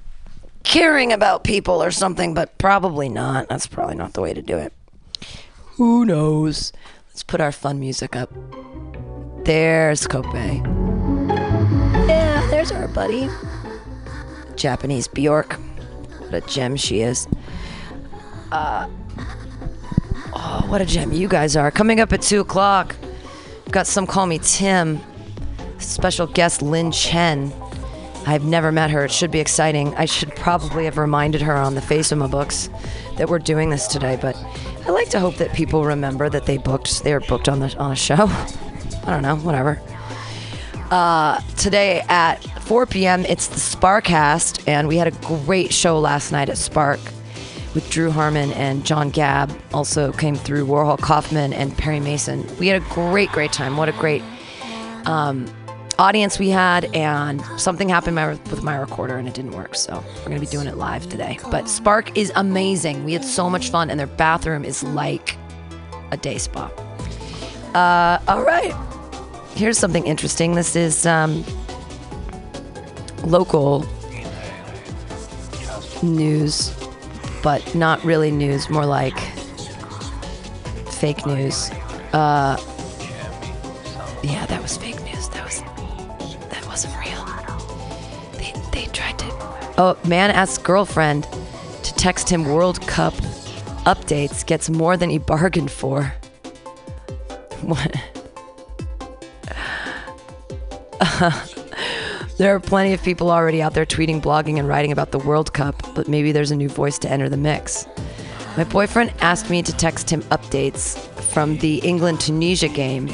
caring 0.62 1.12
about 1.12 1.44
people 1.44 1.82
or 1.82 1.90
something, 1.90 2.34
but 2.34 2.56
probably 2.58 3.08
not. 3.08 3.48
That's 3.48 3.66
probably 3.66 3.96
not 3.96 4.12
the 4.12 4.20
way 4.20 4.34
to 4.34 4.42
do 4.42 4.56
it. 4.56 4.72
Who 5.76 6.04
knows? 6.04 6.72
Let's 7.08 7.22
put 7.22 7.40
our 7.40 7.52
fun 7.52 7.80
music 7.80 8.14
up. 8.16 8.30
There's 9.44 10.06
Kope. 10.06 10.34
Yeah, 12.08 12.46
there's 12.50 12.70
our 12.70 12.88
buddy. 12.88 13.28
Japanese 14.56 15.08
Bjork. 15.08 15.54
What 16.18 16.34
a 16.34 16.40
gem 16.42 16.76
she 16.76 17.00
is. 17.00 17.26
Uh, 18.50 18.88
oh, 20.34 20.64
what 20.68 20.80
a 20.80 20.86
gem 20.86 21.12
you 21.12 21.28
guys 21.28 21.56
are. 21.56 21.70
Coming 21.70 22.00
up 22.00 22.12
at 22.12 22.22
2 22.22 22.40
o'clock, 22.40 22.96
we've 23.64 23.72
got 23.72 23.86
some 23.86 24.06
call 24.06 24.26
me 24.26 24.38
Tim. 24.38 25.00
Special 25.78 26.26
guest 26.26 26.62
Lynn 26.62 26.90
Chen. 26.90 27.52
I've 28.26 28.44
never 28.44 28.72
met 28.72 28.90
her. 28.90 29.04
It 29.04 29.12
should 29.12 29.30
be 29.30 29.40
exciting. 29.40 29.94
I 29.96 30.04
should 30.04 30.34
probably 30.36 30.84
have 30.84 30.98
reminded 30.98 31.40
her 31.42 31.56
on 31.56 31.74
the 31.74 31.80
face 31.80 32.12
of 32.12 32.18
my 32.18 32.26
books 32.26 32.68
that 33.16 33.28
we're 33.28 33.38
doing 33.38 33.70
this 33.70 33.86
today, 33.86 34.18
but 34.20 34.36
I 34.86 34.90
like 34.90 35.08
to 35.10 35.20
hope 35.20 35.36
that 35.36 35.54
people 35.54 35.84
remember 35.84 36.28
that 36.28 36.46
they 36.46 36.58
booked 36.58 37.04
they 37.04 37.12
were 37.14 37.20
booked 37.20 37.48
on 37.48 37.60
the 37.60 37.74
on 37.78 37.92
a 37.92 37.96
show. 37.96 38.26
I 39.06 39.06
don't 39.06 39.22
know, 39.22 39.36
whatever. 39.36 39.80
Uh, 40.90 41.40
today 41.56 42.00
at 42.08 42.36
4 42.62 42.86
p.m. 42.86 43.24
it's 43.26 43.46
the 43.46 43.56
Sparkcast, 43.56 44.62
and 44.66 44.88
we 44.88 44.96
had 44.96 45.06
a 45.06 45.10
great 45.44 45.72
show 45.72 45.98
last 45.98 46.32
night 46.32 46.48
at 46.48 46.58
Spark 46.58 47.00
with 47.78 47.90
Drew 47.90 48.10
Harmon 48.10 48.50
and 48.54 48.84
John 48.84 49.12
Gabb. 49.12 49.56
Also 49.72 50.10
came 50.10 50.34
through 50.34 50.66
Warhol 50.66 50.98
Kaufman 50.98 51.52
and 51.52 51.78
Perry 51.78 52.00
Mason. 52.00 52.44
We 52.58 52.66
had 52.66 52.82
a 52.82 52.84
great, 52.86 53.30
great 53.30 53.52
time. 53.52 53.76
What 53.76 53.88
a 53.88 53.92
great 53.92 54.20
um, 55.06 55.46
audience 55.96 56.40
we 56.40 56.48
had, 56.48 56.92
and 56.92 57.40
something 57.56 57.88
happened 57.88 58.16
my, 58.16 58.30
with 58.30 58.64
my 58.64 58.74
recorder 58.74 59.16
and 59.16 59.28
it 59.28 59.34
didn't 59.34 59.52
work. 59.52 59.76
So 59.76 60.02
we're 60.16 60.24
gonna 60.24 60.40
be 60.40 60.46
doing 60.46 60.66
it 60.66 60.76
live 60.76 61.08
today. 61.08 61.38
But 61.52 61.68
Spark 61.68 62.18
is 62.18 62.32
amazing. 62.34 63.04
We 63.04 63.12
had 63.12 63.24
so 63.24 63.48
much 63.48 63.70
fun, 63.70 63.90
and 63.90 64.00
their 64.00 64.08
bathroom 64.08 64.64
is 64.64 64.82
like 64.82 65.36
a 66.10 66.16
day 66.16 66.38
spa. 66.38 66.72
Uh, 67.74 68.18
all 68.26 68.42
right. 68.42 68.74
Here's 69.54 69.78
something 69.78 70.04
interesting. 70.04 70.56
This 70.56 70.74
is 70.74 71.06
um, 71.06 71.44
local 73.22 73.86
news, 76.02 76.70
but 77.42 77.74
not 77.74 78.02
really 78.04 78.30
news, 78.30 78.68
more 78.68 78.86
like 78.86 79.18
fake 80.90 81.24
news. 81.26 81.70
Uh, 82.12 82.56
yeah, 84.22 84.46
that 84.46 84.60
was 84.60 84.76
fake 84.76 85.00
news. 85.04 85.28
That 85.30 85.44
was 85.44 85.62
that 86.50 86.66
wasn't 86.66 86.94
real. 86.98 87.24
They 88.32 88.52
they 88.72 88.86
tried 88.92 89.18
to. 89.20 89.26
Oh, 89.78 89.96
man 90.06 90.30
asks 90.30 90.58
girlfriend 90.58 91.26
to 91.82 91.94
text 91.94 92.28
him 92.28 92.44
World 92.44 92.80
Cup 92.86 93.14
updates. 93.84 94.44
Gets 94.44 94.68
more 94.70 94.96
than 94.96 95.10
he 95.10 95.18
bargained 95.18 95.70
for. 95.70 96.12
What? 97.60 97.96
there 102.38 102.54
are 102.54 102.60
plenty 102.60 102.92
of 102.92 103.02
people 103.02 103.30
already 103.32 103.60
out 103.60 103.74
there 103.74 103.84
tweeting, 103.84 104.22
blogging, 104.22 104.58
and 104.60 104.68
writing 104.68 104.92
about 104.92 105.10
the 105.10 105.18
World 105.18 105.52
Cup, 105.52 105.82
but 105.96 106.06
maybe 106.06 106.30
there's 106.30 106.52
a 106.52 106.56
new 106.56 106.68
voice 106.68 106.96
to 107.00 107.10
enter 107.10 107.28
the 107.28 107.36
mix. 107.36 107.86
My 108.56 108.62
boyfriend 108.62 109.12
asked 109.20 109.50
me 109.50 109.60
to 109.62 109.76
text 109.76 110.08
him 110.08 110.22
updates 110.22 110.96
from 111.32 111.58
the 111.58 111.78
England 111.78 112.20
Tunisia 112.20 112.68
game. 112.68 113.08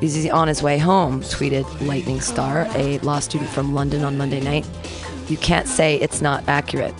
He's 0.00 0.28
on 0.28 0.48
his 0.48 0.60
way 0.60 0.76
home, 0.76 1.20
tweeted 1.22 1.64
Lightning 1.86 2.20
Star, 2.20 2.66
a 2.74 2.98
law 2.98 3.20
student 3.20 3.48
from 3.50 3.74
London 3.74 4.02
on 4.02 4.18
Monday 4.18 4.40
night. 4.40 4.66
You 5.28 5.36
can't 5.36 5.68
say 5.68 5.96
it's 5.96 6.20
not 6.20 6.42
accurate. 6.48 6.94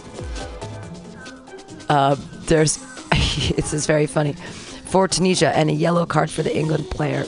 Uh, 1.88 2.14
there's, 2.46 2.78
it's 3.12 3.72
just 3.72 3.88
very 3.88 4.06
funny. 4.06 4.32
For 4.32 5.08
Tunisia 5.08 5.54
and 5.56 5.70
a 5.70 5.72
yellow 5.72 6.06
card 6.06 6.30
for 6.30 6.42
the 6.42 6.56
England 6.56 6.88
player. 6.90 7.26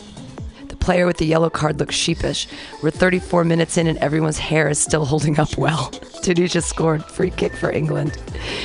Player 0.81 1.07
with 1.07 1.19
the 1.19 1.27
yellow 1.27 1.51
card 1.51 1.79
looks 1.79 1.95
sheepish. 1.95 2.49
We're 2.83 2.91
34 2.91 3.45
minutes 3.45 3.77
in 3.77 3.87
and 3.87 3.99
everyone's 3.99 4.39
hair 4.39 4.69
is 4.69 4.79
still 4.79 5.05
holding 5.05 5.39
up 5.39 5.57
well. 5.57 5.91
Tunisia 6.23 6.63
scored 6.63 7.05
free 7.05 7.31
kick 7.31 7.55
for 7.55 7.71
England. 7.71 8.17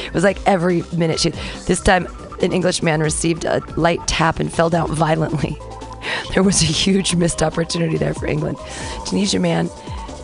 It 0.05 0.13
was 0.13 0.23
like 0.23 0.39
every 0.47 0.83
minute 0.95 1.19
she. 1.19 1.31
This 1.65 1.81
time, 1.81 2.07
an 2.41 2.51
Englishman 2.51 3.01
received 3.01 3.45
a 3.45 3.61
light 3.77 4.05
tap 4.07 4.39
and 4.39 4.51
fell 4.51 4.69
down 4.69 4.93
violently. 4.93 5.57
There 6.33 6.43
was 6.43 6.61
a 6.61 6.65
huge 6.65 7.15
missed 7.15 7.41
opportunity 7.41 7.97
there 7.97 8.13
for 8.13 8.27
England. 8.27 8.57
Tunisia 9.07 9.39
man 9.39 9.69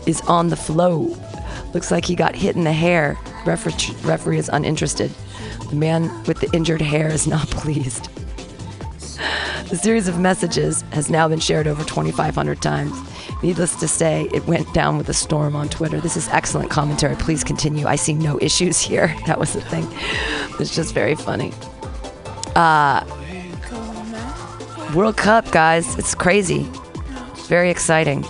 is 0.05 0.21
on 0.21 0.49
the 0.49 0.55
flow. 0.55 1.17
Looks 1.73 1.89
like 1.89 2.05
he 2.05 2.15
got 2.15 2.35
hit 2.35 2.55
in 2.55 2.65
the 2.65 2.73
hair. 2.73 3.17
Referee, 3.45 3.95
referee 4.03 4.37
is 4.37 4.49
uninterested. 4.49 5.11
The 5.69 5.75
man 5.75 6.03
with 6.25 6.39
the 6.39 6.51
injured 6.53 6.81
hair 6.81 7.07
is 7.07 7.27
not 7.27 7.47
pleased. 7.51 8.09
The 9.69 9.77
series 9.77 10.07
of 10.07 10.19
messages 10.19 10.81
has 10.91 11.09
now 11.09 11.27
been 11.27 11.39
shared 11.39 11.65
over 11.67 11.83
2,500 11.83 12.61
times. 12.61 12.91
Needless 13.41 13.75
to 13.77 13.87
say, 13.87 14.29
it 14.33 14.45
went 14.45 14.71
down 14.73 14.97
with 14.97 15.09
a 15.09 15.13
storm 15.13 15.55
on 15.55 15.69
Twitter. 15.69 15.99
This 15.99 16.17
is 16.17 16.27
excellent 16.29 16.69
commentary. 16.69 17.15
Please 17.15 17.43
continue. 17.43 17.87
I 17.87 17.95
see 17.95 18.13
no 18.13 18.37
issues 18.41 18.79
here. 18.79 19.15
That 19.27 19.39
was 19.39 19.53
the 19.53 19.61
thing. 19.61 19.87
It's 20.59 20.75
just 20.75 20.93
very 20.93 21.15
funny. 21.15 21.53
Uh, 22.55 23.05
World 24.93 25.15
Cup, 25.15 25.49
guys. 25.51 25.97
It's 25.97 26.13
crazy. 26.13 26.67
Very 27.47 27.69
exciting. 27.69 28.23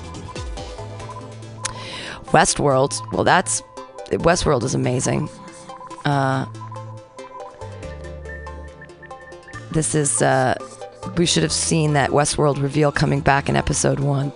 Westworld. 2.31 3.01
Well, 3.11 3.23
that's. 3.23 3.61
Westworld 4.11 4.63
is 4.63 4.76
amazing. 4.76 5.27
Uh, 6.05 6.45
this 9.72 9.95
is 9.95 10.22
uh, 10.22 10.55
we 11.18 11.26
should 11.26 11.44
have 11.44 11.52
seen 11.52 11.94
that 11.94 12.11
Westworld 12.11 12.61
reveal 12.61 12.91
coming 12.91 13.19
back 13.19 13.49
in 13.49 13.56
episode 13.56 13.99
one. 13.99 14.32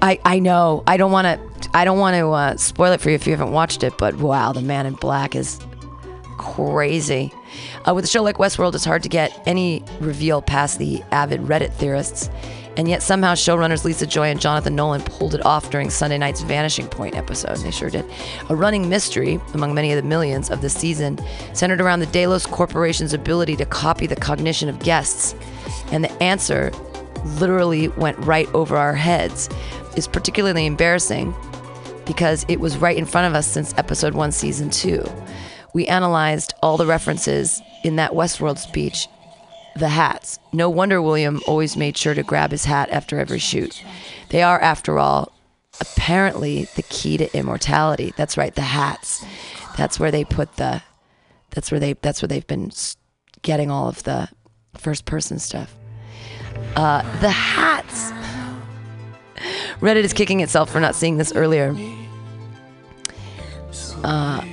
I, 0.00 0.20
I 0.24 0.38
know. 0.38 0.84
I 0.86 0.96
don't 0.96 1.12
want 1.12 1.26
to. 1.26 1.68
I 1.74 1.84
don't 1.84 1.98
want 1.98 2.14
to 2.16 2.30
uh, 2.30 2.56
spoil 2.56 2.92
it 2.92 3.00
for 3.00 3.10
you 3.10 3.14
if 3.16 3.26
you 3.26 3.32
haven't 3.32 3.52
watched 3.52 3.82
it. 3.82 3.98
But 3.98 4.16
wow, 4.16 4.52
the 4.52 4.62
Man 4.62 4.86
in 4.86 4.94
Black 4.94 5.34
is 5.34 5.60
crazy. 6.38 7.32
Uh, 7.86 7.94
with 7.94 8.04
a 8.04 8.08
show 8.08 8.22
like 8.22 8.36
Westworld, 8.36 8.74
it's 8.74 8.84
hard 8.84 9.02
to 9.02 9.08
get 9.08 9.42
any 9.46 9.82
reveal 10.00 10.40
past 10.40 10.78
the 10.78 11.02
avid 11.10 11.40
Reddit 11.42 11.72
theorists, 11.72 12.30
and 12.76 12.88
yet 12.88 13.02
somehow 13.02 13.34
showrunners 13.34 13.84
Lisa 13.84 14.06
Joy 14.06 14.28
and 14.28 14.40
Jonathan 14.40 14.76
Nolan 14.76 15.02
pulled 15.02 15.34
it 15.34 15.44
off 15.44 15.70
during 15.70 15.90
Sunday 15.90 16.18
night's 16.18 16.42
Vanishing 16.42 16.86
Point 16.86 17.16
episode. 17.16 17.56
They 17.58 17.70
sure 17.72 17.90
did. 17.90 18.04
A 18.50 18.56
running 18.56 18.88
mystery 18.88 19.40
among 19.54 19.74
many 19.74 19.90
of 19.92 19.96
the 19.96 20.08
millions 20.08 20.50
of 20.50 20.60
the 20.60 20.70
season 20.70 21.18
centered 21.54 21.80
around 21.80 22.00
the 22.00 22.06
Delos 22.06 22.46
Corporation's 22.46 23.14
ability 23.14 23.56
to 23.56 23.66
copy 23.66 24.06
the 24.06 24.16
cognition 24.16 24.68
of 24.68 24.78
guests, 24.78 25.34
and 25.90 26.04
the 26.04 26.22
answer 26.22 26.72
literally 27.38 27.88
went 27.88 28.18
right 28.18 28.52
over 28.54 28.76
our 28.76 28.94
heads. 28.94 29.48
Is 29.96 30.06
particularly 30.06 30.66
embarrassing 30.66 31.34
because 32.06 32.46
it 32.48 32.60
was 32.60 32.78
right 32.78 32.96
in 32.96 33.04
front 33.04 33.26
of 33.26 33.34
us 33.34 33.46
since 33.46 33.74
episode 33.76 34.14
one, 34.14 34.32
season 34.32 34.70
two. 34.70 35.04
We 35.74 35.86
analyzed 35.86 36.54
all 36.62 36.76
the 36.76 36.86
references 36.86 37.60
in 37.84 37.96
that 37.96 38.12
Westworld 38.12 38.58
speech, 38.58 39.08
the 39.76 39.88
hats. 39.88 40.38
No 40.52 40.70
wonder 40.70 41.02
William 41.02 41.40
always 41.46 41.76
made 41.76 41.96
sure 41.96 42.14
to 42.14 42.22
grab 42.22 42.50
his 42.50 42.64
hat 42.64 42.88
after 42.90 43.18
every 43.18 43.38
shoot. 43.38 43.82
They 44.30 44.42
are, 44.42 44.60
after 44.60 44.98
all, 44.98 45.32
apparently 45.80 46.64
the 46.76 46.82
key 46.82 47.16
to 47.18 47.36
immortality. 47.36 48.12
That's 48.16 48.36
right, 48.36 48.54
the 48.54 48.62
hats. 48.62 49.24
That's 49.76 50.00
where 50.00 50.10
they 50.10 50.24
put 50.24 50.56
the. 50.56 50.82
That's 51.50 51.70
where 51.70 51.80
they. 51.80 51.92
That's 51.94 52.22
where 52.22 52.28
they've 52.28 52.46
been 52.46 52.72
getting 53.42 53.70
all 53.70 53.88
of 53.88 54.02
the 54.04 54.28
first 54.74 55.04
person 55.04 55.38
stuff. 55.38 55.74
Uh, 56.76 57.02
the 57.20 57.30
hats. 57.30 58.12
Reddit 59.80 60.04
is 60.04 60.12
kicking 60.12 60.40
itself 60.40 60.70
for 60.70 60.80
not 60.80 60.94
seeing 60.94 61.16
this 61.16 61.32
earlier. 61.32 61.74
Uh, 64.04 64.44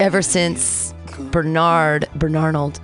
ever 0.00 0.22
since 0.22 0.94
Bernard 1.30 2.08
Bernarnold, 2.16 2.80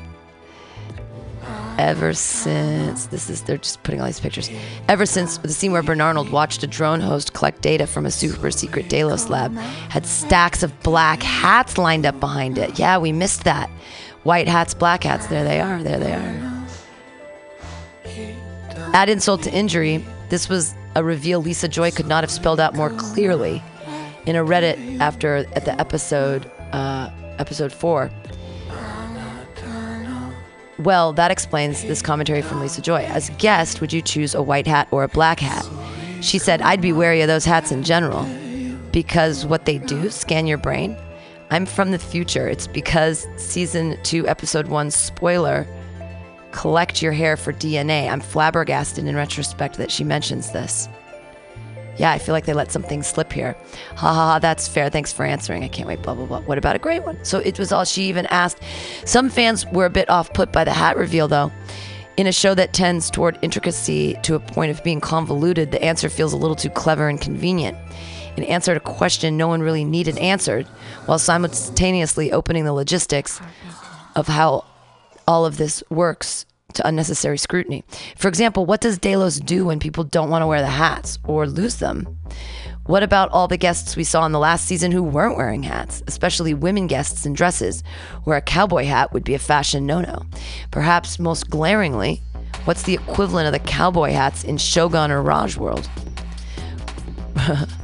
ever 1.78 2.12
since 2.12 3.06
this 3.06 3.28
is 3.30 3.42
they're 3.42 3.58
just 3.58 3.82
putting 3.82 4.00
all 4.00 4.06
these 4.06 4.20
pictures. 4.20 4.50
Ever 4.88 5.06
since 5.06 5.38
the 5.38 5.48
scene 5.48 5.72
where 5.72 5.82
Bernarnold 5.82 6.30
watched 6.30 6.62
a 6.62 6.66
drone 6.66 7.00
host 7.00 7.32
collect 7.32 7.62
data 7.62 7.86
from 7.86 8.06
a 8.06 8.10
super 8.10 8.50
secret 8.50 8.88
Delos 8.88 9.28
lab, 9.28 9.54
had 9.54 10.06
stacks 10.06 10.62
of 10.62 10.78
black 10.82 11.22
hats 11.22 11.78
lined 11.78 12.06
up 12.06 12.18
behind 12.20 12.58
it. 12.58 12.78
Yeah, 12.78 12.98
we 12.98 13.12
missed 13.12 13.44
that. 13.44 13.70
White 14.24 14.48
hats, 14.48 14.74
black 14.74 15.04
hats. 15.04 15.26
There 15.28 15.44
they 15.44 15.60
are. 15.60 15.82
There 15.82 15.98
they 15.98 16.12
are. 16.12 16.54
Add 18.94 19.08
insult 19.08 19.42
to 19.42 19.52
injury, 19.52 20.04
this 20.28 20.48
was 20.48 20.74
a 20.94 21.04
reveal 21.04 21.40
Lisa 21.40 21.68
Joy 21.68 21.90
could 21.90 22.06
not 22.06 22.24
have 22.24 22.30
spelled 22.30 22.60
out 22.60 22.74
more 22.74 22.90
clearly. 22.90 23.62
In 24.26 24.36
a 24.36 24.44
Reddit 24.44 25.00
after 25.00 25.36
at 25.36 25.64
the 25.66 25.78
episode, 25.78 26.50
uh, 26.72 27.10
episode 27.38 27.72
four. 27.72 28.10
Well, 30.78 31.12
that 31.12 31.30
explains 31.30 31.82
this 31.82 32.02
commentary 32.02 32.42
from 32.42 32.60
Lisa 32.60 32.80
Joy. 32.80 33.02
As 33.04 33.30
guest, 33.38 33.80
would 33.80 33.92
you 33.92 34.02
choose 34.02 34.34
a 34.34 34.42
white 34.42 34.66
hat 34.66 34.88
or 34.90 35.04
a 35.04 35.08
black 35.08 35.40
hat? 35.40 35.68
She 36.20 36.38
said, 36.38 36.62
I'd 36.62 36.80
be 36.80 36.92
wary 36.92 37.20
of 37.20 37.28
those 37.28 37.44
hats 37.44 37.70
in 37.70 37.82
general 37.82 38.26
because 38.92 39.44
what 39.44 39.66
they 39.66 39.78
do, 39.78 40.08
scan 40.10 40.46
your 40.46 40.58
brain. 40.58 40.96
I'm 41.50 41.66
from 41.66 41.90
the 41.90 41.98
future. 41.98 42.48
It's 42.48 42.66
because 42.66 43.26
season 43.36 43.98
two, 44.02 44.26
episode 44.26 44.68
one, 44.68 44.90
spoiler, 44.90 45.66
collect 46.52 47.02
your 47.02 47.12
hair 47.12 47.36
for 47.36 47.52
DNA. 47.52 48.08
I'm 48.10 48.20
flabbergasted 48.20 49.06
in 49.06 49.16
retrospect 49.16 49.76
that 49.78 49.90
she 49.90 50.04
mentions 50.04 50.52
this. 50.52 50.88
Yeah, 51.96 52.10
I 52.10 52.18
feel 52.18 52.32
like 52.32 52.44
they 52.44 52.54
let 52.54 52.72
something 52.72 53.02
slip 53.02 53.32
here. 53.32 53.56
Ha 53.96 53.96
ha 53.96 54.14
ha, 54.14 54.38
that's 54.40 54.66
fair. 54.66 54.90
Thanks 54.90 55.12
for 55.12 55.24
answering. 55.24 55.62
I 55.62 55.68
can't 55.68 55.86
wait, 55.86 56.02
blah, 56.02 56.14
blah, 56.14 56.26
blah. 56.26 56.40
What 56.40 56.58
about 56.58 56.74
a 56.74 56.80
great 56.80 57.04
one? 57.04 57.22
So 57.24 57.38
it 57.38 57.58
was 57.58 57.70
all 57.70 57.84
she 57.84 58.04
even 58.04 58.26
asked. 58.26 58.60
Some 59.04 59.30
fans 59.30 59.64
were 59.66 59.86
a 59.86 59.90
bit 59.90 60.10
off 60.10 60.32
put 60.32 60.50
by 60.50 60.64
the 60.64 60.72
hat 60.72 60.96
reveal, 60.96 61.28
though. 61.28 61.52
In 62.16 62.26
a 62.26 62.32
show 62.32 62.54
that 62.54 62.72
tends 62.72 63.10
toward 63.10 63.38
intricacy 63.42 64.16
to 64.22 64.34
a 64.34 64.40
point 64.40 64.70
of 64.70 64.82
being 64.82 65.00
convoluted, 65.00 65.70
the 65.70 65.82
answer 65.82 66.08
feels 66.08 66.32
a 66.32 66.36
little 66.36 66.56
too 66.56 66.70
clever 66.70 67.08
and 67.08 67.20
convenient. 67.20 67.76
An 68.36 68.44
answered 68.44 68.76
a 68.76 68.80
question 68.80 69.36
no 69.36 69.48
one 69.48 69.62
really 69.62 69.84
needed 69.84 70.18
answered, 70.18 70.66
while 71.06 71.18
simultaneously 71.18 72.32
opening 72.32 72.64
the 72.64 72.72
logistics 72.72 73.40
of 74.16 74.28
how 74.28 74.64
all 75.26 75.46
of 75.46 75.56
this 75.56 75.82
works 75.88 76.46
to 76.74 76.86
unnecessary 76.86 77.38
scrutiny. 77.38 77.84
For 78.16 78.28
example, 78.28 78.66
what 78.66 78.80
does 78.80 78.98
Delos 78.98 79.38
do 79.38 79.66
when 79.66 79.78
people 79.78 80.04
don't 80.04 80.30
want 80.30 80.42
to 80.42 80.46
wear 80.46 80.60
the 80.60 80.66
hats 80.66 81.18
or 81.24 81.46
lose 81.46 81.76
them? 81.76 82.18
What 82.86 83.02
about 83.02 83.30
all 83.30 83.48
the 83.48 83.56
guests 83.56 83.96
we 83.96 84.04
saw 84.04 84.26
in 84.26 84.32
the 84.32 84.38
last 84.38 84.66
season 84.66 84.92
who 84.92 85.02
weren't 85.02 85.38
wearing 85.38 85.62
hats, 85.62 86.02
especially 86.06 86.52
women 86.52 86.86
guests 86.86 87.24
in 87.24 87.32
dresses, 87.32 87.82
where 88.24 88.36
a 88.36 88.42
cowboy 88.42 88.84
hat 88.84 89.12
would 89.12 89.24
be 89.24 89.34
a 89.34 89.38
fashion 89.38 89.86
no 89.86 90.02
no? 90.02 90.22
Perhaps 90.70 91.18
most 91.18 91.48
glaringly, 91.48 92.20
what's 92.64 92.82
the 92.82 92.94
equivalent 92.94 93.46
of 93.46 93.52
the 93.52 93.70
cowboy 93.70 94.10
hats 94.10 94.44
in 94.44 94.58
Shogun 94.58 95.10
or 95.10 95.22
Raj 95.22 95.56
World? 95.56 95.88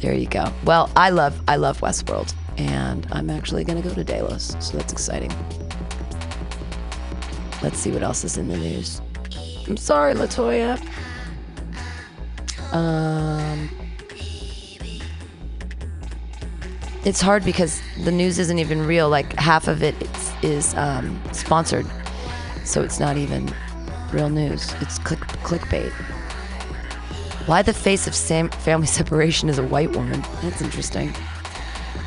there 0.00 0.14
you 0.14 0.26
go. 0.26 0.52
Well, 0.64 0.90
I 0.96 1.10
love 1.10 1.40
I 1.48 1.56
love 1.56 1.80
Westworld, 1.80 2.34
and 2.56 3.06
I'm 3.12 3.30
actually 3.30 3.64
gonna 3.64 3.82
go 3.82 3.92
to 3.92 4.04
Delos, 4.04 4.56
so 4.60 4.76
that's 4.76 4.92
exciting. 4.92 5.32
Let's 7.62 7.78
see 7.78 7.90
what 7.90 8.02
else 8.02 8.24
is 8.24 8.38
in 8.38 8.48
the 8.48 8.56
news. 8.56 9.00
I'm 9.68 9.76
sorry, 9.76 10.14
Latoya. 10.14 10.80
Um, 12.72 13.68
it's 17.04 17.20
hard 17.20 17.44
because 17.44 17.82
the 18.04 18.12
news 18.12 18.38
isn't 18.38 18.58
even 18.58 18.86
real. 18.86 19.08
Like 19.10 19.34
half 19.34 19.68
of 19.68 19.82
it 19.82 20.00
is, 20.00 20.32
is 20.42 20.74
um, 20.74 21.20
sponsored, 21.32 21.86
so 22.64 22.82
it's 22.82 22.98
not 22.98 23.16
even 23.16 23.52
real 24.12 24.30
news. 24.30 24.74
It's 24.80 24.98
click 24.98 25.20
clickbait. 25.20 25.92
Why 27.50 27.62
the 27.62 27.74
face 27.74 28.06
of 28.06 28.14
sam- 28.14 28.48
family 28.48 28.86
separation 29.00 29.48
is 29.48 29.58
a 29.58 29.64
white 29.64 29.90
woman? 29.96 30.22
That's 30.40 30.62
interesting. 30.62 31.12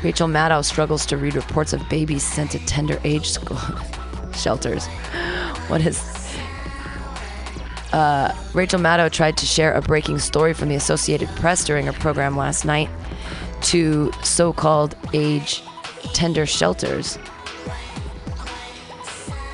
Rachel 0.02 0.26
Maddow 0.26 0.64
struggles 0.64 1.04
to 1.04 1.18
read 1.18 1.34
reports 1.34 1.74
of 1.74 1.86
babies 1.90 2.22
sent 2.22 2.52
to 2.52 2.58
tender 2.60 2.98
age 3.04 3.28
school 3.28 3.58
shelters. 4.34 4.86
What 5.68 5.82
is 5.82 5.98
uh, 7.92 8.34
Rachel 8.54 8.80
Maddow 8.80 9.12
tried 9.12 9.36
to 9.36 9.44
share 9.44 9.74
a 9.74 9.82
breaking 9.82 10.18
story 10.18 10.54
from 10.54 10.70
the 10.70 10.76
Associated 10.76 11.28
Press 11.36 11.62
during 11.62 11.84
her 11.86 11.92
program 11.92 12.38
last 12.38 12.64
night 12.64 12.88
to 13.62 14.12
so 14.22 14.54
called 14.54 14.96
age 15.12 15.62
tender 16.14 16.46
shelters. 16.46 17.18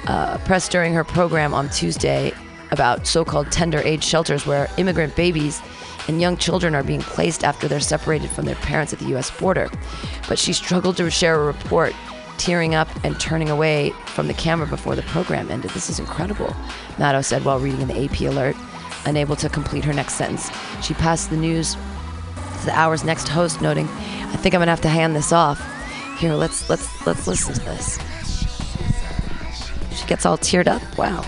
Uh, 0.07 0.39
press 0.39 0.69
during 0.69 0.95
her 0.95 1.05
program 1.05 1.53
on 1.53 1.69
Tuesday 1.69 2.33
about 2.71 3.07
so 3.09 3.25
called 3.25 3.51
tender 3.51 3.79
age 3.81 4.05
shelters 4.05 4.47
where 4.47 4.69
immigrant 4.77 5.15
babies 5.17 5.61
and 6.11 6.21
young 6.21 6.37
children 6.37 6.75
are 6.75 6.83
being 6.83 7.01
placed 7.01 7.45
after 7.45 7.69
they're 7.69 7.79
separated 7.79 8.31
from 8.31 8.45
their 8.45 8.57
parents 8.57 8.93
at 8.93 8.99
the 8.99 9.07
U.S. 9.11 9.31
border. 9.31 9.71
But 10.29 10.41
she 10.41 10.53
struggled 10.53 10.97
to 10.97 11.09
share 11.09 11.41
a 11.41 11.45
report, 11.47 11.95
tearing 12.37 12.75
up 12.75 12.89
and 13.05 13.19
turning 13.21 13.49
away 13.49 13.91
from 14.07 14.27
the 14.27 14.35
camera 14.35 14.67
before 14.67 14.97
the 14.97 15.03
program 15.03 15.53
ended. 15.53 15.71
This 15.71 15.89
is 15.89 16.01
incredible, 16.01 16.49
Maddow 16.97 17.25
said 17.25 17.45
while 17.45 17.61
reading 17.61 17.89
an 17.89 17.93
AP 17.93 18.23
alert. 18.23 18.57
Unable 19.07 19.37
to 19.37 19.49
complete 19.49 19.85
her 19.85 19.93
next 19.93 20.15
sentence, 20.15 20.51
she 20.83 20.95
passed 20.95 21.31
the 21.31 21.37
news 21.37 21.75
to 21.75 22.67
the 22.67 22.73
hour's 22.77 23.05
next 23.05 23.29
host, 23.29 23.61
noting, 23.61 23.89
"I 23.89 24.37
think 24.37 24.53
I'm 24.53 24.61
gonna 24.61 24.73
have 24.73 24.81
to 24.81 24.89
hand 24.89 25.15
this 25.15 25.33
off." 25.33 25.63
Here, 26.19 26.35
let's 26.35 26.69
let's 26.69 27.07
let's 27.07 27.29
listen 27.29 27.55
to 27.55 27.61
this. 27.61 28.01
She 29.95 30.07
gets 30.09 30.27
all 30.27 30.37
teared 30.37 30.67
up. 30.67 30.83
Wow. 30.99 31.25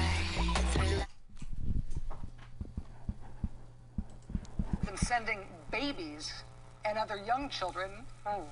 And 6.92 6.98
other 6.98 7.16
young 7.24 7.48
children. 7.48 7.90
Oh. 8.26 8.44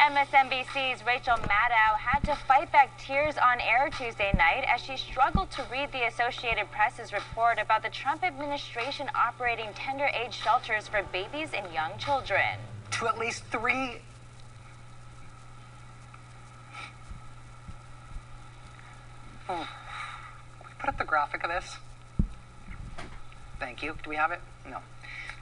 MSNBC's 0.00 1.06
Rachel 1.06 1.36
Maddow 1.36 1.96
had 1.96 2.18
to 2.24 2.34
fight 2.34 2.72
back 2.72 2.98
tears 2.98 3.36
on 3.38 3.60
air 3.60 3.88
Tuesday 3.96 4.32
night 4.36 4.64
as 4.68 4.80
she 4.80 4.96
struggled 4.96 5.52
to 5.52 5.64
read 5.70 5.92
the 5.92 6.08
Associated 6.08 6.68
Press's 6.72 7.12
report 7.12 7.60
about 7.62 7.84
the 7.84 7.88
Trump 7.88 8.24
administration 8.24 9.08
operating 9.14 9.72
tender 9.74 10.06
age 10.06 10.34
shelters 10.34 10.88
for 10.88 11.04
babies 11.12 11.50
and 11.56 11.72
young 11.72 11.96
children. 11.96 12.58
to 12.90 13.06
at 13.06 13.16
least 13.16 13.44
three. 13.44 13.98
Oh. 19.48 19.68
Can 20.58 20.66
we 20.66 20.72
put 20.80 20.88
up 20.88 20.98
the 20.98 21.04
graphic 21.04 21.44
of 21.44 21.50
this? 21.50 21.76
Thank 23.64 23.82
you. 23.82 23.96
Do 24.04 24.10
we 24.10 24.16
have 24.16 24.30
it? 24.30 24.40
No. 24.68 24.80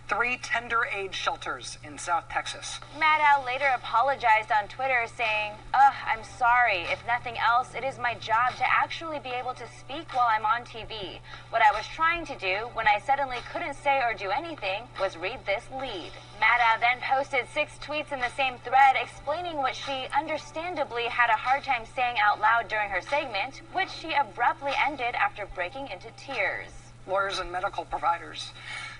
three 0.08 0.36
tender 0.36 0.84
age 0.94 1.14
shelters 1.14 1.78
in 1.82 1.98
South 1.98 2.28
Texas. 2.28 2.78
Maddow 2.96 3.44
later 3.44 3.68
apologized 3.74 4.52
on 4.52 4.68
Twitter, 4.68 5.06
saying, 5.16 5.52
Ugh, 5.74 5.94
I'm 6.06 6.22
sorry. 6.38 6.82
If 6.82 7.04
nothing 7.04 7.36
else, 7.38 7.74
it 7.74 7.82
is 7.82 7.98
my 7.98 8.14
job 8.14 8.54
to 8.58 8.64
actually 8.70 9.18
be 9.18 9.30
able 9.30 9.54
to 9.54 9.64
speak 9.80 10.14
while 10.14 10.28
I'm 10.30 10.46
on 10.46 10.62
TV. 10.62 11.18
What 11.50 11.62
I 11.62 11.72
was 11.76 11.86
trying 11.88 12.24
to 12.26 12.38
do 12.38 12.68
when 12.74 12.86
I 12.86 13.00
suddenly 13.00 13.38
couldn't 13.52 13.74
say 13.74 13.98
or 14.04 14.14
do 14.14 14.30
anything 14.30 14.82
was 15.00 15.16
read 15.16 15.40
this 15.44 15.64
lead. 15.80 16.12
Maddow 16.38 16.78
then 16.78 16.98
posted 17.02 17.46
six 17.52 17.72
tweets 17.82 18.12
in 18.12 18.20
the 18.20 18.36
same 18.36 18.58
thread 18.58 18.94
explaining 19.02 19.56
what 19.56 19.74
she 19.74 20.06
understandably 20.16 21.04
had 21.04 21.30
a 21.30 21.42
hard 21.42 21.64
time 21.64 21.82
saying 21.96 22.16
out 22.22 22.38
loud 22.40 22.68
during 22.68 22.90
her 22.90 23.00
segment, 23.00 23.62
which 23.72 23.90
she 23.90 24.12
abruptly 24.12 24.72
ended 24.78 25.16
after 25.16 25.46
breaking 25.56 25.88
into 25.88 26.06
tears. 26.16 26.81
Lawyers 27.06 27.38
and 27.38 27.50
medical 27.50 27.84
providers 27.84 28.52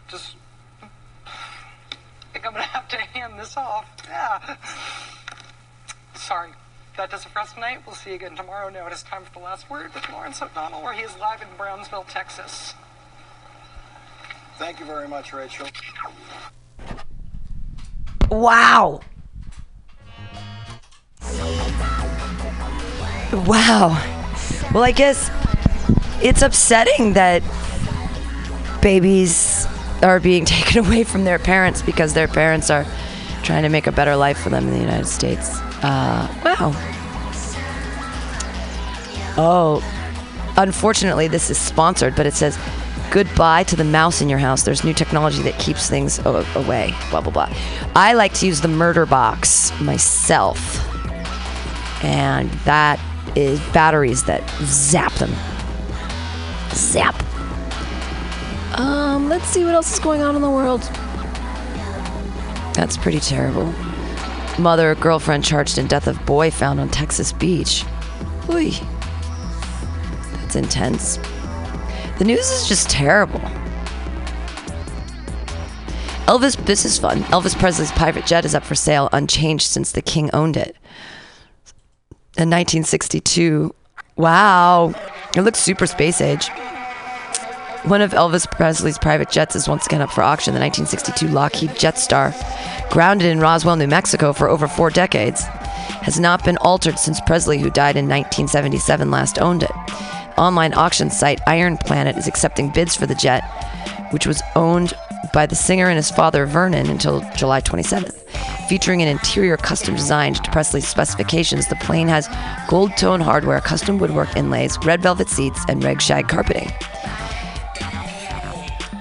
just 0.08 0.36
I 0.82 1.28
think 2.32 2.46
I'm 2.46 2.52
gonna 2.52 2.64
have 2.64 2.88
to 2.88 2.96
hand 2.96 3.38
this 3.38 3.56
off. 3.56 3.86
Yeah. 4.08 4.56
Sorry. 6.14 6.50
That 6.96 7.10
does 7.10 7.24
it 7.24 7.30
for 7.30 7.38
us 7.38 7.52
tonight. 7.54 7.80
We'll 7.86 7.94
see 7.94 8.10
you 8.10 8.16
again 8.16 8.36
tomorrow. 8.36 8.68
Now 8.68 8.86
it 8.86 8.92
is 8.92 9.02
time 9.02 9.24
for 9.24 9.32
the 9.32 9.44
last 9.44 9.70
word 9.70 9.94
with 9.94 10.08
Lawrence 10.10 10.42
O'Donnell, 10.42 10.82
where 10.82 10.92
he 10.92 11.02
is 11.02 11.16
live 11.18 11.40
in 11.40 11.48
Brownsville, 11.56 12.04
Texas. 12.04 12.74
Thank 14.58 14.78
you 14.80 14.86
very 14.86 15.08
much, 15.08 15.32
Rachel. 15.32 15.66
Wow. 18.30 19.00
Wow. 23.32 23.98
Well, 24.72 24.84
I 24.84 24.92
guess 24.94 25.30
it's 26.22 26.42
upsetting 26.42 27.14
that 27.14 27.42
babies 28.82 29.66
are 30.02 30.20
being 30.20 30.44
taken 30.44 30.84
away 30.84 31.04
from 31.04 31.24
their 31.24 31.38
parents 31.38 31.80
because 31.80 32.12
their 32.12 32.28
parents 32.28 32.68
are 32.68 32.84
trying 33.42 33.62
to 33.62 33.68
make 33.68 33.86
a 33.86 33.92
better 33.92 34.14
life 34.14 34.38
for 34.38 34.50
them 34.50 34.68
in 34.68 34.74
the 34.74 34.80
United 34.80 35.06
States. 35.06 35.58
Uh, 35.82 36.28
wow. 36.44 36.72
Oh, 39.34 40.52
unfortunately, 40.58 41.26
this 41.28 41.48
is 41.48 41.56
sponsored, 41.58 42.14
but 42.14 42.26
it 42.26 42.34
says, 42.34 42.58
Goodbye 43.10 43.64
to 43.64 43.76
the 43.76 43.84
mouse 43.84 44.22
in 44.22 44.30
your 44.30 44.38
house. 44.38 44.62
There's 44.62 44.84
new 44.84 44.94
technology 44.94 45.42
that 45.42 45.58
keeps 45.58 45.90
things 45.90 46.18
a- 46.20 46.46
away. 46.54 46.94
Blah, 47.10 47.20
blah, 47.20 47.32
blah. 47.32 47.54
I 47.94 48.14
like 48.14 48.32
to 48.34 48.46
use 48.46 48.62
the 48.62 48.68
murder 48.68 49.04
box 49.04 49.70
myself. 49.82 50.58
And 52.02 52.50
that 52.64 52.98
is 53.36 53.60
batteries 53.74 54.24
that 54.24 54.48
zap 54.62 55.12
them. 55.14 55.34
Zap. 56.70 57.14
Um, 58.74 59.28
let's 59.28 59.46
see 59.46 59.64
what 59.64 59.74
else 59.74 59.92
is 59.92 59.98
going 59.98 60.22
on 60.22 60.36
in 60.36 60.42
the 60.42 60.50
world. 60.50 60.82
That's 62.74 62.96
pretty 62.96 63.20
terrible. 63.20 63.72
Mother, 64.58 64.94
girlfriend 64.94 65.44
charged 65.44 65.78
in 65.78 65.86
death 65.86 66.06
of 66.06 66.24
boy 66.24 66.50
found 66.50 66.80
on 66.80 66.88
Texas 66.88 67.32
beach. 67.32 67.84
Oy. 68.48 68.70
That's 70.34 70.56
intense. 70.56 71.18
The 72.18 72.24
news 72.24 72.50
is 72.50 72.68
just 72.68 72.88
terrible. 72.90 73.40
Elvis, 76.26 76.56
this 76.64 76.84
is 76.84 76.98
fun. 76.98 77.20
Elvis 77.24 77.58
Presley's 77.58 77.92
private 77.92 78.24
jet 78.24 78.44
is 78.44 78.54
up 78.54 78.64
for 78.64 78.74
sale, 78.74 79.08
unchanged 79.12 79.66
since 79.66 79.92
the 79.92 80.02
king 80.02 80.30
owned 80.32 80.56
it. 80.56 80.76
In 82.38 82.48
1962. 82.48 83.74
Wow. 84.16 84.94
It 85.36 85.42
looks 85.42 85.58
super 85.58 85.86
space 85.86 86.20
age. 86.20 86.48
One 87.84 88.00
of 88.00 88.12
Elvis 88.12 88.48
Presley's 88.48 88.96
private 88.96 89.28
jets 89.28 89.56
is 89.56 89.66
once 89.66 89.86
again 89.86 90.02
up 90.02 90.12
for 90.12 90.22
auction. 90.22 90.54
The 90.54 90.60
1962 90.60 91.26
Lockheed 91.34 91.70
Jetstar, 91.70 92.32
grounded 92.90 93.26
in 93.26 93.40
Roswell, 93.40 93.74
New 93.74 93.88
Mexico 93.88 94.32
for 94.32 94.48
over 94.48 94.68
four 94.68 94.88
decades, 94.88 95.42
has 95.42 96.20
not 96.20 96.44
been 96.44 96.58
altered 96.58 96.96
since 96.96 97.20
Presley, 97.20 97.58
who 97.58 97.70
died 97.70 97.96
in 97.96 98.04
1977, 98.04 99.10
last 99.10 99.40
owned 99.40 99.64
it. 99.64 99.72
Online 100.38 100.72
auction 100.74 101.10
site 101.10 101.40
Iron 101.48 101.76
Planet 101.76 102.16
is 102.16 102.28
accepting 102.28 102.70
bids 102.70 102.94
for 102.94 103.06
the 103.06 103.16
jet, 103.16 103.42
which 104.12 104.28
was 104.28 104.42
owned 104.54 104.94
by 105.34 105.44
the 105.44 105.56
singer 105.56 105.88
and 105.88 105.96
his 105.96 106.10
father 106.10 106.46
Vernon 106.46 106.88
until 106.88 107.28
July 107.34 107.60
27th. 107.60 108.16
Featuring 108.68 109.02
an 109.02 109.08
interior 109.08 109.56
custom 109.56 109.96
designed 109.96 110.36
to 110.44 110.50
Presley's 110.52 110.86
specifications, 110.86 111.66
the 111.66 111.76
plane 111.76 112.06
has 112.06 112.28
gold 112.68 112.96
tone 112.96 113.20
hardware, 113.20 113.60
custom 113.60 113.98
woodwork 113.98 114.36
inlays, 114.36 114.78
red 114.84 115.02
velvet 115.02 115.28
seats, 115.28 115.64
and 115.68 115.82
reg 115.82 116.00
shag 116.00 116.28
carpeting. 116.28 116.70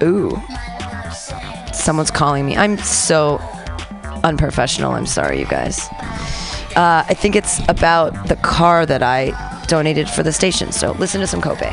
Ooh. 0.02 0.42
Someone's 1.72 2.10
calling 2.10 2.46
me. 2.46 2.56
I'm 2.56 2.76
so 2.78 3.40
unprofessional. 4.24 4.92
I'm 4.92 5.06
sorry, 5.06 5.38
you 5.38 5.46
guys. 5.46 5.88
Uh, 6.76 7.04
I 7.08 7.14
think 7.14 7.36
it's 7.36 7.60
about 7.68 8.28
the 8.28 8.36
car 8.36 8.86
that 8.86 9.02
I 9.02 9.32
donated 9.66 10.08
for 10.08 10.22
the 10.22 10.32
station. 10.32 10.72
So 10.72 10.92
listen 10.92 11.20
to 11.20 11.26
some 11.26 11.40
Kobe. 11.40 11.70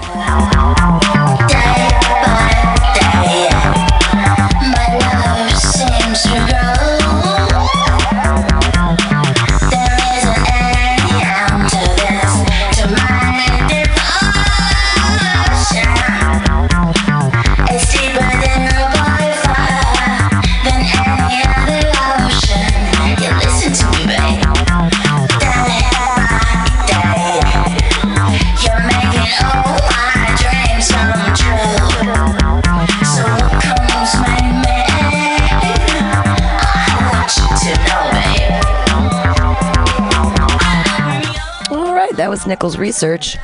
That 42.30 42.34
was 42.34 42.46
Nichols' 42.46 42.78
research. 42.78 43.38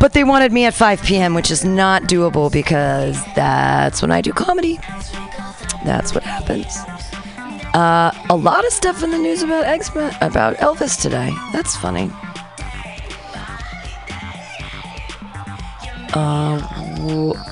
But 0.00 0.14
they 0.14 0.24
wanted 0.24 0.50
me 0.50 0.64
at 0.64 0.72
5 0.72 1.02
p.m., 1.02 1.34
which 1.34 1.50
is 1.50 1.62
not 1.62 2.04
doable 2.04 2.50
because 2.50 3.22
that's 3.34 4.00
when 4.00 4.10
I 4.10 4.22
do 4.22 4.32
comedy. 4.32 4.80
That's 5.84 6.14
what 6.14 6.24
happens. 6.24 6.74
Uh, 7.74 8.12
a 8.30 8.34
lot 8.34 8.64
of 8.64 8.72
stuff 8.72 9.02
in 9.02 9.10
the 9.10 9.18
news 9.18 9.42
about 9.42 9.66
about 10.22 10.56
Elvis 10.56 10.98
today. 10.98 11.30
That's 11.52 11.76
funny. 11.76 12.10
Uh, 16.14 16.66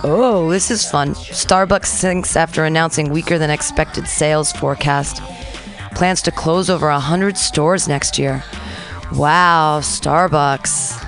oh, 0.02 0.48
this 0.51 0.70
is 0.70 0.90
fun. 0.90 1.10
Starbucks 1.10 1.85
sinks 1.85 2.35
after 2.35 2.64
announcing 2.64 3.10
weaker 3.10 3.36
than 3.36 3.51
expected 3.51 4.09
sales 4.09 4.52
forecast. 4.52 5.20
Plans 5.94 6.22
to 6.22 6.30
close 6.30 6.70
over 6.70 6.89
100 6.89 7.36
stores 7.36 7.86
next 7.86 8.18
year. 8.18 8.43
Wow, 9.14 9.80
Starbucks. 9.82 11.05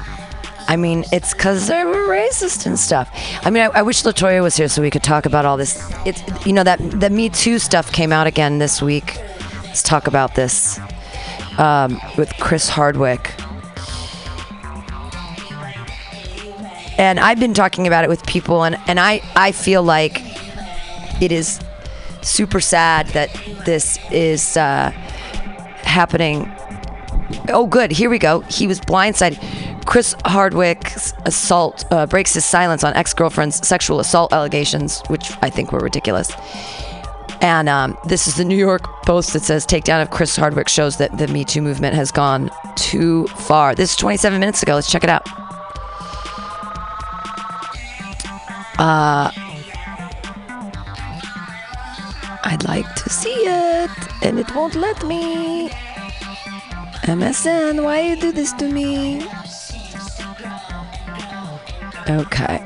I 0.68 0.77
mean, 0.77 1.05
it's 1.12 1.35
because 1.35 1.66
they 1.66 1.85
were 1.85 2.06
racist 2.09 2.64
and 2.64 2.78
stuff. 2.78 3.10
I 3.43 3.51
mean, 3.51 3.64
I, 3.64 3.81
I 3.81 3.82
wish 3.82 4.02
Latoya 4.05 4.40
was 4.43 4.56
here 4.56 4.68
so 4.68 4.81
we 4.81 4.90
could 4.90 5.02
talk 5.02 5.27
about 5.27 5.44
all 5.44 5.56
this. 5.56 5.93
It's 6.06 6.22
you 6.47 6.52
know 6.52 6.62
that 6.64 6.78
the 6.78 7.10
Me 7.10 7.28
Too 7.28 7.59
stuff 7.59 7.93
came 7.93 8.12
out 8.12 8.27
again 8.27 8.59
this 8.59 8.81
week. 8.81 9.16
Let's 9.64 9.82
talk 9.82 10.06
about 10.06 10.35
this 10.35 10.78
um, 11.59 12.01
with 12.16 12.32
Chris 12.39 12.68
Hardwick. 12.68 13.35
And 16.98 17.18
I've 17.18 17.40
been 17.40 17.55
talking 17.55 17.86
about 17.86 18.05
it 18.05 18.10
with 18.10 18.24
people, 18.27 18.62
and, 18.62 18.77
and 18.86 19.01
I, 19.01 19.22
I 19.35 19.52
feel 19.52 19.82
like 19.82 20.20
it 21.22 21.32
is 21.32 21.60
super 22.20 22.60
sad 22.60 23.06
that 23.09 23.31
this 23.64 23.98
is 24.10 24.56
uh, 24.56 24.90
happening. 25.82 26.52
Oh, 27.48 27.66
good. 27.66 27.90
Here 27.90 28.11
we 28.11 28.19
go. 28.19 28.40
He 28.43 28.66
was 28.66 28.81
blindsided. 28.81 29.39
Chris 29.86 30.15
Hardwick's 30.24 31.12
assault 31.24 31.85
uh, 31.90 32.07
breaks 32.07 32.35
his 32.35 32.44
silence 32.44 32.85
on 32.85 32.94
ex 32.94 33.12
girlfriend's 33.15 33.66
sexual 33.66 34.01
assault 34.01 34.32
allegations, 34.32 35.02
which 35.09 35.32
I 35.43 35.51
think 35.51 35.73
were 35.73 35.81
ridiculous. 35.81 36.32
And 37.40 37.69
um, 37.69 37.97
this 38.05 38.28
is 38.28 38.36
the 38.36 38.44
New 38.44 38.57
York 38.57 38.82
Post 39.05 39.32
that 39.32 39.43
says 39.43 39.66
takedown 39.66 40.02
of 40.02 40.11
Chris 40.11 40.36
Hardwick 40.36 40.69
shows 40.69 40.98
that 40.98 41.16
the 41.16 41.27
Me 41.28 41.44
Too 41.44 41.62
movement 41.62 41.94
has 41.94 42.11
gone 42.11 42.51
too 42.77 43.27
far. 43.28 43.74
This 43.74 43.93
is 43.93 43.97
27 43.97 44.39
minutes 44.39 44.62
ago. 44.62 44.74
Let's 44.74 44.90
check 44.90 45.05
it 45.05 45.11
out. 45.11 45.27
Uh, 48.78 49.31
I'd 52.44 52.65
like 52.65 52.94
to 52.94 53.11
see 53.11 53.31
it, 53.31 53.90
and 54.23 54.39
it 54.39 54.55
won't 54.55 54.74
let 54.74 55.05
me. 55.07 55.70
MSN, 57.11 57.82
why 57.82 58.03
you 58.03 58.15
do 58.15 58.31
this 58.31 58.53
to 58.53 58.69
me? 58.69 59.16
Okay. 62.09 62.65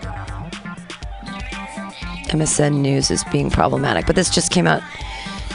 MSN 2.28 2.82
News 2.82 3.10
is 3.10 3.24
being 3.32 3.48
problematic. 3.48 4.04
But 4.04 4.16
this 4.16 4.28
just 4.28 4.52
came 4.52 4.66
out 4.66 4.82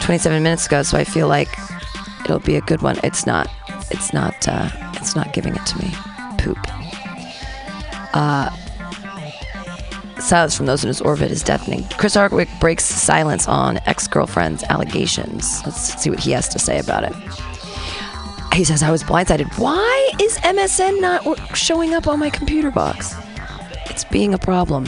27 0.02 0.42
minutes 0.42 0.66
ago, 0.66 0.82
so 0.82 0.98
I 0.98 1.04
feel 1.04 1.28
like 1.28 1.50
it'll 2.26 2.40
be 2.40 2.56
a 2.56 2.62
good 2.62 2.82
one. 2.82 3.00
It's 3.04 3.28
not. 3.28 3.48
It's 3.92 4.12
not. 4.12 4.48
Uh, 4.48 4.70
it's 4.96 5.16
not 5.16 5.34
giving 5.34 5.56
it 5.56 5.66
to 5.68 5.78
me. 5.78 5.92
Poop. 6.40 6.58
Uh, 8.16 8.50
silence 10.20 10.58
from 10.58 10.66
those 10.66 10.84
in 10.84 10.88
his 10.88 11.00
orbit 11.00 11.30
is 11.30 11.44
deafening. 11.44 11.84
Chris 12.00 12.16
Hardwick 12.16 12.50
breaks 12.60 12.86
silence 12.86 13.48
on 13.48 13.78
ex-girlfriend's 13.86 14.64
allegations. 14.64 15.62
Let's 15.64 16.02
see 16.02 16.10
what 16.10 16.20
he 16.20 16.32
has 16.32 16.50
to 16.50 16.58
say 16.58 16.80
about 16.80 17.04
it. 17.04 17.14
He 18.60 18.66
says, 18.66 18.84
"I 18.84 18.92
was 18.92 19.04
blindsided. 19.06 19.58
Why 19.58 20.12
is 20.22 20.38
MSN 20.40 21.00
not 21.00 21.24
showing 21.56 21.94
up 21.94 22.08
on 22.08 22.20
my 22.20 22.30
computer 22.30 22.70
box? 22.70 23.16
It's 23.86 24.04
being 24.04 24.34
a 24.34 24.38
problem." 24.38 24.86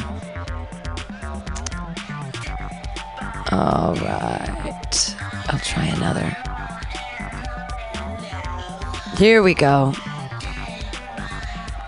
All 3.50 3.96
right. 3.96 5.16
I'll 5.48 5.60
try 5.60 5.86
another. 5.86 6.36
Here 9.18 9.42
we 9.42 9.54
go. 9.54 9.94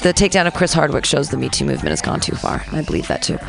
The 0.03 0.14
takedown 0.14 0.47
of 0.47 0.53
Chris 0.53 0.72
Hardwick 0.72 1.03
shows 1.03 1.31
the 1.31 1.38
Me 1.38 1.49
Too 1.49 1.65
movement 1.65 1.89
has 1.89 2.01
gone 2.01 2.22
too 2.22 2.38
far. 2.38 2.64
I 2.72 2.81
believe 2.84 3.10
that 3.10 3.22
too. 3.22 3.39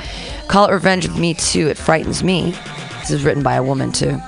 Call 0.48 0.66
it 0.66 0.73
revenge 0.73 1.05
of 1.05 1.16
Me 1.16 1.35
Too. 1.35 1.69
It 1.69 1.78
frightens 1.78 2.24
me. 2.24 2.52
This 2.98 3.12
is 3.12 3.23
written 3.23 3.44
by 3.44 3.55
a 3.55 3.62
woman 3.62 3.93
too. 3.93 4.20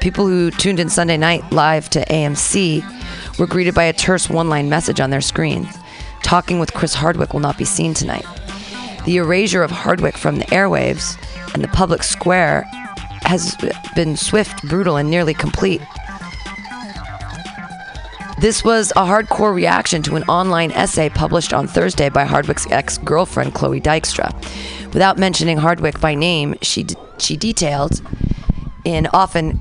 People 0.00 0.24
who 0.24 0.52
tuned 0.52 0.78
in 0.78 0.88
Sunday 0.88 1.16
night 1.16 1.42
live 1.50 1.90
to 1.90 2.04
AMC 2.12 2.84
were 3.38 3.46
greeted 3.46 3.74
by 3.74 3.84
a 3.84 3.92
terse 3.92 4.28
one 4.30 4.48
line 4.48 4.68
message 4.68 5.00
on 5.00 5.10
their 5.10 5.20
screens 5.20 5.68
Talking 6.24 6.58
with 6.58 6.72
Chris 6.72 6.94
Hardwick 6.94 7.34
will 7.34 7.40
not 7.40 7.58
be 7.58 7.66
seen 7.66 7.92
tonight. 7.92 8.24
The 9.04 9.18
erasure 9.18 9.62
of 9.62 9.70
Hardwick 9.70 10.16
from 10.16 10.36
the 10.38 10.46
airwaves 10.46 11.18
and 11.52 11.62
the 11.62 11.68
public 11.68 12.02
square 12.02 12.62
has 13.22 13.54
been 13.94 14.16
swift, 14.16 14.66
brutal, 14.66 14.96
and 14.96 15.10
nearly 15.10 15.34
complete. 15.34 15.82
This 18.40 18.64
was 18.64 18.90
a 18.92 19.04
hardcore 19.04 19.54
reaction 19.54 20.02
to 20.04 20.16
an 20.16 20.22
online 20.24 20.72
essay 20.72 21.10
published 21.10 21.52
on 21.52 21.66
Thursday 21.66 22.08
by 22.08 22.24
Hardwick's 22.24 22.66
ex 22.70 22.96
girlfriend, 22.98 23.54
Chloe 23.54 23.80
Dykstra. 23.80 24.32
Without 24.94 25.18
mentioning 25.18 25.58
Hardwick 25.58 26.00
by 26.00 26.14
name, 26.14 26.54
she, 26.62 26.84
d- 26.84 26.96
she 27.18 27.36
detailed, 27.36 28.00
in 28.84 29.08
often 29.12 29.60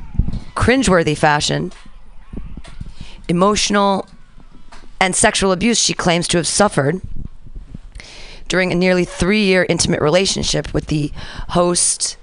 cringeworthy 0.55 1.17
fashion, 1.17 1.73
emotional 3.27 4.07
and 4.99 5.15
sexual 5.15 5.51
abuse 5.51 5.79
she 5.79 5.93
claims 5.93 6.27
to 6.29 6.37
have 6.37 6.47
suffered 6.47 7.01
during 8.47 8.71
a 8.71 8.75
nearly 8.75 9.05
three 9.05 9.43
year 9.43 9.65
intimate 9.67 10.01
relationship 10.01 10.73
with 10.73 10.87
the 10.87 11.11
host 11.49 12.17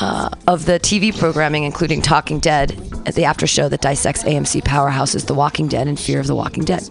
uh, 0.00 0.28
of 0.46 0.66
the 0.66 0.78
TV 0.80 1.16
programming, 1.16 1.64
including 1.64 2.02
Talking 2.02 2.40
Dead, 2.40 2.72
at 3.06 3.14
the 3.14 3.24
after 3.24 3.46
show 3.46 3.68
that 3.68 3.80
dissects 3.80 4.24
AMC 4.24 4.62
powerhouses 4.62 5.26
The 5.26 5.34
Walking 5.34 5.68
Dead 5.68 5.86
and 5.86 5.98
Fear 5.98 6.20
of 6.20 6.26
the 6.26 6.34
Walking 6.34 6.64
Dead. 6.64 6.82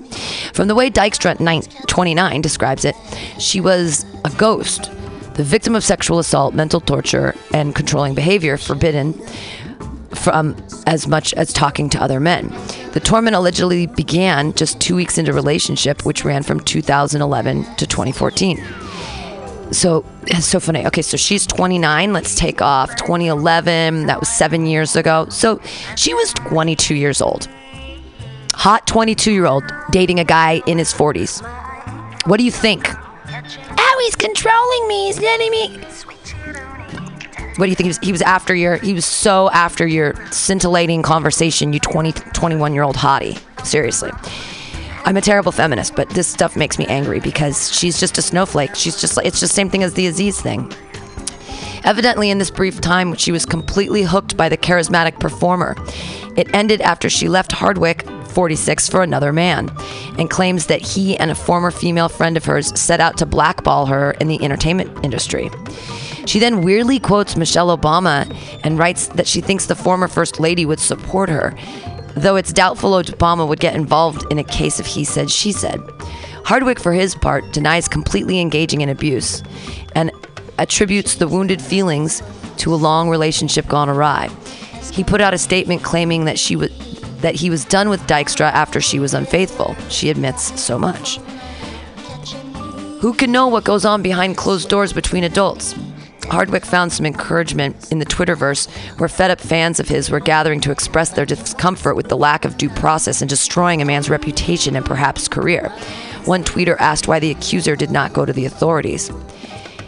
From 0.54 0.68
the 0.68 0.76
way 0.76 0.90
Dykstra 0.90 1.40
9, 1.40 1.62
29 1.88 2.42
describes 2.42 2.86
it, 2.86 2.96
she 3.40 3.60
was 3.60 4.06
a 4.24 4.30
ghost, 4.32 4.92
the 5.34 5.44
victim 5.44 5.76
of 5.76 5.84
sexual 5.84 6.20
assault, 6.20 6.54
mental 6.54 6.80
torture, 6.80 7.36
and 7.54 7.76
controlling 7.76 8.16
behavior 8.16 8.58
forbidden 8.58 9.14
from 10.16 10.56
as 10.88 11.08
much 11.08 11.34
as 11.34 11.52
talking 11.54 11.90
to 11.90 12.02
other 12.02 12.20
men. 12.20 12.50
The 12.94 13.00
torment 13.00 13.36
allegedly 13.36 13.88
began 13.88 14.54
just 14.54 14.80
two 14.80 14.96
weeks 14.96 15.18
into 15.18 15.34
relationship, 15.34 16.06
which 16.06 16.24
ran 16.24 16.44
from 16.44 16.60
2011 16.60 17.64
to 17.76 17.88
2014 17.88 18.64
so 19.74 20.06
so 20.40 20.60
funny. 20.60 20.86
Okay, 20.88 21.02
so 21.02 21.18
she's 21.18 21.46
29. 21.46 22.14
Let's 22.14 22.36
take 22.36 22.62
off 22.62 22.96
2011. 22.96 24.08
That 24.08 24.20
was 24.20 24.30
seven 24.30 24.66
years 24.66 24.96
ago. 24.96 25.28
So 25.30 25.60
she 25.96 26.14
was 26.14 26.34
22 26.34 26.96
years 26.96 27.22
old. 27.22 27.48
Hot 28.54 28.86
22 28.88 29.32
year 29.32 29.46
old 29.46 29.64
dating 29.92 30.20
a 30.20 30.24
guy 30.24 30.62
in 30.68 30.78
his 30.78 30.94
40s. 30.94 31.42
What 32.28 32.38
do 32.38 32.46
you 32.46 32.52
think? 32.52 32.88
Oh, 32.90 34.02
he's 34.06 34.16
controlling 34.16 34.88
me. 34.88 35.08
He's 35.08 35.20
letting 35.20 35.52
me. 35.52 35.80
What 37.56 37.66
do 37.66 37.70
you 37.70 37.76
think? 37.76 37.86
He 37.86 37.90
was, 37.90 38.00
he 38.00 38.12
was 38.12 38.22
after 38.22 38.56
your. 38.56 38.78
He 38.78 38.94
was 38.94 39.06
so 39.06 39.50
after 39.52 39.86
your 39.86 40.16
scintillating 40.32 41.04
conversation. 41.04 41.74
You 41.74 41.80
20, 41.80 42.12
21 42.12 42.74
year 42.74 42.84
old 42.84 42.96
hottie. 42.96 43.40
Seriously. 43.66 44.12
I'm 45.06 45.18
a 45.18 45.22
terrible 45.22 45.52
feminist, 45.52 45.96
but 45.96 46.10
this 46.12 46.28
stuff 46.28 46.56
makes 46.56 46.80
me 46.80 46.86
angry 46.86 47.20
because 47.20 47.72
she's 47.72 48.00
just 48.00 48.18
a 48.18 48.22
snowflake. 48.22 48.74
She's 48.74 49.00
just 49.00 49.18
like 49.18 49.26
it's 49.26 49.40
just 49.40 49.52
the 49.52 49.56
same 49.56 49.70
thing 49.70 49.84
as 49.84 49.94
the 49.94 50.08
Aziz 50.08 50.40
thing. 50.40 50.72
Evidently, 51.84 52.30
in 52.30 52.38
this 52.38 52.50
brief 52.50 52.80
time, 52.80 53.14
she 53.16 53.34
was 53.34 53.46
completely 53.46 54.04
hooked 54.04 54.38
by 54.38 54.48
the 54.48 54.58
charismatic 54.58 55.20
performer. 55.20 55.76
It 56.38 56.54
ended 56.56 56.80
after 56.80 57.10
she 57.10 57.28
left 57.28 57.52
Hardwick, 57.52 58.08
46, 58.30 58.88
for 58.88 59.04
another 59.04 59.34
man, 59.34 59.70
and 60.18 60.30
claims 60.30 60.68
that 60.68 60.82
he 60.82 61.18
and 61.18 61.30
a 61.30 61.36
former 61.36 61.72
female 61.72 62.08
friend 62.08 62.38
of 62.38 62.46
hers 62.46 62.80
set 62.80 63.02
out 63.02 63.18
to 63.18 63.26
blackball 63.26 63.86
her 63.88 64.12
in 64.12 64.30
the 64.30 64.42
entertainment 64.44 65.04
industry. 65.04 65.52
She 66.26 66.40
then 66.40 66.62
weirdly 66.62 67.00
quotes 67.00 67.36
Michelle 67.36 67.76
Obama 67.76 68.34
and 68.64 68.80
writes 68.80 69.08
that 69.08 69.28
she 69.28 69.42
thinks 69.42 69.66
the 69.66 69.76
former 69.76 70.08
First 70.08 70.40
Lady 70.40 70.66
would 70.66 70.80
support 70.80 71.30
her, 71.30 71.56
though 72.16 72.36
it's 72.36 72.54
doubtful 72.54 72.92
Obama 72.92 73.48
would 73.48 73.60
get 73.60 73.76
involved 73.76 74.26
in 74.32 74.40
a 74.40 74.44
case 74.44 74.80
of 74.80 74.86
he 74.86 75.04
said, 75.04 75.30
she 75.30 75.52
said. 75.52 75.82
Hardwick, 76.46 76.80
for 76.80 76.94
his 76.94 77.16
part, 77.16 77.52
denies 77.54 77.88
completely 77.88 78.40
engaging 78.40 78.82
in 78.82 78.90
abuse 78.90 79.44
and 79.96 80.12
attributes 80.58 81.16
the 81.16 81.28
wounded 81.28 81.62
feelings 81.62 82.22
to 82.58 82.74
a 82.74 82.76
long 82.76 83.10
relationship 83.10 83.68
gone 83.68 83.90
awry. 83.90 84.30
He 84.92 85.04
put 85.04 85.22
out 85.22 85.34
a 85.34 85.38
statement 85.38 85.84
claiming 85.84 86.26
that 86.26 86.38
she 86.38 86.56
was 86.56 86.70
that 87.22 87.36
he 87.36 87.50
was 87.50 87.64
done 87.64 87.88
with 87.88 88.02
Dykstra 88.02 88.52
after 88.52 88.82
she 88.82 89.00
was 89.00 89.14
unfaithful. 89.14 89.76
She 89.90 90.10
admits 90.10 90.62
so 90.62 90.78
much. 90.78 91.20
Who 93.00 93.14
can 93.14 93.32
know 93.32 93.48
what 93.48 93.64
goes 93.64 93.86
on 93.86 94.02
behind 94.02 94.36
closed 94.36 94.68
doors 94.68 94.92
between 94.92 95.24
adults? 95.24 95.74
Hardwick 96.30 96.66
found 96.66 96.92
some 96.92 97.06
encouragement 97.06 97.92
in 97.92 98.00
the 98.00 98.06
Twitterverse, 98.06 98.70
where 99.00 99.10
fed 99.10 99.32
up 99.32 99.40
fans 99.40 99.80
of 99.80 99.88
his 99.88 100.10
were 100.10 100.20
gathering 100.20 100.62
to 100.62 100.72
express 100.72 101.10
their 101.10 101.26
discomfort 101.26 101.96
with 101.96 102.10
the 102.10 102.18
lack 102.18 102.46
of 102.46 102.58
due 102.58 102.70
process 102.70 103.22
and 103.22 103.30
destroying 103.30 103.82
a 103.82 103.86
man's 103.86 104.10
reputation 104.10 104.76
and 104.76 104.86
perhaps 104.86 105.28
career. 105.28 105.70
One 106.26 106.44
tweeter 106.44 106.78
asked 106.80 107.08
why 107.08 107.20
the 107.20 107.32
accuser 107.32 107.76
did 107.76 107.92
not 107.92 108.14
go 108.14 108.26
to 108.26 108.34
the 108.34 108.46
authorities. 108.46 109.12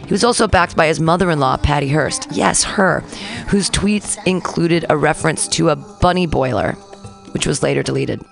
He 0.06 0.12
was 0.12 0.22
also 0.22 0.46
backed 0.46 0.76
by 0.76 0.86
his 0.86 1.00
mother 1.00 1.30
in 1.30 1.40
law, 1.40 1.56
Patty 1.56 1.88
Hearst. 1.88 2.28
Yes, 2.30 2.62
her, 2.62 3.00
whose 3.48 3.68
tweets 3.68 4.16
included 4.24 4.84
a 4.88 4.96
reference 4.96 5.48
to 5.48 5.70
a 5.70 5.76
bunny 5.76 6.26
boiler, 6.26 6.72
which 7.32 7.46
was 7.46 7.62
later 7.62 7.82
deleted. 7.82 8.22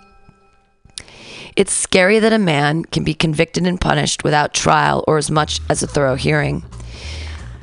It's 1.56 1.72
scary 1.72 2.18
that 2.20 2.32
a 2.32 2.39
man 2.39 2.85
can 2.85 3.02
be 3.02 3.14
convicted 3.14 3.66
and 3.66 3.81
punished 3.81 4.22
without 4.22 4.55
trial 4.55 5.05
or 5.09 5.18
as 5.18 5.31
much 5.31 5.60
as 5.68 5.82
a 5.82 5.86
thorough 5.86 6.16
hearing. 6.16 6.64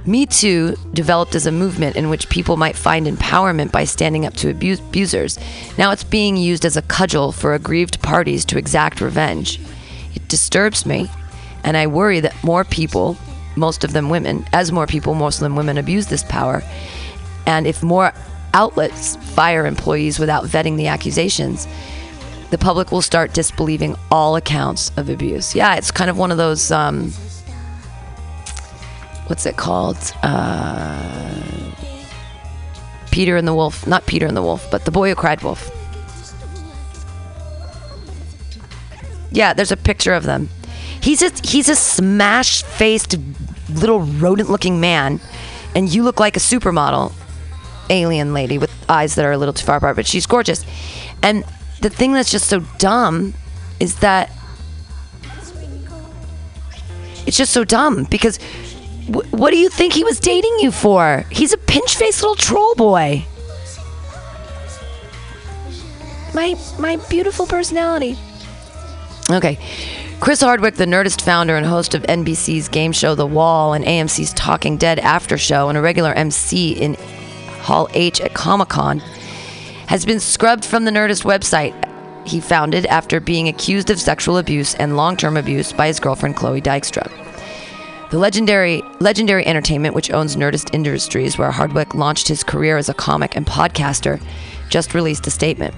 Me 0.05 0.25
Too 0.25 0.75
developed 0.93 1.35
as 1.35 1.45
a 1.45 1.51
movement 1.51 1.95
in 1.95 2.09
which 2.09 2.29
people 2.29 2.57
might 2.57 2.75
find 2.75 3.05
empowerment 3.05 3.71
by 3.71 3.83
standing 3.83 4.25
up 4.25 4.33
to 4.35 4.49
abuse- 4.49 4.79
abusers. 4.79 5.37
Now 5.77 5.91
it's 5.91 6.03
being 6.03 6.37
used 6.37 6.65
as 6.65 6.75
a 6.75 6.81
cudgel 6.81 7.31
for 7.31 7.53
aggrieved 7.53 8.01
parties 8.01 8.43
to 8.45 8.57
exact 8.57 8.99
revenge. 8.99 9.59
It 10.15 10.27
disturbs 10.27 10.85
me, 10.85 11.09
and 11.63 11.77
I 11.77 11.85
worry 11.85 12.19
that 12.21 12.43
more 12.43 12.63
people, 12.63 13.15
most 13.55 13.83
of 13.83 13.93
them 13.93 14.09
women, 14.09 14.45
as 14.53 14.71
more 14.71 14.87
people, 14.87 15.13
most 15.13 15.35
of 15.35 15.41
them 15.41 15.55
women, 15.55 15.77
abuse 15.77 16.07
this 16.07 16.23
power, 16.23 16.63
and 17.45 17.67
if 17.67 17.83
more 17.83 18.11
outlets 18.53 19.17
fire 19.17 19.65
employees 19.65 20.17
without 20.17 20.45
vetting 20.45 20.77
the 20.77 20.87
accusations, 20.87 21.67
the 22.49 22.57
public 22.57 22.91
will 22.91 23.01
start 23.01 23.33
disbelieving 23.33 23.95
all 24.09 24.35
accounts 24.35 24.91
of 24.97 25.09
abuse. 25.09 25.55
Yeah, 25.55 25.75
it's 25.75 25.91
kind 25.91 26.09
of 26.09 26.17
one 26.17 26.31
of 26.31 26.37
those. 26.37 26.71
Um, 26.71 27.13
what's 29.31 29.45
it 29.45 29.55
called? 29.55 29.97
Uh, 30.23 31.41
Peter 33.11 33.37
and 33.37 33.47
the 33.47 33.53
Wolf. 33.53 33.87
Not 33.87 34.05
Peter 34.05 34.25
and 34.25 34.35
the 34.35 34.41
Wolf, 34.41 34.69
but 34.69 34.83
the 34.83 34.91
boy 34.91 35.07
who 35.07 35.15
cried 35.15 35.41
wolf. 35.41 35.71
Yeah, 39.31 39.53
there's 39.53 39.71
a 39.71 39.77
picture 39.77 40.11
of 40.11 40.23
them. 40.23 40.49
He's 40.99 41.21
a 41.21 41.31
he's 41.45 41.69
a 41.69 41.77
smash 41.77 42.63
faced 42.63 43.17
little 43.69 44.01
rodent 44.01 44.49
looking 44.49 44.81
man, 44.81 45.21
and 45.75 45.87
you 45.87 46.03
look 46.03 46.19
like 46.19 46.35
a 46.35 46.41
supermodel 46.41 47.13
alien 47.89 48.33
lady 48.33 48.57
with 48.57 48.69
eyes 48.89 49.15
that 49.15 49.23
are 49.23 49.31
a 49.31 49.37
little 49.37 49.53
too 49.53 49.65
far 49.65 49.77
apart, 49.77 49.95
but 49.95 50.05
she's 50.05 50.25
gorgeous. 50.25 50.65
And 51.23 51.45
the 51.79 51.89
thing 51.89 52.11
that's 52.11 52.31
just 52.31 52.49
so 52.49 52.59
dumb 52.79 53.33
is 53.79 53.95
that 53.99 54.29
it's 57.25 57.37
just 57.37 57.53
so 57.53 57.63
dumb 57.63 58.03
because 58.11 58.37
wh- 59.07 59.33
what 59.33 59.51
do 59.51 59.57
you 59.57 59.69
think 59.69 59.93
he 59.93 60.03
was 60.03 60.19
dating 60.19 60.57
you 60.59 60.71
for? 60.71 61.25
He's 61.29 61.53
a 61.53 61.57
pinch 61.57 61.95
faced 61.95 62.21
little 62.21 62.35
troll 62.35 62.75
boy. 62.75 63.25
My 66.33 66.55
my 66.79 66.95
beautiful 67.09 67.45
personality. 67.45 68.17
Okay. 69.29 69.57
Chris 70.19 70.41
Hardwick, 70.41 70.75
the 70.75 70.85
Nerdist 70.85 71.21
founder 71.21 71.55
and 71.55 71.65
host 71.65 71.95
of 71.95 72.03
NBC's 72.03 72.69
game 72.69 72.91
show 72.91 73.15
The 73.15 73.25
Wall 73.25 73.73
and 73.73 73.83
AMC's 73.83 74.33
Talking 74.33 74.77
Dead 74.77 74.99
After 74.99 75.35
Show 75.35 75.67
and 75.67 75.77
a 75.77 75.81
regular 75.81 76.13
MC 76.13 76.73
in 76.73 76.93
Hall 77.61 77.89
H 77.95 78.21
at 78.21 78.35
Comic 78.35 78.69
Con, 78.69 78.99
has 79.87 80.05
been 80.05 80.19
scrubbed 80.19 80.63
from 80.63 80.85
the 80.85 80.91
Nerdist 80.91 81.23
website 81.23 81.73
he 82.27 82.39
founded 82.39 82.85
after 82.85 83.19
being 83.19 83.47
accused 83.47 83.89
of 83.89 83.99
sexual 83.99 84.37
abuse 84.37 84.75
and 84.75 84.95
long 84.95 85.17
term 85.17 85.37
abuse 85.37 85.73
by 85.73 85.87
his 85.87 85.99
girlfriend 85.99 86.35
Chloe 86.35 86.61
Dykstra. 86.61 87.09
The 88.11 88.19
legendary 88.19 88.83
Legendary 88.99 89.47
Entertainment, 89.47 89.95
which 89.95 90.11
owns 90.11 90.35
Nerdist 90.35 90.73
Industries, 90.73 91.37
where 91.37 91.49
Hardwick 91.49 91.95
launched 91.95 92.27
his 92.27 92.43
career 92.43 92.75
as 92.75 92.89
a 92.89 92.93
comic 92.93 93.37
and 93.37 93.47
podcaster, 93.47 94.21
just 94.67 94.93
released 94.93 95.27
a 95.27 95.31
statement. 95.31 95.73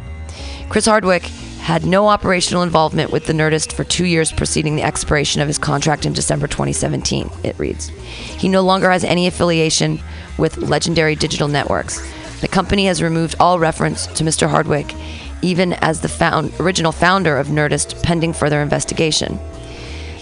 Chris 0.67 0.87
Hardwick 0.87 1.25
had 1.61 1.85
no 1.85 2.07
operational 2.07 2.63
involvement 2.63 3.11
with 3.11 3.27
the 3.27 3.33
Nerdist 3.33 3.71
for 3.73 3.83
two 3.83 4.05
years 4.05 4.31
preceding 4.31 4.75
the 4.75 4.81
expiration 4.81 5.41
of 5.41 5.47
his 5.47 5.59
contract 5.59 6.07
in 6.07 6.13
December 6.13 6.47
2017, 6.47 7.29
it 7.43 7.57
reads. 7.59 7.89
He 7.89 8.49
no 8.49 8.61
longer 8.61 8.89
has 8.89 9.03
any 9.03 9.27
affiliation 9.27 9.99
with 10.39 10.57
Legendary 10.57 11.15
Digital 11.15 11.47
Networks. 11.47 12.01
The 12.41 12.47
company 12.47 12.87
has 12.87 13.03
removed 13.03 13.35
all 13.39 13.59
reference 13.59 14.07
to 14.07 14.23
Mr. 14.23 14.49
Hardwick, 14.49 14.95
even 15.43 15.73
as 15.73 16.01
the 16.01 16.09
found, 16.09 16.51
original 16.59 16.91
founder 16.91 17.37
of 17.37 17.49
Nerdist, 17.49 18.01
pending 18.01 18.33
further 18.33 18.59
investigation. 18.59 19.39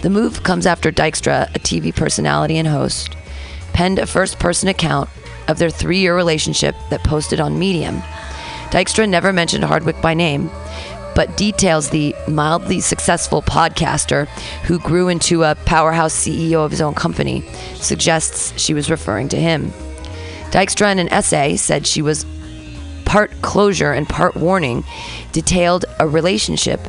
The 0.02 0.10
move 0.10 0.42
comes 0.44 0.66
after 0.66 0.92
Dykstra, 0.92 1.56
a 1.56 1.60
TV 1.60 1.96
personality 1.96 2.58
and 2.58 2.68
host, 2.68 3.16
penned 3.74 4.00
a 4.00 4.08
first 4.08 4.40
person 4.40 4.68
account 4.68 5.10
of 5.48 5.60
their 5.60 5.70
three 5.70 6.00
year 6.00 6.16
relationship 6.16 6.76
that 6.90 7.04
posted 7.04 7.40
on 7.40 7.60
Medium. 7.60 8.02
Dykstra 8.72 9.08
never 9.08 9.32
mentioned 9.32 9.64
Hardwick 9.64 10.02
by 10.02 10.14
name, 10.14 10.50
but 11.14 11.38
details 11.38 11.90
the 11.90 12.16
mildly 12.28 12.80
successful 12.80 13.42
podcaster 13.42 14.28
who 14.64 14.80
grew 14.80 15.08
into 15.08 15.44
a 15.44 15.56
powerhouse 15.66 16.16
CEO 16.16 16.66
of 16.66 16.72
his 16.72 16.82
own 16.82 16.96
company, 16.96 17.42
suggests 17.76 18.60
she 18.60 18.74
was 18.74 18.90
referring 18.90 19.30
to 19.30 19.38
him. 19.38 19.72
Dykstra, 20.52 20.92
in 20.92 21.00
an 21.00 21.10
essay, 21.10 21.58
said 21.58 21.86
she 21.86 22.02
was 22.02 22.26
part 23.06 23.32
closure 23.42 23.92
and 23.92 24.08
part 24.08 24.36
warning, 24.36 24.84
detailed 25.32 25.86
a 26.00 26.08
relationship 26.08 26.80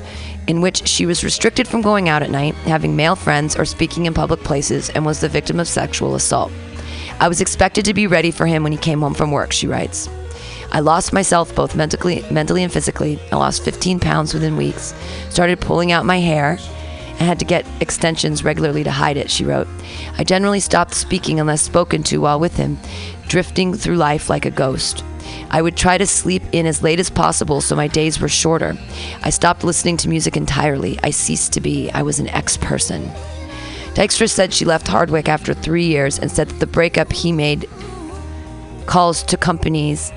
in 0.46 0.60
which 0.60 0.86
she 0.88 1.06
was 1.06 1.24
restricted 1.24 1.68
from 1.68 1.82
going 1.82 2.08
out 2.08 2.22
at 2.22 2.30
night, 2.30 2.54
having 2.66 2.96
male 2.96 3.16
friends, 3.16 3.56
or 3.56 3.64
speaking 3.64 4.06
in 4.06 4.14
public 4.14 4.40
places, 4.40 4.90
and 4.90 5.04
was 5.04 5.20
the 5.20 5.28
victim 5.28 5.60
of 5.60 5.68
sexual 5.68 6.14
assault. 6.14 6.52
I 7.20 7.28
was 7.28 7.40
expected 7.40 7.84
to 7.84 7.94
be 7.94 8.06
ready 8.06 8.30
for 8.30 8.46
him 8.46 8.62
when 8.62 8.72
he 8.72 8.78
came 8.78 9.00
home 9.00 9.14
from 9.14 9.30
work, 9.30 9.52
she 9.52 9.66
writes. 9.66 10.08
I 10.72 10.80
lost 10.80 11.12
myself 11.12 11.54
both 11.54 11.76
mentally, 11.76 12.24
mentally 12.30 12.62
and 12.62 12.72
physically. 12.72 13.20
I 13.30 13.36
lost 13.36 13.62
15 13.62 14.00
pounds 14.00 14.32
within 14.32 14.56
weeks, 14.56 14.94
started 15.28 15.60
pulling 15.60 15.92
out 15.92 16.06
my 16.06 16.18
hair, 16.18 16.58
and 17.10 17.20
had 17.20 17.38
to 17.38 17.44
get 17.44 17.66
extensions 17.80 18.42
regularly 18.42 18.82
to 18.82 18.90
hide 18.90 19.16
it, 19.16 19.30
she 19.30 19.44
wrote. 19.44 19.68
I 20.18 20.24
generally 20.24 20.60
stopped 20.60 20.94
speaking 20.94 21.38
unless 21.38 21.62
spoken 21.62 22.02
to 22.04 22.22
while 22.22 22.40
with 22.40 22.56
him, 22.56 22.78
drifting 23.32 23.72
through 23.72 23.96
life 23.96 24.28
like 24.28 24.44
a 24.44 24.50
ghost. 24.50 25.02
I 25.50 25.62
would 25.62 25.74
try 25.74 25.96
to 25.96 26.06
sleep 26.06 26.42
in 26.52 26.66
as 26.66 26.82
late 26.82 27.00
as 27.00 27.08
possible 27.08 27.62
so 27.62 27.74
my 27.74 27.88
days 27.88 28.20
were 28.20 28.28
shorter. 28.28 28.76
I 29.22 29.30
stopped 29.30 29.64
listening 29.64 29.96
to 29.98 30.08
music 30.10 30.36
entirely. 30.36 30.98
I 31.02 31.12
ceased 31.12 31.54
to 31.54 31.60
be. 31.62 31.90
I 31.92 32.02
was 32.02 32.18
an 32.18 32.28
ex 32.28 32.58
person. 32.58 33.10
Dykstra 33.94 34.28
said 34.28 34.52
she 34.52 34.66
left 34.66 34.86
Hardwick 34.86 35.30
after 35.30 35.54
three 35.54 35.86
years 35.86 36.18
and 36.18 36.30
said 36.30 36.48
that 36.48 36.60
the 36.60 36.66
breakup 36.66 37.10
he 37.10 37.32
made 37.32 37.70
calls 38.84 39.22
to 39.22 39.38
companies 39.38 40.12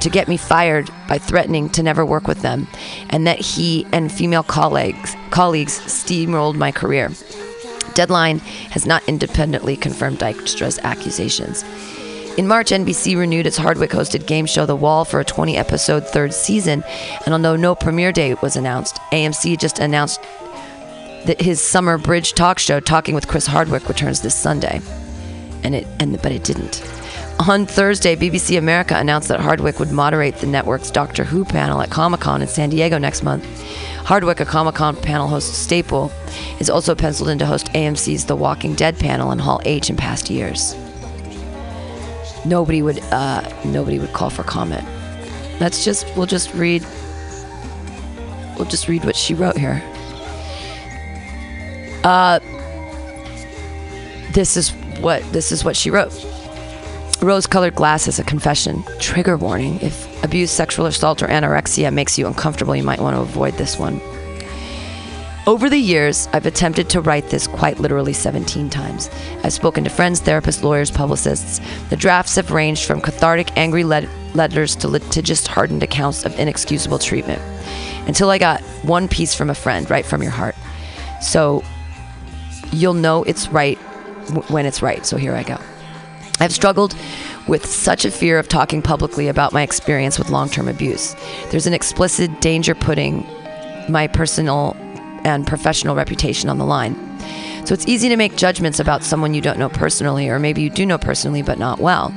to 0.00 0.08
get 0.08 0.26
me 0.26 0.38
fired 0.38 0.88
by 1.06 1.18
threatening 1.18 1.68
to 1.68 1.82
never 1.82 2.06
work 2.06 2.26
with 2.26 2.40
them, 2.40 2.66
and 3.10 3.26
that 3.26 3.40
he 3.40 3.86
and 3.92 4.10
female 4.10 4.42
colleagues 4.42 5.14
colleagues 5.28 5.80
steamrolled 5.80 6.56
my 6.56 6.72
career. 6.72 7.10
Deadline 7.92 8.38
has 8.70 8.86
not 8.86 9.06
independently 9.06 9.76
confirmed 9.76 10.18
Dykstra's 10.18 10.78
accusations. 10.78 11.62
In 12.36 12.48
March, 12.48 12.70
NBC 12.70 13.16
renewed 13.16 13.46
its 13.46 13.56
Hardwick 13.56 13.90
hosted 13.90 14.26
game 14.26 14.44
show 14.44 14.66
The 14.66 14.74
Wall 14.74 15.04
for 15.04 15.20
a 15.20 15.24
20 15.24 15.56
episode 15.56 16.04
third 16.04 16.34
season, 16.34 16.82
and 17.24 17.32
although 17.32 17.54
no 17.54 17.76
premiere 17.76 18.10
date 18.10 18.42
was 18.42 18.56
announced, 18.56 18.96
AMC 19.12 19.56
just 19.56 19.78
announced 19.78 20.20
that 21.26 21.40
his 21.40 21.60
summer 21.60 21.96
bridge 21.96 22.32
talk 22.32 22.58
show 22.58 22.80
Talking 22.80 23.14
with 23.14 23.28
Chris 23.28 23.46
Hardwick 23.46 23.88
returns 23.88 24.20
this 24.20 24.34
Sunday. 24.34 24.80
And 25.62 25.76
it 25.76 25.86
and 26.00 26.20
but 26.22 26.32
it 26.32 26.42
didn't. 26.42 26.82
On 27.46 27.66
Thursday, 27.66 28.16
BBC 28.16 28.58
America 28.58 28.96
announced 28.96 29.28
that 29.28 29.38
Hardwick 29.38 29.78
would 29.78 29.92
moderate 29.92 30.38
the 30.38 30.48
network's 30.48 30.90
Doctor 30.90 31.22
Who 31.22 31.44
panel 31.44 31.80
at 31.82 31.90
Comic 31.90 32.20
Con 32.20 32.42
in 32.42 32.48
San 32.48 32.68
Diego 32.68 32.98
next 32.98 33.22
month. 33.22 33.44
Hardwick, 33.98 34.40
a 34.40 34.44
Comic 34.44 34.74
Con 34.74 34.96
panel 34.96 35.28
host 35.28 35.54
staple, 35.54 36.10
is 36.58 36.68
also 36.68 36.96
penciled 36.96 37.28
in 37.28 37.38
to 37.38 37.46
host 37.46 37.66
AMC's 37.74 38.24
The 38.24 38.34
Walking 38.34 38.74
Dead 38.74 38.98
panel 38.98 39.30
in 39.30 39.38
Hall 39.38 39.60
H 39.64 39.88
in 39.88 39.96
past 39.96 40.30
years. 40.30 40.74
Nobody 42.44 42.82
would, 42.82 43.00
uh, 43.10 43.48
nobody 43.64 43.98
would 43.98 44.12
call 44.12 44.30
for 44.30 44.42
comment. 44.42 44.86
Let's 45.60 45.84
just, 45.84 46.06
we'll 46.16 46.26
just 46.26 46.52
read, 46.54 46.84
we'll 48.56 48.68
just 48.68 48.88
read 48.88 49.04
what 49.04 49.16
she 49.16 49.34
wrote 49.34 49.56
here. 49.56 49.82
Uh, 52.04 52.38
this 54.32 54.56
is 54.56 54.70
what 55.00 55.22
this 55.32 55.52
is 55.52 55.64
what 55.64 55.76
she 55.76 55.90
wrote. 55.90 56.12
Rose-colored 57.22 57.74
glasses, 57.74 58.18
a 58.18 58.24
confession. 58.24 58.84
Trigger 58.98 59.38
warning: 59.38 59.80
If 59.80 60.22
abuse, 60.22 60.50
sexual 60.50 60.84
assault, 60.86 61.22
or 61.22 61.28
anorexia 61.28 61.90
makes 61.92 62.18
you 62.18 62.26
uncomfortable, 62.26 62.76
you 62.76 62.82
might 62.82 63.00
want 63.00 63.16
to 63.16 63.22
avoid 63.22 63.54
this 63.54 63.78
one. 63.78 64.00
Over 65.46 65.68
the 65.68 65.76
years, 65.76 66.26
I've 66.32 66.46
attempted 66.46 66.88
to 66.90 67.02
write 67.02 67.28
this 67.28 67.46
quite 67.46 67.78
literally 67.78 68.14
17 68.14 68.70
times. 68.70 69.10
I've 69.42 69.52
spoken 69.52 69.84
to 69.84 69.90
friends, 69.90 70.22
therapists, 70.22 70.62
lawyers, 70.62 70.90
publicists. 70.90 71.60
The 71.90 71.96
drafts 71.96 72.36
have 72.36 72.50
ranged 72.50 72.86
from 72.86 73.02
cathartic, 73.02 73.54
angry 73.54 73.84
let- 73.84 74.08
letters 74.34 74.74
to 74.76 74.88
litigious, 74.88 75.46
hardened 75.46 75.82
accounts 75.82 76.24
of 76.24 76.38
inexcusable 76.38 76.98
treatment. 76.98 77.42
Until 78.06 78.30
I 78.30 78.38
got 78.38 78.62
one 78.84 79.06
piece 79.06 79.34
from 79.34 79.50
a 79.50 79.54
friend, 79.54 79.88
right 79.90 80.06
from 80.06 80.22
your 80.22 80.30
heart. 80.30 80.56
So 81.20 81.62
you'll 82.72 82.94
know 82.94 83.22
it's 83.24 83.48
right 83.48 83.78
w- 84.28 84.46
when 84.48 84.64
it's 84.64 84.80
right. 84.80 85.04
So 85.04 85.18
here 85.18 85.34
I 85.34 85.42
go. 85.42 85.58
I've 86.40 86.52
struggled 86.52 86.96
with 87.46 87.66
such 87.66 88.06
a 88.06 88.10
fear 88.10 88.38
of 88.38 88.48
talking 88.48 88.80
publicly 88.80 89.28
about 89.28 89.52
my 89.52 89.60
experience 89.60 90.18
with 90.18 90.30
long 90.30 90.48
term 90.48 90.68
abuse. 90.68 91.14
There's 91.50 91.66
an 91.66 91.74
explicit 91.74 92.40
danger 92.40 92.74
putting 92.74 93.26
my 93.90 94.06
personal 94.06 94.74
and 95.24 95.46
professional 95.46 95.96
reputation 95.96 96.48
on 96.48 96.58
the 96.58 96.64
line. 96.64 96.94
So 97.66 97.72
it's 97.72 97.88
easy 97.88 98.08
to 98.10 98.16
make 98.16 98.36
judgments 98.36 98.78
about 98.78 99.02
someone 99.02 99.34
you 99.34 99.40
don't 99.40 99.58
know 99.58 99.70
personally, 99.70 100.28
or 100.28 100.38
maybe 100.38 100.62
you 100.62 100.70
do 100.70 100.84
know 100.84 100.98
personally 100.98 101.42
but 101.42 101.58
not 101.58 101.80
well. 101.80 102.14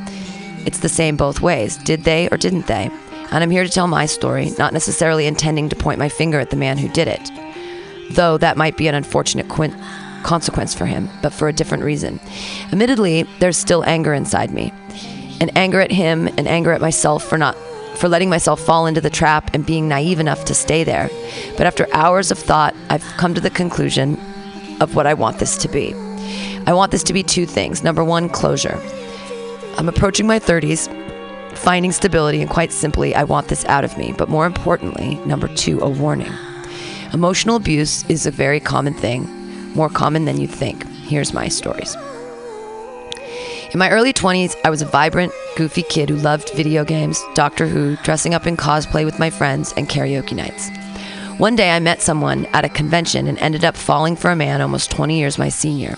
It's 0.65 0.79
the 0.79 0.89
same 0.89 1.15
both 1.15 1.41
ways. 1.41 1.77
Did 1.77 2.03
they 2.03 2.27
or 2.29 2.37
didn't 2.37 2.67
they? 2.67 2.89
And 3.31 3.43
I'm 3.43 3.49
here 3.49 3.63
to 3.63 3.69
tell 3.69 3.87
my 3.87 4.05
story, 4.05 4.51
not 4.57 4.73
necessarily 4.73 5.25
intending 5.25 5.69
to 5.69 5.75
point 5.75 5.99
my 5.99 6.09
finger 6.09 6.39
at 6.39 6.49
the 6.49 6.57
man 6.57 6.77
who 6.77 6.89
did 6.89 7.07
it. 7.07 7.31
Though 8.11 8.37
that 8.37 8.57
might 8.57 8.77
be 8.77 8.87
an 8.87 8.95
unfortunate 8.95 9.47
consequence 10.23 10.73
for 10.73 10.85
him, 10.85 11.09
but 11.21 11.33
for 11.33 11.47
a 11.47 11.53
different 11.53 11.83
reason. 11.83 12.19
Admittedly, 12.71 13.23
there's 13.39 13.57
still 13.57 13.83
anger 13.85 14.13
inside 14.13 14.51
me. 14.51 14.73
An 15.39 15.49
anger 15.55 15.79
at 15.79 15.91
him 15.91 16.27
and 16.27 16.47
anger 16.47 16.71
at 16.71 16.81
myself 16.81 17.23
for 17.23 17.37
not 17.37 17.55
for 17.97 18.07
letting 18.07 18.29
myself 18.29 18.59
fall 18.59 18.85
into 18.85 19.01
the 19.01 19.09
trap 19.09 19.49
and 19.53 19.65
being 19.65 19.87
naive 19.87 20.19
enough 20.19 20.45
to 20.45 20.53
stay 20.53 20.83
there. 20.83 21.09
But 21.57 21.65
after 21.67 21.87
hours 21.93 22.31
of 22.31 22.37
thought, 22.37 22.75
I've 22.89 23.03
come 23.17 23.33
to 23.33 23.41
the 23.41 23.49
conclusion 23.49 24.19
of 24.79 24.95
what 24.95 25.07
I 25.07 25.13
want 25.13 25.39
this 25.39 25.57
to 25.57 25.67
be. 25.67 25.93
I 26.65 26.73
want 26.73 26.91
this 26.91 27.03
to 27.03 27.13
be 27.13 27.23
two 27.23 27.45
things. 27.45 27.83
Number 27.83 28.03
one, 28.03 28.29
closure. 28.29 28.79
I'm 29.77 29.89
approaching 29.89 30.27
my 30.27 30.39
30s, 30.39 30.87
finding 31.55 31.91
stability, 31.91 32.41
and 32.41 32.49
quite 32.49 32.71
simply, 32.71 33.15
I 33.15 33.23
want 33.23 33.47
this 33.47 33.65
out 33.65 33.83
of 33.83 33.97
me. 33.97 34.13
But 34.17 34.29
more 34.29 34.45
importantly, 34.45 35.15
number 35.25 35.47
two, 35.47 35.79
a 35.79 35.89
warning. 35.89 36.31
Emotional 37.13 37.55
abuse 37.55 38.03
is 38.09 38.25
a 38.25 38.31
very 38.31 38.59
common 38.59 38.93
thing, 38.93 39.25
more 39.73 39.89
common 39.89 40.25
than 40.25 40.39
you'd 40.39 40.51
think. 40.51 40.85
Here's 40.87 41.33
my 41.33 41.47
stories. 41.47 41.95
In 43.73 43.79
my 43.79 43.89
early 43.89 44.13
20s, 44.13 44.55
I 44.63 44.69
was 44.69 44.81
a 44.81 44.85
vibrant, 44.85 45.33
goofy 45.57 45.83
kid 45.83 46.09
who 46.09 46.15
loved 46.15 46.53
video 46.53 46.85
games, 46.85 47.21
Doctor 47.33 47.67
Who, 47.67 47.97
dressing 47.97 48.33
up 48.33 48.47
in 48.47 48.55
cosplay 48.55 49.03
with 49.03 49.19
my 49.19 49.29
friends, 49.29 49.73
and 49.75 49.89
karaoke 49.89 50.37
nights. 50.37 50.69
One 51.37 51.57
day 51.57 51.71
I 51.71 51.79
met 51.79 52.01
someone 52.01 52.45
at 52.47 52.63
a 52.63 52.69
convention 52.69 53.27
and 53.27 53.37
ended 53.39 53.65
up 53.65 53.75
falling 53.75 54.15
for 54.15 54.31
a 54.31 54.37
man 54.37 54.61
almost 54.61 54.89
20 54.91 55.19
years 55.19 55.37
my 55.37 55.49
senior. 55.49 55.97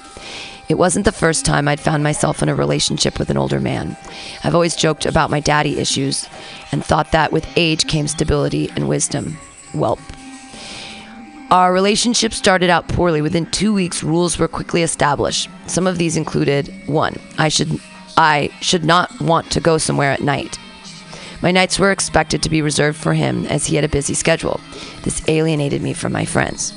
It 0.68 0.80
wasn't 0.80 1.06
the 1.06 1.12
first 1.12 1.46
time 1.46 1.68
I'd 1.68 1.80
found 1.80 2.02
myself 2.02 2.42
in 2.42 2.50
a 2.50 2.56
relationship 2.56 3.20
with 3.20 3.30
an 3.30 3.38
older 3.38 3.60
man. 3.60 3.96
I've 4.44 4.56
always 4.56 4.76
joked 4.76 5.06
about 5.06 5.30
my 5.30 5.40
daddy 5.40 5.78
issues 5.78 6.28
and 6.72 6.84
thought 6.84 7.12
that 7.12 7.32
with 7.32 7.48
age 7.56 7.86
came 7.88 8.08
stability 8.08 8.72
and 8.76 8.90
wisdom. 8.90 9.38
Welp. 9.74 10.00
Our 11.52 11.74
relationship 11.74 12.32
started 12.34 12.70
out 12.70 12.88
poorly. 12.88 13.24
Within 13.24 13.48
two 13.48 13.74
weeks, 13.74 14.04
rules 14.04 14.38
were 14.38 14.48
quickly 14.48 14.84
established. 14.84 15.50
Some 15.66 15.88
of 15.88 15.98
these 15.98 16.16
included 16.16 16.72
one, 16.86 17.16
I 17.40 17.50
should 17.50 17.80
I 18.18 18.52
should 18.62 18.86
not 18.86 19.20
want 19.20 19.50
to 19.52 19.60
go 19.60 19.80
somewhere 19.80 20.12
at 20.12 20.22
night. 20.22 20.60
My 21.42 21.52
nights 21.52 21.80
were 21.80 21.92
expected 21.92 22.44
to 22.44 22.50
be 22.50 22.62
reserved 22.62 23.00
for 23.00 23.14
him 23.14 23.46
as 23.46 23.66
he 23.66 23.76
had 23.76 23.86
a 23.86 23.90
busy 23.90 24.14
schedule. 24.14 24.60
This 25.04 25.28
alienated 25.28 25.82
me 25.82 25.94
from 25.94 26.12
my 26.12 26.26
friends. 26.26 26.74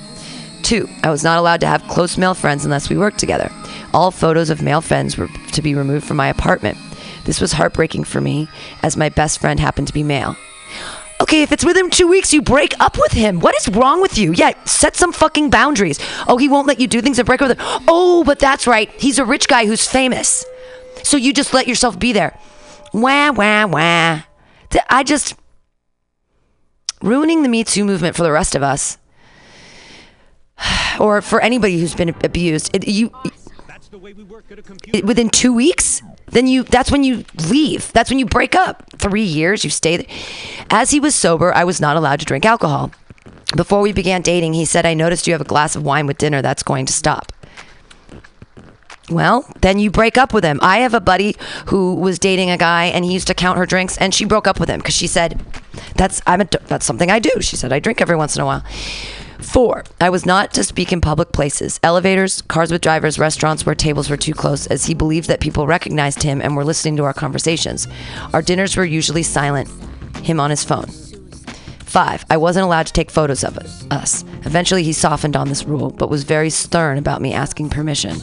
Two, 0.62 0.88
I 1.02 1.10
was 1.10 1.24
not 1.24 1.38
allowed 1.38 1.60
to 1.60 1.66
have 1.66 1.82
close 1.88 2.16
male 2.16 2.34
friends 2.34 2.64
unless 2.64 2.88
we 2.88 2.96
worked 2.96 3.18
together. 3.18 3.50
All 3.92 4.10
photos 4.10 4.48
of 4.48 4.62
male 4.62 4.80
friends 4.80 5.18
were 5.18 5.28
to 5.52 5.60
be 5.60 5.74
removed 5.74 6.06
from 6.06 6.16
my 6.16 6.28
apartment. 6.28 6.78
This 7.24 7.42
was 7.42 7.52
heartbreaking 7.52 8.04
for 8.04 8.22
me, 8.22 8.48
as 8.82 8.96
my 8.96 9.10
best 9.10 9.38
friend 9.38 9.60
happened 9.60 9.88
to 9.88 9.92
be 9.92 10.02
male. 10.02 10.36
Okay, 11.32 11.40
if 11.40 11.50
it's 11.50 11.64
within 11.64 11.88
two 11.88 12.08
weeks, 12.08 12.34
you 12.34 12.42
break 12.42 12.78
up 12.78 12.98
with 12.98 13.12
him. 13.12 13.40
What 13.40 13.54
is 13.56 13.66
wrong 13.70 14.02
with 14.02 14.18
you? 14.18 14.34
Yeah, 14.34 14.52
set 14.66 14.94
some 14.94 15.14
fucking 15.14 15.48
boundaries. 15.48 15.98
Oh, 16.28 16.36
he 16.36 16.46
won't 16.46 16.66
let 16.66 16.78
you 16.78 16.86
do 16.86 17.00
things 17.00 17.18
and 17.18 17.24
break 17.24 17.40
up 17.40 17.48
with 17.48 17.58
him. 17.58 17.66
Oh, 17.88 18.22
but 18.22 18.38
that's 18.38 18.66
right. 18.66 18.90
He's 19.00 19.18
a 19.18 19.24
rich 19.24 19.48
guy 19.48 19.64
who's 19.64 19.88
famous. 19.88 20.44
So 21.02 21.16
you 21.16 21.32
just 21.32 21.54
let 21.54 21.66
yourself 21.66 21.98
be 21.98 22.12
there. 22.12 22.38
Wah, 22.92 23.30
wah, 23.32 23.66
wah. 23.66 24.20
I 24.90 25.02
just. 25.04 25.34
Ruining 27.00 27.42
the 27.42 27.48
Me 27.48 27.64
Too 27.64 27.86
movement 27.86 28.14
for 28.14 28.24
the 28.24 28.30
rest 28.30 28.54
of 28.54 28.62
us, 28.62 28.98
or 31.00 31.22
for 31.22 31.40
anybody 31.40 31.80
who's 31.80 31.94
been 31.94 32.10
abused. 32.10 32.76
It, 32.76 32.86
you. 32.86 33.10
it- 34.92 35.06
within 35.06 35.30
two 35.30 35.54
weeks, 35.54 36.02
then 36.32 36.46
you 36.46 36.64
that's 36.64 36.90
when 36.90 37.04
you 37.04 37.24
leave. 37.48 37.92
That's 37.92 38.10
when 38.10 38.18
you 38.18 38.26
break 38.26 38.54
up. 38.54 38.84
Three 38.98 39.22
years, 39.22 39.64
you 39.64 39.70
stay. 39.70 40.06
As 40.70 40.90
he 40.90 41.00
was 41.00 41.14
sober, 41.14 41.54
I 41.54 41.64
was 41.64 41.80
not 41.80 41.96
allowed 41.96 42.20
to 42.20 42.26
drink 42.26 42.44
alcohol. 42.44 42.90
Before 43.54 43.80
we 43.80 43.92
began 43.92 44.22
dating, 44.22 44.54
he 44.54 44.64
said, 44.64 44.86
I 44.86 44.94
noticed 44.94 45.26
you 45.26 45.34
have 45.34 45.42
a 45.42 45.44
glass 45.44 45.76
of 45.76 45.84
wine 45.84 46.06
with 46.06 46.18
dinner. 46.18 46.40
That's 46.40 46.62
going 46.62 46.86
to 46.86 46.92
stop. 46.92 47.32
Well, 49.10 49.46
then 49.60 49.78
you 49.78 49.90
break 49.90 50.16
up 50.16 50.32
with 50.32 50.42
him. 50.42 50.58
I 50.62 50.78
have 50.78 50.94
a 50.94 51.00
buddy 51.00 51.36
who 51.66 51.96
was 51.96 52.18
dating 52.18 52.50
a 52.50 52.56
guy 52.56 52.86
and 52.86 53.04
he 53.04 53.12
used 53.12 53.26
to 53.26 53.34
count 53.34 53.58
her 53.58 53.66
drinks 53.66 53.98
and 53.98 54.14
she 54.14 54.24
broke 54.24 54.46
up 54.46 54.58
with 54.58 54.70
him 54.70 54.78
because 54.78 54.94
she 54.94 55.06
said, 55.06 55.44
that's, 55.96 56.22
I'm 56.26 56.40
a, 56.40 56.44
that's 56.66 56.86
something 56.86 57.10
I 57.10 57.18
do. 57.18 57.30
She 57.40 57.56
said, 57.56 57.72
I 57.72 57.78
drink 57.78 58.00
every 58.00 58.16
once 58.16 58.36
in 58.36 58.42
a 58.42 58.46
while. 58.46 58.64
Four, 59.42 59.84
I 60.00 60.08
was 60.08 60.24
not 60.24 60.54
to 60.54 60.64
speak 60.64 60.92
in 60.92 61.00
public 61.00 61.32
places, 61.32 61.78
elevators, 61.82 62.42
cars 62.42 62.70
with 62.70 62.80
drivers, 62.80 63.18
restaurants 63.18 63.66
where 63.66 63.74
tables 63.74 64.08
were 64.08 64.16
too 64.16 64.32
close, 64.32 64.66
as 64.68 64.86
he 64.86 64.94
believed 64.94 65.28
that 65.28 65.40
people 65.40 65.66
recognized 65.66 66.22
him 66.22 66.40
and 66.40 66.56
were 66.56 66.64
listening 66.64 66.96
to 66.96 67.04
our 67.04 67.12
conversations. 67.12 67.88
Our 68.32 68.40
dinners 68.40 68.76
were 68.76 68.84
usually 68.84 69.22
silent, 69.22 69.68
him 70.22 70.40
on 70.40 70.50
his 70.50 70.64
phone. 70.64 70.86
Five, 71.80 72.24
I 72.30 72.38
wasn't 72.38 72.64
allowed 72.64 72.86
to 72.86 72.92
take 72.92 73.10
photos 73.10 73.44
of 73.44 73.58
us. 73.58 74.24
Eventually, 74.44 74.82
he 74.82 74.92
softened 74.92 75.36
on 75.36 75.48
this 75.48 75.64
rule, 75.64 75.90
but 75.90 76.08
was 76.08 76.24
very 76.24 76.48
stern 76.48 76.96
about 76.96 77.20
me 77.20 77.34
asking 77.34 77.70
permission. 77.70 78.16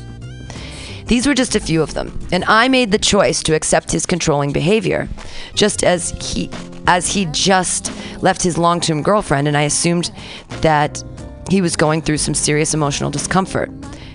These 1.09 1.25
were 1.25 1.33
just 1.33 1.55
a 1.55 1.59
few 1.59 1.81
of 1.81 1.95
them, 1.95 2.17
and 2.31 2.45
I 2.45 2.67
made 2.67 2.91
the 2.91 2.99
choice 2.99 3.41
to 3.43 3.55
accept 3.55 3.91
his 3.91 4.05
controlling 4.05 4.53
behavior, 4.53 5.09
just 5.55 5.83
as 5.83 6.11
he 6.21 6.51
as 6.85 7.11
he 7.11 7.25
just 7.31 7.91
left 8.21 8.43
his 8.43 8.57
long-term 8.57 9.01
girlfriend 9.03 9.47
and 9.47 9.57
I 9.57 9.63
assumed 9.63 10.11
that 10.61 11.03
he 11.49 11.61
was 11.61 11.75
going 11.75 12.01
through 12.01 12.17
some 12.17 12.33
serious 12.33 12.73
emotional 12.73 13.11
discomfort. 13.11 13.69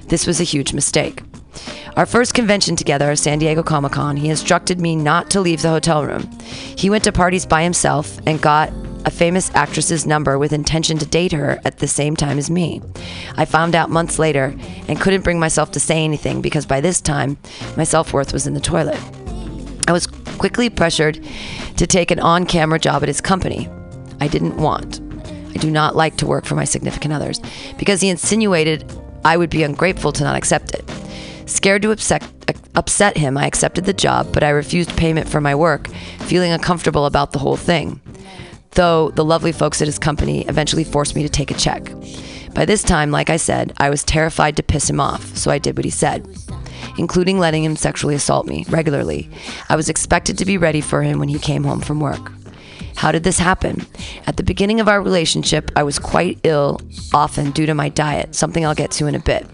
This 0.09 0.27
was 0.27 0.41
a 0.41 0.45
huge 0.45 0.73
mistake. 0.73 1.23
Our 1.97 2.07
first 2.07 2.35
convention 2.35 2.75
together, 2.75 3.15
San 3.17 3.39
Diego 3.39 3.63
Comic 3.63 3.93
Con, 3.93 4.17
he 4.17 4.29
instructed 4.29 4.81
me 4.81 4.97
not 4.97 5.31
to 5.31 5.41
leave 5.41 5.63
the 5.63 5.71
hotel 5.71 6.05
room. 6.05 6.29
He 6.77 6.91
went 6.91 7.05
to 7.05 7.13
parties 7.13 7.47
by 7.47 7.63
himself 7.63 8.19
and 8.27 8.41
got 8.41 8.73
a 9.05 9.11
famous 9.11 9.51
actress's 9.55 10.07
number 10.07 10.39
with 10.39 10.53
intention 10.53 10.99
to 10.99 11.07
date 11.07 11.33
her 11.33 11.61
at 11.65 11.79
the 11.79 11.89
same 11.89 12.17
time 12.17 12.39
as 12.39 12.51
me. 12.51 12.81
I 13.37 13.45
found 13.45 13.75
out 13.75 13.91
months 13.91 14.19
later 14.19 14.55
and 14.89 15.01
couldn't 15.01 15.23
bring 15.23 15.39
myself 15.39 15.71
to 15.73 15.81
say 15.81 16.05
anything 16.05 16.41
because 16.41 16.67
by 16.67 16.81
this 16.81 17.01
time, 17.01 17.37
my 17.77 17.85
self 17.85 18.13
worth 18.13 18.33
was 18.33 18.47
in 18.47 18.55
the 18.55 18.61
toilet. 18.61 19.01
I 19.87 19.93
was 19.93 20.07
quickly 20.07 20.71
pressured 20.71 21.23
to 21.77 21.87
take 21.87 22.11
an 22.11 22.21
on 22.21 22.47
camera 22.47 22.79
job 22.79 23.03
at 23.03 23.09
his 23.09 23.21
company. 23.21 23.69
I 24.21 24.29
didn't 24.29 24.57
want. 24.57 25.01
I 25.55 25.59
do 25.59 25.71
not 25.71 25.95
like 25.95 26.17
to 26.17 26.27
work 26.27 26.47
for 26.47 26.55
my 26.55 26.65
significant 26.65 27.13
others 27.13 27.41
because 27.79 28.01
he 28.01 28.09
insinuated 28.09 28.91
I 29.25 29.37
would 29.37 29.51
be 29.51 29.63
ungrateful 29.63 30.13
to 30.13 30.25
not 30.25 30.37
accept 30.37 30.75
it. 30.75 30.85
Scared 31.47 31.83
to 31.83 31.91
upset, 31.91 32.27
upset 32.75 33.17
him, 33.17 33.39
I 33.39 33.47
accepted 33.47 33.85
the 33.85 33.93
job, 33.93 34.33
but 34.33 34.43
I 34.43 34.51
refused 34.51 34.97
payment 34.97 35.29
for 35.29 35.41
my 35.41 35.55
work, 35.55 35.89
feeling 36.21 36.53
uncomfortable 36.53 37.07
about 37.07 37.33
the 37.33 37.39
whole 37.39 37.57
thing. 37.57 38.01
Though 38.75 39.11
the 39.11 39.25
lovely 39.25 39.53
folks 39.53 39.81
at 39.81 39.89
his 39.89 39.99
company 39.99 40.45
eventually 40.47 40.85
forced 40.85 41.15
me 41.15 41.23
to 41.23 41.29
take 41.29 41.51
a 41.51 41.55
check. 41.55 41.93
By 42.55 42.65
this 42.65 42.83
time, 42.83 43.11
like 43.11 43.31
I 43.31 43.37
said, 43.37 43.73
I 43.79 43.91
was 43.91 44.05
terrified 44.05 44.57
to 44.57 44.63
piss 44.63 44.89
him 44.89 45.01
off, 45.01 45.37
so 45.37 45.51
I 45.51 45.59
did 45.59 45.77
what 45.77 45.85
he 45.85 45.91
said, 45.91 46.27
including 46.99 47.39
letting 47.39 47.65
him 47.65 47.77
sexually 47.77 48.15
assault 48.15 48.47
me 48.47 48.65
regularly. 48.69 49.31
I 49.69 49.77
was 49.77 49.89
expected 49.89 50.39
to 50.39 50.45
be 50.45 50.59
ready 50.59 50.81
for 50.81 51.03
him 51.03 51.19
when 51.19 51.29
he 51.29 51.39
came 51.39 51.65
home 51.65 51.81
from 51.81 52.01
work. 52.01 52.33
How 52.97 53.11
did 53.11 53.25
this 53.25 53.39
happen? 53.39 53.87
At 54.27 54.37
the 54.37 54.45
beginning 54.45 54.81
of 54.81 54.89
our 54.89 55.03
relationship, 55.03 55.71
I 55.75 55.83
was 55.83 55.99
quite 55.99 56.39
ill, 56.45 56.81
often 57.13 57.51
due 57.51 57.67
to 57.67 57.75
my 57.75 57.89
diet, 57.89 58.35
something 58.35 58.65
I'll 58.65 58.75
get 58.75 58.93
to 58.93 59.07
in 59.07 59.15
a 59.15 59.21
bit. 59.21 59.47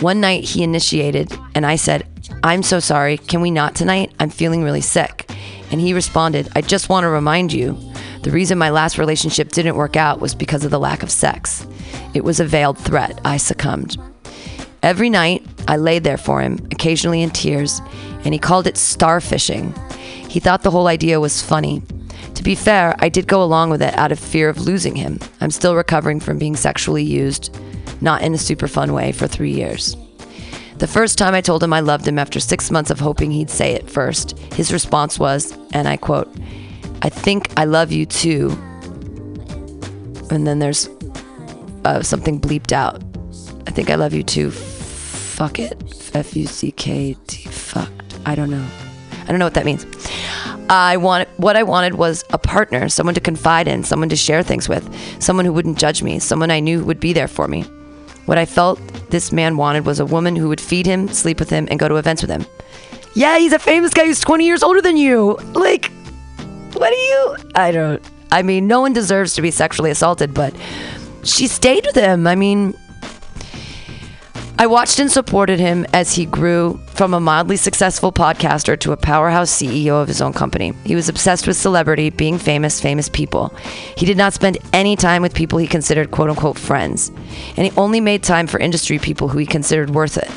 One 0.00 0.20
night 0.20 0.44
he 0.44 0.64
initiated, 0.64 1.32
and 1.54 1.64
I 1.64 1.76
said, 1.76 2.06
I'm 2.42 2.62
so 2.62 2.80
sorry, 2.80 3.18
can 3.18 3.40
we 3.40 3.50
not 3.50 3.76
tonight? 3.76 4.12
I'm 4.18 4.30
feeling 4.30 4.64
really 4.64 4.80
sick. 4.80 5.30
And 5.70 5.80
he 5.80 5.94
responded, 5.94 6.48
I 6.56 6.60
just 6.60 6.88
want 6.88 7.04
to 7.04 7.08
remind 7.08 7.52
you 7.52 7.91
the 8.22 8.30
reason 8.30 8.56
my 8.56 8.70
last 8.70 8.98
relationship 8.98 9.50
didn't 9.50 9.76
work 9.76 9.96
out 9.96 10.20
was 10.20 10.34
because 10.34 10.64
of 10.64 10.70
the 10.70 10.78
lack 10.78 11.02
of 11.02 11.10
sex. 11.10 11.66
It 12.14 12.24
was 12.24 12.38
a 12.38 12.44
veiled 12.44 12.78
threat. 12.78 13.20
I 13.24 13.36
succumbed. 13.36 13.96
Every 14.82 15.10
night, 15.10 15.44
I 15.68 15.76
lay 15.76 15.98
there 15.98 16.16
for 16.16 16.40
him, 16.40 16.58
occasionally 16.70 17.22
in 17.22 17.30
tears, 17.30 17.80
and 18.24 18.32
he 18.32 18.38
called 18.38 18.66
it 18.66 18.76
starfishing. 18.76 19.76
He 20.28 20.40
thought 20.40 20.62
the 20.62 20.70
whole 20.70 20.86
idea 20.86 21.20
was 21.20 21.42
funny. 21.42 21.82
To 22.34 22.42
be 22.42 22.54
fair, 22.54 22.96
I 22.98 23.08
did 23.08 23.28
go 23.28 23.42
along 23.42 23.70
with 23.70 23.82
it 23.82 23.94
out 23.94 24.12
of 24.12 24.18
fear 24.18 24.48
of 24.48 24.60
losing 24.60 24.96
him. 24.96 25.18
I'm 25.40 25.50
still 25.50 25.76
recovering 25.76 26.20
from 26.20 26.38
being 26.38 26.56
sexually 26.56 27.04
used, 27.04 27.56
not 28.00 28.22
in 28.22 28.34
a 28.34 28.38
super 28.38 28.66
fun 28.68 28.92
way, 28.92 29.12
for 29.12 29.26
three 29.26 29.52
years. 29.52 29.96
The 30.78 30.88
first 30.88 31.18
time 31.18 31.34
I 31.34 31.40
told 31.40 31.62
him 31.62 31.72
I 31.72 31.80
loved 31.80 32.08
him 32.08 32.18
after 32.18 32.40
six 32.40 32.70
months 32.70 32.90
of 32.90 32.98
hoping 32.98 33.30
he'd 33.30 33.50
say 33.50 33.72
it 33.72 33.90
first, 33.90 34.38
his 34.54 34.72
response 34.72 35.18
was, 35.18 35.56
and 35.72 35.86
I 35.86 35.96
quote, 35.96 36.34
I 37.02 37.08
think 37.08 37.52
I 37.58 37.64
love 37.64 37.90
you 37.90 38.06
too. 38.06 38.50
And 40.30 40.46
then 40.46 40.60
there's 40.60 40.88
uh, 41.84 42.02
something 42.02 42.40
bleeped 42.40 42.72
out. 42.72 43.02
I 43.66 43.72
think 43.72 43.90
I 43.90 43.96
love 43.96 44.14
you 44.14 44.22
too. 44.22 44.50
Fuck 44.52 45.58
it. 45.58 45.76
F 46.14 46.36
U 46.36 46.46
C 46.46 46.70
K 46.70 47.16
T. 47.26 47.48
Fucked. 47.48 48.18
I 48.24 48.36
don't 48.36 48.50
know. 48.50 48.66
I 49.22 49.26
don't 49.26 49.40
know 49.40 49.46
what 49.46 49.54
that 49.54 49.64
means. 49.64 49.84
I 50.68 50.96
wanted 50.96 51.28
what 51.38 51.56
I 51.56 51.64
wanted 51.64 51.94
was 51.94 52.24
a 52.30 52.38
partner, 52.38 52.88
someone 52.88 53.14
to 53.14 53.20
confide 53.20 53.66
in, 53.66 53.82
someone 53.82 54.08
to 54.08 54.16
share 54.16 54.42
things 54.44 54.68
with, 54.68 54.88
someone 55.20 55.44
who 55.44 55.52
wouldn't 55.52 55.78
judge 55.78 56.02
me, 56.02 56.20
someone 56.20 56.50
I 56.50 56.60
knew 56.60 56.84
would 56.84 57.00
be 57.00 57.12
there 57.12 57.28
for 57.28 57.48
me. 57.48 57.62
What 58.26 58.38
I 58.38 58.44
felt 58.44 58.78
this 59.10 59.32
man 59.32 59.56
wanted 59.56 59.84
was 59.84 59.98
a 59.98 60.06
woman 60.06 60.36
who 60.36 60.48
would 60.48 60.60
feed 60.60 60.86
him, 60.86 61.08
sleep 61.08 61.40
with 61.40 61.50
him, 61.50 61.66
and 61.70 61.80
go 61.80 61.88
to 61.88 61.96
events 61.96 62.22
with 62.22 62.30
him. 62.30 62.46
Yeah, 63.14 63.38
he's 63.38 63.52
a 63.52 63.58
famous 63.58 63.92
guy 63.92 64.06
who's 64.06 64.20
20 64.20 64.46
years 64.46 64.62
older 64.62 64.80
than 64.80 64.96
you. 64.96 65.32
Like, 65.52 65.90
what 66.74 66.90
do 66.90 66.96
you? 66.96 67.36
I 67.54 67.72
don't. 67.72 68.02
I 68.30 68.42
mean, 68.42 68.66
no 68.66 68.80
one 68.80 68.92
deserves 68.92 69.34
to 69.34 69.42
be 69.42 69.50
sexually 69.50 69.90
assaulted, 69.90 70.32
but 70.32 70.54
she 71.22 71.46
stayed 71.46 71.84
with 71.86 71.94
him. 71.94 72.26
I 72.26 72.34
mean, 72.34 72.74
I 74.58 74.66
watched 74.66 75.00
and 75.00 75.10
supported 75.10 75.58
him 75.58 75.86
as 75.92 76.14
he 76.14 76.24
grew 76.24 76.78
from 76.94 77.14
a 77.14 77.20
mildly 77.20 77.56
successful 77.56 78.12
podcaster 78.12 78.78
to 78.78 78.92
a 78.92 78.96
powerhouse 78.96 79.50
CEO 79.50 80.00
of 80.00 80.06
his 80.06 80.22
own 80.22 80.32
company. 80.32 80.72
He 80.84 80.94
was 80.94 81.08
obsessed 81.08 81.46
with 81.46 81.56
celebrity, 81.56 82.10
being 82.10 82.38
famous, 82.38 82.80
famous 82.80 83.08
people. 83.08 83.48
He 83.96 84.06
did 84.06 84.16
not 84.16 84.34
spend 84.34 84.58
any 84.72 84.94
time 84.94 85.20
with 85.20 85.34
people 85.34 85.58
he 85.58 85.66
considered 85.66 86.10
quote 86.10 86.30
unquote 86.30 86.58
friends, 86.58 87.08
and 87.56 87.66
he 87.66 87.72
only 87.76 88.00
made 88.00 88.22
time 88.22 88.46
for 88.46 88.60
industry 88.60 88.98
people 88.98 89.28
who 89.28 89.38
he 89.38 89.46
considered 89.46 89.90
worth 89.90 90.16
it. 90.16 90.30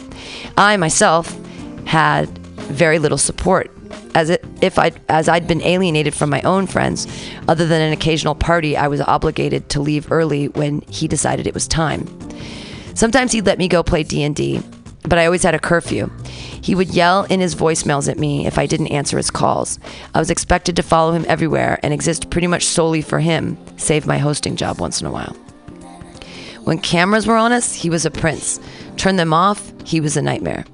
I 0.58 0.76
myself 0.78 1.38
had 1.86 2.28
very 2.58 2.98
little 2.98 3.20
support 3.20 3.70
as 4.14 4.30
if 4.62 4.80
I 4.80 4.92
as 5.10 5.28
I'd 5.28 5.48
been 5.48 5.62
alienated 5.62 6.14
from 6.14 6.30
my 6.30 6.42
own 6.42 6.68
friends, 6.68 7.08
other 7.48 7.68
than 7.68 7.82
an 7.82 7.94
occasional 7.94 8.36
party 8.36 8.78
I 8.78 8.88
was 8.88 9.02
obligated 9.02 9.70
to 9.70 9.82
leave 9.82 10.12
early 10.12 10.48
when 10.50 10.82
he 10.82 11.08
decided 11.08 11.48
it 11.48 11.54
was 11.54 11.68
time. 11.68 12.08
Sometimes 12.96 13.32
he'd 13.34 13.46
let 13.46 13.58
me 13.58 13.68
go 13.68 13.84
play 13.84 14.04
D&D, 14.04 14.62
but 15.04 15.20
I 15.20 15.26
always 15.26 15.44
had 15.44 15.54
a 15.54 15.60
curfew. 15.60 16.10
He 16.62 16.74
would 16.76 16.94
yell 16.94 17.26
in 17.26 17.42
his 17.42 17.54
voicemails 17.54 18.10
at 18.10 18.18
me 18.18 18.48
if 18.48 18.58
I 18.58 18.66
didn't 18.66 18.88
answer 18.88 19.18
his 19.18 19.30
calls. 19.30 19.80
I 20.14 20.20
was 20.20 20.32
expected 20.32 20.76
to 20.78 20.84
follow 20.84 21.12
him 21.12 21.26
everywhere 21.28 21.80
and 21.84 21.94
exist 21.94 22.30
pretty 22.30 22.48
much 22.48 22.66
solely 22.66 23.02
for 23.02 23.20
him, 23.20 23.58
save 23.78 24.08
my 24.08 24.18
hosting 24.18 24.56
job 24.56 24.80
once 24.80 25.02
in 25.02 25.08
a 25.08 25.12
while. 25.12 25.36
When 26.64 26.80
cameras 26.80 27.28
were 27.28 27.36
on 27.36 27.52
us, 27.52 27.74
he 27.74 27.92
was 27.92 28.06
a 28.06 28.12
prince. 28.12 28.60
Turn 28.98 29.18
them 29.18 29.34
off, 29.34 29.72
he 29.86 30.02
was 30.02 30.18
a 30.18 30.22
nightmare. 30.22 30.66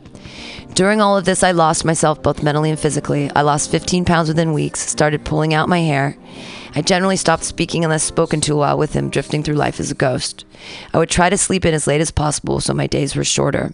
During 0.74 1.02
all 1.02 1.18
of 1.18 1.26
this, 1.26 1.44
I 1.44 1.52
lost 1.52 1.84
myself 1.84 2.24
both 2.24 2.44
mentally 2.44 2.70
and 2.70 2.80
physically. 2.80 3.30
I 3.36 3.42
lost 3.42 3.72
15 3.72 4.06
pounds 4.06 4.30
within 4.30 4.54
weeks, 4.54 4.80
started 4.80 5.26
pulling 5.26 5.54
out 5.54 5.68
my 5.68 5.80
hair. 5.80 6.16
I 6.74 6.82
generally 6.82 7.18
stopped 7.18 7.44
speaking 7.44 7.84
unless 7.84 8.04
spoken 8.04 8.40
to 8.42 8.56
while 8.56 8.78
with 8.78 8.94
him, 8.94 9.10
drifting 9.10 9.44
through 9.44 9.56
life 9.56 9.82
as 9.82 9.92
a 9.92 9.96
ghost. 9.96 10.46
I 10.94 10.98
would 10.98 11.10
try 11.10 11.30
to 11.30 11.38
sleep 11.38 11.66
in 11.66 11.74
as 11.74 11.88
late 11.88 12.00
as 12.00 12.10
possible 12.10 12.62
so 12.62 12.74
my 12.74 12.88
days 12.88 13.16
were 13.18 13.26
shorter. 13.26 13.74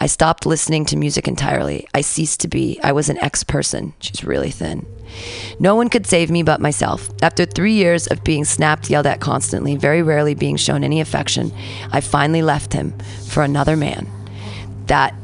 I 0.00 0.06
stopped 0.06 0.44
listening 0.44 0.84
to 0.86 0.96
music 0.96 1.28
entirely. 1.28 1.86
I 1.94 2.00
ceased 2.00 2.40
to 2.40 2.48
be. 2.48 2.80
I 2.82 2.92
was 2.92 3.08
an 3.08 3.18
ex 3.18 3.44
person. 3.44 3.94
She's 4.00 4.24
really 4.24 4.50
thin. 4.50 4.86
No 5.60 5.76
one 5.76 5.88
could 5.88 6.06
save 6.06 6.30
me 6.30 6.42
but 6.42 6.60
myself. 6.60 7.08
After 7.22 7.46
three 7.46 7.74
years 7.74 8.08
of 8.08 8.24
being 8.24 8.44
snapped, 8.44 8.90
yelled 8.90 9.06
at 9.06 9.20
constantly, 9.20 9.76
very 9.76 10.02
rarely 10.02 10.34
being 10.34 10.56
shown 10.56 10.82
any 10.82 11.00
affection, 11.00 11.52
I 11.92 12.00
finally 12.00 12.42
left 12.42 12.72
him 12.72 12.98
for 13.28 13.44
another 13.44 13.76
man 13.76 14.10
that 14.86 15.14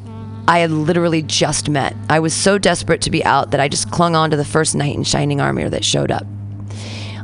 I 0.51 0.59
had 0.59 0.73
literally 0.73 1.23
just 1.23 1.69
met. 1.69 1.95
I 2.09 2.19
was 2.19 2.35
so 2.35 2.59
desperate 2.59 3.03
to 3.03 3.11
be 3.13 3.25
out 3.25 3.53
that 3.53 3.61
I 3.61 3.69
just 3.69 3.93
clung 3.93 4.17
on 4.17 4.33
to 4.33 4.37
the 4.37 4.45
first 4.45 4.75
knight 4.75 4.97
in 4.97 5.05
shining 5.05 5.41
armor 5.41 5.69
that 5.69 5.85
showed 5.85 6.11
up. 6.11 6.27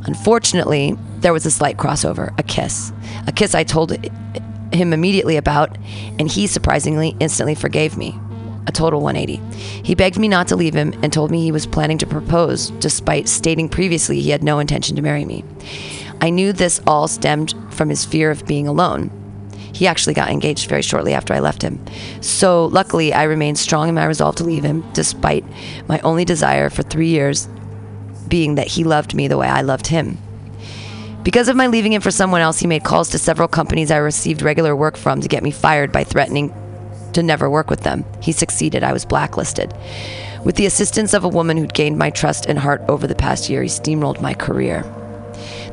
Unfortunately, 0.05 0.95
there 1.17 1.33
was 1.33 1.45
a 1.45 1.51
slight 1.51 1.75
crossover 1.75 2.33
a 2.39 2.43
kiss. 2.43 2.93
A 3.27 3.33
kiss 3.33 3.53
I 3.53 3.65
told 3.65 3.91
him 4.71 4.93
immediately 4.93 5.35
about, 5.35 5.77
and 6.17 6.31
he 6.31 6.47
surprisingly 6.47 7.17
instantly 7.19 7.53
forgave 7.53 7.97
me. 7.97 8.17
A 8.65 8.71
total 8.71 9.01
180. 9.01 9.43
He 9.83 9.93
begged 9.93 10.17
me 10.17 10.29
not 10.29 10.47
to 10.47 10.55
leave 10.55 10.73
him 10.73 10.97
and 11.03 11.11
told 11.11 11.29
me 11.29 11.41
he 11.41 11.51
was 11.51 11.67
planning 11.67 11.97
to 11.97 12.07
propose, 12.07 12.69
despite 12.79 13.27
stating 13.27 13.67
previously 13.67 14.21
he 14.21 14.29
had 14.29 14.41
no 14.41 14.59
intention 14.59 14.95
to 14.95 15.01
marry 15.01 15.25
me. 15.25 15.43
I 16.21 16.29
knew 16.29 16.53
this 16.53 16.79
all 16.87 17.09
stemmed 17.09 17.55
from 17.71 17.89
his 17.89 18.05
fear 18.05 18.31
of 18.31 18.45
being 18.45 18.69
alone. 18.69 19.11
He 19.77 19.85
actually 19.85 20.15
got 20.15 20.31
engaged 20.31 20.67
very 20.67 20.81
shortly 20.81 21.13
after 21.13 21.35
I 21.35 21.39
left 21.39 21.61
him. 21.61 21.79
So, 22.19 22.65
luckily, 22.65 23.13
I 23.13 23.23
remained 23.23 23.59
strong 23.59 23.87
in 23.87 23.93
my 23.93 24.05
resolve 24.05 24.35
to 24.37 24.43
leave 24.43 24.63
him, 24.63 24.83
despite 24.93 25.45
my 25.87 25.99
only 25.99 26.25
desire 26.25 26.71
for 26.71 26.81
three 26.81 27.09
years 27.09 27.47
being 28.27 28.55
that 28.55 28.65
he 28.65 28.83
loved 28.83 29.13
me 29.13 29.27
the 29.27 29.37
way 29.37 29.47
I 29.47 29.61
loved 29.61 29.85
him. 29.85 30.17
Because 31.23 31.47
of 31.47 31.55
my 31.55 31.67
leaving 31.67 31.93
him 31.93 32.01
for 32.01 32.09
someone 32.09 32.41
else, 32.41 32.57
he 32.57 32.65
made 32.65 32.83
calls 32.83 33.09
to 33.09 33.19
several 33.19 33.47
companies 33.47 33.91
I 33.91 33.97
received 33.97 34.41
regular 34.41 34.75
work 34.75 34.97
from 34.97 35.21
to 35.21 35.27
get 35.27 35.43
me 35.43 35.51
fired 35.51 35.91
by 35.91 36.03
threatening 36.03 36.51
to 37.13 37.21
never 37.21 37.47
work 37.47 37.69
with 37.69 37.81
them. 37.81 38.03
He 38.19 38.31
succeeded. 38.31 38.83
I 38.83 38.93
was 38.93 39.05
blacklisted. 39.05 39.75
With 40.43 40.55
the 40.55 40.65
assistance 40.65 41.13
of 41.13 41.23
a 41.23 41.29
woman 41.29 41.55
who'd 41.55 41.75
gained 41.75 41.99
my 41.99 42.09
trust 42.09 42.47
and 42.47 42.57
heart 42.57 42.81
over 42.89 43.05
the 43.05 43.13
past 43.13 43.47
year, 43.47 43.61
he 43.61 43.69
steamrolled 43.69 44.21
my 44.21 44.33
career. 44.33 44.81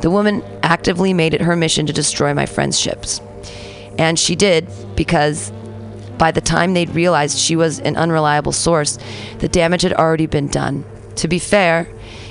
The 0.02 0.10
woman 0.10 0.44
actively 0.62 1.14
made 1.14 1.32
it 1.32 1.40
her 1.40 1.56
mission 1.56 1.86
to 1.86 1.92
destroy 1.94 2.34
my 2.34 2.44
friendships. 2.44 3.22
And 3.98 4.18
she 4.18 4.34
did 4.34 4.68
because 4.96 5.52
by 6.18 6.30
the 6.30 6.40
time 6.40 6.74
they'd 6.74 6.94
realized 6.94 7.38
she 7.38 7.56
was 7.56 7.80
an 7.80 7.96
unreliable 7.96 8.52
source, 8.52 8.98
the 9.38 9.48
damage 9.48 9.82
had 9.82 9.92
already 9.92 10.26
been 10.26 10.48
done. 10.48 10.84
To 11.16 11.28
be 11.28 11.38
fair, 11.38 11.88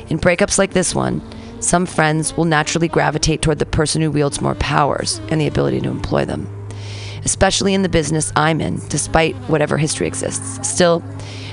in 0.09 0.19
breakups 0.19 0.57
like 0.57 0.73
this 0.73 0.93
one, 0.95 1.21
some 1.61 1.85
friends 1.85 2.35
will 2.35 2.45
naturally 2.45 2.87
gravitate 2.87 3.41
toward 3.41 3.59
the 3.59 3.65
person 3.65 4.01
who 4.01 4.11
wields 4.11 4.41
more 4.41 4.55
powers 4.55 5.21
and 5.29 5.39
the 5.39 5.47
ability 5.47 5.79
to 5.81 5.89
employ 5.89 6.25
them, 6.25 6.47
especially 7.23 7.73
in 7.73 7.83
the 7.83 7.89
business 7.89 8.33
I'm 8.35 8.59
in, 8.59 8.81
despite 8.89 9.35
whatever 9.47 9.77
history 9.77 10.07
exists. 10.07 10.67
Still, 10.67 11.01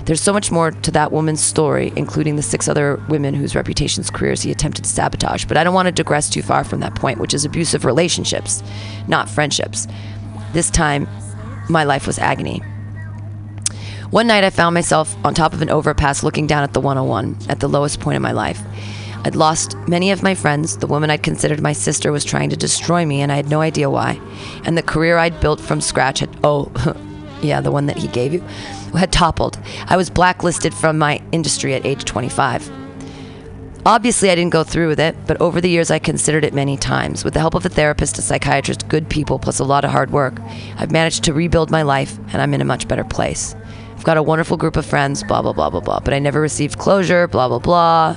there's 0.04 0.20
so 0.20 0.32
much 0.32 0.50
more 0.50 0.70
to 0.70 0.90
that 0.90 1.12
woman's 1.12 1.42
story, 1.42 1.92
including 1.96 2.36
the 2.36 2.42
six 2.42 2.68
other 2.68 3.02
women 3.08 3.34
whose 3.34 3.54
reputations, 3.54 4.10
careers 4.10 4.42
he 4.42 4.50
attempted 4.50 4.84
to 4.84 4.90
sabotage. 4.90 5.44
But 5.44 5.56
I 5.56 5.64
don't 5.64 5.74
want 5.74 5.86
to 5.86 5.92
digress 5.92 6.30
too 6.30 6.42
far 6.42 6.64
from 6.64 6.80
that 6.80 6.94
point, 6.94 7.18
which 7.18 7.34
is 7.34 7.44
abusive 7.44 7.84
relationships, 7.84 8.62
not 9.08 9.28
friendships. 9.28 9.86
This 10.52 10.70
time, 10.70 11.08
my 11.68 11.84
life 11.84 12.06
was 12.06 12.18
agony. 12.18 12.62
One 14.10 14.26
night, 14.26 14.42
I 14.42 14.50
found 14.50 14.74
myself 14.74 15.14
on 15.24 15.34
top 15.34 15.52
of 15.52 15.62
an 15.62 15.70
overpass 15.70 16.24
looking 16.24 16.48
down 16.48 16.64
at 16.64 16.72
the 16.72 16.80
101 16.80 17.36
at 17.48 17.60
the 17.60 17.68
lowest 17.68 18.00
point 18.00 18.16
in 18.16 18.22
my 18.22 18.32
life. 18.32 18.60
I'd 19.24 19.36
lost 19.36 19.76
many 19.86 20.10
of 20.10 20.22
my 20.22 20.34
friends. 20.34 20.78
The 20.78 20.86
woman 20.86 21.10
I'd 21.10 21.22
considered 21.22 21.60
my 21.60 21.74
sister 21.74 22.10
was 22.10 22.24
trying 22.24 22.50
to 22.50 22.56
destroy 22.56 23.04
me, 23.04 23.20
and 23.20 23.30
I 23.30 23.36
had 23.36 23.50
no 23.50 23.60
idea 23.60 23.90
why. 23.90 24.18
And 24.64 24.76
the 24.76 24.82
career 24.82 25.18
I'd 25.18 25.40
built 25.40 25.60
from 25.60 25.80
scratch 25.80 26.20
had, 26.20 26.34
oh, 26.42 26.72
yeah, 27.42 27.60
the 27.60 27.70
one 27.70 27.86
that 27.86 27.98
he 27.98 28.08
gave 28.08 28.32
you, 28.32 28.42
had 28.96 29.12
toppled. 29.12 29.58
I 29.86 29.96
was 29.96 30.10
blacklisted 30.10 30.74
from 30.74 30.98
my 30.98 31.22
industry 31.32 31.74
at 31.74 31.86
age 31.86 32.04
25. 32.04 32.70
Obviously, 33.86 34.30
I 34.30 34.34
didn't 34.34 34.52
go 34.52 34.62
through 34.62 34.88
with 34.88 35.00
it, 35.00 35.16
but 35.26 35.40
over 35.40 35.58
the 35.58 35.70
years, 35.70 35.90
I 35.90 35.98
considered 35.98 36.44
it 36.44 36.52
many 36.52 36.76
times. 36.76 37.24
With 37.24 37.32
the 37.32 37.40
help 37.40 37.54
of 37.54 37.64
a 37.64 37.70
therapist, 37.70 38.18
a 38.18 38.22
psychiatrist, 38.22 38.88
good 38.88 39.08
people, 39.08 39.38
plus 39.38 39.58
a 39.58 39.64
lot 39.64 39.86
of 39.86 39.90
hard 39.90 40.10
work, 40.10 40.38
I've 40.76 40.92
managed 40.92 41.24
to 41.24 41.32
rebuild 41.32 41.70
my 41.70 41.80
life, 41.80 42.18
and 42.32 42.42
I'm 42.42 42.52
in 42.52 42.60
a 42.60 42.66
much 42.66 42.88
better 42.88 43.04
place. 43.04 43.56
I've 43.96 44.04
got 44.04 44.18
a 44.18 44.22
wonderful 44.22 44.58
group 44.58 44.76
of 44.76 44.84
friends, 44.84 45.22
blah, 45.22 45.40
blah, 45.40 45.54
blah, 45.54 45.70
blah, 45.70 45.80
blah, 45.80 46.00
but 46.00 46.12
I 46.12 46.18
never 46.18 46.42
received 46.42 46.78
closure, 46.78 47.26
blah, 47.26 47.48
blah, 47.48 47.58
blah. 47.58 48.16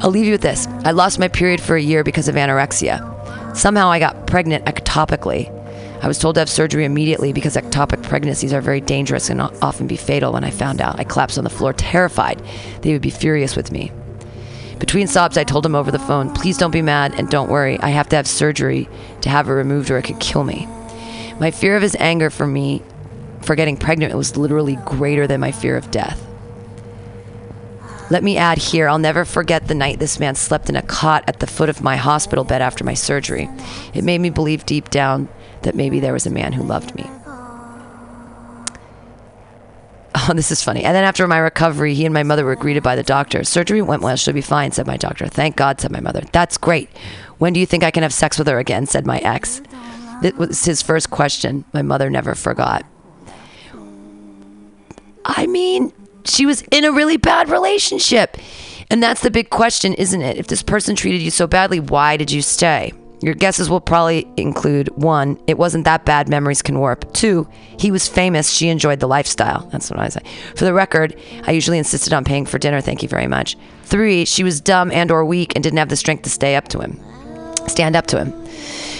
I'll 0.00 0.10
leave 0.10 0.26
you 0.26 0.32
with 0.32 0.42
this. 0.42 0.66
I 0.84 0.90
lost 0.90 1.20
my 1.20 1.28
period 1.28 1.60
for 1.60 1.76
a 1.76 1.80
year 1.80 2.02
because 2.02 2.26
of 2.26 2.34
anorexia. 2.34 3.56
Somehow 3.56 3.88
I 3.88 3.98
got 3.98 4.26
pregnant 4.26 4.64
ectopically. 4.66 5.50
I 6.06 6.08
was 6.08 6.18
told 6.18 6.36
to 6.36 6.40
have 6.40 6.48
surgery 6.48 6.84
immediately 6.84 7.32
because 7.32 7.56
ectopic 7.56 8.00
pregnancies 8.04 8.52
are 8.52 8.60
very 8.60 8.80
dangerous 8.80 9.28
and 9.28 9.40
often 9.40 9.88
be 9.88 9.96
fatal 9.96 10.34
when 10.34 10.44
I 10.44 10.50
found 10.50 10.80
out. 10.80 11.00
I 11.00 11.02
collapsed 11.02 11.36
on 11.36 11.42
the 11.42 11.50
floor, 11.50 11.72
terrified 11.72 12.40
they 12.82 12.92
would 12.92 13.02
be 13.02 13.10
furious 13.10 13.56
with 13.56 13.72
me. 13.72 13.90
Between 14.78 15.08
sobs, 15.08 15.36
I 15.36 15.42
told 15.42 15.66
him 15.66 15.74
over 15.74 15.90
the 15.90 15.98
phone, 15.98 16.32
please 16.32 16.58
don't 16.58 16.70
be 16.70 16.80
mad 16.80 17.14
and 17.18 17.28
don't 17.28 17.50
worry. 17.50 17.76
I 17.80 17.88
have 17.88 18.08
to 18.10 18.16
have 18.16 18.28
surgery 18.28 18.88
to 19.22 19.28
have 19.28 19.48
it 19.48 19.52
removed 19.54 19.90
or 19.90 19.98
it 19.98 20.04
could 20.04 20.20
kill 20.20 20.44
me. 20.44 20.68
My 21.40 21.50
fear 21.50 21.74
of 21.74 21.82
his 21.82 21.96
anger 21.98 22.30
for 22.30 22.46
me 22.46 22.84
for 23.42 23.56
getting 23.56 23.76
pregnant 23.76 24.14
was 24.14 24.36
literally 24.36 24.76
greater 24.84 25.26
than 25.26 25.40
my 25.40 25.50
fear 25.50 25.76
of 25.76 25.90
death. 25.90 26.24
Let 28.12 28.22
me 28.22 28.36
add 28.36 28.58
here, 28.58 28.88
I'll 28.88 29.00
never 29.00 29.24
forget 29.24 29.66
the 29.66 29.74
night 29.74 29.98
this 29.98 30.20
man 30.20 30.36
slept 30.36 30.68
in 30.68 30.76
a 30.76 30.82
cot 30.82 31.24
at 31.26 31.40
the 31.40 31.48
foot 31.48 31.68
of 31.68 31.82
my 31.82 31.96
hospital 31.96 32.44
bed 32.44 32.62
after 32.62 32.84
my 32.84 32.94
surgery. 32.94 33.50
It 33.92 34.04
made 34.04 34.20
me 34.20 34.30
believe 34.30 34.64
deep 34.66 34.90
down 34.90 35.28
that 35.66 35.74
maybe 35.74 36.00
there 36.00 36.12
was 36.12 36.26
a 36.26 36.30
man 36.30 36.52
who 36.52 36.62
loved 36.62 36.94
me. 36.94 37.04
Oh, 40.18 40.32
this 40.34 40.50
is 40.50 40.62
funny. 40.62 40.82
And 40.82 40.96
then 40.96 41.04
after 41.04 41.26
my 41.28 41.38
recovery, 41.38 41.94
he 41.94 42.06
and 42.06 42.14
my 42.14 42.22
mother 42.22 42.44
were 42.44 42.56
greeted 42.56 42.82
by 42.82 42.96
the 42.96 43.02
doctor. 43.02 43.44
Surgery 43.44 43.82
went 43.82 44.02
well, 44.02 44.16
she'll 44.16 44.32
be 44.32 44.40
fine, 44.40 44.72
said 44.72 44.86
my 44.86 44.96
doctor. 44.96 45.26
Thank 45.26 45.56
God, 45.56 45.80
said 45.80 45.92
my 45.92 46.00
mother. 46.00 46.22
That's 46.32 46.56
great. 46.56 46.88
When 47.38 47.52
do 47.52 47.60
you 47.60 47.66
think 47.66 47.84
I 47.84 47.90
can 47.90 48.02
have 48.02 48.14
sex 48.14 48.38
with 48.38 48.48
her 48.48 48.58
again? 48.58 48.86
said 48.86 49.06
my 49.06 49.18
ex. 49.18 49.60
That 50.22 50.36
was 50.38 50.64
his 50.64 50.80
first 50.80 51.10
question. 51.10 51.66
My 51.74 51.82
mother 51.82 52.08
never 52.08 52.34
forgot. 52.34 52.86
I 55.26 55.46
mean, 55.46 55.92
she 56.24 56.46
was 56.46 56.62
in 56.70 56.84
a 56.84 56.92
really 56.92 57.18
bad 57.18 57.50
relationship. 57.50 58.38
And 58.90 59.02
that's 59.02 59.20
the 59.20 59.30
big 59.30 59.50
question, 59.50 59.92
isn't 59.94 60.22
it? 60.22 60.38
If 60.38 60.46
this 60.46 60.62
person 60.62 60.96
treated 60.96 61.20
you 61.20 61.30
so 61.30 61.46
badly, 61.46 61.80
why 61.80 62.16
did 62.16 62.30
you 62.30 62.40
stay? 62.40 62.92
Your 63.20 63.34
guesses 63.34 63.70
will 63.70 63.80
probably 63.80 64.28
include 64.36 64.88
one, 64.96 65.38
it 65.46 65.56
wasn't 65.56 65.84
that 65.84 66.04
bad, 66.04 66.28
memories 66.28 66.62
can 66.62 66.78
warp. 66.78 67.12
Two, 67.14 67.48
he 67.78 67.90
was 67.90 68.06
famous, 68.06 68.50
she 68.50 68.68
enjoyed 68.68 69.00
the 69.00 69.08
lifestyle. 69.08 69.66
That's 69.72 69.90
what 69.90 69.98
I 69.98 70.08
say. 70.08 70.20
For 70.54 70.64
the 70.64 70.74
record, 70.74 71.18
I 71.44 71.52
usually 71.52 71.78
insisted 71.78 72.12
on 72.12 72.24
paying 72.24 72.44
for 72.44 72.58
dinner, 72.58 72.80
thank 72.80 73.02
you 73.02 73.08
very 73.08 73.26
much. 73.26 73.56
Three, 73.84 74.24
she 74.24 74.44
was 74.44 74.60
dumb 74.60 74.90
and 74.92 75.10
or 75.10 75.24
weak 75.24 75.52
and 75.54 75.62
didn't 75.62 75.78
have 75.78 75.88
the 75.88 75.96
strength 75.96 76.24
to 76.24 76.30
stay 76.30 76.56
up 76.56 76.68
to 76.68 76.80
him. 76.80 77.00
Stand 77.68 77.96
up 77.96 78.06
to 78.08 78.18
him. 78.24 78.46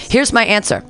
Here's 0.09 0.31
my 0.31 0.45
answer. 0.45 0.83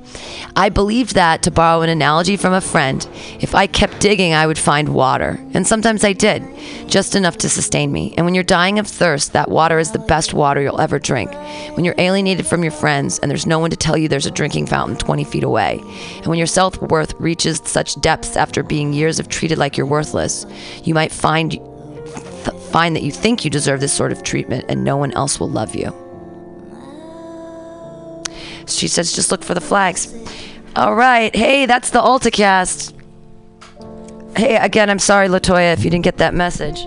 I 0.54 0.68
believed 0.68 1.14
that, 1.14 1.42
to 1.42 1.50
borrow 1.50 1.82
an 1.82 1.88
analogy 1.88 2.36
from 2.36 2.52
a 2.52 2.60
friend, 2.60 3.06
if 3.40 3.54
I 3.54 3.66
kept 3.66 4.00
digging, 4.00 4.32
I 4.32 4.46
would 4.46 4.58
find 4.58 4.88
water. 4.90 5.38
And 5.54 5.66
sometimes 5.66 6.04
I 6.04 6.12
did, 6.12 6.42
just 6.88 7.14
enough 7.16 7.36
to 7.38 7.48
sustain 7.48 7.90
me. 7.92 8.14
And 8.16 8.24
when 8.24 8.34
you're 8.34 8.44
dying 8.44 8.78
of 8.78 8.86
thirst, 8.86 9.32
that 9.32 9.50
water 9.50 9.78
is 9.78 9.90
the 9.90 9.98
best 9.98 10.34
water 10.34 10.60
you'll 10.60 10.80
ever 10.80 10.98
drink. 10.98 11.32
When 11.74 11.84
you're 11.84 11.94
alienated 11.98 12.46
from 12.46 12.62
your 12.62 12.72
friends 12.72 13.18
and 13.18 13.30
there's 13.30 13.46
no 13.46 13.58
one 13.58 13.70
to 13.70 13.76
tell 13.76 13.96
you 13.96 14.08
there's 14.08 14.26
a 14.26 14.30
drinking 14.30 14.66
fountain 14.66 14.96
20 14.96 15.24
feet 15.24 15.44
away. 15.44 15.80
And 16.16 16.26
when 16.26 16.38
your 16.38 16.46
self 16.46 16.80
worth 16.80 17.14
reaches 17.20 17.60
such 17.64 18.00
depths 18.00 18.36
after 18.36 18.62
being 18.62 18.92
years 18.92 19.18
of 19.18 19.28
treated 19.28 19.58
like 19.58 19.76
you're 19.76 19.86
worthless, 19.86 20.46
you 20.84 20.94
might 20.94 21.12
find. 21.12 21.52
th- 21.52 21.62
Find 22.68 22.94
that 22.94 23.02
you 23.02 23.10
think 23.10 23.44
you 23.44 23.50
deserve 23.50 23.80
this 23.80 23.92
sort 23.94 24.12
of 24.12 24.22
treatment 24.22 24.66
and 24.68 24.84
no 24.84 24.96
one 24.96 25.12
else 25.12 25.40
will 25.40 25.48
love 25.48 25.74
you. 25.74 25.92
She 28.68 28.88
says, 28.88 29.12
just 29.12 29.30
look 29.30 29.44
for 29.44 29.54
the 29.54 29.60
flags. 29.60 30.14
All 30.76 30.94
right. 30.94 31.34
Hey, 31.34 31.66
that's 31.66 31.90
the 31.90 32.00
AltaCast. 32.00 32.94
Hey, 34.36 34.56
again, 34.56 34.90
I'm 34.90 34.98
sorry, 34.98 35.28
Latoya, 35.28 35.72
if 35.72 35.84
you 35.84 35.90
didn't 35.90 36.04
get 36.04 36.18
that 36.18 36.34
message. 36.34 36.86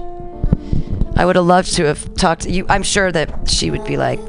I 1.16 1.26
would 1.26 1.36
have 1.36 1.46
loved 1.46 1.74
to 1.76 1.86
have 1.86 2.16
talked 2.16 2.44
to 2.44 2.52
you. 2.52 2.66
I'm 2.70 2.84
sure 2.84 3.12
that 3.12 3.50
she 3.50 3.70
would 3.70 3.84
be 3.84 3.98
like, 3.98 4.20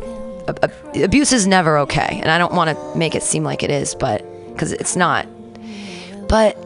"Ab- 0.49 0.59
ab- 0.65 0.97
abuse 0.97 1.33
is 1.33 1.47
never 1.47 1.79
okay. 1.79 2.19
And 2.21 2.31
I 2.31 2.39
don't 2.39 2.53
want 2.53 2.77
to 2.77 2.99
make 2.99 3.15
it 3.15 3.23
seem 3.23 3.45
like 3.45 3.63
it 3.63 3.71
is, 3.71 3.95
but 3.95 4.25
because 4.53 4.73
it's 4.73 4.97
not. 4.97 5.27
But 6.29 6.57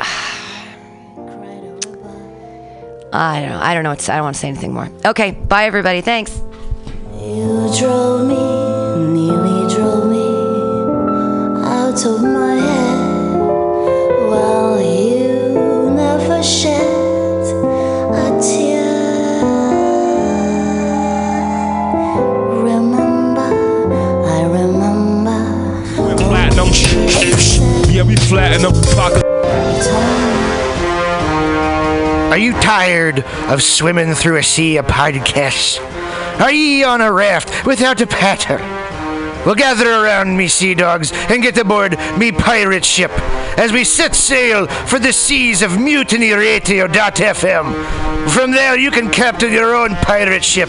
I 3.12 3.40
don't 3.40 3.50
know. 3.50 3.60
I 3.60 3.74
don't 3.74 3.84
know. 3.84 3.90
I 3.90 3.96
don't 3.96 4.22
want 4.22 4.34
to 4.36 4.40
say 4.40 4.48
anything 4.48 4.72
more. 4.72 4.88
Okay. 5.04 5.32
Bye, 5.32 5.66
everybody. 5.66 6.00
Thanks. 6.00 6.40
You 7.24 7.72
drove 7.78 8.26
me, 8.28 8.36
nearly 8.36 9.74
drove 9.74 10.10
me 10.10 10.28
out 11.64 12.04
of 12.04 12.22
my 12.22 12.56
head. 12.56 13.40
Well, 14.28 14.78
you 14.78 15.90
never 15.90 16.42
shed 16.42 17.40
a 18.12 18.38
tear. 18.42 19.40
Remember, 22.62 23.40
I 24.28 24.42
remember. 24.44 25.40
Platinum. 26.18 26.68
Yeah, 27.90 28.02
we 28.02 28.16
fly. 28.16 28.50
platinum. 28.58 28.74
Pocket. 28.94 29.24
Are 32.30 32.38
you 32.38 32.52
tired 32.60 33.24
of 33.48 33.62
swimming 33.62 34.12
through 34.12 34.36
a 34.36 34.42
sea 34.42 34.76
of 34.76 34.86
podcasts? 34.86 35.80
Are 36.40 36.52
ye 36.52 36.84
on 36.84 37.00
a 37.00 37.12
raft 37.12 37.64
without 37.64 38.00
a 38.00 38.06
paddle? 38.06 38.58
Well, 39.44 39.54
gather 39.54 39.90
around 39.90 40.36
me, 40.36 40.48
sea 40.48 40.74
dogs, 40.74 41.12
and 41.12 41.42
get 41.42 41.58
aboard 41.58 41.98
me 42.18 42.32
pirate 42.32 42.84
ship 42.84 43.10
as 43.58 43.72
we 43.72 43.84
set 43.84 44.14
sail 44.14 44.66
for 44.66 44.98
the 44.98 45.12
seas 45.12 45.62
of 45.62 45.78
Mutiny 45.78 46.30
mutinyradio.fm. 46.30 48.30
From 48.30 48.52
there, 48.52 48.78
you 48.78 48.90
can 48.90 49.10
captain 49.10 49.52
your 49.52 49.74
own 49.74 49.94
pirate 49.96 50.44
ship 50.44 50.68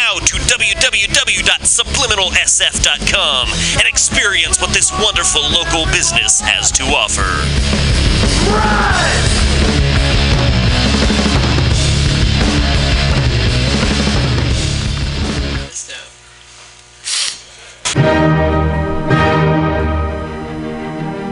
www.subliminalsf.com 0.75 3.47
and 3.79 3.87
experience 3.87 4.61
what 4.61 4.71
this 4.73 4.91
wonderful 5.01 5.41
local 5.41 5.85
business 5.91 6.39
has 6.41 6.69
to 6.71 6.83
offer. 6.83 7.41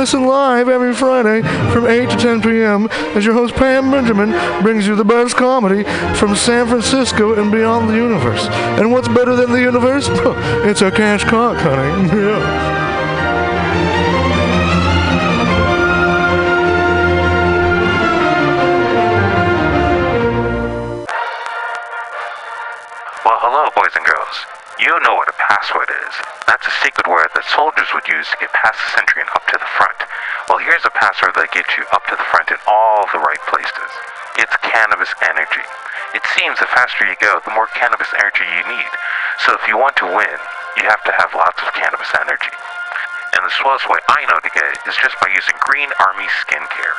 listen 0.00 0.24
live 0.24 0.66
every 0.70 0.94
Friday 0.94 1.42
from 1.74 1.86
8 1.86 2.08
to 2.08 2.16
10 2.16 2.40
p.m. 2.40 2.88
as 3.14 3.22
your 3.22 3.34
host 3.34 3.54
Pam 3.54 3.90
Benjamin 3.90 4.30
brings 4.62 4.86
you 4.86 4.96
the 4.96 5.04
best 5.04 5.36
comedy 5.36 5.84
from 6.14 6.34
San 6.34 6.66
Francisco 6.68 7.38
and 7.38 7.52
beyond 7.52 7.90
the 7.90 7.96
universe. 7.96 8.46
And 8.80 8.92
what's 8.92 9.08
better 9.08 9.36
than 9.36 9.52
the 9.52 9.60
universe? 9.60 10.08
it's 10.64 10.80
a 10.80 10.90
cash 10.90 11.24
cock, 11.24 11.58
honey. 11.58 12.08
Yeah. 12.16 12.86
Well, 23.22 23.38
hello, 23.42 23.68
boys 23.76 23.92
and 23.94 24.04
girls. 24.06 24.46
You 24.80 24.98
know 25.04 25.14
what 25.14 25.28
a 25.28 25.32
password 25.32 25.90
is. 26.08 26.39
That's 26.46 26.66
a 26.66 26.76
secret 26.84 27.08
word 27.08 27.28
that 27.34 27.44
soldiers 27.48 27.88
would 27.92 28.08
use 28.08 28.28
to 28.30 28.40
get 28.40 28.52
past 28.52 28.78
the 28.80 28.90
sentry 28.96 29.22
and 29.22 29.30
up 29.36 29.46
to 29.48 29.58
the 29.58 29.72
front. 29.76 29.96
Well, 30.48 30.58
here's 30.58 30.84
a 30.84 30.94
password 30.94 31.34
that 31.36 31.52
gets 31.52 31.70
you 31.76 31.84
up 31.92 32.04
to 32.10 32.16
the 32.16 32.28
front 32.28 32.50
in 32.50 32.60
all 32.66 33.06
the 33.12 33.22
right 33.22 33.40
places. 33.46 33.90
It's 34.40 34.54
cannabis 34.64 35.12
energy. 35.22 35.64
It 36.14 36.26
seems 36.34 36.58
the 36.58 36.66
faster 36.70 37.06
you 37.06 37.14
go, 37.22 37.38
the 37.44 37.54
more 37.54 37.70
cannabis 37.76 38.10
energy 38.18 38.42
you 38.42 38.64
need. 38.66 38.92
So 39.46 39.54
if 39.54 39.62
you 39.70 39.78
want 39.78 39.94
to 40.02 40.10
win, 40.10 40.38
you 40.80 40.84
have 40.90 41.02
to 41.06 41.14
have 41.14 41.34
lots 41.38 41.62
of 41.62 41.70
cannabis 41.74 42.10
energy. 42.18 42.54
And 43.36 43.46
the 43.46 43.54
slowest 43.62 43.86
way 43.86 44.02
I 44.10 44.26
know 44.26 44.42
to 44.42 44.50
get 44.50 44.66
it 44.66 44.82
is 44.90 44.98
just 44.98 45.14
by 45.22 45.30
using 45.30 45.54
Green 45.62 45.88
Army 46.02 46.26
Skincare. 46.42 46.98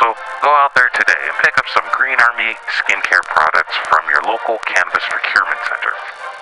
So 0.00 0.14
go 0.42 0.50
out 0.50 0.74
there 0.74 0.90
today 0.92 1.14
and 1.22 1.32
pick 1.44 1.56
up 1.56 1.66
some 1.72 1.84
Green 1.94 2.18
Army 2.18 2.56
skincare 2.82 3.22
products 3.30 3.76
from 3.88 4.02
your 4.10 4.22
local 4.22 4.58
Cannabis 4.66 5.04
Procurement 5.08 5.60
Center. 5.70 5.92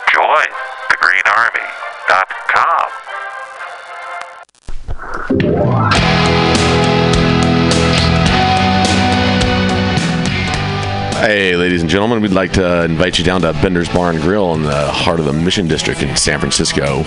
Join 0.08 0.48
thegreenarmy.com. 0.88 2.88
Hey, 11.22 11.54
ladies 11.54 11.82
and 11.82 11.90
gentlemen, 11.90 12.20
we'd 12.20 12.32
like 12.32 12.54
to 12.54 12.82
invite 12.82 13.16
you 13.16 13.24
down 13.24 13.42
to 13.42 13.52
Bender's 13.52 13.88
Bar 13.88 14.10
and 14.10 14.20
Grill 14.20 14.54
in 14.54 14.62
the 14.62 14.90
heart 14.90 15.20
of 15.20 15.26
the 15.26 15.32
Mission 15.32 15.68
District 15.68 16.02
in 16.02 16.16
San 16.16 16.40
Francisco. 16.40 17.04